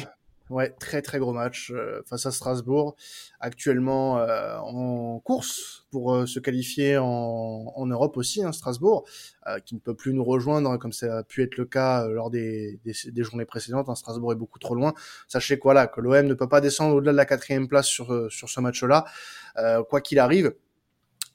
Ouais, 0.51 0.69
très 0.69 1.01
très 1.01 1.17
gros 1.17 1.31
match 1.31 1.71
euh, 1.71 2.01
face 2.05 2.25
à 2.25 2.31
Strasbourg, 2.31 2.97
actuellement 3.39 4.17
euh, 4.19 4.57
en 4.57 5.17
course 5.21 5.85
pour 5.91 6.13
euh, 6.13 6.25
se 6.25 6.39
qualifier 6.39 6.97
en, 6.97 7.71
en, 7.73 7.85
Europe 7.85 8.17
aussi, 8.17 8.43
hein, 8.43 8.51
Strasbourg, 8.51 9.07
qui 9.65 9.75
ne 9.75 9.79
peut 9.79 9.95
plus 9.95 10.13
nous 10.13 10.25
rejoindre 10.25 10.75
comme 10.75 10.91
ça 10.91 11.19
a 11.19 11.23
pu 11.23 11.41
être 11.41 11.55
le 11.55 11.63
cas 11.63 12.05
lors 12.09 12.29
des, 12.29 12.81
des, 12.83 12.93
des 13.11 13.23
journées 13.23 13.45
précédentes. 13.45 13.87
Hein, 13.87 13.95
Strasbourg 13.95 14.33
est 14.33 14.35
beaucoup 14.35 14.59
trop 14.59 14.75
loin. 14.75 14.93
Sachez 15.29 15.57
que 15.57 15.63
voilà 15.63 15.87
que 15.87 16.01
l'OM 16.01 16.25
ne 16.27 16.33
peut 16.33 16.49
pas 16.49 16.59
descendre 16.59 16.95
au-delà 16.97 17.13
de 17.13 17.17
la 17.17 17.25
quatrième 17.25 17.69
place 17.69 17.87
sur 17.87 18.29
sur 18.29 18.49
ce 18.49 18.59
match-là, 18.59 19.05
quoi 19.89 20.01
qu'il 20.01 20.19
arrive. 20.19 20.53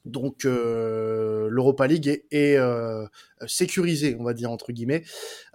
Donc 0.07 0.45
euh, 0.45 1.47
l'Europa 1.51 1.85
League 1.85 2.07
est, 2.07 2.25
est 2.31 2.57
euh, 2.57 3.05
sécurisée, 3.45 4.15
on 4.19 4.23
va 4.23 4.33
dire 4.33 4.51
entre 4.51 4.71
guillemets. 4.71 5.03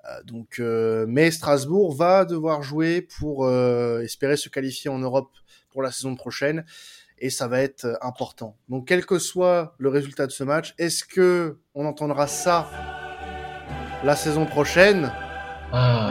Euh, 0.04 0.22
donc, 0.24 0.60
mais 1.08 1.30
Strasbourg 1.30 1.94
va 1.94 2.24
devoir 2.24 2.62
jouer 2.62 3.02
pour 3.02 3.48
espérer 4.00 4.36
se 4.36 4.48
qualifier 4.48 4.90
en 4.90 4.98
Europe 4.98 5.30
pour 5.70 5.82
la 5.82 5.90
saison 5.90 6.14
prochaine, 6.14 6.64
et 7.18 7.30
ça 7.30 7.48
va 7.48 7.60
être 7.60 7.98
important. 8.02 8.56
Donc 8.68 8.88
quel 8.88 9.06
que 9.06 9.18
soit 9.18 9.74
le 9.78 9.88
résultat 9.88 10.26
de 10.26 10.32
ce 10.32 10.44
match, 10.44 10.74
est-ce 10.76 11.04
que 11.04 11.58
on 11.74 11.86
entendra 11.86 12.26
ça 12.26 12.68
la 14.04 14.16
saison 14.16 14.44
prochaine? 14.44 15.12
Ah. 15.72 16.10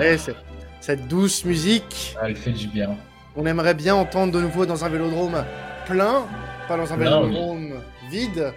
cette, 0.80 1.08
douce 1.08 1.46
musique. 1.46 2.16
Ah, 2.20 2.28
elle 2.28 2.36
fait 2.36 2.52
du 2.52 2.68
bien. 2.68 2.98
On 3.36 3.46
aimerait 3.46 3.76
bien 3.76 3.94
entendre 3.94 4.34
de 4.34 4.42
nouveau 4.42 4.66
dans 4.66 4.84
un 4.84 4.90
vélodrome 4.90 5.46
plein, 5.86 6.26
pas 6.68 6.78
dans 6.78 6.92
un 6.92 6.98
vélodrome 6.98 7.80
vide 8.10 8.54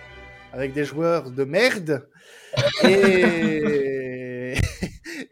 avec 0.52 0.72
des 0.72 0.84
joueurs 0.84 1.30
de 1.30 1.44
merde. 1.44 2.08
Et, 2.84 3.93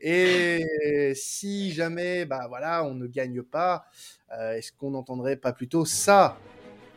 et 0.04 1.12
si 1.14 1.72
jamais, 1.72 2.24
bah 2.24 2.46
voilà, 2.48 2.84
on 2.84 2.94
ne 2.94 3.06
gagne 3.06 3.42
pas, 3.42 3.86
euh, 4.36 4.54
est-ce 4.54 4.72
qu'on 4.72 4.90
n'entendrait 4.90 5.36
pas 5.36 5.52
plutôt 5.52 5.84
ça? 5.84 6.36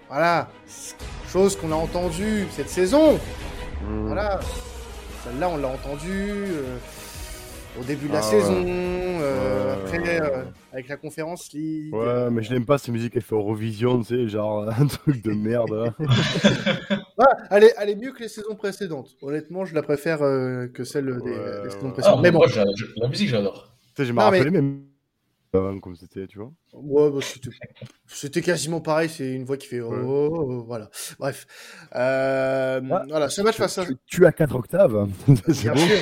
Voilà, 0.07 0.49
chose 1.27 1.55
qu'on 1.55 1.71
a 1.71 1.75
entendue 1.75 2.47
cette 2.51 2.69
saison. 2.69 3.19
Mmh. 3.83 4.07
Voilà, 4.07 4.39
celle-là, 5.23 5.49
on 5.49 5.57
l'a 5.57 5.67
entendue 5.67 6.31
euh, 6.31 6.77
au 7.79 7.83
début 7.83 8.07
de 8.07 8.13
la 8.13 8.19
Ah, 8.19 8.21
saison, 8.21 8.63
ouais. 8.63 9.19
euh, 9.21 9.75
Ouais, 9.75 9.81
après, 9.83 9.99
ouais, 9.99 10.21
euh, 10.21 10.43
avec 10.73 10.87
la 10.87 10.97
conférence 10.97 11.51
League. 11.53 11.93
Ouais, 11.93 12.29
mais 12.31 12.41
je 12.43 12.53
l'aime 12.53 12.65
pas, 12.65 12.77
ces 12.77 12.91
musiques 12.91 13.13
qu'elle 13.13 13.21
fait 13.21 13.35
Eurovision, 13.35 13.99
tu 14.01 14.05
sais, 14.15 14.27
genre 14.27 14.69
un 14.79 14.87
truc 14.87 15.21
de 15.23 15.31
merde. 15.33 15.93
Ouais, 17.17 17.25
elle, 17.49 17.63
est, 17.63 17.73
elle 17.79 17.89
est 17.91 17.95
mieux 17.95 18.11
que 18.11 18.19
les 18.23 18.27
saisons 18.27 18.55
précédentes. 18.55 19.11
Honnêtement, 19.21 19.63
je 19.63 19.73
la 19.73 19.81
préfère 19.81 20.21
euh, 20.21 20.67
que 20.67 20.83
celle 20.83 21.05
des, 21.05 21.31
Ouais, 21.31 21.61
des 21.63 21.69
saisons 21.69 21.91
précédentes. 21.91 22.17
Ah, 22.19 22.21
mais 22.21 22.29
bon, 22.31 22.39
moi, 22.39 22.47
j'a- 22.47 22.65
je- 22.75 22.85
la 22.97 23.07
musique, 23.07 23.29
j'adore. 23.29 23.73
Tu 23.95 24.01
sais, 24.03 24.05
je 24.05 24.11
me 24.13 24.19
Non, 24.19 24.31
mais- 24.31 24.43
même 24.49 24.81
avant 25.55 25.79
comme 25.79 25.95
c'était, 25.95 26.27
tu 26.27 26.37
vois. 26.39 26.51
Ouais, 26.73 27.09
bah, 27.09 27.19
c'était- 27.21 27.55
c'était 28.07 28.41
quasiment 28.41 28.81
pareil. 28.81 29.09
C'est 29.09 29.33
une 29.33 29.45
voix 29.45 29.57
qui 29.57 29.67
fait 29.67 29.79
oh, 29.81 29.89
Ouais. 29.91 30.01
oh, 30.03 30.29
oh, 30.49 30.63
voilà. 30.67 30.89
Bref, 31.19 31.47
Euh, 31.95 32.81
Ah, 32.91 33.03
voilà, 33.07 33.29
ce 33.29 33.41
match 33.41 33.55
face 33.57 33.77
à. 33.77 33.85
Tu, 33.85 33.95
tu 34.05 34.25
as 34.25 34.31
4 34.31 34.55
octaves. 34.55 35.07
c'est 35.47 35.61
Bien 35.63 35.73
bon. 35.73 35.79
sûr. 35.79 35.97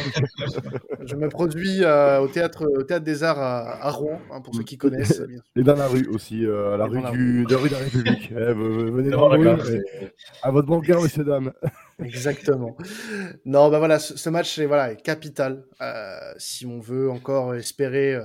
Je 1.06 1.16
me 1.16 1.30
produis 1.30 1.84
euh, 1.84 2.20
au 2.20 2.28
théâtre, 2.28 2.66
au 2.66 2.84
théâtre 2.84 3.06
des 3.06 3.24
Arts 3.24 3.40
à, 3.40 3.86
à 3.86 3.92
Rouen, 3.92 4.20
hein, 4.32 4.42
pour 4.42 4.56
ceux 4.56 4.64
qui 4.64 4.78
connaissent. 4.78 5.20
bien 5.22 5.38
sûr. 5.38 5.44
Et 5.56 5.64
dans 5.64 5.76
la 5.76 5.88
rue 5.88 6.08
aussi, 6.08 6.46
euh, 6.46 6.76
la 6.78 6.86
Et 6.86 6.88
dans 6.88 6.94
rue 6.94 7.02
la 7.02 7.12
du, 7.12 7.46
de 7.46 7.54
la 7.54 7.58
rue 7.60 7.70
de 7.70 7.74
la 7.74 7.80
République. 7.80 8.30
Eh, 8.32 8.36
ve- 8.36 8.54
ve- 8.54 8.92
venez 8.92 9.10
dans 9.12 9.28
la 9.30 9.38
rue, 9.56 9.82
à 10.42 10.52
votre 10.52 10.68
bon 10.68 10.82
cœur, 10.82 11.02
messieurs, 11.02 11.24
dames. 11.24 11.52
Exactement. 12.00 12.76
Non, 13.46 13.70
bah 13.70 13.80
voilà, 13.80 14.00
ce, 14.00 14.30
match 14.30 14.58
est 14.58 14.66
voilà 14.66 14.92
est 14.92 15.02
capital 15.02 15.66
euh, 15.82 16.34
si 16.38 16.66
on 16.66 16.80
veut 16.80 17.10
encore 17.10 17.56
espérer 17.56 18.16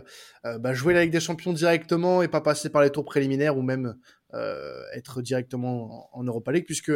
euh, 0.45 0.59
bah, 0.59 0.73
jouer 0.73 0.95
la 0.95 1.03
Ligue 1.03 1.13
des 1.13 1.21
Champions 1.21 1.53
directement 1.53 2.23
et 2.23 2.29
pas 2.29 2.41
passer 2.41 2.71
par 2.71 2.83
les 2.83 2.91
tours 2.91 3.05
préliminaires 3.05 3.57
ou 3.57 3.63
même 3.63 3.97
euh, 4.35 4.83
être 4.95 5.23
directement 5.23 6.09
en, 6.17 6.25
Europa 6.25 6.53
League, 6.53 6.65
puisque 6.65 6.93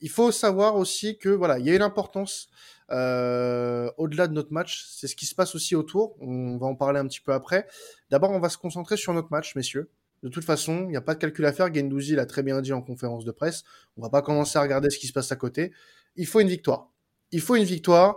il 0.00 0.10
faut 0.10 0.32
savoir 0.32 0.76
aussi 0.76 1.18
que 1.18 1.28
voilà, 1.28 1.58
il 1.58 1.66
y 1.66 1.70
a 1.70 1.74
une 1.74 1.82
importance 1.82 2.48
au-delà 2.90 4.26
de 4.26 4.32
notre 4.32 4.52
match. 4.52 4.86
C'est 4.90 5.06
ce 5.06 5.14
qui 5.14 5.26
se 5.26 5.34
passe 5.34 5.54
aussi 5.54 5.76
autour. 5.76 6.16
On 6.20 6.56
va 6.58 6.66
en 6.66 6.74
parler 6.74 6.98
un 6.98 7.06
petit 7.06 7.20
peu 7.20 7.32
après. 7.32 7.66
D'abord, 8.10 8.30
on 8.30 8.40
va 8.40 8.48
se 8.48 8.58
concentrer 8.58 8.96
sur 8.96 9.14
notre 9.14 9.30
match, 9.30 9.54
messieurs. 9.54 9.90
De 10.22 10.28
toute 10.28 10.44
façon, 10.44 10.82
il 10.84 10.88
n'y 10.88 10.96
a 10.96 11.00
pas 11.00 11.14
de 11.14 11.18
calcul 11.18 11.46
à 11.46 11.52
faire. 11.52 11.72
Gendouzi 11.72 12.14
l'a 12.14 12.26
très 12.26 12.42
bien 12.42 12.60
dit 12.60 12.72
en 12.72 12.82
conférence 12.82 13.24
de 13.24 13.30
presse. 13.30 13.64
On 13.96 14.02
va 14.02 14.10
pas 14.10 14.22
commencer 14.22 14.58
à 14.58 14.62
regarder 14.62 14.90
ce 14.90 14.98
qui 14.98 15.06
se 15.06 15.12
passe 15.12 15.32
à 15.32 15.36
côté. 15.36 15.72
Il 16.16 16.26
faut 16.26 16.40
une 16.40 16.48
victoire. 16.48 16.90
Il 17.32 17.40
faut 17.40 17.56
une 17.56 17.64
victoire 17.64 18.16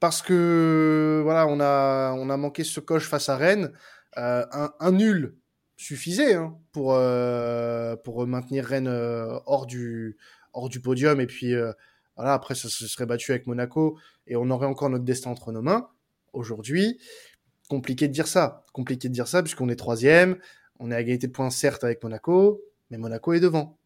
parce 0.00 0.20
que 0.20 1.20
voilà, 1.22 1.46
on 1.46 1.60
a 1.60 2.12
on 2.18 2.28
a 2.28 2.36
manqué 2.36 2.64
ce 2.64 2.80
coche 2.80 3.08
face 3.08 3.28
à 3.28 3.36
Rennes. 3.36 3.72
Euh, 4.18 4.44
un, 4.78 4.92
nul 4.92 5.36
suffisait 5.76 6.34
hein, 6.34 6.58
pour 6.72 6.94
euh, 6.94 7.96
pour 7.96 8.26
maintenir 8.26 8.64
Rennes 8.64 8.88
euh, 8.88 9.38
hors 9.46 9.64
du 9.64 10.18
hors 10.52 10.68
du 10.68 10.80
podium 10.80 11.18
et 11.20 11.26
puis 11.26 11.54
voilà 12.16 12.34
après 12.34 12.54
ça 12.54 12.68
se 12.68 12.86
serait 12.86 13.06
battu 13.06 13.30
avec 13.30 13.46
Monaco 13.46 13.98
et 14.26 14.36
on 14.36 14.50
aurait 14.50 14.66
encore 14.66 14.90
notre 14.90 15.04
destin 15.04 15.30
entre 15.30 15.52
nos 15.52 15.62
mains. 15.62 15.88
Aujourd'hui, 16.32 16.98
compliqué 17.68 18.08
de 18.08 18.12
dire 18.12 18.26
ça, 18.26 18.64
compliqué 18.72 19.08
de 19.08 19.14
dire 19.14 19.28
ça 19.28 19.42
puisqu'on 19.42 19.68
est 19.68 19.76
troisième, 19.76 20.36
on 20.78 20.90
est 20.90 20.94
à 20.94 21.00
égalité 21.00 21.26
de 21.26 21.32
points 21.32 21.50
certes 21.50 21.84
avec 21.84 22.02
Monaco, 22.02 22.60
mais 22.90 22.98
Monaco 22.98 23.32
est 23.32 23.40
devant. 23.40 23.78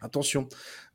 Attention. 0.00 0.48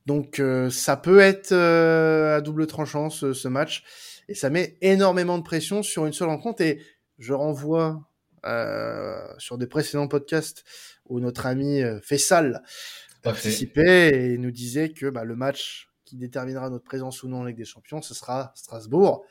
Donc 0.06 0.38
euh, 0.38 0.70
ça 0.70 0.96
peut 0.96 1.20
être 1.20 1.52
euh, 1.52 2.36
à 2.36 2.40
double 2.40 2.66
tranchant 2.66 3.10
ce, 3.10 3.32
ce 3.32 3.48
match 3.48 3.84
et 4.28 4.34
ça 4.34 4.50
met 4.50 4.78
énormément 4.80 5.38
de 5.38 5.42
pression 5.42 5.82
sur 5.82 6.06
une 6.06 6.12
seule 6.12 6.28
rencontre 6.28 6.62
et 6.62 6.80
je 7.18 7.32
renvoie 7.32 8.08
euh, 8.44 9.18
sur 9.38 9.58
des 9.58 9.66
précédents 9.66 10.08
podcasts 10.08 10.64
où 11.08 11.20
notre 11.20 11.46
ami 11.46 11.82
Fessal 12.02 12.62
fait. 12.64 13.20
participait 13.22 14.32
et 14.32 14.38
nous 14.38 14.50
disait 14.50 14.90
que 14.90 15.06
bah, 15.06 15.24
le 15.24 15.36
match 15.36 15.90
qui 16.06 16.16
déterminera 16.16 16.70
notre 16.70 16.84
présence 16.84 17.22
ou 17.22 17.28
non 17.28 17.40
en 17.40 17.44
Ligue 17.44 17.56
des 17.56 17.64
Champions, 17.64 18.00
ce 18.00 18.14
sera 18.14 18.52
Strasbourg. 18.54 19.26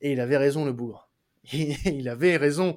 Et 0.00 0.12
il 0.12 0.20
avait 0.20 0.36
raison, 0.36 0.64
le 0.64 0.72
bougre. 0.72 1.10
il 1.52 2.08
avait 2.08 2.36
raison. 2.36 2.76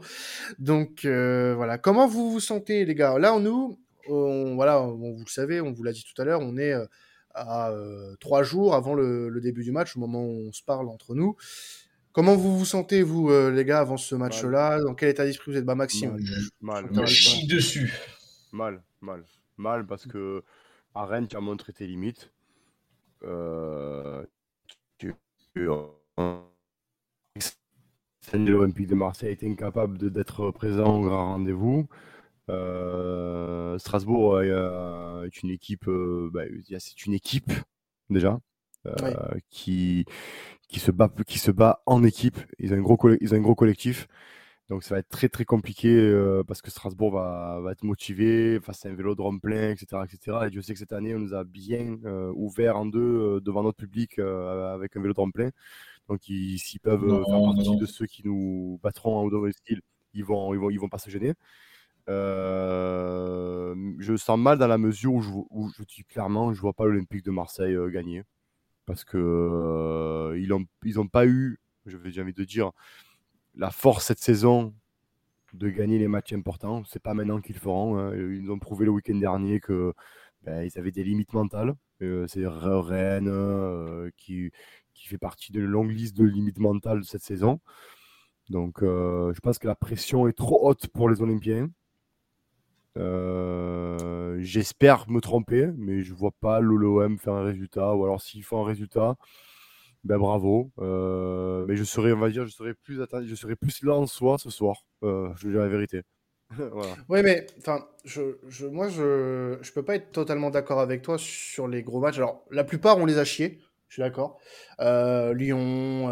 Donc 0.57 1.05
euh, 1.05 1.53
voilà. 1.55 1.77
Comment 1.77 2.07
vous 2.07 2.31
vous 2.31 2.39
sentez, 2.39 2.85
les 2.85 2.95
gars? 2.95 3.19
Là, 3.19 3.37
nous, 3.39 3.79
on, 4.07 4.55
voilà, 4.55 4.81
on, 4.81 5.13
vous 5.13 5.23
le 5.25 5.29
savez, 5.29 5.61
on 5.61 5.71
vous 5.71 5.83
l'a 5.83 5.91
dit 5.91 6.03
tout 6.03 6.19
à 6.19 6.25
l'heure, 6.25 6.41
on 6.41 6.57
est 6.57 6.73
euh, 6.73 6.85
à 7.33 7.71
euh, 7.71 8.15
trois 8.19 8.43
jours 8.43 8.75
avant 8.75 8.93
le, 8.93 9.29
le, 9.29 9.41
début 9.41 9.63
du 9.63 9.71
match, 9.71 9.95
au 9.95 9.99
moment 9.99 10.23
où 10.23 10.47
on 10.47 10.51
se 10.51 10.63
parle 10.63 10.87
entre 10.89 11.15
nous. 11.15 11.35
Comment 12.13 12.35
vous 12.35 12.57
vous 12.57 12.65
sentez, 12.65 13.03
vous, 13.03 13.29
euh, 13.29 13.51
les 13.51 13.63
gars, 13.63 13.79
avant 13.79 13.97
ce 13.97 14.15
match-là? 14.15 14.81
Dans 14.81 14.95
quel 14.95 15.09
état 15.09 15.23
d'esprit 15.23 15.51
vous 15.51 15.57
êtes? 15.57 15.65
Bah, 15.65 15.75
Maxime. 15.75 16.17
Mal. 16.59 16.87
Je 16.91 16.99
me 16.99 17.05
chie 17.05 17.47
dessus. 17.47 17.93
Mal, 18.51 18.83
mal. 18.99 19.23
Mal 19.57 19.85
parce 19.85 20.05
que 20.07 20.43
à 20.93 21.05
Rennes, 21.05 21.27
tu 21.27 21.37
as 21.37 21.41
montré 21.41 21.71
tes 21.71 21.87
limites. 21.87 22.31
Euh, 23.23 24.25
tu, 24.97 25.13
euh, 25.57 25.87
l'Olympique 28.33 28.87
de 28.87 28.95
Marseille 28.95 29.29
a 29.29 29.31
été 29.31 29.49
incapable 29.49 30.11
d'être 30.11 30.51
présent 30.51 30.99
au 30.99 31.03
grand 31.03 31.33
rendez-vous. 31.33 31.87
Euh, 32.51 33.77
Strasbourg 33.77 34.35
euh, 34.35 35.23
est 35.25 35.41
une 35.43 35.49
équipe, 35.49 35.87
euh, 35.87 36.29
bah, 36.33 36.43
c'est 36.79 37.05
une 37.05 37.13
équipe 37.13 37.51
déjà 38.09 38.39
Ouais. 38.83 39.13
qui 39.51 40.05
qui 40.67 40.79
se 40.79 40.89
bat 40.91 41.09
qui 41.27 41.37
se 41.37 41.51
bat 41.51 41.81
en 41.85 42.03
équipe. 42.03 42.37
Ils 42.59 42.73
ont 42.73 42.77
un 42.77 42.81
gros 42.81 42.97
ils 43.21 43.33
ont 43.33 43.37
un 43.37 43.41
gros 43.41 43.53
collectif. 43.55 44.07
Donc 44.69 44.83
ça 44.83 44.95
va 44.95 44.99
être 44.99 45.09
très 45.09 45.29
très 45.29 45.45
compliqué 45.45 45.91
parce 46.47 46.61
que 46.63 46.71
Strasbourg 46.71 47.11
va, 47.11 47.59
va 47.61 47.73
être 47.73 47.83
motivé 47.83 48.59
face 48.61 48.85
à 48.85 48.89
un 48.89 48.95
vélodrome 48.95 49.39
plein, 49.41 49.71
etc., 49.71 50.01
etc. 50.05 50.47
Et 50.47 50.51
je 50.53 50.61
sais 50.61 50.73
que 50.73 50.79
cette 50.79 50.93
année, 50.93 51.13
on 51.13 51.19
nous 51.19 51.33
a 51.35 51.43
bien 51.43 51.97
ouvert 52.35 52.77
en 52.77 52.85
deux 52.87 53.39
devant 53.41 53.63
notre 53.63 53.77
public 53.77 54.17
avec 54.17 54.95
un 54.97 55.01
vélodrome 55.01 55.31
plein. 55.31 55.51
Donc 56.09 56.27
ils- 56.27 56.57
s'ils 56.57 56.79
peuvent 56.79 57.05
Non, 57.05 57.23
faire 57.25 57.43
partie 57.53 57.69
non. 57.71 57.77
de 57.77 57.85
ceux 57.85 58.07
qui 58.07 58.23
nous 58.25 58.79
battront 58.81 59.27
en 59.27 59.51
style, 59.51 59.81
ils 60.15 60.25
vont, 60.25 60.53
ils 60.55 60.59
vont, 60.59 60.69
ils 60.71 60.79
vont 60.79 60.89
pas 60.89 60.97
se 60.97 61.09
gêner. 61.11 61.33
Euh, 62.09 63.75
je 63.99 64.15
sens 64.17 64.39
mal 64.39 64.57
dans 64.57 64.67
la 64.67 64.77
mesure 64.77 65.13
où 65.13 65.69
je, 65.77 65.83
dis 65.83 66.03
clairement, 66.03 66.53
je 66.53 66.59
vois 66.59 66.73
pas 66.73 66.85
l'Olympique 66.85 67.23
de 67.23 67.31
Marseille 67.31 67.75
euh, 67.75 67.89
gagner 67.89 68.23
parce 68.85 69.03
que 69.03 69.17
euh, 69.17 70.37
ils 70.39 70.51
ont, 70.51 70.65
ils 70.83 70.99
ont 70.99 71.07
pas 71.07 71.25
eu, 71.25 71.59
j'ai 71.85 72.21
envie 72.21 72.33
de 72.33 72.43
dire, 72.43 72.71
la 73.55 73.69
force 73.69 74.05
cette 74.07 74.19
saison 74.19 74.73
de 75.53 75.69
gagner 75.69 75.99
les 75.99 76.07
matchs 76.07 76.33
importants. 76.33 76.83
C'est 76.85 77.01
pas 77.01 77.13
maintenant 77.13 77.39
qu'ils 77.41 77.55
le 77.55 77.61
feront. 77.61 77.97
hein. 77.97 78.15
Ils 78.15 78.49
ont 78.51 78.59
prouvé 78.59 78.85
le 78.85 78.91
week-end 78.91 79.15
dernier 79.15 79.59
que 79.59 79.93
ben, 80.43 80.63
ils 80.63 80.77
avaient 80.79 80.91
des 80.91 81.03
limites 81.03 81.33
mentales. 81.33 81.75
Euh, 82.01 82.25
c'est 82.27 82.41
Re- 82.41 82.81
Rennes 82.81 84.11
qui, 84.17 84.51
qui 84.93 85.07
fait 85.07 85.19
partie 85.19 85.51
d'une 85.51 85.65
longue 85.65 85.91
liste 85.91 86.17
de 86.17 86.25
limites 86.25 86.59
mentales 86.59 87.01
de 87.01 87.05
cette 87.05 87.23
saison. 87.23 87.59
Donc, 88.49 88.79
je 88.81 89.39
pense 89.39 89.59
que 89.59 89.67
la 89.67 89.75
pression 89.75 90.27
est 90.27 90.33
trop 90.33 90.67
haute 90.67 90.87
pour 90.87 91.09
les 91.09 91.21
Olympiens. 91.21 91.69
Euh, 92.97 94.37
J'espère 94.41 95.09
me 95.09 95.21
tromper, 95.21 95.69
mais 95.77 96.01
je 96.03 96.13
vois 96.13 96.31
pas 96.39 96.59
l'OM 96.59 97.17
faire 97.17 97.33
un 97.33 97.43
résultat. 97.43 97.95
Ou 97.95 98.03
alors, 98.03 98.21
s'ils 98.21 98.43
font 98.43 98.63
un 98.63 98.67
résultat, 98.67 99.15
ben 100.03 100.17
bravo. 100.17 100.71
Euh, 100.79 101.65
mais 101.67 101.75
je 101.75 101.83
serais, 101.83 102.11
on 102.13 102.19
va 102.19 102.29
dire, 102.29 102.45
je 102.45 102.51
serais 102.51 102.73
plus 102.73 103.01
atta- 103.01 103.25
je 103.25 103.35
serais 103.35 103.55
plus 103.55 103.83
là 103.83 103.93
en 103.95 104.07
soi 104.07 104.37
ce 104.37 104.49
soir. 104.49 104.85
Euh, 105.03 105.29
je 105.37 105.49
dire 105.49 105.61
la 105.61 105.67
vérité. 105.69 106.03
Oui, 107.09 107.21
mais 107.23 107.45
enfin, 107.59 107.87
moi, 108.71 108.89
je, 108.89 109.57
je 109.61 109.71
peux 109.71 109.83
pas 109.83 109.95
être 109.95 110.11
totalement 110.11 110.49
d'accord 110.49 110.79
avec 110.81 111.01
toi 111.01 111.17
sur 111.17 111.67
les 111.67 111.83
gros 111.83 111.99
matchs. 112.01 112.17
Alors, 112.17 112.45
la 112.51 112.63
plupart, 112.63 112.97
on 112.97 113.05
les 113.05 113.17
a 113.17 113.25
chiés. 113.25 113.59
Je 113.87 113.95
suis 113.95 114.01
d'accord. 114.01 114.39
Euh, 114.79 115.33
Lyon, 115.33 116.09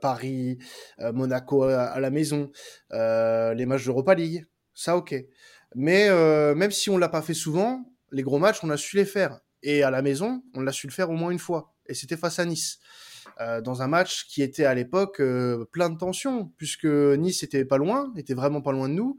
Paris, 0.00 0.58
Monaco 0.98 1.64
à, 1.64 1.82
à 1.84 2.00
la 2.00 2.10
maison, 2.10 2.50
les 2.90 3.66
matchs 3.66 3.84
d'Europa 3.84 4.14
League, 4.14 4.46
ça, 4.74 4.96
ok. 4.96 5.14
Mais 5.74 6.08
euh, 6.08 6.54
même 6.54 6.70
si 6.70 6.90
on 6.90 6.98
l'a 6.98 7.08
pas 7.08 7.22
fait 7.22 7.34
souvent, 7.34 7.84
les 8.12 8.22
gros 8.22 8.38
matchs, 8.38 8.58
on 8.62 8.70
a 8.70 8.76
su 8.76 8.96
les 8.96 9.04
faire. 9.04 9.40
Et 9.62 9.82
à 9.82 9.90
la 9.90 10.02
maison, 10.02 10.42
on 10.54 10.60
l'a 10.60 10.72
su 10.72 10.86
le 10.86 10.92
faire 10.92 11.10
au 11.10 11.14
moins 11.14 11.30
une 11.30 11.38
fois. 11.38 11.74
Et 11.86 11.94
c'était 11.94 12.16
face 12.16 12.38
à 12.38 12.44
Nice. 12.44 12.78
Euh, 13.40 13.60
dans 13.60 13.82
un 13.82 13.86
match 13.86 14.26
qui 14.26 14.42
était 14.42 14.64
à 14.64 14.74
l'époque 14.74 15.20
euh, 15.20 15.64
plein 15.72 15.90
de 15.90 15.96
tensions, 15.96 16.52
puisque 16.56 16.86
Nice 16.86 17.42
était 17.42 17.64
pas 17.64 17.78
loin, 17.78 18.12
était 18.16 18.34
vraiment 18.34 18.60
pas 18.60 18.72
loin 18.72 18.88
de 18.88 18.94
nous. 18.94 19.16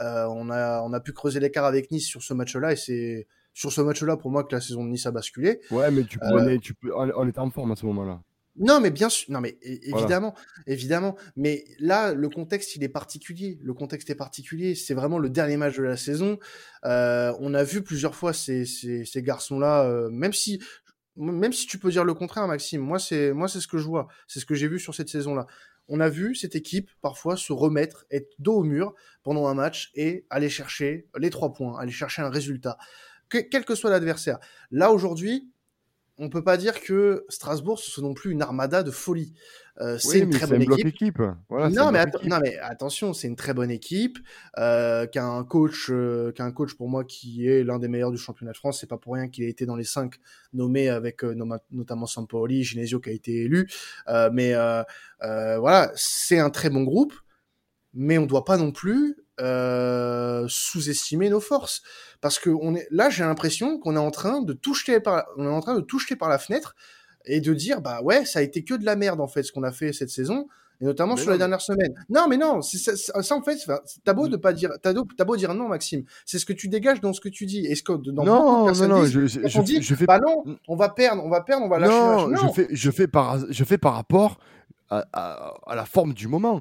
Euh, 0.00 0.26
on, 0.26 0.50
a, 0.50 0.82
on 0.82 0.92
a 0.92 1.00
pu 1.00 1.12
creuser 1.12 1.40
l'écart 1.40 1.64
avec 1.64 1.90
Nice 1.90 2.06
sur 2.06 2.22
ce 2.22 2.34
match-là, 2.34 2.72
et 2.72 2.76
c'est 2.76 3.26
sur 3.52 3.72
ce 3.72 3.80
match-là 3.80 4.16
pour 4.16 4.30
moi 4.30 4.44
que 4.44 4.54
la 4.54 4.60
saison 4.60 4.84
de 4.84 4.90
Nice 4.90 5.06
a 5.06 5.12
basculé. 5.12 5.60
Ouais, 5.70 5.90
mais 5.90 6.04
tu 6.04 6.18
prenais, 6.18 6.58
tu 6.58 6.74
peux, 6.74 6.92
on, 6.94 7.10
on 7.16 7.28
était 7.28 7.38
en 7.38 7.50
forme 7.50 7.72
à 7.72 7.76
ce 7.76 7.86
moment-là. 7.86 8.20
Non, 8.56 8.80
mais 8.80 8.90
bien 8.90 9.08
sûr, 9.08 9.30
non, 9.32 9.40
mais 9.40 9.58
Voilà. 9.88 9.98
évidemment, 10.04 10.34
évidemment. 10.66 11.16
Mais 11.36 11.64
là, 11.80 12.14
le 12.14 12.28
contexte, 12.28 12.76
il 12.76 12.84
est 12.84 12.88
particulier. 12.88 13.58
Le 13.62 13.74
contexte 13.74 14.10
est 14.10 14.14
particulier. 14.14 14.74
C'est 14.76 14.94
vraiment 14.94 15.18
le 15.18 15.28
dernier 15.28 15.56
match 15.56 15.76
de 15.76 15.82
la 15.82 15.96
saison. 15.96 16.38
Euh, 16.84 17.32
on 17.40 17.52
a 17.54 17.64
vu 17.64 17.82
plusieurs 17.82 18.14
fois 18.14 18.32
ces, 18.32 18.64
ces, 18.64 19.04
ces 19.04 19.22
garçons-là, 19.22 19.84
euh, 19.84 20.08
même 20.10 20.32
si, 20.32 20.62
même 21.16 21.52
si 21.52 21.66
tu 21.66 21.78
peux 21.78 21.90
dire 21.90 22.04
le 22.04 22.14
contraire, 22.14 22.46
Maxime. 22.46 22.80
Moi, 22.80 22.98
c'est, 23.00 23.32
moi, 23.32 23.48
c'est 23.48 23.60
ce 23.60 23.66
que 23.68 23.78
je 23.78 23.86
vois. 23.86 24.06
C'est 24.28 24.38
ce 24.40 24.46
que 24.46 24.54
j'ai 24.54 24.68
vu 24.68 24.78
sur 24.78 24.94
cette 24.94 25.08
saison-là. 25.08 25.46
on 25.88 26.00
a 26.00 26.08
vu 26.08 26.34
cette 26.34 26.54
équipe 26.54 26.88
parfois 27.02 27.36
se 27.36 27.52
remettre, 27.52 28.06
être 28.10 28.30
dos 28.38 28.54
au 28.60 28.62
mur 28.64 28.94
pendant 29.22 29.48
un 29.48 29.54
match 29.54 29.90
et 29.94 30.26
aller 30.30 30.48
chercher 30.48 31.08
les 31.18 31.28
trois 31.30 31.52
points, 31.52 31.78
aller 31.78 31.92
chercher 31.92 32.22
un 32.22 32.30
résultat, 32.30 32.78
quel 33.28 33.64
que 33.64 33.74
soit 33.74 33.90
l'adversaire. 33.90 34.38
Là 34.70 34.92
aujourd'hui, 34.92 35.50
on 36.18 36.28
peut 36.28 36.44
pas 36.44 36.56
dire 36.56 36.80
que 36.80 37.24
Strasbourg 37.28 37.78
ce 37.78 37.90
soit 37.90 38.02
non 38.02 38.14
plus 38.14 38.30
une 38.30 38.42
armada 38.42 38.82
de 38.82 38.90
folie. 38.90 39.34
Euh, 39.80 39.98
c'est 39.98 40.20
une 40.20 40.30
très 40.30 40.46
bonne 40.46 40.62
équipe. 40.62 41.18
non, 41.50 41.90
mais 41.90 42.04
non, 42.24 42.38
mais 42.40 42.56
attention, 42.58 43.12
c'est 43.12 43.26
une 43.26 43.34
très 43.34 43.54
bonne 43.54 43.72
équipe 43.72 44.18
euh, 44.56 45.06
qui 45.06 45.18
a 45.18 45.26
un 45.26 45.42
coach, 45.42 45.88
euh, 45.90 46.30
qui 46.30 46.42
a 46.42 46.44
un 46.44 46.52
coach 46.52 46.74
pour 46.74 46.88
moi 46.88 47.04
qui 47.04 47.48
est 47.48 47.64
l'un 47.64 47.80
des 47.80 47.88
meilleurs 47.88 48.12
du 48.12 48.18
championnat 48.18 48.52
de 48.52 48.56
France. 48.56 48.78
C'est 48.80 48.86
pas 48.86 48.98
pour 48.98 49.14
rien 49.14 49.28
qu'il 49.28 49.44
a 49.44 49.48
été 49.48 49.66
dans 49.66 49.74
les 49.74 49.84
cinq 49.84 50.20
nommés 50.52 50.88
avec 50.88 51.24
euh, 51.24 51.34
notamment 51.72 52.06
Sampaoli, 52.06 52.62
Genesio 52.62 53.00
qui 53.00 53.10
a 53.10 53.12
été 53.12 53.42
élu. 53.42 53.68
Mais 54.32 54.54
voilà, 55.20 55.90
c'est 55.96 56.38
un 56.38 56.50
très 56.50 56.70
bon 56.70 56.84
groupe, 56.84 57.14
mais 57.92 58.18
on 58.18 58.26
doit 58.26 58.44
pas 58.44 58.56
non 58.56 58.70
plus 58.70 59.16
sous-estimer 59.38 61.30
nos 61.30 61.40
forces 61.40 61.82
parce 62.20 62.38
que 62.38 62.50
on 62.50 62.74
est 62.74 62.86
là, 62.90 63.10
j'ai 63.10 63.22
l'impression 63.22 63.78
qu'on 63.78 63.96
est 63.96 63.98
en 63.98 64.10
train 64.10 64.40
de 64.40 64.52
tout 64.52 64.74
jeter 64.74 65.00
par, 65.00 65.26
on 65.36 65.44
est 65.44 65.50
en 65.50 65.60
train 65.60 65.74
de 65.74 65.80
tout 65.80 65.98
jeter 65.98 66.16
par 66.16 66.28
la 66.28 66.38
fenêtre 66.38 66.74
et 67.26 67.40
de 67.40 67.54
dire 67.54 67.80
bah 67.80 68.00
ouais 68.02 68.24
ça 68.24 68.38
a 68.38 68.42
été 68.42 68.64
que 68.64 68.74
de 68.74 68.84
la 68.84 68.96
merde 68.96 69.20
en 69.20 69.28
fait 69.28 69.42
ce 69.42 69.52
qu'on 69.52 69.62
a 69.62 69.72
fait 69.72 69.92
cette 69.92 70.10
saison 70.10 70.46
et 70.80 70.84
notamment 70.84 71.16
sur 71.16 71.30
les 71.30 71.38
dernières 71.38 71.60
semaines. 71.60 71.94
Non 72.08 72.26
mais 72.28 72.36
non, 72.36 72.60
ça, 72.62 72.96
ça, 72.96 73.36
en 73.36 73.42
fait 73.42 73.58
t'as 74.04 74.12
beau 74.12 74.28
de 74.28 74.36
pas 74.36 74.52
dire 74.52 74.70
t'as 74.82 74.92
beau, 75.24 75.36
dire 75.36 75.54
non 75.54 75.68
Maxime, 75.68 76.04
c'est 76.26 76.38
ce 76.38 76.46
que 76.46 76.52
tu 76.52 76.68
dégages 76.68 77.00
dans 77.00 77.12
ce 77.12 77.20
que 77.20 77.28
tu 77.28 77.46
dis. 77.46 77.66
Est-ce 77.66 77.82
que 77.82 77.92
dans 77.92 78.24
non 78.24 78.72
non 78.72 78.88
non, 78.88 79.04
je, 79.04 79.26
je, 79.26 79.60
dit 79.60 79.82
je 79.82 79.94
fais 79.94 80.06
bah 80.06 80.18
non, 80.18 80.56
on 80.66 80.76
va 80.76 80.88
perdre, 80.88 81.24
on 81.24 81.28
va 81.28 81.42
perdre, 81.42 81.64
on 81.64 81.68
va 81.68 81.78
lâcher. 81.78 81.92
Non, 81.92 82.28
non. 82.28 82.36
je 82.36 82.52
fais 82.54 82.68
je 82.70 82.90
fais 82.90 83.06
par 83.06 83.38
je 83.48 83.64
fais 83.64 83.78
par 83.78 83.94
rapport 83.94 84.38
à, 84.90 85.74
la 85.74 85.84
forme 85.84 86.12
du 86.12 86.28
moment. 86.28 86.60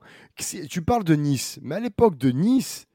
Tu 0.69 0.81
parles 0.81 1.03
de 1.03 1.15
Nice, 1.15 1.59
mais 1.61 1.75
à 1.75 1.79
l'époque 1.79 2.17
de 2.17 2.31
Nice, 2.31 2.87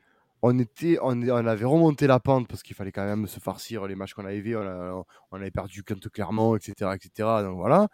on, 0.43 0.59
était, 0.59 0.99
on, 1.03 1.21
avait 1.23 1.65
remonté 1.65 2.07
la 2.07 2.21
pente 2.21 2.49
parce 2.49 2.63
qu'il 2.63 2.77
fallait 2.77 2.93
quand 2.93 3.05
même 3.05 3.27
se 3.27 3.41
farcir 3.41 3.87
les 3.87 3.95
matchs 3.95 4.15
qu'on 4.15 4.25
avait 4.25 4.41
vus. 4.41 4.57
On, 4.57 5.05
avait 5.33 5.51
perdu 5.51 5.83
contre 5.83 6.09
Clermont, 6.11 6.57
etc. 6.57 6.93
etc. 6.95 7.29
donc 7.43 7.57
voilà. 7.57 7.89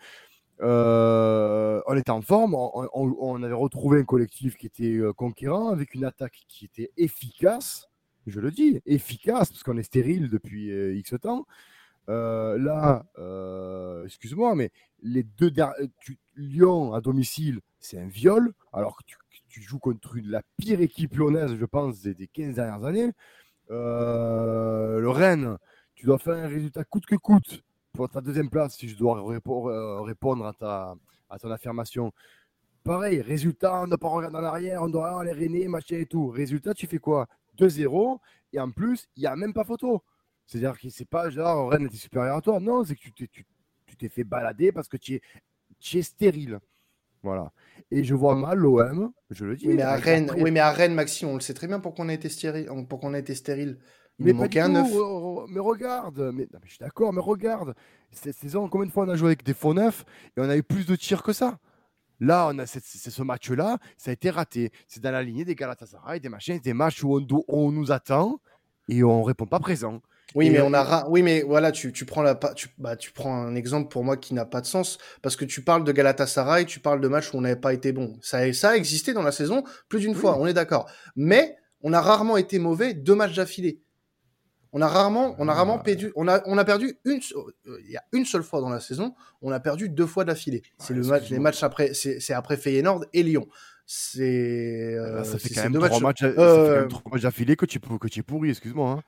Euh, 0.60 1.80
on 1.86 1.96
était 1.96 2.10
en 2.10 2.22
forme. 2.22 2.54
On, 2.54 3.42
avait 3.42 3.54
retrouvé 3.54 4.00
un 4.00 4.04
collectif 4.04 4.56
qui 4.56 4.66
était 4.66 4.96
euh, 4.96 5.12
conquérant 5.12 5.70
avec 5.70 5.94
une 5.94 6.04
attaque 6.04 6.44
qui 6.48 6.64
était 6.66 6.90
efficace. 6.96 7.88
Je 8.26 8.40
le 8.40 8.50
dis, 8.50 8.80
efficace 8.86 9.50
parce 9.50 9.62
qu'on 9.62 9.76
est 9.76 9.82
stérile 9.82 10.30
depuis 10.30 10.70
euh, 10.70 10.94
X 10.96 11.14
temps. 11.20 11.46
Là, 12.08 13.04
excuse-moi, 14.04 14.54
mais 14.54 14.70
les 15.02 15.22
deux 15.22 15.50
derniers. 15.50 15.90
Lyon 16.36 16.94
à 16.94 17.00
domicile, 17.00 17.60
c'est 17.78 17.96
un 17.96 18.08
viol, 18.08 18.52
alors 18.72 18.96
que 18.96 19.04
tu 19.06 19.16
tu 19.54 19.62
joues 19.62 19.78
contre 19.78 20.16
la 20.24 20.42
pire 20.56 20.80
équipe 20.80 21.14
lyonnaise, 21.14 21.54
je 21.54 21.64
pense, 21.64 22.00
des, 22.00 22.26
15 22.26 22.56
dernières 22.56 22.84
années. 22.84 23.12
Euh, 23.70 24.98
le 24.98 25.08
Rennes, 25.08 25.58
tu 25.94 26.06
dois 26.06 26.18
faire 26.18 26.34
un 26.34 26.48
résultat 26.48 26.82
coûte 26.82 27.06
que 27.06 27.14
coûte 27.14 27.62
pour 27.92 28.08
ta 28.08 28.20
deuxième 28.20 28.50
place, 28.50 28.74
si 28.74 28.88
je 28.88 28.96
dois 28.96 29.18
euh, 29.18 30.00
répondre 30.00 30.44
à, 30.44 30.52
ta, 30.54 30.96
à 31.30 31.38
ton 31.38 31.52
affirmation. 31.52 32.12
Pareil, 32.82 33.20
résultat, 33.20 33.82
on 33.82 33.86
ne 33.86 33.94
pas 33.94 34.08
regarder 34.08 34.38
en 34.38 34.42
arrière, 34.42 34.82
on 34.82 34.88
doit 34.88 35.20
aller 35.20 35.30
Rennes, 35.30 35.68
machin 35.68 35.98
et 35.98 36.06
tout. 36.06 36.30
Résultat, 36.30 36.74
tu 36.74 36.88
fais 36.88 36.98
quoi? 36.98 37.28
2-0, 37.56 38.18
et 38.54 38.58
en 38.58 38.72
plus, 38.72 39.06
il 39.16 39.20
n'y 39.20 39.28
a 39.28 39.36
même 39.36 39.52
pas 39.52 39.62
photo. 39.62 40.02
C'est-à-dire 40.46 40.78
que 40.78 40.88
c'est 40.90 41.08
pas 41.08 41.30
genre 41.30 41.70
Rennes 41.70 41.86
était 41.86 41.96
supérieur 41.96 42.36
à 42.36 42.40
toi. 42.40 42.60
Non, 42.60 42.84
c'est 42.84 42.94
que 42.94 43.00
tu 43.00 43.12
t'es, 43.12 43.28
tu, 43.28 43.96
t'es 43.96 44.08
fait 44.08 44.24
balader 44.24 44.72
parce 44.72 44.88
que 44.88 44.96
tu 44.96 45.14
es, 45.14 45.20
tu 45.80 45.98
es 45.98 46.02
stérile. 46.02 46.60
Voilà. 47.22 47.52
Et 47.90 48.04
je 48.04 48.14
vois 48.14 48.34
mal 48.34 48.58
l'OM, 48.58 49.10
je 49.30 49.46
le 49.46 49.56
dis. 49.56 49.68
Oui, 49.68 49.74
mais 49.74 49.82
à 49.82 49.96
Rennes, 49.96 50.30
oui, 50.36 50.50
mais 50.50 50.60
à 50.60 50.70
Rennes, 50.70 50.94
Maxime, 50.94 51.28
on 51.28 51.34
le 51.34 51.40
sait 51.40 51.54
très 51.54 51.66
bien 51.66 51.80
pourquoi 51.80 52.04
on 52.04 52.08
a 52.10 52.12
été 52.12 52.28
stérile. 52.28 52.68
Pour 52.88 53.00
qu'on 53.00 53.14
a 53.14 53.18
été 53.18 53.34
stérile. 53.34 53.78
Il 54.18 54.26
mais 54.26 54.32
manquait 54.32 54.60
un 54.60 54.68
neuf. 54.68 54.90
Mais 55.48 55.60
regarde, 55.60 56.30
mais, 56.34 56.46
je 56.64 56.70
suis 56.70 56.78
d'accord, 56.78 57.12
mais 57.12 57.20
regarde. 57.20 57.74
Cette 58.12 58.36
saison, 58.36 58.68
combien 58.68 58.86
de 58.86 58.92
fois 58.92 59.06
on 59.06 59.08
a 59.08 59.16
joué 59.16 59.28
avec 59.28 59.42
des 59.42 59.54
faux 59.54 59.74
neufs 59.74 60.04
et 60.36 60.40
on 60.40 60.48
a 60.48 60.56
eu 60.56 60.62
plus 60.62 60.86
de 60.86 60.94
tirs 60.94 61.22
que 61.22 61.32
ça? 61.32 61.58
Là, 62.20 62.48
on 62.52 62.58
a 62.58 62.66
c'est 62.66 62.80
ce 62.80 63.22
match-là, 63.22 63.78
ça 63.96 64.10
a 64.10 64.12
été 64.12 64.30
raté. 64.30 64.70
C'est 64.86 65.02
dans 65.02 65.10
la 65.10 65.22
lignée 65.22 65.44
des 65.44 65.56
Galatasaray, 65.56 66.20
des 66.20 66.28
machins, 66.28 66.58
des 66.60 66.74
matchs 66.74 67.02
où 67.02 67.18
on, 67.18 67.26
on 67.48 67.72
nous 67.72 67.90
attend 67.90 68.38
et 68.88 69.02
on 69.02 69.24
répond 69.24 69.46
pas 69.46 69.58
présent. 69.58 70.00
Oui, 70.34 70.50
mais 70.50 70.60
on 70.60 70.74
a, 70.74 71.08
oui, 71.08 71.22
mais 71.22 71.42
voilà, 71.42 71.70
tu, 71.70 71.92
tu 71.92 72.04
prends 72.04 72.22
la, 72.22 72.34
tu, 72.56 72.68
bah, 72.78 72.96
tu 72.96 73.12
prends 73.12 73.36
un 73.36 73.54
exemple 73.54 73.88
pour 73.88 74.02
moi 74.02 74.16
qui 74.16 74.34
n'a 74.34 74.44
pas 74.44 74.60
de 74.60 74.66
sens 74.66 74.98
parce 75.22 75.36
que 75.36 75.44
tu 75.44 75.62
parles 75.62 75.84
de 75.84 75.92
Galatasaray, 75.92 76.66
tu 76.66 76.80
parles 76.80 77.00
de 77.00 77.06
matchs 77.06 77.32
où 77.32 77.38
on 77.38 77.42
n'avait 77.42 77.54
pas 77.54 77.72
été 77.72 77.92
bon. 77.92 78.18
Ça, 78.20 78.52
ça 78.52 78.70
a 78.70 78.76
existé 78.76 79.12
dans 79.12 79.22
la 79.22 79.30
saison 79.30 79.62
plus 79.88 80.00
d'une 80.00 80.14
fois, 80.14 80.36
on 80.38 80.46
est 80.46 80.52
d'accord. 80.52 80.90
Mais 81.14 81.56
on 81.82 81.92
a 81.92 82.00
rarement 82.00 82.36
été 82.36 82.58
mauvais 82.58 82.94
deux 82.94 83.14
matchs 83.14 83.36
d'affilée. 83.36 83.80
On 84.72 84.82
a 84.82 84.88
rarement, 84.88 85.36
on 85.38 85.46
a 85.46 85.54
rarement 85.54 85.78
ah. 85.78 85.84
perdu, 85.84 86.10
on 86.16 86.26
a, 86.26 86.42
on 86.46 86.58
a 86.58 86.64
perdu 86.64 86.98
une, 87.04 87.20
il 87.84 87.90
y 87.92 87.96
a 87.96 88.02
une 88.10 88.24
seule 88.24 88.42
fois 88.42 88.60
dans 88.60 88.70
la 88.70 88.80
saison, 88.80 89.14
on 89.40 89.52
a 89.52 89.60
perdu 89.60 89.88
deux 89.88 90.06
fois 90.06 90.24
d'affilée. 90.24 90.62
C'est 90.80 90.94
le 90.94 91.04
match, 91.04 91.30
les 91.30 91.38
matchs 91.38 91.62
après, 91.62 91.94
c'est 91.94 92.32
après 92.32 92.56
Feyenoord 92.56 93.04
et 93.12 93.22
Lyon. 93.22 93.46
C'est, 93.86 94.96
euh, 94.96 95.22
ça 95.22 95.38
fait 95.38 95.54
quand 95.54 95.70
même 95.70 95.74
trois 95.74 96.00
matchs, 96.00 96.22
euh... 96.24 96.88
matchs 97.12 97.22
d'affilée 97.22 97.54
que 97.54 97.66
tu, 97.66 97.78
que 97.78 98.08
tu 98.08 98.20
es 98.20 98.22
pourri, 98.24 98.50
excuse-moi. 98.50 98.98
Hein. 98.98 99.02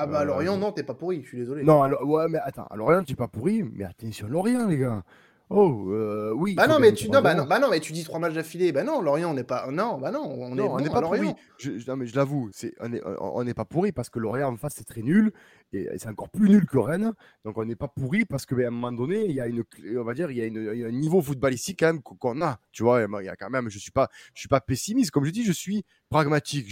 Ah 0.00 0.06
bah 0.06 0.24
Lorient, 0.24 0.56
non, 0.56 0.70
t'es 0.70 0.84
pas 0.84 0.94
pourri, 0.94 1.22
je 1.22 1.28
suis 1.28 1.38
désolé. 1.38 1.64
Non, 1.64 1.82
alors, 1.82 2.06
ouais, 2.08 2.28
mais 2.28 2.38
attends, 2.38 2.66
à 2.70 2.76
Lorient, 2.76 3.02
t'es 3.02 3.16
pas 3.16 3.26
pourri, 3.26 3.64
mais 3.64 3.84
attention, 3.84 4.28
Lorient, 4.28 4.68
les 4.68 4.78
gars. 4.78 5.02
Oh, 5.50 5.86
euh, 5.88 6.32
oui. 6.36 6.54
Bah 6.54 6.66
non, 6.66 6.78
mais 6.78 6.92
tu, 6.92 7.08
non, 7.08 7.22
bah, 7.22 7.34
non, 7.34 7.46
bah 7.46 7.58
non, 7.58 7.68
mais 7.70 7.80
tu 7.80 7.92
dis 7.92 8.04
trois 8.04 8.18
matchs 8.18 8.34
d'affilée. 8.34 8.70
Bah 8.70 8.84
non, 8.84 9.00
Lorient, 9.00 9.30
on 9.30 9.34
n'est 9.34 9.44
pas. 9.44 9.66
Non, 9.70 9.98
bah 9.98 10.10
non, 10.10 10.20
on 10.22 10.56
est, 10.56 10.60
on 10.60 10.92
pas 10.92 11.00
pourri. 11.00 11.34
Je, 11.56 11.70
non, 11.88 11.96
mais 11.96 12.06
je 12.06 12.14
l'avoue, 12.14 12.50
c'est, 12.52 12.74
on 12.80 12.90
n'est 12.90 13.00
on 13.18 13.46
est 13.46 13.54
pas 13.54 13.64
pourri 13.64 13.90
parce 13.90 14.10
que 14.10 14.18
Lorient 14.18 14.52
en 14.52 14.56
face, 14.56 14.74
c'est 14.76 14.84
très 14.86 15.00
nul. 15.02 15.32
Et 15.72 15.88
c'est 15.96 16.08
encore 16.08 16.28
plus 16.28 16.50
nul 16.50 16.66
que 16.66 16.76
Rennes. 16.76 17.12
Donc 17.44 17.56
on 17.56 17.64
n'est 17.64 17.76
pas 17.76 17.88
pourri 17.88 18.26
parce 18.26 18.44
qu'à 18.44 18.56
un 18.56 18.70
moment 18.70 18.92
donné, 18.92 19.24
il 19.24 19.32
y 19.32 19.40
a 19.40 19.46
une, 19.46 19.64
on 19.96 20.04
va 20.04 20.12
dire, 20.12 20.30
il 20.30 20.36
y 20.36 20.42
a, 20.42 20.46
une, 20.46 20.70
il 20.74 20.80
y 20.80 20.84
a 20.84 20.88
un 20.88 20.92
niveau 20.92 21.22
footballistique 21.22 21.80
quand 21.80 21.86
même 21.86 22.02
qu'on 22.02 22.42
a. 22.42 22.58
Tu 22.72 22.82
vois, 22.82 23.00
il 23.02 23.24
y 23.24 23.28
a 23.28 23.36
quand 23.36 23.50
même, 23.50 23.70
je 23.70 23.78
suis 23.78 23.90
pas, 23.90 24.08
je 24.34 24.40
suis 24.40 24.48
pas 24.48 24.60
pessimiste. 24.60 25.10
Comme 25.10 25.24
je 25.24 25.30
dis, 25.30 25.44
je 25.44 25.52
suis 25.52 25.82
pragmatique. 26.10 26.68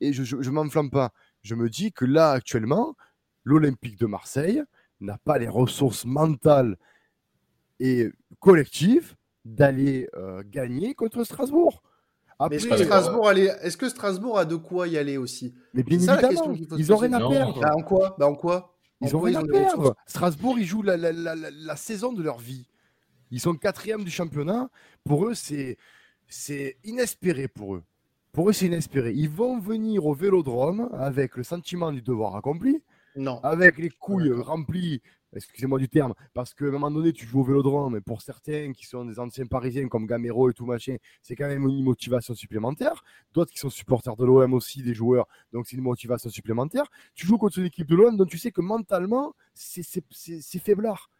Et 0.00 0.12
je, 0.12 0.24
je, 0.24 0.42
je 0.42 0.50
m'enflamme 0.50 0.90
pas 0.90 1.12
je 1.42 1.54
me 1.54 1.68
dis 1.68 1.92
que 1.92 2.04
là, 2.04 2.30
actuellement, 2.30 2.96
l'Olympique 3.44 3.98
de 3.98 4.06
Marseille 4.06 4.62
n'a 5.00 5.18
pas 5.18 5.38
les 5.38 5.48
ressources 5.48 6.04
mentales 6.04 6.76
et 7.78 8.10
collectives 8.38 9.14
d'aller 9.44 10.08
euh, 10.14 10.42
gagner 10.46 10.94
contre 10.94 11.24
Strasbourg. 11.24 11.82
est-ce 12.50 12.66
que, 12.66 12.76
Strasbourg 12.76 13.30
est 13.32 13.76
que 13.76 13.88
Strasbourg 13.88 14.38
a 14.38 14.44
de 14.44 14.56
quoi 14.56 14.86
y 14.88 14.98
aller 14.98 15.16
aussi? 15.16 15.54
Mais 15.72 15.82
bien 15.82 15.98
évidemment, 15.98 16.54
ils 16.76 16.92
ont 16.92 16.96
rien 16.96 17.12
à 17.14 17.28
perdre. 17.28 17.60
Bah, 17.60 17.72
en 17.74 17.82
quoi, 17.82 18.16
bah, 18.18 18.26
en 18.26 18.34
quoi? 18.34 18.76
Ils 19.00 19.16
ont 19.16 19.20
rien 19.20 19.40
à 19.40 19.44
perdre. 19.44 19.96
Strasbourg, 20.06 20.58
ils 20.58 20.66
jouent 20.66 20.82
la, 20.82 20.96
la, 20.96 21.76
saison 21.76 22.12
de 22.12 22.22
leur 22.22 22.38
vie. 22.38 22.66
Ils 23.30 23.40
sont 23.40 23.54
quatrième 23.54 24.04
du 24.04 24.10
championnat. 24.10 24.68
Pour 25.04 25.26
eux, 25.26 25.34
c'est 25.34 25.78
inespéré 26.84 27.48
pour 27.48 27.76
eux. 27.76 27.82
Pour 28.32 28.48
eux, 28.48 28.52
c'est 28.52 28.66
inespéré. 28.66 29.12
Ils 29.12 29.28
vont 29.28 29.58
venir 29.58 30.06
au 30.06 30.14
vélodrome 30.14 30.88
avec 30.92 31.36
le 31.36 31.42
sentiment 31.42 31.90
du 31.90 32.00
devoir 32.00 32.36
accompli. 32.36 32.80
Non. 33.16 33.40
Avec 33.42 33.76
les 33.78 33.90
couilles 33.90 34.32
remplies, 34.32 35.02
excusez-moi 35.34 35.80
du 35.80 35.88
terme, 35.88 36.14
parce 36.32 36.54
qu'à 36.54 36.66
un 36.66 36.70
moment 36.70 36.92
donné, 36.92 37.12
tu 37.12 37.26
joues 37.26 37.40
au 37.40 37.44
vélodrome, 37.44 37.94
mais 37.94 38.00
pour 38.00 38.22
certains 38.22 38.72
qui 38.72 38.86
sont 38.86 39.04
des 39.04 39.18
anciens 39.18 39.46
parisiens 39.46 39.88
comme 39.88 40.06
Gamero 40.06 40.48
et 40.48 40.54
tout 40.54 40.64
machin, 40.64 40.94
c'est 41.22 41.34
quand 41.34 41.48
même 41.48 41.66
une 41.66 41.82
motivation 41.82 42.34
supplémentaire. 42.34 43.02
D'autres 43.34 43.50
qui 43.50 43.58
sont 43.58 43.68
supporters 43.68 44.14
de 44.14 44.24
l'OM 44.24 44.54
aussi, 44.54 44.84
des 44.84 44.94
joueurs, 44.94 45.26
donc 45.52 45.66
c'est 45.66 45.76
une 45.76 45.82
motivation 45.82 46.30
supplémentaire. 46.30 46.84
Tu 47.16 47.26
joues 47.26 47.36
contre 47.36 47.58
une 47.58 47.66
équipe 47.66 47.88
de 47.88 47.96
l'OM, 47.96 48.16
donc 48.16 48.28
tu 48.28 48.38
sais 48.38 48.52
que 48.52 48.60
mentalement, 48.60 49.34
c'est 49.54 50.60
faiblard 50.60 51.10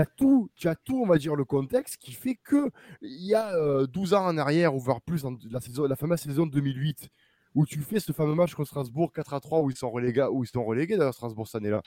as 0.00 0.06
tout, 0.06 0.50
tu 0.54 0.68
as 0.68 0.74
tout, 0.74 1.00
on 1.00 1.06
va 1.06 1.18
dire, 1.18 1.36
le 1.36 1.44
contexte 1.44 1.96
qui 1.96 2.12
fait 2.12 2.34
que 2.34 2.70
il 3.00 3.26
y 3.26 3.34
a 3.34 3.86
12 3.86 4.12
euh, 4.12 4.16
ans 4.16 4.26
en 4.26 4.38
arrière, 4.38 4.74
ou 4.74 4.80
voire 4.80 5.00
plus, 5.00 5.24
la, 5.50 5.60
saison, 5.60 5.86
la 5.86 5.96
fameuse 5.96 6.20
saison 6.20 6.46
de 6.46 6.52
2008, 6.52 7.08
où 7.54 7.66
tu 7.66 7.80
fais 7.80 8.00
ce 8.00 8.12
fameux 8.12 8.34
match 8.34 8.54
contre 8.54 8.68
Strasbourg 8.68 9.12
4 9.12 9.34
à 9.34 9.40
3, 9.40 9.60
où 9.60 9.70
ils 9.70 9.76
sont 9.76 9.90
relégués, 9.90 10.26
où 10.30 10.44
ils 10.44 10.48
sont 10.48 10.64
relégués 10.64 10.96
d'ailleurs 10.96 11.14
Strasbourg 11.14 11.46
cette 11.46 11.56
année-là. 11.56 11.82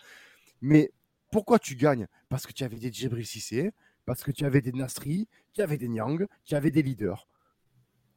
Mais 0.62 0.92
pourquoi 1.32 1.60
tu 1.60 1.76
gagnes? 1.76 2.08
Parce 2.30 2.46
que 2.46 2.54
tu 2.54 2.64
avais 2.64 2.78
des 2.78 2.92
Djibril 2.92 3.26
Cissé, 3.26 3.72
parce 4.06 4.24
que 4.24 4.32
tu 4.32 4.46
avais 4.46 4.62
des 4.62 4.72
Nasri, 4.72 5.28
tu 5.54 5.62
avais 5.62 5.78
des 5.78 5.90
Nyang, 5.90 6.26
tu 6.46 6.56
avais 6.56 6.72
des 6.72 6.82
leaders. 6.82 7.28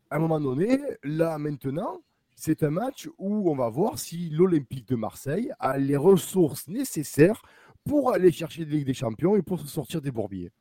À 0.08 0.16
un 0.16 0.18
moment 0.20 0.40
donné, 0.40 0.80
là 1.02 1.38
maintenant, 1.38 2.00
c'est 2.36 2.62
un 2.62 2.70
match 2.70 3.08
où 3.18 3.50
on 3.50 3.54
va 3.54 3.68
voir 3.68 3.98
si 3.98 4.30
l'Olympique 4.30 4.88
de 4.88 4.96
Marseille 4.96 5.52
a 5.58 5.76
les 5.76 5.96
ressources 5.96 6.68
nécessaires 6.68 7.42
pour 7.84 8.12
aller 8.12 8.32
chercher 8.32 8.64
des 8.64 8.76
Ligue 8.76 8.86
des 8.86 8.94
Champions 8.94 9.36
et 9.36 9.42
pour 9.42 9.60
se 9.60 9.66
sortir 9.66 10.00
des 10.00 10.10
bourbiers. 10.10 10.52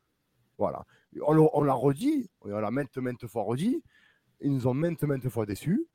Voilà. 0.58 0.86
On, 1.26 1.64
l'a 1.64 1.74
redit, 1.74 2.30
on 2.42 2.50
l'a 2.50 2.72
maintes, 2.72 2.98
maintes 2.98 3.28
fois 3.28 3.44
redit, 3.44 3.82
ils 4.42 4.52
nous 4.52 4.68
ont 4.68 4.74
maintes, 4.74 5.04
maintes 5.04 5.30
fois 5.30 5.46
déçus, 5.46 5.88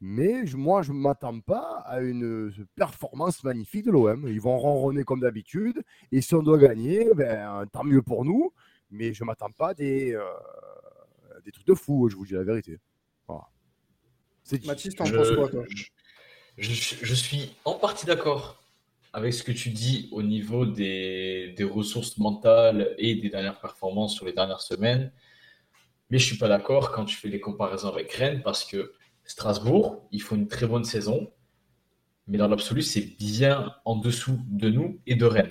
mais 0.00 0.44
moi, 0.54 0.82
je 0.82 0.92
ne 0.92 0.98
m'attends 0.98 1.40
pas 1.40 1.82
à 1.84 2.00
une 2.00 2.52
performance 2.76 3.42
magnifique 3.42 3.84
de 3.84 3.90
l'OM. 3.90 4.28
Ils 4.28 4.40
vont 4.40 4.56
ronronner 4.56 5.04
comme 5.04 5.20
d'habitude, 5.20 5.82
et 6.12 6.20
si 6.20 6.34
on 6.34 6.42
doit 6.42 6.58
gagner, 6.58 7.12
ben, 7.14 7.66
tant 7.72 7.84
mieux 7.84 8.02
pour 8.02 8.24
nous, 8.24 8.52
mais 8.90 9.12
je 9.12 9.24
m'attends 9.24 9.50
pas 9.50 9.74
des, 9.74 10.14
euh, 10.14 10.24
des 11.44 11.50
trucs 11.50 11.66
de 11.66 11.74
fou, 11.74 12.08
je 12.08 12.16
vous 12.16 12.24
dis 12.24 12.34
la 12.34 12.44
vérité. 12.44 12.78
Voilà. 13.26 13.48
Mathis, 14.64 14.94
t'en 14.94 15.04
penses 15.04 15.34
quoi, 15.34 15.48
toi? 15.48 15.64
Je, 16.56 16.72
je, 17.02 17.14
suis 17.14 17.54
en 17.64 17.74
partie 17.74 18.06
d'accord 18.06 18.60
avec 19.18 19.34
ce 19.34 19.42
que 19.42 19.52
tu 19.52 19.70
dis 19.70 20.08
au 20.12 20.22
niveau 20.22 20.64
des, 20.64 21.54
ressources 21.70 22.16
mentales 22.18 22.94
et 22.98 23.16
des 23.16 23.28
dernières 23.28 23.60
performances 23.60 24.14
sur 24.14 24.24
les 24.24 24.32
dernières 24.32 24.60
semaines. 24.60 25.12
Mais 26.10 26.18
je 26.18 26.24
suis 26.24 26.38
pas 26.38 26.48
d'accord 26.48 26.92
quand 26.92 27.04
tu 27.04 27.16
fais 27.16 27.28
les 27.28 27.40
comparaisons 27.40 27.88
avec 27.88 28.12
Rennes 28.12 28.40
parce 28.42 28.64
que 28.64 28.92
Strasbourg, 29.24 30.08
il 30.12 30.22
faut 30.22 30.36
une 30.36 30.46
très 30.46 30.66
bonne 30.66 30.84
saison. 30.84 31.30
Mais 32.28 32.38
dans 32.38 32.48
l'absolu, 32.48 32.82
c'est 32.82 33.16
bien 33.18 33.74
en 33.84 33.96
dessous 33.96 34.38
de 34.48 34.70
nous 34.70 35.00
et 35.06 35.16
de 35.16 35.26
Rennes. 35.26 35.50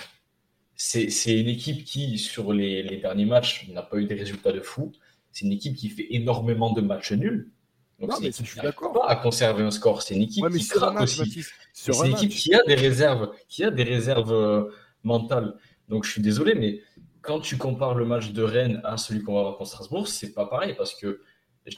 C'est 0.76 1.40
une 1.40 1.50
équipe 1.50 1.84
qui, 1.84 2.18
sur 2.18 2.54
les, 2.54 2.84
les 2.84 2.98
derniers 2.98 3.26
matchs, 3.26 3.68
n'a 3.70 3.82
pas 3.82 3.98
eu 3.98 4.06
des 4.06 4.16
résultats 4.16 4.54
de 4.54 4.62
fou. 4.62 4.94
C'est 5.32 5.46
une 5.46 5.52
équipe 5.52 5.76
qui 5.76 5.90
fait 5.90 6.08
énormément 6.12 6.72
de 6.72 6.82
matchs 6.82 7.12
nuls. 7.12 7.52
Donc 8.00 8.12
c'est 8.22 8.46
je 8.46 8.52
suis 8.52 8.62
d'accord. 8.62 8.94
Pas 8.94 9.08
à 9.08 9.16
conserver 9.16 9.64
un 9.64 9.72
score. 9.72 10.02
C'est 10.02 10.16
une 10.16 10.24
équipe 10.24 10.48
qui 10.50 10.68
craque 10.68 11.02
aussi. 11.02 11.46
C'est 11.74 11.98
une 11.98 12.14
équipe 12.14 12.32
qui 12.32 12.54
a 12.54 12.64
des 12.64 12.76
réserves, 12.76 13.32
qui 13.48 13.64
a 13.64 13.72
des 13.72 13.84
réserves 13.84 14.34
euh, 14.34 14.66
mentales. 15.04 15.56
Donc 15.90 16.06
je 16.06 16.12
suis 16.12 16.22
désolé, 16.22 16.54
mais 16.54 16.82
quand 17.22 17.40
tu 17.40 17.58
compares 17.58 17.96
le 17.96 18.06
match 18.06 18.32
de 18.32 18.44
Rennes 18.44 18.82
à 18.84 18.98
celui 18.98 19.24
qu'on 19.24 19.34
va 19.34 19.40
avoir 19.40 19.58
contre 19.58 19.72
Strasbourg, 19.72 20.08
c'est 20.08 20.34
pas 20.34 20.46
pareil 20.46 20.76
parce 20.78 20.94
que 20.94 21.22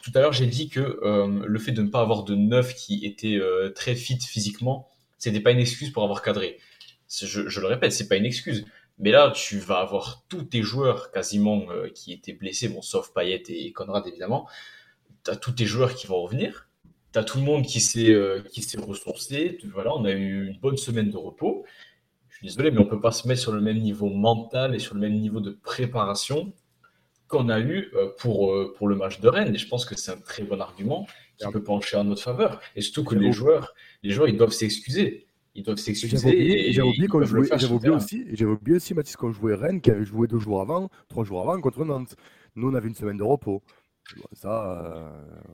tout 0.03 0.11
à 0.13 0.19
l'heure 0.19 0.33
j'ai 0.33 0.45
dit 0.45 0.69
que 0.69 0.99
euh, 1.03 1.43
le 1.45 1.59
fait 1.59 1.71
de 1.71 1.81
ne 1.81 1.89
pas 1.89 2.01
avoir 2.01 2.23
de 2.23 2.35
neuf 2.35 2.75
qui 2.75 3.05
était 3.05 3.35
euh, 3.35 3.71
très 3.71 3.95
fit 3.95 4.19
physiquement, 4.19 4.89
c'était 5.17 5.39
pas 5.39 5.51
une 5.51 5.59
excuse 5.59 5.91
pour 5.91 6.03
avoir 6.03 6.21
cadré. 6.21 6.57
Je, 7.09 7.47
je 7.47 7.61
le 7.61 7.67
répète, 7.67 7.91
c'est 7.91 8.07
pas 8.07 8.17
une 8.17 8.25
excuse. 8.25 8.65
Mais 8.99 9.11
là, 9.11 9.31
tu 9.33 9.57
vas 9.57 9.79
avoir 9.79 10.23
tous 10.27 10.43
tes 10.43 10.61
joueurs 10.61 11.11
quasiment 11.11 11.65
qui 11.95 12.11
étaient 12.11 12.33
blessés, 12.33 12.67
bon, 12.67 12.81
sauf 12.81 13.13
Payet 13.13 13.43
et 13.47 13.71
Conrad 13.71 14.05
évidemment 14.05 14.47
tu 15.23 15.31
as 15.31 15.35
tous 15.35 15.51
tes 15.51 15.65
joueurs 15.65 15.95
qui 15.95 16.07
vont 16.07 16.21
revenir, 16.21 16.69
tu 17.13 17.19
as 17.19 17.23
tout 17.23 17.37
le 17.39 17.43
monde 17.43 17.65
qui 17.65 17.79
s'est 17.79 18.11
euh, 18.11 18.43
ressourcé. 18.77 19.57
Voilà, 19.73 19.93
on 19.95 20.05
a 20.05 20.11
eu 20.11 20.47
une 20.47 20.59
bonne 20.59 20.77
semaine 20.77 21.09
de 21.09 21.17
repos. 21.17 21.65
Je 22.29 22.37
suis 22.37 22.47
désolé, 22.47 22.71
mais 22.71 22.79
on 22.79 22.85
peut 22.85 23.01
pas 23.01 23.11
se 23.11 23.27
mettre 23.27 23.41
sur 23.41 23.51
le 23.51 23.61
même 23.61 23.79
niveau 23.79 24.09
mental 24.09 24.75
et 24.75 24.79
sur 24.79 24.95
le 24.95 25.01
même 25.01 25.19
niveau 25.19 25.41
de 25.41 25.51
préparation 25.51 26.53
qu'on 27.27 27.49
a 27.49 27.59
eu 27.59 27.89
euh, 27.93 28.09
pour, 28.17 28.53
euh, 28.53 28.73
pour 28.77 28.87
le 28.87 28.95
match 28.95 29.19
de 29.19 29.27
Rennes. 29.27 29.53
Et 29.53 29.57
je 29.57 29.67
pense 29.67 29.85
que 29.85 29.95
c'est 29.95 30.11
un 30.11 30.17
très 30.17 30.43
bon 30.43 30.59
argument 30.59 31.07
qui 31.37 31.47
peut 31.51 31.63
pencher 31.63 31.97
en 31.97 32.03
notre 32.03 32.21
faveur. 32.21 32.59
Et 32.75 32.81
surtout 32.81 33.03
que 33.03 33.15
les 33.15 33.31
joueurs, 33.31 33.73
les 34.03 34.11
joueurs, 34.11 34.27
ils 34.27 34.37
doivent 34.37 34.51
s'excuser. 34.51 35.27
Ils 35.55 35.63
doivent 35.63 35.77
s'excuser. 35.77 36.17
J'avais 36.71 36.87
oublié, 36.87 37.07
quand 37.07 37.23
jouais, 37.23 37.53
oublié 37.71 37.89
aussi, 37.89 38.25
j'avais 38.33 38.51
oublié 38.51 38.77
aussi, 38.77 38.93
Mathis, 38.93 39.15
quand 39.15 39.31
je 39.31 39.37
jouais 39.39 39.55
Rennes, 39.55 39.81
qui 39.81 39.91
avait 39.91 40.05
joué 40.05 40.27
deux 40.27 40.39
jours 40.39 40.61
avant, 40.61 40.89
trois 41.07 41.23
jours 41.23 41.41
avant 41.41 41.59
contre 41.59 41.83
Nantes. 41.85 42.15
Nous, 42.55 42.69
on 42.69 42.73
avait 42.73 42.87
une 42.87 42.95
semaine 42.95 43.17
de 43.17 43.23
repos. 43.23 43.61
Ça, 44.33 44.83
euh, 44.85 45.09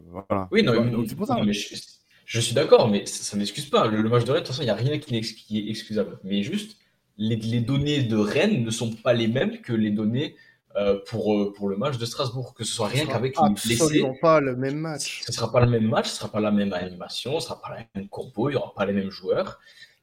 voilà. 0.10 0.48
Oui, 0.52 0.64
non, 0.64 1.06
c'est 1.08 1.16
pour 1.16 1.28
ça. 1.28 1.38
mais 1.44 1.54
je, 1.54 2.40
suis 2.40 2.56
d'accord, 2.56 2.88
mais 2.88 3.06
ça, 3.06 3.38
n'excuse 3.38 3.70
pas. 3.70 3.88
Le, 3.88 4.02
match 4.10 4.26
de 4.26 4.32
Rennes, 4.32 4.42
de 4.42 4.48
toute 4.48 4.48
façon, 4.48 4.62
il 4.62 4.66
n'y 4.66 4.72
a 4.72 4.76
rien 4.76 4.98
qui, 5.00 5.16
est 5.16 5.70
excusable. 5.70 6.20
Mais 6.24 6.44
juste, 6.44 6.78
les, 7.18 7.38
données 7.60 8.04
de 8.04 8.16
Rennes 8.16 8.64
ne 8.64 8.72
sont 8.72 8.92
pas 8.92 9.14
les 9.14 9.28
mêmes 9.28 9.62
que 9.62 9.74
les 9.74 9.92
données 9.92 10.36
euh, 10.76 11.00
pour, 11.08 11.36
euh, 11.36 11.54
pour 11.54 11.70
le 11.70 11.78
match 11.78 11.98
de 11.98 12.06
Strasbourg. 12.06 12.54
Que 12.54 12.64
ce 12.64 12.74
soit 12.74 12.88
rien 12.88 13.06
qu'avec 13.06 13.36
les 13.38 13.50
blessés. 13.50 13.82
Absolument 13.82 14.16
pas 14.22 14.40
le 14.40 14.56
même 14.56 14.78
match. 14.78 15.22
Ce 15.24 15.32
ne 15.32 15.36
sera 15.36 15.52
pas 15.52 15.62
le 15.62 15.70
même 15.70 15.88
match, 15.88 16.08
ce 16.08 16.14
ne 16.14 16.18
sera 16.18 16.32
pas 16.32 16.40
la 16.40 16.52
même 16.52 16.74
animation, 16.74 17.32
ce 17.40 17.46
ne 17.46 17.50
sera 17.50 17.62
pas 17.62 17.70
la 17.70 17.86
même 17.96 18.10
compo, 18.10 18.50
il 18.50 18.54
n'y 18.54 18.58
aura 18.58 18.74
pas 18.74 18.86
les 18.86 18.94
mêmes 18.94 19.12
joueurs. 19.12 19.60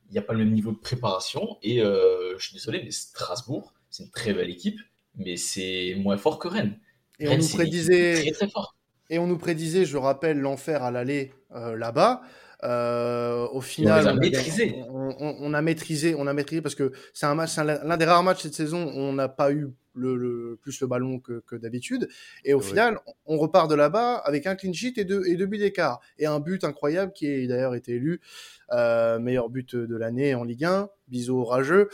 Il 0.08 0.12
n'y 0.12 0.18
a 0.18 0.22
pas 0.22 0.34
le 0.34 0.40
même 0.40 0.52
niveau 0.52 0.72
de 0.72 0.78
préparation. 0.78 1.58
Et 1.62 1.78
je 1.78 2.36
suis 2.38 2.54
désolé, 2.54 2.82
mais 2.84 2.90
Strasbourg, 2.90 3.72
c'est 3.90 4.04
une 4.04 4.10
très 4.10 4.34
belle 4.34 4.50
équipe, 4.50 4.78
mais 5.16 5.36
c'est 5.36 5.96
moins 5.98 6.18
fort 6.18 6.38
que 6.38 6.48
Rennes. 6.48 6.78
Et 7.22 7.28
on 7.28 7.38
nous 7.38 7.48
prédisait. 7.48 8.32
Et 9.10 9.18
on 9.18 9.26
nous 9.26 9.38
prédisait, 9.38 9.84
je 9.84 9.96
rappelle, 9.96 10.40
l'enfer 10.40 10.82
à 10.82 10.90
l'aller 10.90 11.32
euh, 11.54 11.76
là-bas. 11.76 12.22
Euh, 12.64 13.46
au 13.48 13.60
final, 13.60 14.06
on, 14.06 14.08
a 14.08 14.14
maîtrisé. 14.14 14.84
On, 14.88 15.52
a 15.52 15.62
maîtrisé, 15.62 16.14
on 16.16 16.26
a 16.26 16.32
maîtrisé 16.32 16.62
parce 16.62 16.74
que 16.74 16.92
c'est 17.12 17.26
un 17.26 17.34
match, 17.34 17.56
l'un 17.56 17.96
des 17.96 18.04
rares 18.04 18.22
matchs 18.22 18.42
cette 18.42 18.54
saison 18.54 18.84
où 18.84 18.98
on 18.98 19.12
n'a 19.12 19.28
pas 19.28 19.52
eu 19.52 19.68
le, 19.94 20.58
plus 20.62 20.80
le 20.80 20.86
ballon 20.86 21.18
que, 21.18 21.56
d'habitude. 21.56 22.08
Et 22.44 22.54
au 22.54 22.60
final, 22.60 22.98
on 23.26 23.36
repart 23.36 23.68
de 23.68 23.74
là-bas 23.74 24.14
avec 24.14 24.46
un 24.46 24.54
clean 24.54 24.72
sheet 24.72 24.94
et 24.96 25.04
deux, 25.04 25.26
et 25.26 25.36
deux 25.36 25.46
buts 25.46 25.58
d'écart 25.58 26.00
et 26.18 26.26
un 26.26 26.40
but 26.40 26.64
incroyable 26.64 27.12
qui 27.12 27.26
a 27.26 27.46
d'ailleurs 27.46 27.74
été 27.74 27.96
élu 27.96 28.20
euh, 28.72 29.18
meilleur 29.18 29.50
but 29.50 29.76
de 29.76 29.96
l'année 29.96 30.34
en 30.34 30.44
Ligue 30.44 30.64
1. 30.64 30.88
Bisous 31.08 31.44
rageux. 31.44 31.90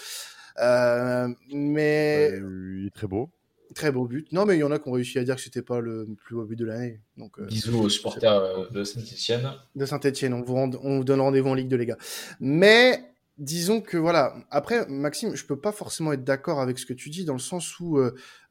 mais 0.58 2.30
il 2.36 2.86
est 2.86 2.94
très 2.94 3.06
beau. 3.06 3.30
Très 3.74 3.92
beau 3.92 4.06
but. 4.06 4.30
Non, 4.32 4.46
mais 4.46 4.56
il 4.56 4.60
y 4.60 4.64
en 4.64 4.70
a 4.70 4.78
qui 4.78 4.88
ont 4.88 4.92
réussi 4.92 5.18
à 5.18 5.24
dire 5.24 5.36
que 5.36 5.42
c'était 5.42 5.62
pas 5.62 5.80
le 5.80 6.08
plus 6.24 6.34
beau 6.34 6.44
but 6.44 6.56
de 6.56 6.64
l'année. 6.64 7.00
Donc, 7.16 7.38
euh, 7.38 7.46
Bisous 7.46 7.78
aux 7.78 7.88
supporters 7.88 8.32
euh, 8.32 8.68
de 8.70 8.82
Saint-Etienne. 8.82 9.52
De 9.76 9.84
Saint-Etienne, 9.84 10.32
on 10.32 10.42
vous, 10.42 10.54
on 10.82 11.00
donne 11.00 11.20
rendez-vous 11.20 11.50
en 11.50 11.54
Ligue 11.54 11.68
de 11.68 11.76
les 11.76 11.86
gars. 11.86 11.98
Mais 12.40 13.02
disons 13.36 13.80
que 13.80 13.96
voilà. 13.98 14.34
Après, 14.50 14.86
Maxime, 14.88 15.34
je 15.34 15.44
peux 15.44 15.58
pas 15.60 15.72
forcément 15.72 16.12
être 16.12 16.24
d'accord 16.24 16.60
avec 16.60 16.78
ce 16.78 16.86
que 16.86 16.94
tu 16.94 17.10
dis 17.10 17.24
dans 17.24 17.34
le 17.34 17.38
sens 17.38 17.78
où 17.78 17.98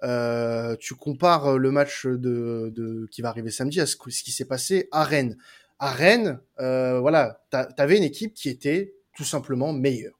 euh, 0.03 0.75
tu 0.79 0.93
compares 0.93 1.57
le 1.57 1.71
match 1.71 2.05
de, 2.05 2.71
de, 2.75 3.07
qui 3.11 3.21
va 3.21 3.29
arriver 3.29 3.49
samedi 3.49 3.81
à 3.81 3.85
ce, 3.85 3.95
ce 4.09 4.23
qui 4.23 4.31
s'est 4.31 4.45
passé 4.45 4.87
à 4.91 5.03
Rennes. 5.03 5.37
À 5.79 5.91
Rennes, 5.91 6.39
voilà, 6.57 7.41
tu 7.51 7.57
avais 7.77 7.97
une 7.97 8.03
équipe 8.03 8.33
qui 8.33 8.49
était 8.49 8.93
tout 9.15 9.23
simplement 9.23 9.73
meilleure. 9.73 10.16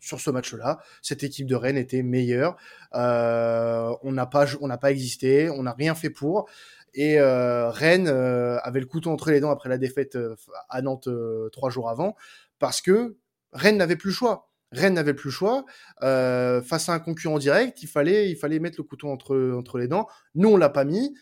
Sur 0.00 0.20
ce 0.20 0.30
match-là, 0.30 0.78
cette 1.02 1.22
équipe 1.22 1.46
de 1.46 1.54
Rennes 1.54 1.76
était 1.76 2.02
meilleure. 2.02 2.56
Euh, 2.94 3.94
on 4.02 4.12
n'a 4.12 4.26
pas, 4.26 4.46
existé, 4.90 5.50
on 5.50 5.62
n'a 5.62 5.72
rien 5.72 5.94
fait 5.94 6.10
pour. 6.10 6.48
Et 6.94 7.20
euh, 7.20 7.70
Rennes 7.70 8.08
euh, 8.08 8.58
avait 8.62 8.80
le 8.80 8.86
couteau 8.86 9.10
entre 9.10 9.30
les 9.30 9.40
dents 9.40 9.50
après 9.50 9.68
la 9.68 9.78
défaite 9.78 10.18
à 10.68 10.82
Nantes 10.82 11.08
trois 11.52 11.70
jours 11.70 11.90
avant, 11.90 12.16
parce 12.58 12.80
que 12.80 13.16
Rennes 13.52 13.76
n'avait 13.76 13.96
plus 13.96 14.10
le 14.10 14.14
choix. 14.14 14.48
Rennes 14.72 14.94
n'avait 14.94 15.14
plus 15.14 15.28
le 15.28 15.32
choix. 15.32 15.64
face 16.00 16.88
à 16.88 16.92
un 16.92 16.98
concurrent 16.98 17.38
direct, 17.38 17.82
il 17.82 17.88
fallait, 17.88 18.58
mettre 18.58 18.76
le 18.78 18.84
couteau 18.84 19.08
entre, 19.08 19.52
entre 19.56 19.78
les 19.78 19.88
dents. 19.88 20.08
Nous, 20.34 20.48
on 20.48 20.56
l'a 20.56 20.68
pas 20.68 20.84
mis 20.84 21.14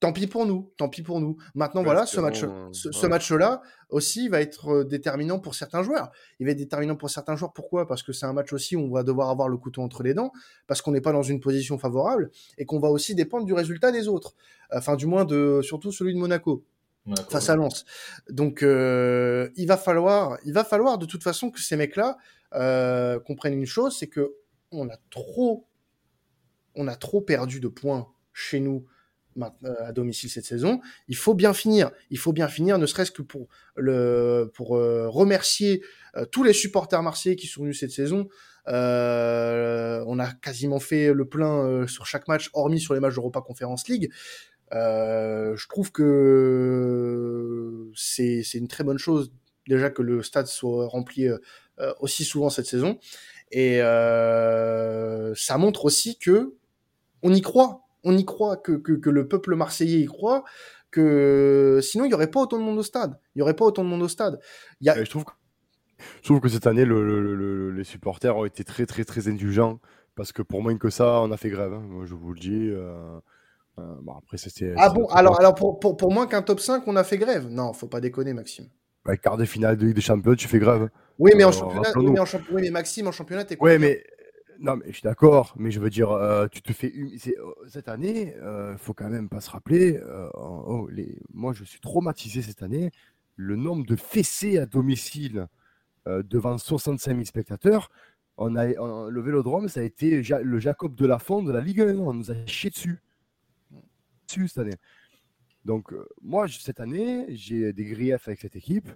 tant 0.00 0.12
pis 0.12 0.26
pour 0.26 0.46
nous, 0.46 0.72
tant 0.76 0.88
pis 0.88 1.02
pour 1.02 1.20
nous. 1.20 1.36
Maintenant, 1.54 1.82
voilà, 1.82 2.06
ce 2.06 2.20
match, 2.20 2.44
ce, 2.72 3.06
match-là 3.06 3.62
aussi 3.90 4.28
va 4.28 4.40
être 4.40 4.68
euh, 4.68 4.84
déterminant 4.84 5.40
pour 5.40 5.54
certains 5.54 5.82
joueurs. 5.82 6.10
Il 6.38 6.46
va 6.46 6.52
être 6.52 6.58
déterminant 6.58 6.96
pour 6.96 7.10
certains 7.10 7.36
joueurs. 7.36 7.52
Pourquoi? 7.52 7.86
Parce 7.86 8.02
que 8.02 8.12
c'est 8.12 8.26
un 8.26 8.32
match 8.32 8.52
aussi 8.52 8.76
où 8.76 8.80
on 8.80 8.90
va 8.90 9.02
devoir 9.02 9.30
avoir 9.30 9.48
le 9.48 9.56
couteau 9.56 9.82
entre 9.82 10.02
les 10.02 10.14
dents, 10.14 10.32
parce 10.66 10.82
qu'on 10.82 10.92
n'est 10.92 11.00
pas 11.00 11.12
dans 11.12 11.22
une 11.22 11.40
position 11.40 11.78
favorable 11.78 12.30
et 12.58 12.64
qu'on 12.64 12.78
va 12.78 12.88
aussi 12.88 13.14
dépendre 13.14 13.44
du 13.44 13.54
résultat 13.54 13.90
des 13.90 14.08
autres. 14.08 14.34
Enfin, 14.72 14.96
du 14.96 15.06
moins 15.06 15.24
de, 15.24 15.60
surtout 15.62 15.92
celui 15.92 16.14
de 16.14 16.18
Monaco. 16.18 16.64
face 17.30 17.48
à 17.48 17.56
Lens. 17.56 17.86
Donc, 18.28 18.62
euh, 18.62 19.48
il 19.56 19.66
va 19.66 19.78
falloir, 19.78 20.38
il 20.44 20.52
va 20.52 20.62
falloir 20.62 20.98
de 20.98 21.06
toute 21.06 21.22
façon 21.22 21.50
que 21.50 21.58
ces 21.58 21.76
mecs-là 21.76 22.18
euh, 22.54 23.18
comprennent 23.18 23.58
une 23.58 23.66
chose, 23.66 23.96
c'est 23.98 24.08
que 24.08 24.34
on 24.70 24.88
a 24.90 24.96
trop, 25.10 25.66
on 26.74 26.86
a 26.86 26.94
trop 26.94 27.22
perdu 27.22 27.60
de 27.60 27.68
points 27.68 28.08
chez 28.34 28.60
nous 28.60 28.84
à 29.42 29.92
domicile 29.92 30.30
cette 30.30 30.44
saison. 30.44 30.80
Il 31.08 31.16
faut 31.16 31.34
bien 31.34 31.52
finir. 31.52 31.90
Il 32.10 32.18
faut 32.18 32.32
bien 32.32 32.48
finir, 32.48 32.78
ne 32.78 32.86
serait-ce 32.86 33.10
que 33.10 33.22
pour 33.22 33.48
le 33.76 34.50
pour 34.54 34.76
euh, 34.76 35.08
remercier 35.08 35.82
euh, 36.16 36.24
tous 36.24 36.42
les 36.44 36.52
supporters 36.52 37.02
marseillais 37.02 37.36
qui 37.36 37.46
sont 37.46 37.62
venus 37.62 37.80
cette 37.80 37.90
saison. 37.90 38.28
on 38.66 40.18
a 40.18 40.32
quasiment 40.42 40.80
fait 40.80 41.12
le 41.12 41.24
plein 41.24 41.86
sur 41.86 42.06
chaque 42.06 42.28
match, 42.28 42.50
hormis 42.52 42.80
sur 42.80 42.94
les 42.94 43.00
matchs 43.00 43.14
d'Europa 43.14 43.40
Conference 43.40 43.88
League. 43.88 44.10
je 44.72 45.68
trouve 45.68 45.92
que 45.92 47.90
c'est 47.94 48.42
c'est 48.42 48.58
une 48.58 48.68
très 48.68 48.84
bonne 48.84 48.98
chose 48.98 49.32
déjà 49.66 49.90
que 49.90 50.02
le 50.02 50.22
stade 50.22 50.46
soit 50.46 50.86
rempli 50.86 51.28
aussi 52.00 52.24
souvent 52.24 52.50
cette 52.50 52.66
saison. 52.66 52.98
Et 53.50 53.78
ça 53.78 55.58
montre 55.58 55.84
aussi 55.84 56.18
que 56.18 56.54
on 57.22 57.32
y 57.34 57.40
croit 57.40 57.87
on 58.08 58.16
y 58.16 58.24
croit, 58.24 58.56
que, 58.56 58.72
que, 58.72 59.10
le 59.10 59.28
peuple 59.28 59.54
marseillais 59.54 60.00
y 60.00 60.06
croit, 60.06 60.44
que 60.90 61.80
sinon 61.82 62.06
il 62.06 62.10
y 62.10 62.14
aurait 62.14 62.30
pas 62.30 62.40
autant 62.40 62.58
de 62.58 62.62
monde 62.62 62.78
au 62.78 62.82
stade. 62.82 63.20
Il 63.34 63.40
y 63.40 63.42
aurait 63.42 63.54
pas 63.54 63.66
autant 63.66 63.84
de 63.84 63.88
monde 63.88 64.02
au 64.02 64.08
stade. 64.08 64.40
Il 64.80 64.86
y 64.86 64.90
a... 64.90 65.04
je, 65.04 65.10
trouve 65.10 65.24
que, 65.24 65.32
je 66.22 66.28
trouve 66.28 66.40
que 66.40 66.48
cette 66.48 66.66
année, 66.66 66.84
le, 66.84 67.70
les 67.70 67.84
supporters 67.84 68.36
ont 68.36 68.44
été 68.44 68.64
très 68.64 68.86
très 68.86 69.04
très 69.04 69.28
indulgents 69.28 69.78
parce 70.14 70.32
que 70.32 70.42
pour 70.42 70.62
moins 70.62 70.76
que 70.78 70.90
ça, 70.90 71.20
on 71.20 71.30
a 71.30 71.36
fait 71.36 71.50
grève. 71.50 71.72
Hein. 71.72 71.84
Moi, 71.86 72.06
je 72.06 72.14
vous 72.14 72.32
le 72.32 72.40
dis. 72.40 72.70
Euh, 72.70 73.20
euh, 73.78 73.82
bon, 74.02 74.14
après, 74.16 74.36
c'était. 74.36 74.74
Ah 74.76 74.88
bon 74.88 75.06
Alors, 75.08 75.38
alors 75.38 75.54
pour, 75.54 75.78
pour, 75.78 75.96
pour 75.96 76.12
moins 76.12 76.26
qu'un 76.26 76.42
top 76.42 76.60
5, 76.60 76.82
on 76.86 76.96
a 76.96 77.04
fait 77.04 77.18
grève? 77.18 77.46
Non, 77.48 77.72
faut 77.72 77.86
pas 77.86 78.00
déconner, 78.00 78.32
Maxime. 78.32 78.66
Bah, 79.04 79.16
quart 79.16 79.36
de 79.36 79.44
finale 79.44 79.76
de 79.76 79.86
Ligue 79.86 79.94
des 79.94 80.00
Champions, 80.00 80.34
tu 80.34 80.48
fais 80.48 80.58
grève. 80.58 80.88
Oui, 81.18 81.32
mais 81.36 81.44
en 81.44 81.52
championnat, 81.52 81.90
oui, 81.96 82.10
mais, 82.10 82.20
en 82.20 82.24
oui, 82.24 82.62
mais 82.62 82.70
Maxime, 82.70 83.06
en 83.08 83.12
championnat, 83.12 83.44
t'es 83.44 83.56
quoi 83.56 83.68
Ouais, 83.68 83.78
mais 83.78 84.02
non, 84.60 84.76
mais 84.76 84.86
je 84.88 84.94
suis 84.94 85.02
d'accord, 85.02 85.54
mais 85.56 85.70
je 85.70 85.78
veux 85.78 85.90
dire, 85.90 86.10
euh, 86.10 86.48
tu 86.48 86.62
te 86.62 86.72
fais. 86.72 86.92
Euh, 86.92 87.54
cette 87.68 87.88
année, 87.88 88.34
il 88.36 88.42
euh, 88.42 88.76
faut 88.76 88.92
quand 88.92 89.08
même 89.08 89.28
pas 89.28 89.40
se 89.40 89.50
rappeler. 89.50 90.00
Oh, 90.34 90.88
les... 90.90 91.20
Moi, 91.32 91.52
je 91.52 91.62
suis 91.64 91.80
traumatisé 91.80 92.42
cette 92.42 92.62
année. 92.62 92.90
Le 93.36 93.54
nombre 93.54 93.86
de 93.86 93.94
fessées 93.94 94.58
à 94.58 94.66
domicile 94.66 95.46
devant 96.06 96.56
65 96.58 97.12
000 97.12 97.24
spectateurs. 97.24 97.90
On 98.36 98.56
a, 98.56 98.66
le 98.66 99.20
vélodrome, 99.20 99.68
ça 99.68 99.80
a 99.80 99.82
été 99.82 100.22
le 100.22 100.58
Jacob 100.58 100.94
de 100.94 101.06
la 101.06 101.18
de 101.18 101.52
la 101.52 101.60
Ligue 101.60 101.82
1. 101.82 101.98
On 101.98 102.14
nous 102.14 102.30
a 102.30 102.46
chié 102.46 102.70
dessus. 102.70 103.00
dessus 104.26 104.48
cette 104.48 104.58
année. 104.58 104.76
Donc, 105.64 105.92
moi, 106.22 106.48
cette 106.48 106.80
année, 106.80 107.26
j'ai 107.28 107.72
des 107.72 107.84
griefs 107.84 108.26
avec 108.26 108.40
cette 108.40 108.56
équipe, 108.56 108.90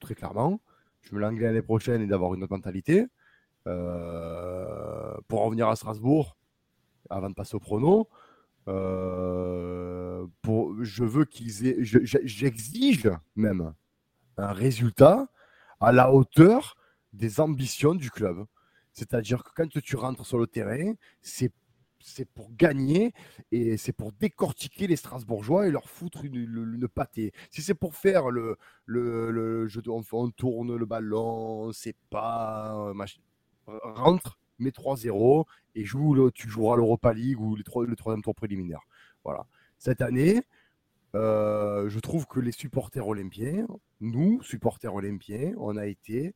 très 0.00 0.14
clairement. 0.14 0.60
Je 1.02 1.14
me 1.14 1.20
l'anglais 1.20 1.46
l'année 1.46 1.62
prochaine 1.62 2.02
et 2.02 2.06
d'avoir 2.06 2.34
une 2.34 2.42
autre 2.42 2.52
mentalité. 2.52 3.06
Pour 3.64 5.44
revenir 5.44 5.68
à 5.68 5.76
Strasbourg, 5.76 6.36
avant 7.08 7.30
de 7.30 7.34
passer 7.34 7.54
au 7.54 7.60
prono, 7.60 8.08
pour, 10.42 10.84
je 10.84 11.04
veux 11.04 11.24
qu'ils 11.24 11.66
aient, 11.66 11.76
j'exige 11.80 13.10
même 13.36 13.74
un 14.36 14.52
résultat 14.52 15.28
à 15.80 15.92
la 15.92 16.12
hauteur 16.12 16.76
des 17.12 17.40
ambitions 17.40 17.94
du 17.94 18.10
club. 18.10 18.44
C'est-à-dire 18.92 19.44
que 19.44 19.50
quand 19.54 19.68
tu 19.68 19.96
rentres 19.96 20.26
sur 20.26 20.38
le 20.38 20.46
terrain, 20.46 20.94
c'est 21.22 21.52
pour 22.34 22.50
gagner 22.54 23.12
et 23.52 23.76
c'est 23.76 23.92
pour 23.92 24.12
décortiquer 24.12 24.86
les 24.86 24.96
Strasbourgeois 24.96 25.66
et 25.66 25.70
leur 25.70 25.88
foutre 25.88 26.24
une, 26.24 26.36
une, 26.36 26.88
pâtée. 26.88 27.32
Si 27.50 27.62
c'est 27.62 27.74
pour 27.74 27.94
faire 27.94 28.30
le, 28.30 28.56
jeu, 28.86 29.82
on, 29.88 30.02
on, 30.12 30.30
tourne 30.30 30.76
le 30.76 30.86
ballon, 30.86 31.72
c'est 31.72 31.96
pas 32.08 32.92
rentre, 33.66 34.38
mets 34.58 34.70
3-0 34.70 35.44
et 35.74 35.84
joue 35.84 36.14
le, 36.14 36.30
tu 36.30 36.48
joueras 36.48 36.76
l'Europa 36.76 37.12
League 37.12 37.40
ou 37.40 37.56
le 37.56 37.62
troisième 37.96 38.22
tour 38.22 38.34
préliminaire. 38.34 38.80
Voilà. 39.24 39.46
Cette 39.78 40.02
année, 40.02 40.42
euh, 41.14 41.88
je 41.88 41.98
trouve 41.98 42.26
que 42.26 42.40
les 42.40 42.52
supporters 42.52 43.06
olympiens, 43.06 43.66
nous, 44.00 44.42
supporters 44.42 44.94
olympiens, 44.94 45.52
on 45.58 45.76
a 45.76 45.86
été 45.86 46.34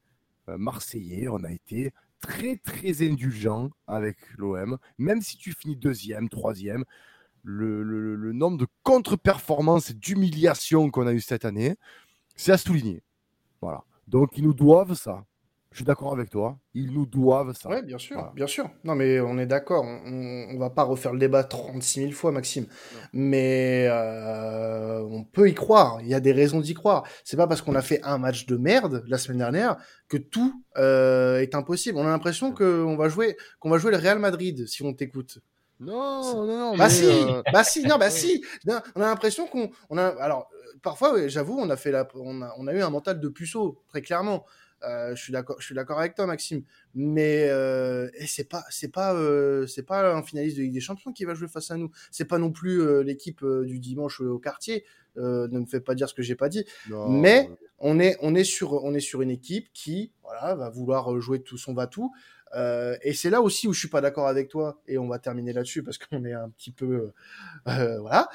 euh, 0.48 0.58
marseillais, 0.58 1.28
on 1.28 1.44
a 1.44 1.52
été 1.52 1.92
très 2.20 2.56
très 2.56 3.06
indulgents 3.06 3.70
avec 3.86 4.16
l'OM. 4.36 4.78
Même 4.98 5.20
si 5.20 5.36
tu 5.36 5.52
finis 5.52 5.76
deuxième, 5.76 6.28
troisième, 6.28 6.84
le, 7.42 7.82
le 7.82 8.32
nombre 8.32 8.56
de 8.56 8.66
contre-performances 8.82 9.90
et 9.90 9.94
d'humiliations 9.94 10.90
qu'on 10.90 11.06
a 11.06 11.12
eu 11.12 11.20
cette 11.20 11.44
année, 11.44 11.76
c'est 12.36 12.52
à 12.52 12.58
souligner. 12.58 13.02
Voilà. 13.60 13.84
Donc 14.08 14.36
ils 14.36 14.44
nous 14.44 14.54
doivent 14.54 14.94
ça. 14.94 15.24
Je 15.74 15.78
suis 15.78 15.84
d'accord 15.84 16.12
avec 16.12 16.30
toi. 16.30 16.56
Ils 16.74 16.92
nous 16.92 17.04
doivent 17.04 17.52
ça. 17.52 17.68
Oui, 17.68 17.82
bien 17.82 17.98
sûr, 17.98 18.30
bien 18.36 18.46
sûr. 18.46 18.70
Non, 18.84 18.94
mais 18.94 19.18
on 19.18 19.38
est 19.38 19.46
d'accord. 19.46 19.82
On, 19.82 20.52
ne 20.52 20.56
va 20.56 20.70
pas 20.70 20.84
refaire 20.84 21.12
le 21.12 21.18
débat 21.18 21.42
36 21.42 22.00
000 22.02 22.12
fois, 22.12 22.30
Maxime. 22.30 22.66
Mais 23.12 23.88
euh, 23.90 25.00
on 25.00 25.24
peut 25.24 25.48
y 25.48 25.54
croire. 25.54 25.98
Il 26.00 26.06
y 26.06 26.14
a 26.14 26.20
des 26.20 26.30
raisons 26.30 26.60
d'y 26.60 26.74
croire. 26.74 27.02
C'est 27.24 27.36
pas 27.36 27.48
parce 27.48 27.60
qu'on 27.60 27.74
a 27.74 27.82
fait 27.82 28.00
un 28.04 28.18
match 28.18 28.46
de 28.46 28.56
merde 28.56 29.02
la 29.08 29.18
semaine 29.18 29.38
dernière 29.38 29.76
que 30.08 30.16
tout 30.16 30.62
euh, 30.76 31.40
est 31.40 31.56
impossible. 31.56 31.98
On 31.98 32.06
a 32.06 32.10
l'impression 32.10 32.52
qu'on 32.52 32.96
va 32.96 33.08
jouer, 33.08 33.36
qu'on 33.58 33.68
va 33.68 33.78
jouer 33.78 33.90
le 33.90 33.96
Real 33.96 34.20
Madrid 34.20 34.68
si 34.68 34.84
on 34.84 34.92
t'écoute. 34.92 35.40
Non, 35.80 36.46
non, 36.46 36.56
non. 36.56 36.76
Bah 36.76 36.88
si, 36.88 37.04
euh, 37.04 37.42
bah 37.52 37.64
si, 37.64 37.82
non, 37.82 37.98
bah 37.98 38.10
si. 38.10 38.44
on 38.94 39.00
a 39.00 39.06
l'impression 39.06 39.48
qu'on, 39.48 39.70
on 39.90 39.98
a, 39.98 40.06
alors 40.06 40.48
parfois, 40.82 41.26
j'avoue, 41.26 41.58
on 41.58 41.68
a 41.68 41.76
fait 41.76 41.90
la, 41.90 42.06
on 42.14 42.42
a, 42.42 42.54
on 42.58 42.68
a 42.68 42.72
eu 42.72 42.80
un 42.80 42.90
mental 42.90 43.18
de 43.18 43.28
puceau 43.28 43.82
très 43.88 44.02
clairement. 44.02 44.44
Euh, 44.86 45.14
je 45.14 45.22
suis 45.22 45.32
d'accord, 45.32 45.56
je 45.58 45.64
suis 45.64 45.74
d'accord 45.74 45.98
avec 45.98 46.14
toi, 46.14 46.26
Maxime. 46.26 46.62
Mais 46.94 47.48
euh, 47.48 48.08
c'est 48.26 48.48
pas, 48.48 48.64
c'est 48.70 48.92
pas, 48.92 49.14
euh, 49.14 49.66
c'est 49.66 49.82
pas 49.82 50.14
un 50.14 50.22
finaliste 50.22 50.56
de 50.56 50.62
Ligue 50.62 50.72
des 50.72 50.80
Champions 50.80 51.12
qui 51.12 51.24
va 51.24 51.34
jouer 51.34 51.48
face 51.48 51.70
à 51.70 51.76
nous. 51.76 51.90
C'est 52.10 52.26
pas 52.26 52.38
non 52.38 52.50
plus 52.50 52.80
euh, 52.80 53.02
l'équipe 53.02 53.44
du 53.44 53.78
dimanche 53.78 54.20
au 54.20 54.38
quartier. 54.38 54.84
ne 55.16 55.46
me 55.58 55.66
fais 55.66 55.80
pas 55.80 55.94
dire 55.94 56.08
ce 56.08 56.14
que 56.14 56.22
j'ai 56.22 56.36
pas 56.36 56.48
dit. 56.48 56.64
Mais 57.08 57.50
on 57.78 57.98
est, 57.98 58.16
on 58.20 58.34
est 58.34 58.44
sur, 58.44 58.84
on 58.84 58.94
est 58.94 59.00
sur 59.00 59.22
une 59.22 59.30
équipe 59.30 59.68
qui, 59.72 60.12
voilà, 60.22 60.54
va 60.54 60.70
vouloir 60.70 61.20
jouer 61.20 61.42
tout 61.42 61.58
son 61.58 61.74
va 61.74 61.86
tout. 61.86 62.12
et 62.54 63.12
c'est 63.12 63.30
là 63.30 63.40
aussi 63.40 63.66
où 63.66 63.72
je 63.72 63.80
suis 63.80 63.88
pas 63.88 64.00
d'accord 64.00 64.28
avec 64.28 64.48
toi. 64.48 64.80
Et 64.86 64.98
on 64.98 65.08
va 65.08 65.18
terminer 65.18 65.52
là-dessus 65.52 65.82
parce 65.82 65.98
qu'on 65.98 66.24
est 66.24 66.32
un 66.32 66.48
petit 66.50 66.70
peu, 66.72 67.12
voilà. 67.66 68.28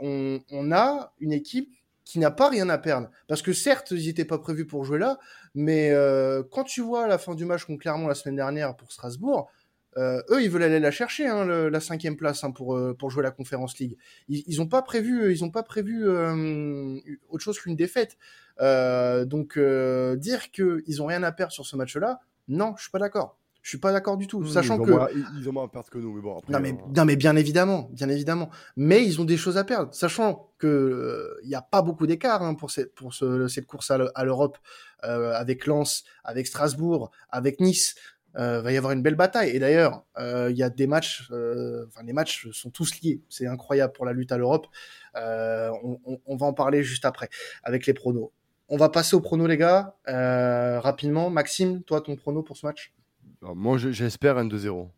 on, 0.00 0.40
on 0.50 0.72
a 0.72 1.12
une 1.20 1.32
équipe 1.32 1.74
qui 2.04 2.18
n'a 2.18 2.30
pas 2.30 2.48
rien 2.48 2.68
à 2.68 2.78
perdre. 2.78 3.10
Parce 3.28 3.42
que 3.42 3.52
certes, 3.52 3.92
ils 3.92 4.06
n'étaient 4.06 4.24
pas 4.24 4.38
prévus 4.38 4.66
pour 4.66 4.84
jouer 4.84 4.98
là, 4.98 5.18
mais 5.54 5.90
euh, 5.90 6.42
quand 6.50 6.64
tu 6.64 6.80
vois 6.80 7.06
la 7.06 7.18
fin 7.18 7.34
du 7.34 7.44
match 7.44 7.64
contre 7.64 7.80
Clermont 7.80 8.08
la 8.08 8.14
semaine 8.14 8.36
dernière 8.36 8.76
pour 8.76 8.92
Strasbourg, 8.92 9.50
euh, 9.98 10.22
eux, 10.30 10.42
ils 10.42 10.50
veulent 10.50 10.62
aller 10.62 10.80
la 10.80 10.90
chercher, 10.90 11.26
hein, 11.26 11.44
la 11.44 11.80
cinquième 11.80 12.16
place 12.16 12.44
hein, 12.44 12.50
pour 12.50 12.74
euh, 12.76 12.94
pour 12.94 13.10
jouer 13.10 13.22
la 13.22 13.30
Conférence 13.30 13.78
League. 13.78 13.98
Ils 14.28 14.56
n'ont 14.56 14.66
pas 14.66 14.80
prévu, 14.82 15.32
ils 15.32 15.44
ont 15.44 15.50
pas 15.50 15.62
prévu 15.62 16.08
autre 16.08 17.44
chose 17.44 17.58
qu'une 17.60 17.76
défaite. 17.76 18.16
donc 18.58 19.58
dire 19.58 20.50
qu'ils 20.50 21.02
ont 21.02 21.06
rien 21.06 21.22
à 21.22 21.32
perdre 21.32 21.52
sur 21.52 21.66
ce 21.66 21.76
match-là, 21.76 22.20
non, 22.48 22.74
je 22.76 22.82
suis 22.82 22.90
pas 22.90 22.98
d'accord. 22.98 23.38
Je 23.62 23.68
suis 23.68 23.78
pas 23.78 23.92
d'accord 23.92 24.16
du 24.16 24.26
tout, 24.26 24.44
sachant 24.46 24.78
ils 24.80 24.86
que 24.86 25.38
ils 25.38 25.48
ont 25.48 25.52
moins 25.52 25.64
à 25.64 25.68
perdre 25.68 25.88
que 25.88 25.98
nous, 25.98 26.12
mais 26.12 26.20
bon. 26.20 26.38
Après, 26.38 26.52
non 26.52 26.60
mais 26.60 26.76
non 26.96 27.04
mais 27.04 27.16
bien 27.16 27.36
évidemment, 27.36 27.88
bien 27.92 28.08
évidemment. 28.08 28.50
Mais 28.76 29.04
ils 29.04 29.20
ont 29.20 29.24
des 29.24 29.36
choses 29.36 29.56
à 29.56 29.64
perdre, 29.64 29.94
sachant 29.94 30.52
que 30.58 31.38
il 31.42 31.46
euh, 31.46 31.48
n'y 31.48 31.54
a 31.54 31.62
pas 31.62 31.80
beaucoup 31.80 32.06
d'écart 32.06 32.42
hein, 32.42 32.54
pour 32.54 32.72
cette 32.72 32.92
pour 32.94 33.14
ce, 33.14 33.46
cette 33.46 33.66
course 33.66 33.90
à 33.90 34.24
l'Europe 34.24 34.58
euh, 35.04 35.32
avec 35.34 35.66
Lens, 35.66 36.02
avec 36.24 36.46
Strasbourg, 36.46 37.10
avec 37.30 37.60
Nice. 37.60 37.94
Euh, 38.36 38.62
va 38.62 38.72
y 38.72 38.76
avoir 38.78 38.92
une 38.92 39.02
belle 39.02 39.14
bataille. 39.14 39.50
Et 39.50 39.58
d'ailleurs, 39.58 40.04
euh, 40.18 40.50
il 40.50 40.56
y 40.56 40.62
a 40.62 40.70
des 40.70 40.86
matchs, 40.86 41.28
euh, 41.32 41.84
enfin 41.88 42.02
les 42.02 42.12
matchs 42.12 42.48
sont 42.52 42.70
tous 42.70 43.00
liés. 43.02 43.20
C'est 43.28 43.46
incroyable 43.46 43.92
pour 43.92 44.06
la 44.06 44.12
lutte 44.12 44.32
à 44.32 44.38
l'Europe. 44.38 44.66
On, 45.14 45.98
on, 46.06 46.18
on, 46.24 46.36
va 46.36 46.46
en 46.46 46.54
parler 46.54 46.82
juste 46.82 47.04
après 47.04 47.28
avec 47.62 47.86
les 47.86 47.92
pronos. 47.92 48.32
On 48.68 48.78
va 48.78 48.88
passer 48.88 49.14
aux 49.14 49.20
pronos 49.20 49.46
les 49.46 49.58
gars 49.58 49.96
rapidement. 50.06 51.28
Maxime, 51.30 51.82
toi 51.82 52.00
ton 52.00 52.16
prono 52.16 52.42
pour 52.42 52.56
ce 52.56 52.66
match? 52.66 52.94
Moi, 53.42 53.78
j'espère 53.78 54.38
un 54.38 54.46
2-0. 54.46 54.88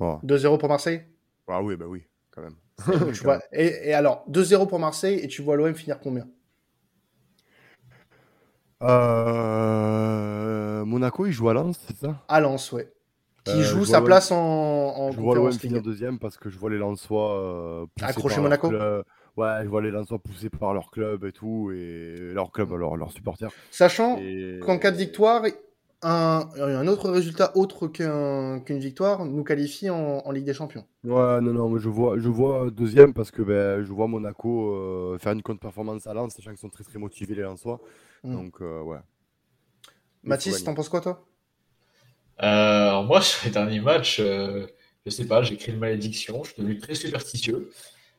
2-0 0.00 0.58
pour 0.58 0.68
Marseille? 0.68 1.02
Ah 1.48 1.62
oui, 1.62 1.76
bah 1.76 1.86
oui, 1.88 2.02
quand 2.30 2.42
même. 2.42 2.56
et, 3.52 3.94
alors, 3.94 4.24
2-0 4.28 4.68
pour 4.68 4.78
Marseille, 4.78 5.20
et 5.20 5.28
tu 5.28 5.42
vois 5.42 5.56
l'OM 5.56 5.74
finir 5.74 6.00
combien? 6.00 6.26
Euh... 8.82 10.84
Monaco, 10.84 11.26
il 11.26 11.32
joue 11.32 11.48
à 11.48 11.54
Lens, 11.54 11.78
c'est 11.86 11.96
ça? 11.96 12.22
À 12.28 12.40
Lens, 12.40 12.72
ouais. 12.72 12.92
Qui 13.44 13.52
euh, 13.52 13.62
joue 13.62 13.84
sa 13.84 14.02
place 14.02 14.32
en, 14.32 14.36
en 14.36 15.12
Je 15.12 15.20
vois 15.20 15.36
l'OM 15.36 15.52
finir 15.52 15.80
deuxième 15.80 16.18
parce 16.18 16.36
que 16.36 16.50
je 16.50 16.58
vois 16.58 16.70
les 16.70 16.78
Lensois 16.78 17.40
euh, 17.40 17.86
accrocher 18.02 18.40
Monaco? 18.40 18.72
Ouais, 19.36 19.60
je 19.64 19.68
vois 19.68 19.82
les 19.82 19.90
Lensois 19.90 20.18
poussés 20.18 20.48
par 20.48 20.72
leur 20.72 20.90
club 20.90 21.24
et 21.24 21.32
tout, 21.32 21.70
et 21.70 22.14
leur 22.32 22.50
club, 22.50 22.72
leurs 22.72 22.96
leur 22.96 23.12
supporters. 23.12 23.50
Sachant 23.70 24.18
qu'en 24.62 24.78
cas 24.78 24.90
de 24.90 24.96
victoire, 24.96 25.44
un, 26.02 26.48
un 26.58 26.86
autre 26.86 27.10
résultat 27.10 27.56
autre 27.56 27.88
qu'une 27.88 28.78
victoire 28.78 29.24
nous 29.24 29.44
qualifie 29.44 29.88
en, 29.90 30.30
Ligue 30.30 30.44
des 30.44 30.54
Champions. 30.54 30.86
Ouais, 31.04 31.40
non, 31.40 31.52
non, 31.52 31.68
mais 31.68 31.80
je 31.80 31.88
vois, 31.88 32.18
je 32.18 32.28
vois 32.28 32.70
deuxième 32.70 33.14
parce 33.14 33.30
que 33.30 33.42
ben, 33.42 33.82
je 33.82 33.92
vois 33.92 34.06
Monaco 34.06 34.74
euh, 34.74 35.18
faire 35.18 35.32
une 35.32 35.42
contre-performance 35.42 36.06
à 36.06 36.14
Lens, 36.14 36.34
sachant 36.34 36.50
qu'ils 36.50 36.58
sont 36.58 36.68
très 36.68 36.84
très 36.84 36.98
motivés 36.98 37.34
les 37.34 37.42
Lensois. 37.42 37.80
Mm. 38.24 38.34
Donc, 38.34 38.60
euh, 38.60 38.82
ouais. 38.82 38.98
Mathis, 40.22 40.64
t'en 40.64 40.74
penses 40.74 40.88
quoi 40.88 41.00
toi? 41.00 41.26
Euh, 42.42 42.88
Alors, 42.88 43.04
moi, 43.04 43.20
sur 43.22 43.46
les 43.46 43.52
derniers 43.52 43.80
matchs, 43.80 44.20
je 44.20 45.10
sais 45.10 45.26
pas, 45.26 45.42
j'ai 45.42 45.54
écrit 45.54 45.72
une 45.72 45.78
malédiction, 45.78 46.44
je 46.44 46.52
suis 46.52 46.62
devenu 46.62 46.78
très 46.78 46.94
superstitieux. 46.94 47.70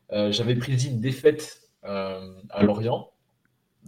J'avais 0.09 0.55
prédit 0.55 0.89
une 0.89 1.01
défaite 1.01 1.61
à 1.83 2.63
Lorient 2.63 3.11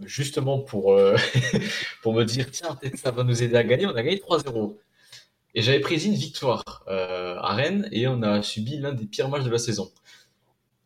justement 0.04 0.58
pour, 0.58 0.94
euh, 0.94 1.16
pour 2.02 2.14
me 2.14 2.24
dire 2.24 2.50
tiens, 2.50 2.74
peut-être 2.74 2.98
ça 2.98 3.10
va 3.10 3.24
nous 3.24 3.42
aider 3.42 3.56
à 3.56 3.64
gagner. 3.64 3.86
On 3.86 3.94
a 3.94 4.02
gagné 4.02 4.16
3-0. 4.16 4.76
Et 5.54 5.62
j'avais 5.62 5.80
pris 5.80 6.04
une 6.04 6.14
victoire 6.14 6.84
euh, 6.88 7.36
à 7.38 7.54
Rennes 7.54 7.88
et 7.90 8.06
on 8.06 8.22
a 8.22 8.42
subi 8.42 8.78
l'un 8.78 8.92
des 8.92 9.06
pires 9.06 9.28
matchs 9.28 9.44
de 9.44 9.50
la 9.50 9.58
saison. 9.58 9.90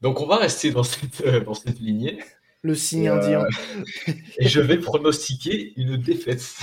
Donc 0.00 0.20
on 0.20 0.26
va 0.26 0.36
rester 0.36 0.70
dans 0.70 0.82
cette, 0.82 1.20
euh, 1.22 1.40
dans 1.40 1.54
cette 1.54 1.80
lignée. 1.80 2.18
Le 2.62 2.74
signe 2.74 3.08
indien. 3.08 3.46
et 4.38 4.48
je 4.48 4.60
vais 4.60 4.78
pronostiquer 4.78 5.74
une 5.76 5.98
défaite. 5.98 6.54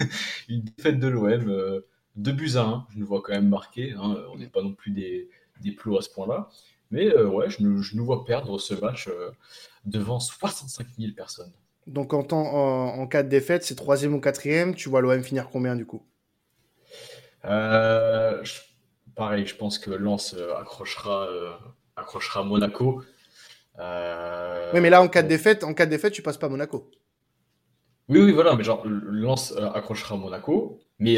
une 0.48 0.62
défaite 0.62 0.98
de 0.98 1.08
l'OM. 1.08 1.82
2 2.16 2.32
buts 2.32 2.52
à 2.56 2.62
1. 2.62 2.86
Je 2.94 2.98
nous 2.98 3.06
vois 3.06 3.20
quand 3.20 3.32
même 3.32 3.48
marqué. 3.48 3.92
Hein. 3.92 4.16
On 4.32 4.38
n'est 4.38 4.48
pas 4.48 4.62
non 4.62 4.72
plus 4.72 4.90
des, 4.90 5.28
des 5.60 5.72
plots 5.72 5.98
à 5.98 6.02
ce 6.02 6.08
point-là. 6.08 6.48
Mais 6.90 7.14
ouais, 7.14 7.50
je 7.50 7.62
nous, 7.62 7.82
je 7.82 7.94
nous, 7.94 8.04
vois 8.04 8.24
perdre 8.24 8.58
ce 8.58 8.74
match 8.74 9.08
devant 9.84 10.18
65 10.18 10.86
000 10.98 11.12
personnes. 11.12 11.52
Donc 11.86 12.12
en, 12.12 12.20
en, 12.30 13.06
cas 13.06 13.22
de 13.22 13.28
défaite, 13.28 13.64
c'est 13.64 13.74
troisième 13.74 14.14
ou 14.14 14.20
quatrième. 14.20 14.74
Tu 14.74 14.88
vois 14.88 15.00
l'OM 15.00 15.22
finir 15.22 15.48
combien 15.50 15.76
du 15.76 15.86
coup? 15.86 16.02
Euh, 17.44 18.42
Pareil, 19.16 19.46
je 19.46 19.54
pense 19.54 19.78
que 19.78 19.90
Lens 19.90 20.34
euh, 20.34 20.54
accrochera, 20.56 21.26
euh, 21.26 21.50
accrochera 21.96 22.44
Monaco. 22.44 23.02
Oui, 23.78 24.80
mais 24.80 24.90
là 24.90 25.02
en 25.02 25.08
cas 25.08 25.22
de 25.22 25.28
défaite, 25.28 25.64
en 25.64 25.74
cas 25.74 25.86
de 25.86 25.90
défaite, 25.90 26.12
tu 26.12 26.22
passes 26.22 26.36
pas 26.36 26.48
Monaco. 26.48 26.90
Oui, 28.08 28.20
oui, 28.20 28.32
voilà, 28.32 28.56
mais 28.56 28.64
genre 28.64 28.82
Lens 28.86 29.54
accrochera 29.74 30.16
Monaco, 30.16 30.80
mais 30.98 31.16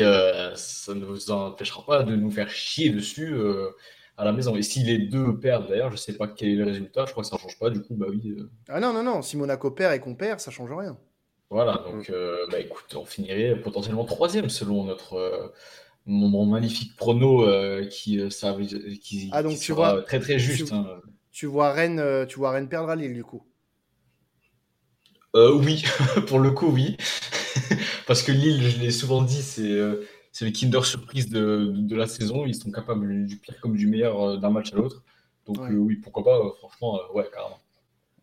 ça 0.55 0.95
ne 0.95 1.05
vous 1.05 1.31
empêchera 1.31 1.85
pas 1.85 2.03
de 2.03 2.15
nous 2.15 2.31
faire 2.31 2.51
chier 2.51 2.91
dessus 2.91 3.35
à 4.17 4.25
la 4.25 4.33
maison. 4.33 4.57
Et 4.57 4.63
si 4.63 4.83
les 4.83 4.99
deux 4.99 5.39
perdent, 5.39 5.69
d'ailleurs, 5.69 5.91
je 5.91 5.97
sais 5.97 6.15
pas 6.15 6.29
quel 6.29 6.51
est 6.51 6.57
le 6.57 6.65
résultat, 6.65 7.05
je 7.07 7.13
crois 7.13 7.23
que 7.23 7.29
ça 7.29 7.37
ne 7.37 7.41
change 7.41 7.59
pas, 7.59 7.71
du 7.71 7.81
coup, 7.83 7.95
bah 7.95 8.07
oui. 8.09 8.35
Euh. 8.39 8.51
Ah 8.69 8.81
non, 8.81 8.93
non, 8.93 9.03
non, 9.03 9.23
si 9.23 9.37
Monaco 9.37 9.71
perd 9.71 9.95
et 9.95 9.99
qu'on 9.99 10.15
perd, 10.15 10.41
ça 10.41 10.51
change 10.51 10.73
rien. 10.73 10.97
Voilà, 11.51 11.85
donc, 11.85 12.09
euh, 12.09 12.47
bah 12.51 12.61
écoute, 12.61 12.95
on 12.95 13.05
finirait 13.05 13.61
potentiellement 13.61 14.05
troisième 14.05 14.49
selon 14.49 14.85
notre. 14.85 15.15
Euh, 15.15 15.49
mon, 16.05 16.47
magnifique 16.47 16.97
prono 16.97 17.47
qui, 17.89 18.21
ça, 18.33 18.57
qui, 19.01 19.31
ah, 19.31 19.45
donc, 19.45 19.57
tu 19.57 19.73
vois, 19.73 20.03
très 20.03 20.19
très 20.19 20.37
juste. 20.37 20.67
Tu, 20.67 20.75
hein. 20.75 21.01
tu 21.31 21.47
vois 21.47 21.71
Rennes, 21.73 22.27
tu 22.27 22.39
vois 22.39 22.51
Rennes 22.51 22.69
perdre 22.69 22.89
à 22.89 22.97
Lille 22.97 23.15
du 23.15 23.23
coup. 23.23 23.47
oui, 25.35 25.85
pour 26.27 26.41
le 26.41 26.51
coup, 26.51 26.73
oui. 26.73 26.97
Parce 28.09 28.25
que 28.25 28.33
Lille, 28.33 28.69
je 28.69 28.81
l'ai 28.81 28.91
souvent 28.91 29.23
dit, 29.23 29.43
c'est 29.43 29.81
c'est 30.33 30.45
les 30.45 30.53
Kinder 30.53 30.85
surprise 30.85 31.29
de, 31.29 31.73
de, 31.75 31.97
la 31.97 32.07
saison. 32.07 32.47
Ils 32.47 32.55
sont 32.55 32.71
capables 32.71 33.27
du 33.27 33.37
pire 33.37 33.61
comme 33.61 33.77
du 33.77 33.87
meilleur 33.87 34.39
d'un 34.39 34.51
match 34.51 34.73
à 34.73 34.77
l'autre. 34.77 35.03
Donc 35.47 35.59
oui, 35.71 35.97
pourquoi 35.97 36.25
pas, 36.25 36.41
franchement, 36.59 36.99
ouais, 37.15 37.29
carrément. 37.33 37.59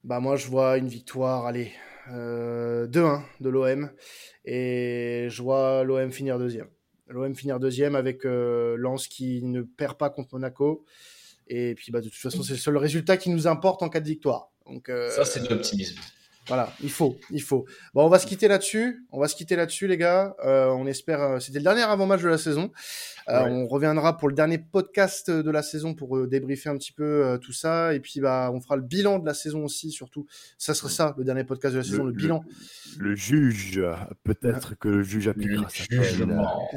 Bah 0.03 0.19
moi, 0.19 0.35
je 0.37 0.47
vois 0.47 0.77
une 0.77 0.87
victoire, 0.87 1.45
allez, 1.45 1.71
2-1 2.09 2.11
euh, 2.13 2.87
de 2.87 3.49
l'OM. 3.49 3.91
Et 4.45 5.27
je 5.29 5.41
vois 5.41 5.83
l'OM 5.83 6.11
finir 6.11 6.39
deuxième. 6.39 6.67
L'OM 7.07 7.35
finir 7.35 7.59
deuxième 7.59 7.95
avec 7.95 8.25
euh, 8.25 8.75
Lens 8.77 9.07
qui 9.07 9.43
ne 9.43 9.61
perd 9.61 9.97
pas 9.97 10.09
contre 10.09 10.33
Monaco. 10.33 10.85
Et 11.47 11.75
puis, 11.75 11.91
bah, 11.91 12.01
de 12.01 12.05
toute 12.07 12.17
façon, 12.17 12.43
c'est 12.43 12.53
le 12.53 12.59
seul 12.59 12.77
résultat 12.77 13.17
qui 13.17 13.29
nous 13.29 13.47
importe 13.47 13.83
en 13.83 13.89
cas 13.89 13.99
de 13.99 14.07
victoire. 14.07 14.51
Donc, 14.65 14.87
euh, 14.89 15.09
Ça, 15.09 15.25
c'est 15.25 15.41
de 15.41 15.49
l'optimisme. 15.49 15.99
Voilà, 16.49 16.73
il 16.83 16.89
faut, 16.89 17.17
il 17.31 17.41
faut. 17.41 17.65
Bon, 17.93 18.03
on 18.05 18.09
va 18.09 18.19
se 18.19 18.27
quitter 18.27 18.47
là-dessus. 18.47 19.05
On 19.11 19.19
va 19.19 19.27
se 19.27 19.35
quitter 19.35 19.55
là-dessus, 19.55 19.87
les 19.87 19.97
gars. 19.97 20.35
Euh, 20.43 20.67
on 20.69 20.85
espère. 20.87 21.21
Euh, 21.21 21.39
c'était 21.39 21.59
le 21.59 21.63
dernier 21.63 21.83
avant-match 21.83 22.21
de 22.21 22.27
la 22.27 22.37
saison. 22.37 22.71
Euh, 23.29 23.47
On 23.47 23.67
reviendra 23.67 24.17
pour 24.17 24.27
le 24.27 24.33
dernier 24.33 24.57
podcast 24.57 25.29
de 25.29 25.51
la 25.51 25.61
saison 25.61 25.93
pour 25.93 26.17
euh, 26.17 26.27
débriefer 26.27 26.69
un 26.69 26.77
petit 26.77 26.91
peu 26.91 27.03
euh, 27.03 27.37
tout 27.37 27.53
ça. 27.53 27.93
Et 27.93 27.99
puis, 27.99 28.19
bah, 28.19 28.49
on 28.51 28.59
fera 28.59 28.75
le 28.75 28.81
bilan 28.81 29.19
de 29.19 29.25
la 29.25 29.35
saison 29.35 29.63
aussi, 29.63 29.91
surtout. 29.91 30.25
Ça 30.57 30.73
sera 30.73 30.89
ça, 30.89 31.15
le 31.17 31.23
dernier 31.23 31.43
podcast 31.43 31.73
de 31.75 31.79
la 31.79 31.85
saison, 31.85 32.05
le, 32.05 32.11
bilan. 32.11 32.43
Le, 32.97 33.15
juge, 33.15 33.81
peut-être 34.23 34.75
que 34.79 34.89
le 34.89 35.03
juge 35.03 35.27
appliquera 35.27 35.67
le 35.91 36.03
jugement. 36.03 36.69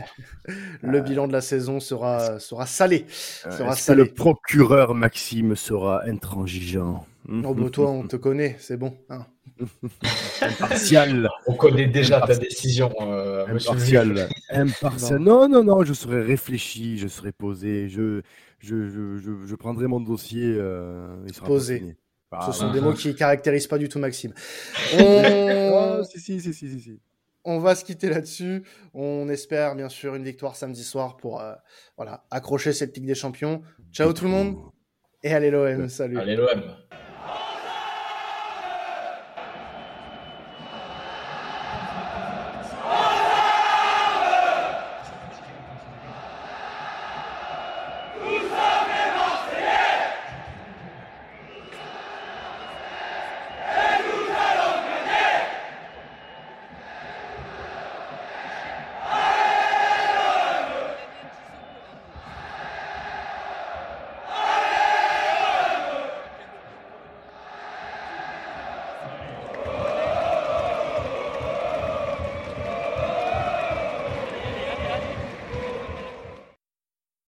le 0.82 1.00
bilan 1.00 1.26
de 1.26 1.32
la 1.32 1.40
saison 1.40 1.80
sera 1.80 2.38
sera 2.38 2.66
salé. 2.66 3.06
Sera 3.08 3.74
salé. 3.74 4.04
le 4.04 4.12
procureur 4.12 4.94
Maxime 4.94 5.56
sera 5.56 6.04
intransigeant? 6.06 7.06
Oh, 7.28 7.54
bah, 7.54 7.70
toi, 7.70 7.90
on 7.90 8.06
te 8.06 8.16
connaît, 8.16 8.56
c'est 8.58 8.76
bon. 8.76 8.96
Hein. 9.08 9.26
Impartial. 10.42 11.28
On 11.46 11.54
connaît 11.54 11.86
déjà 11.86 12.20
ta 12.20 12.36
décision. 12.36 12.92
Euh, 13.00 13.46
Impartial. 13.46 14.28
Impartial. 14.50 15.18
Non. 15.18 15.48
non, 15.48 15.64
non, 15.64 15.84
je 15.84 15.92
serai 15.92 16.22
réfléchi, 16.22 16.98
je 16.98 17.08
serai 17.08 17.32
posé, 17.32 17.88
je, 17.88 18.22
je, 18.58 18.88
je, 18.88 19.46
je, 19.46 19.54
prendrai 19.54 19.86
mon 19.86 20.00
dossier. 20.00 20.54
Euh, 20.56 21.16
posé. 21.44 21.96
Ce 22.46 22.52
sont 22.52 22.72
des 22.72 22.80
mots 22.80 22.94
qui 22.94 23.14
caractérisent 23.14 23.66
pas 23.66 23.78
du 23.78 23.88
tout 23.88 23.98
Maxime. 23.98 24.32
On... 24.98 26.02
si, 26.04 26.18
si, 26.18 26.40
si, 26.40 26.54
si, 26.54 26.80
si, 26.80 27.00
On 27.44 27.58
va 27.58 27.74
se 27.74 27.84
quitter 27.84 28.08
là-dessus. 28.08 28.64
On 28.94 29.28
espère 29.28 29.76
bien 29.76 29.90
sûr 29.90 30.14
une 30.14 30.24
victoire 30.24 30.56
samedi 30.56 30.82
soir 30.82 31.18
pour 31.18 31.42
euh, 31.42 31.52
voilà, 31.96 32.24
accrocher 32.30 32.72
cette 32.72 32.96
Ligue 32.96 33.06
des 33.06 33.14
Champions. 33.14 33.60
Ciao 33.92 34.12
tout 34.14 34.24
le 34.24 34.30
monde 34.30 34.56
et 35.22 35.32
allez 35.34 35.50
l'OM. 35.50 35.88
Salut. 35.88 36.18
Allez 36.18 36.36
l'OM. 36.36 36.62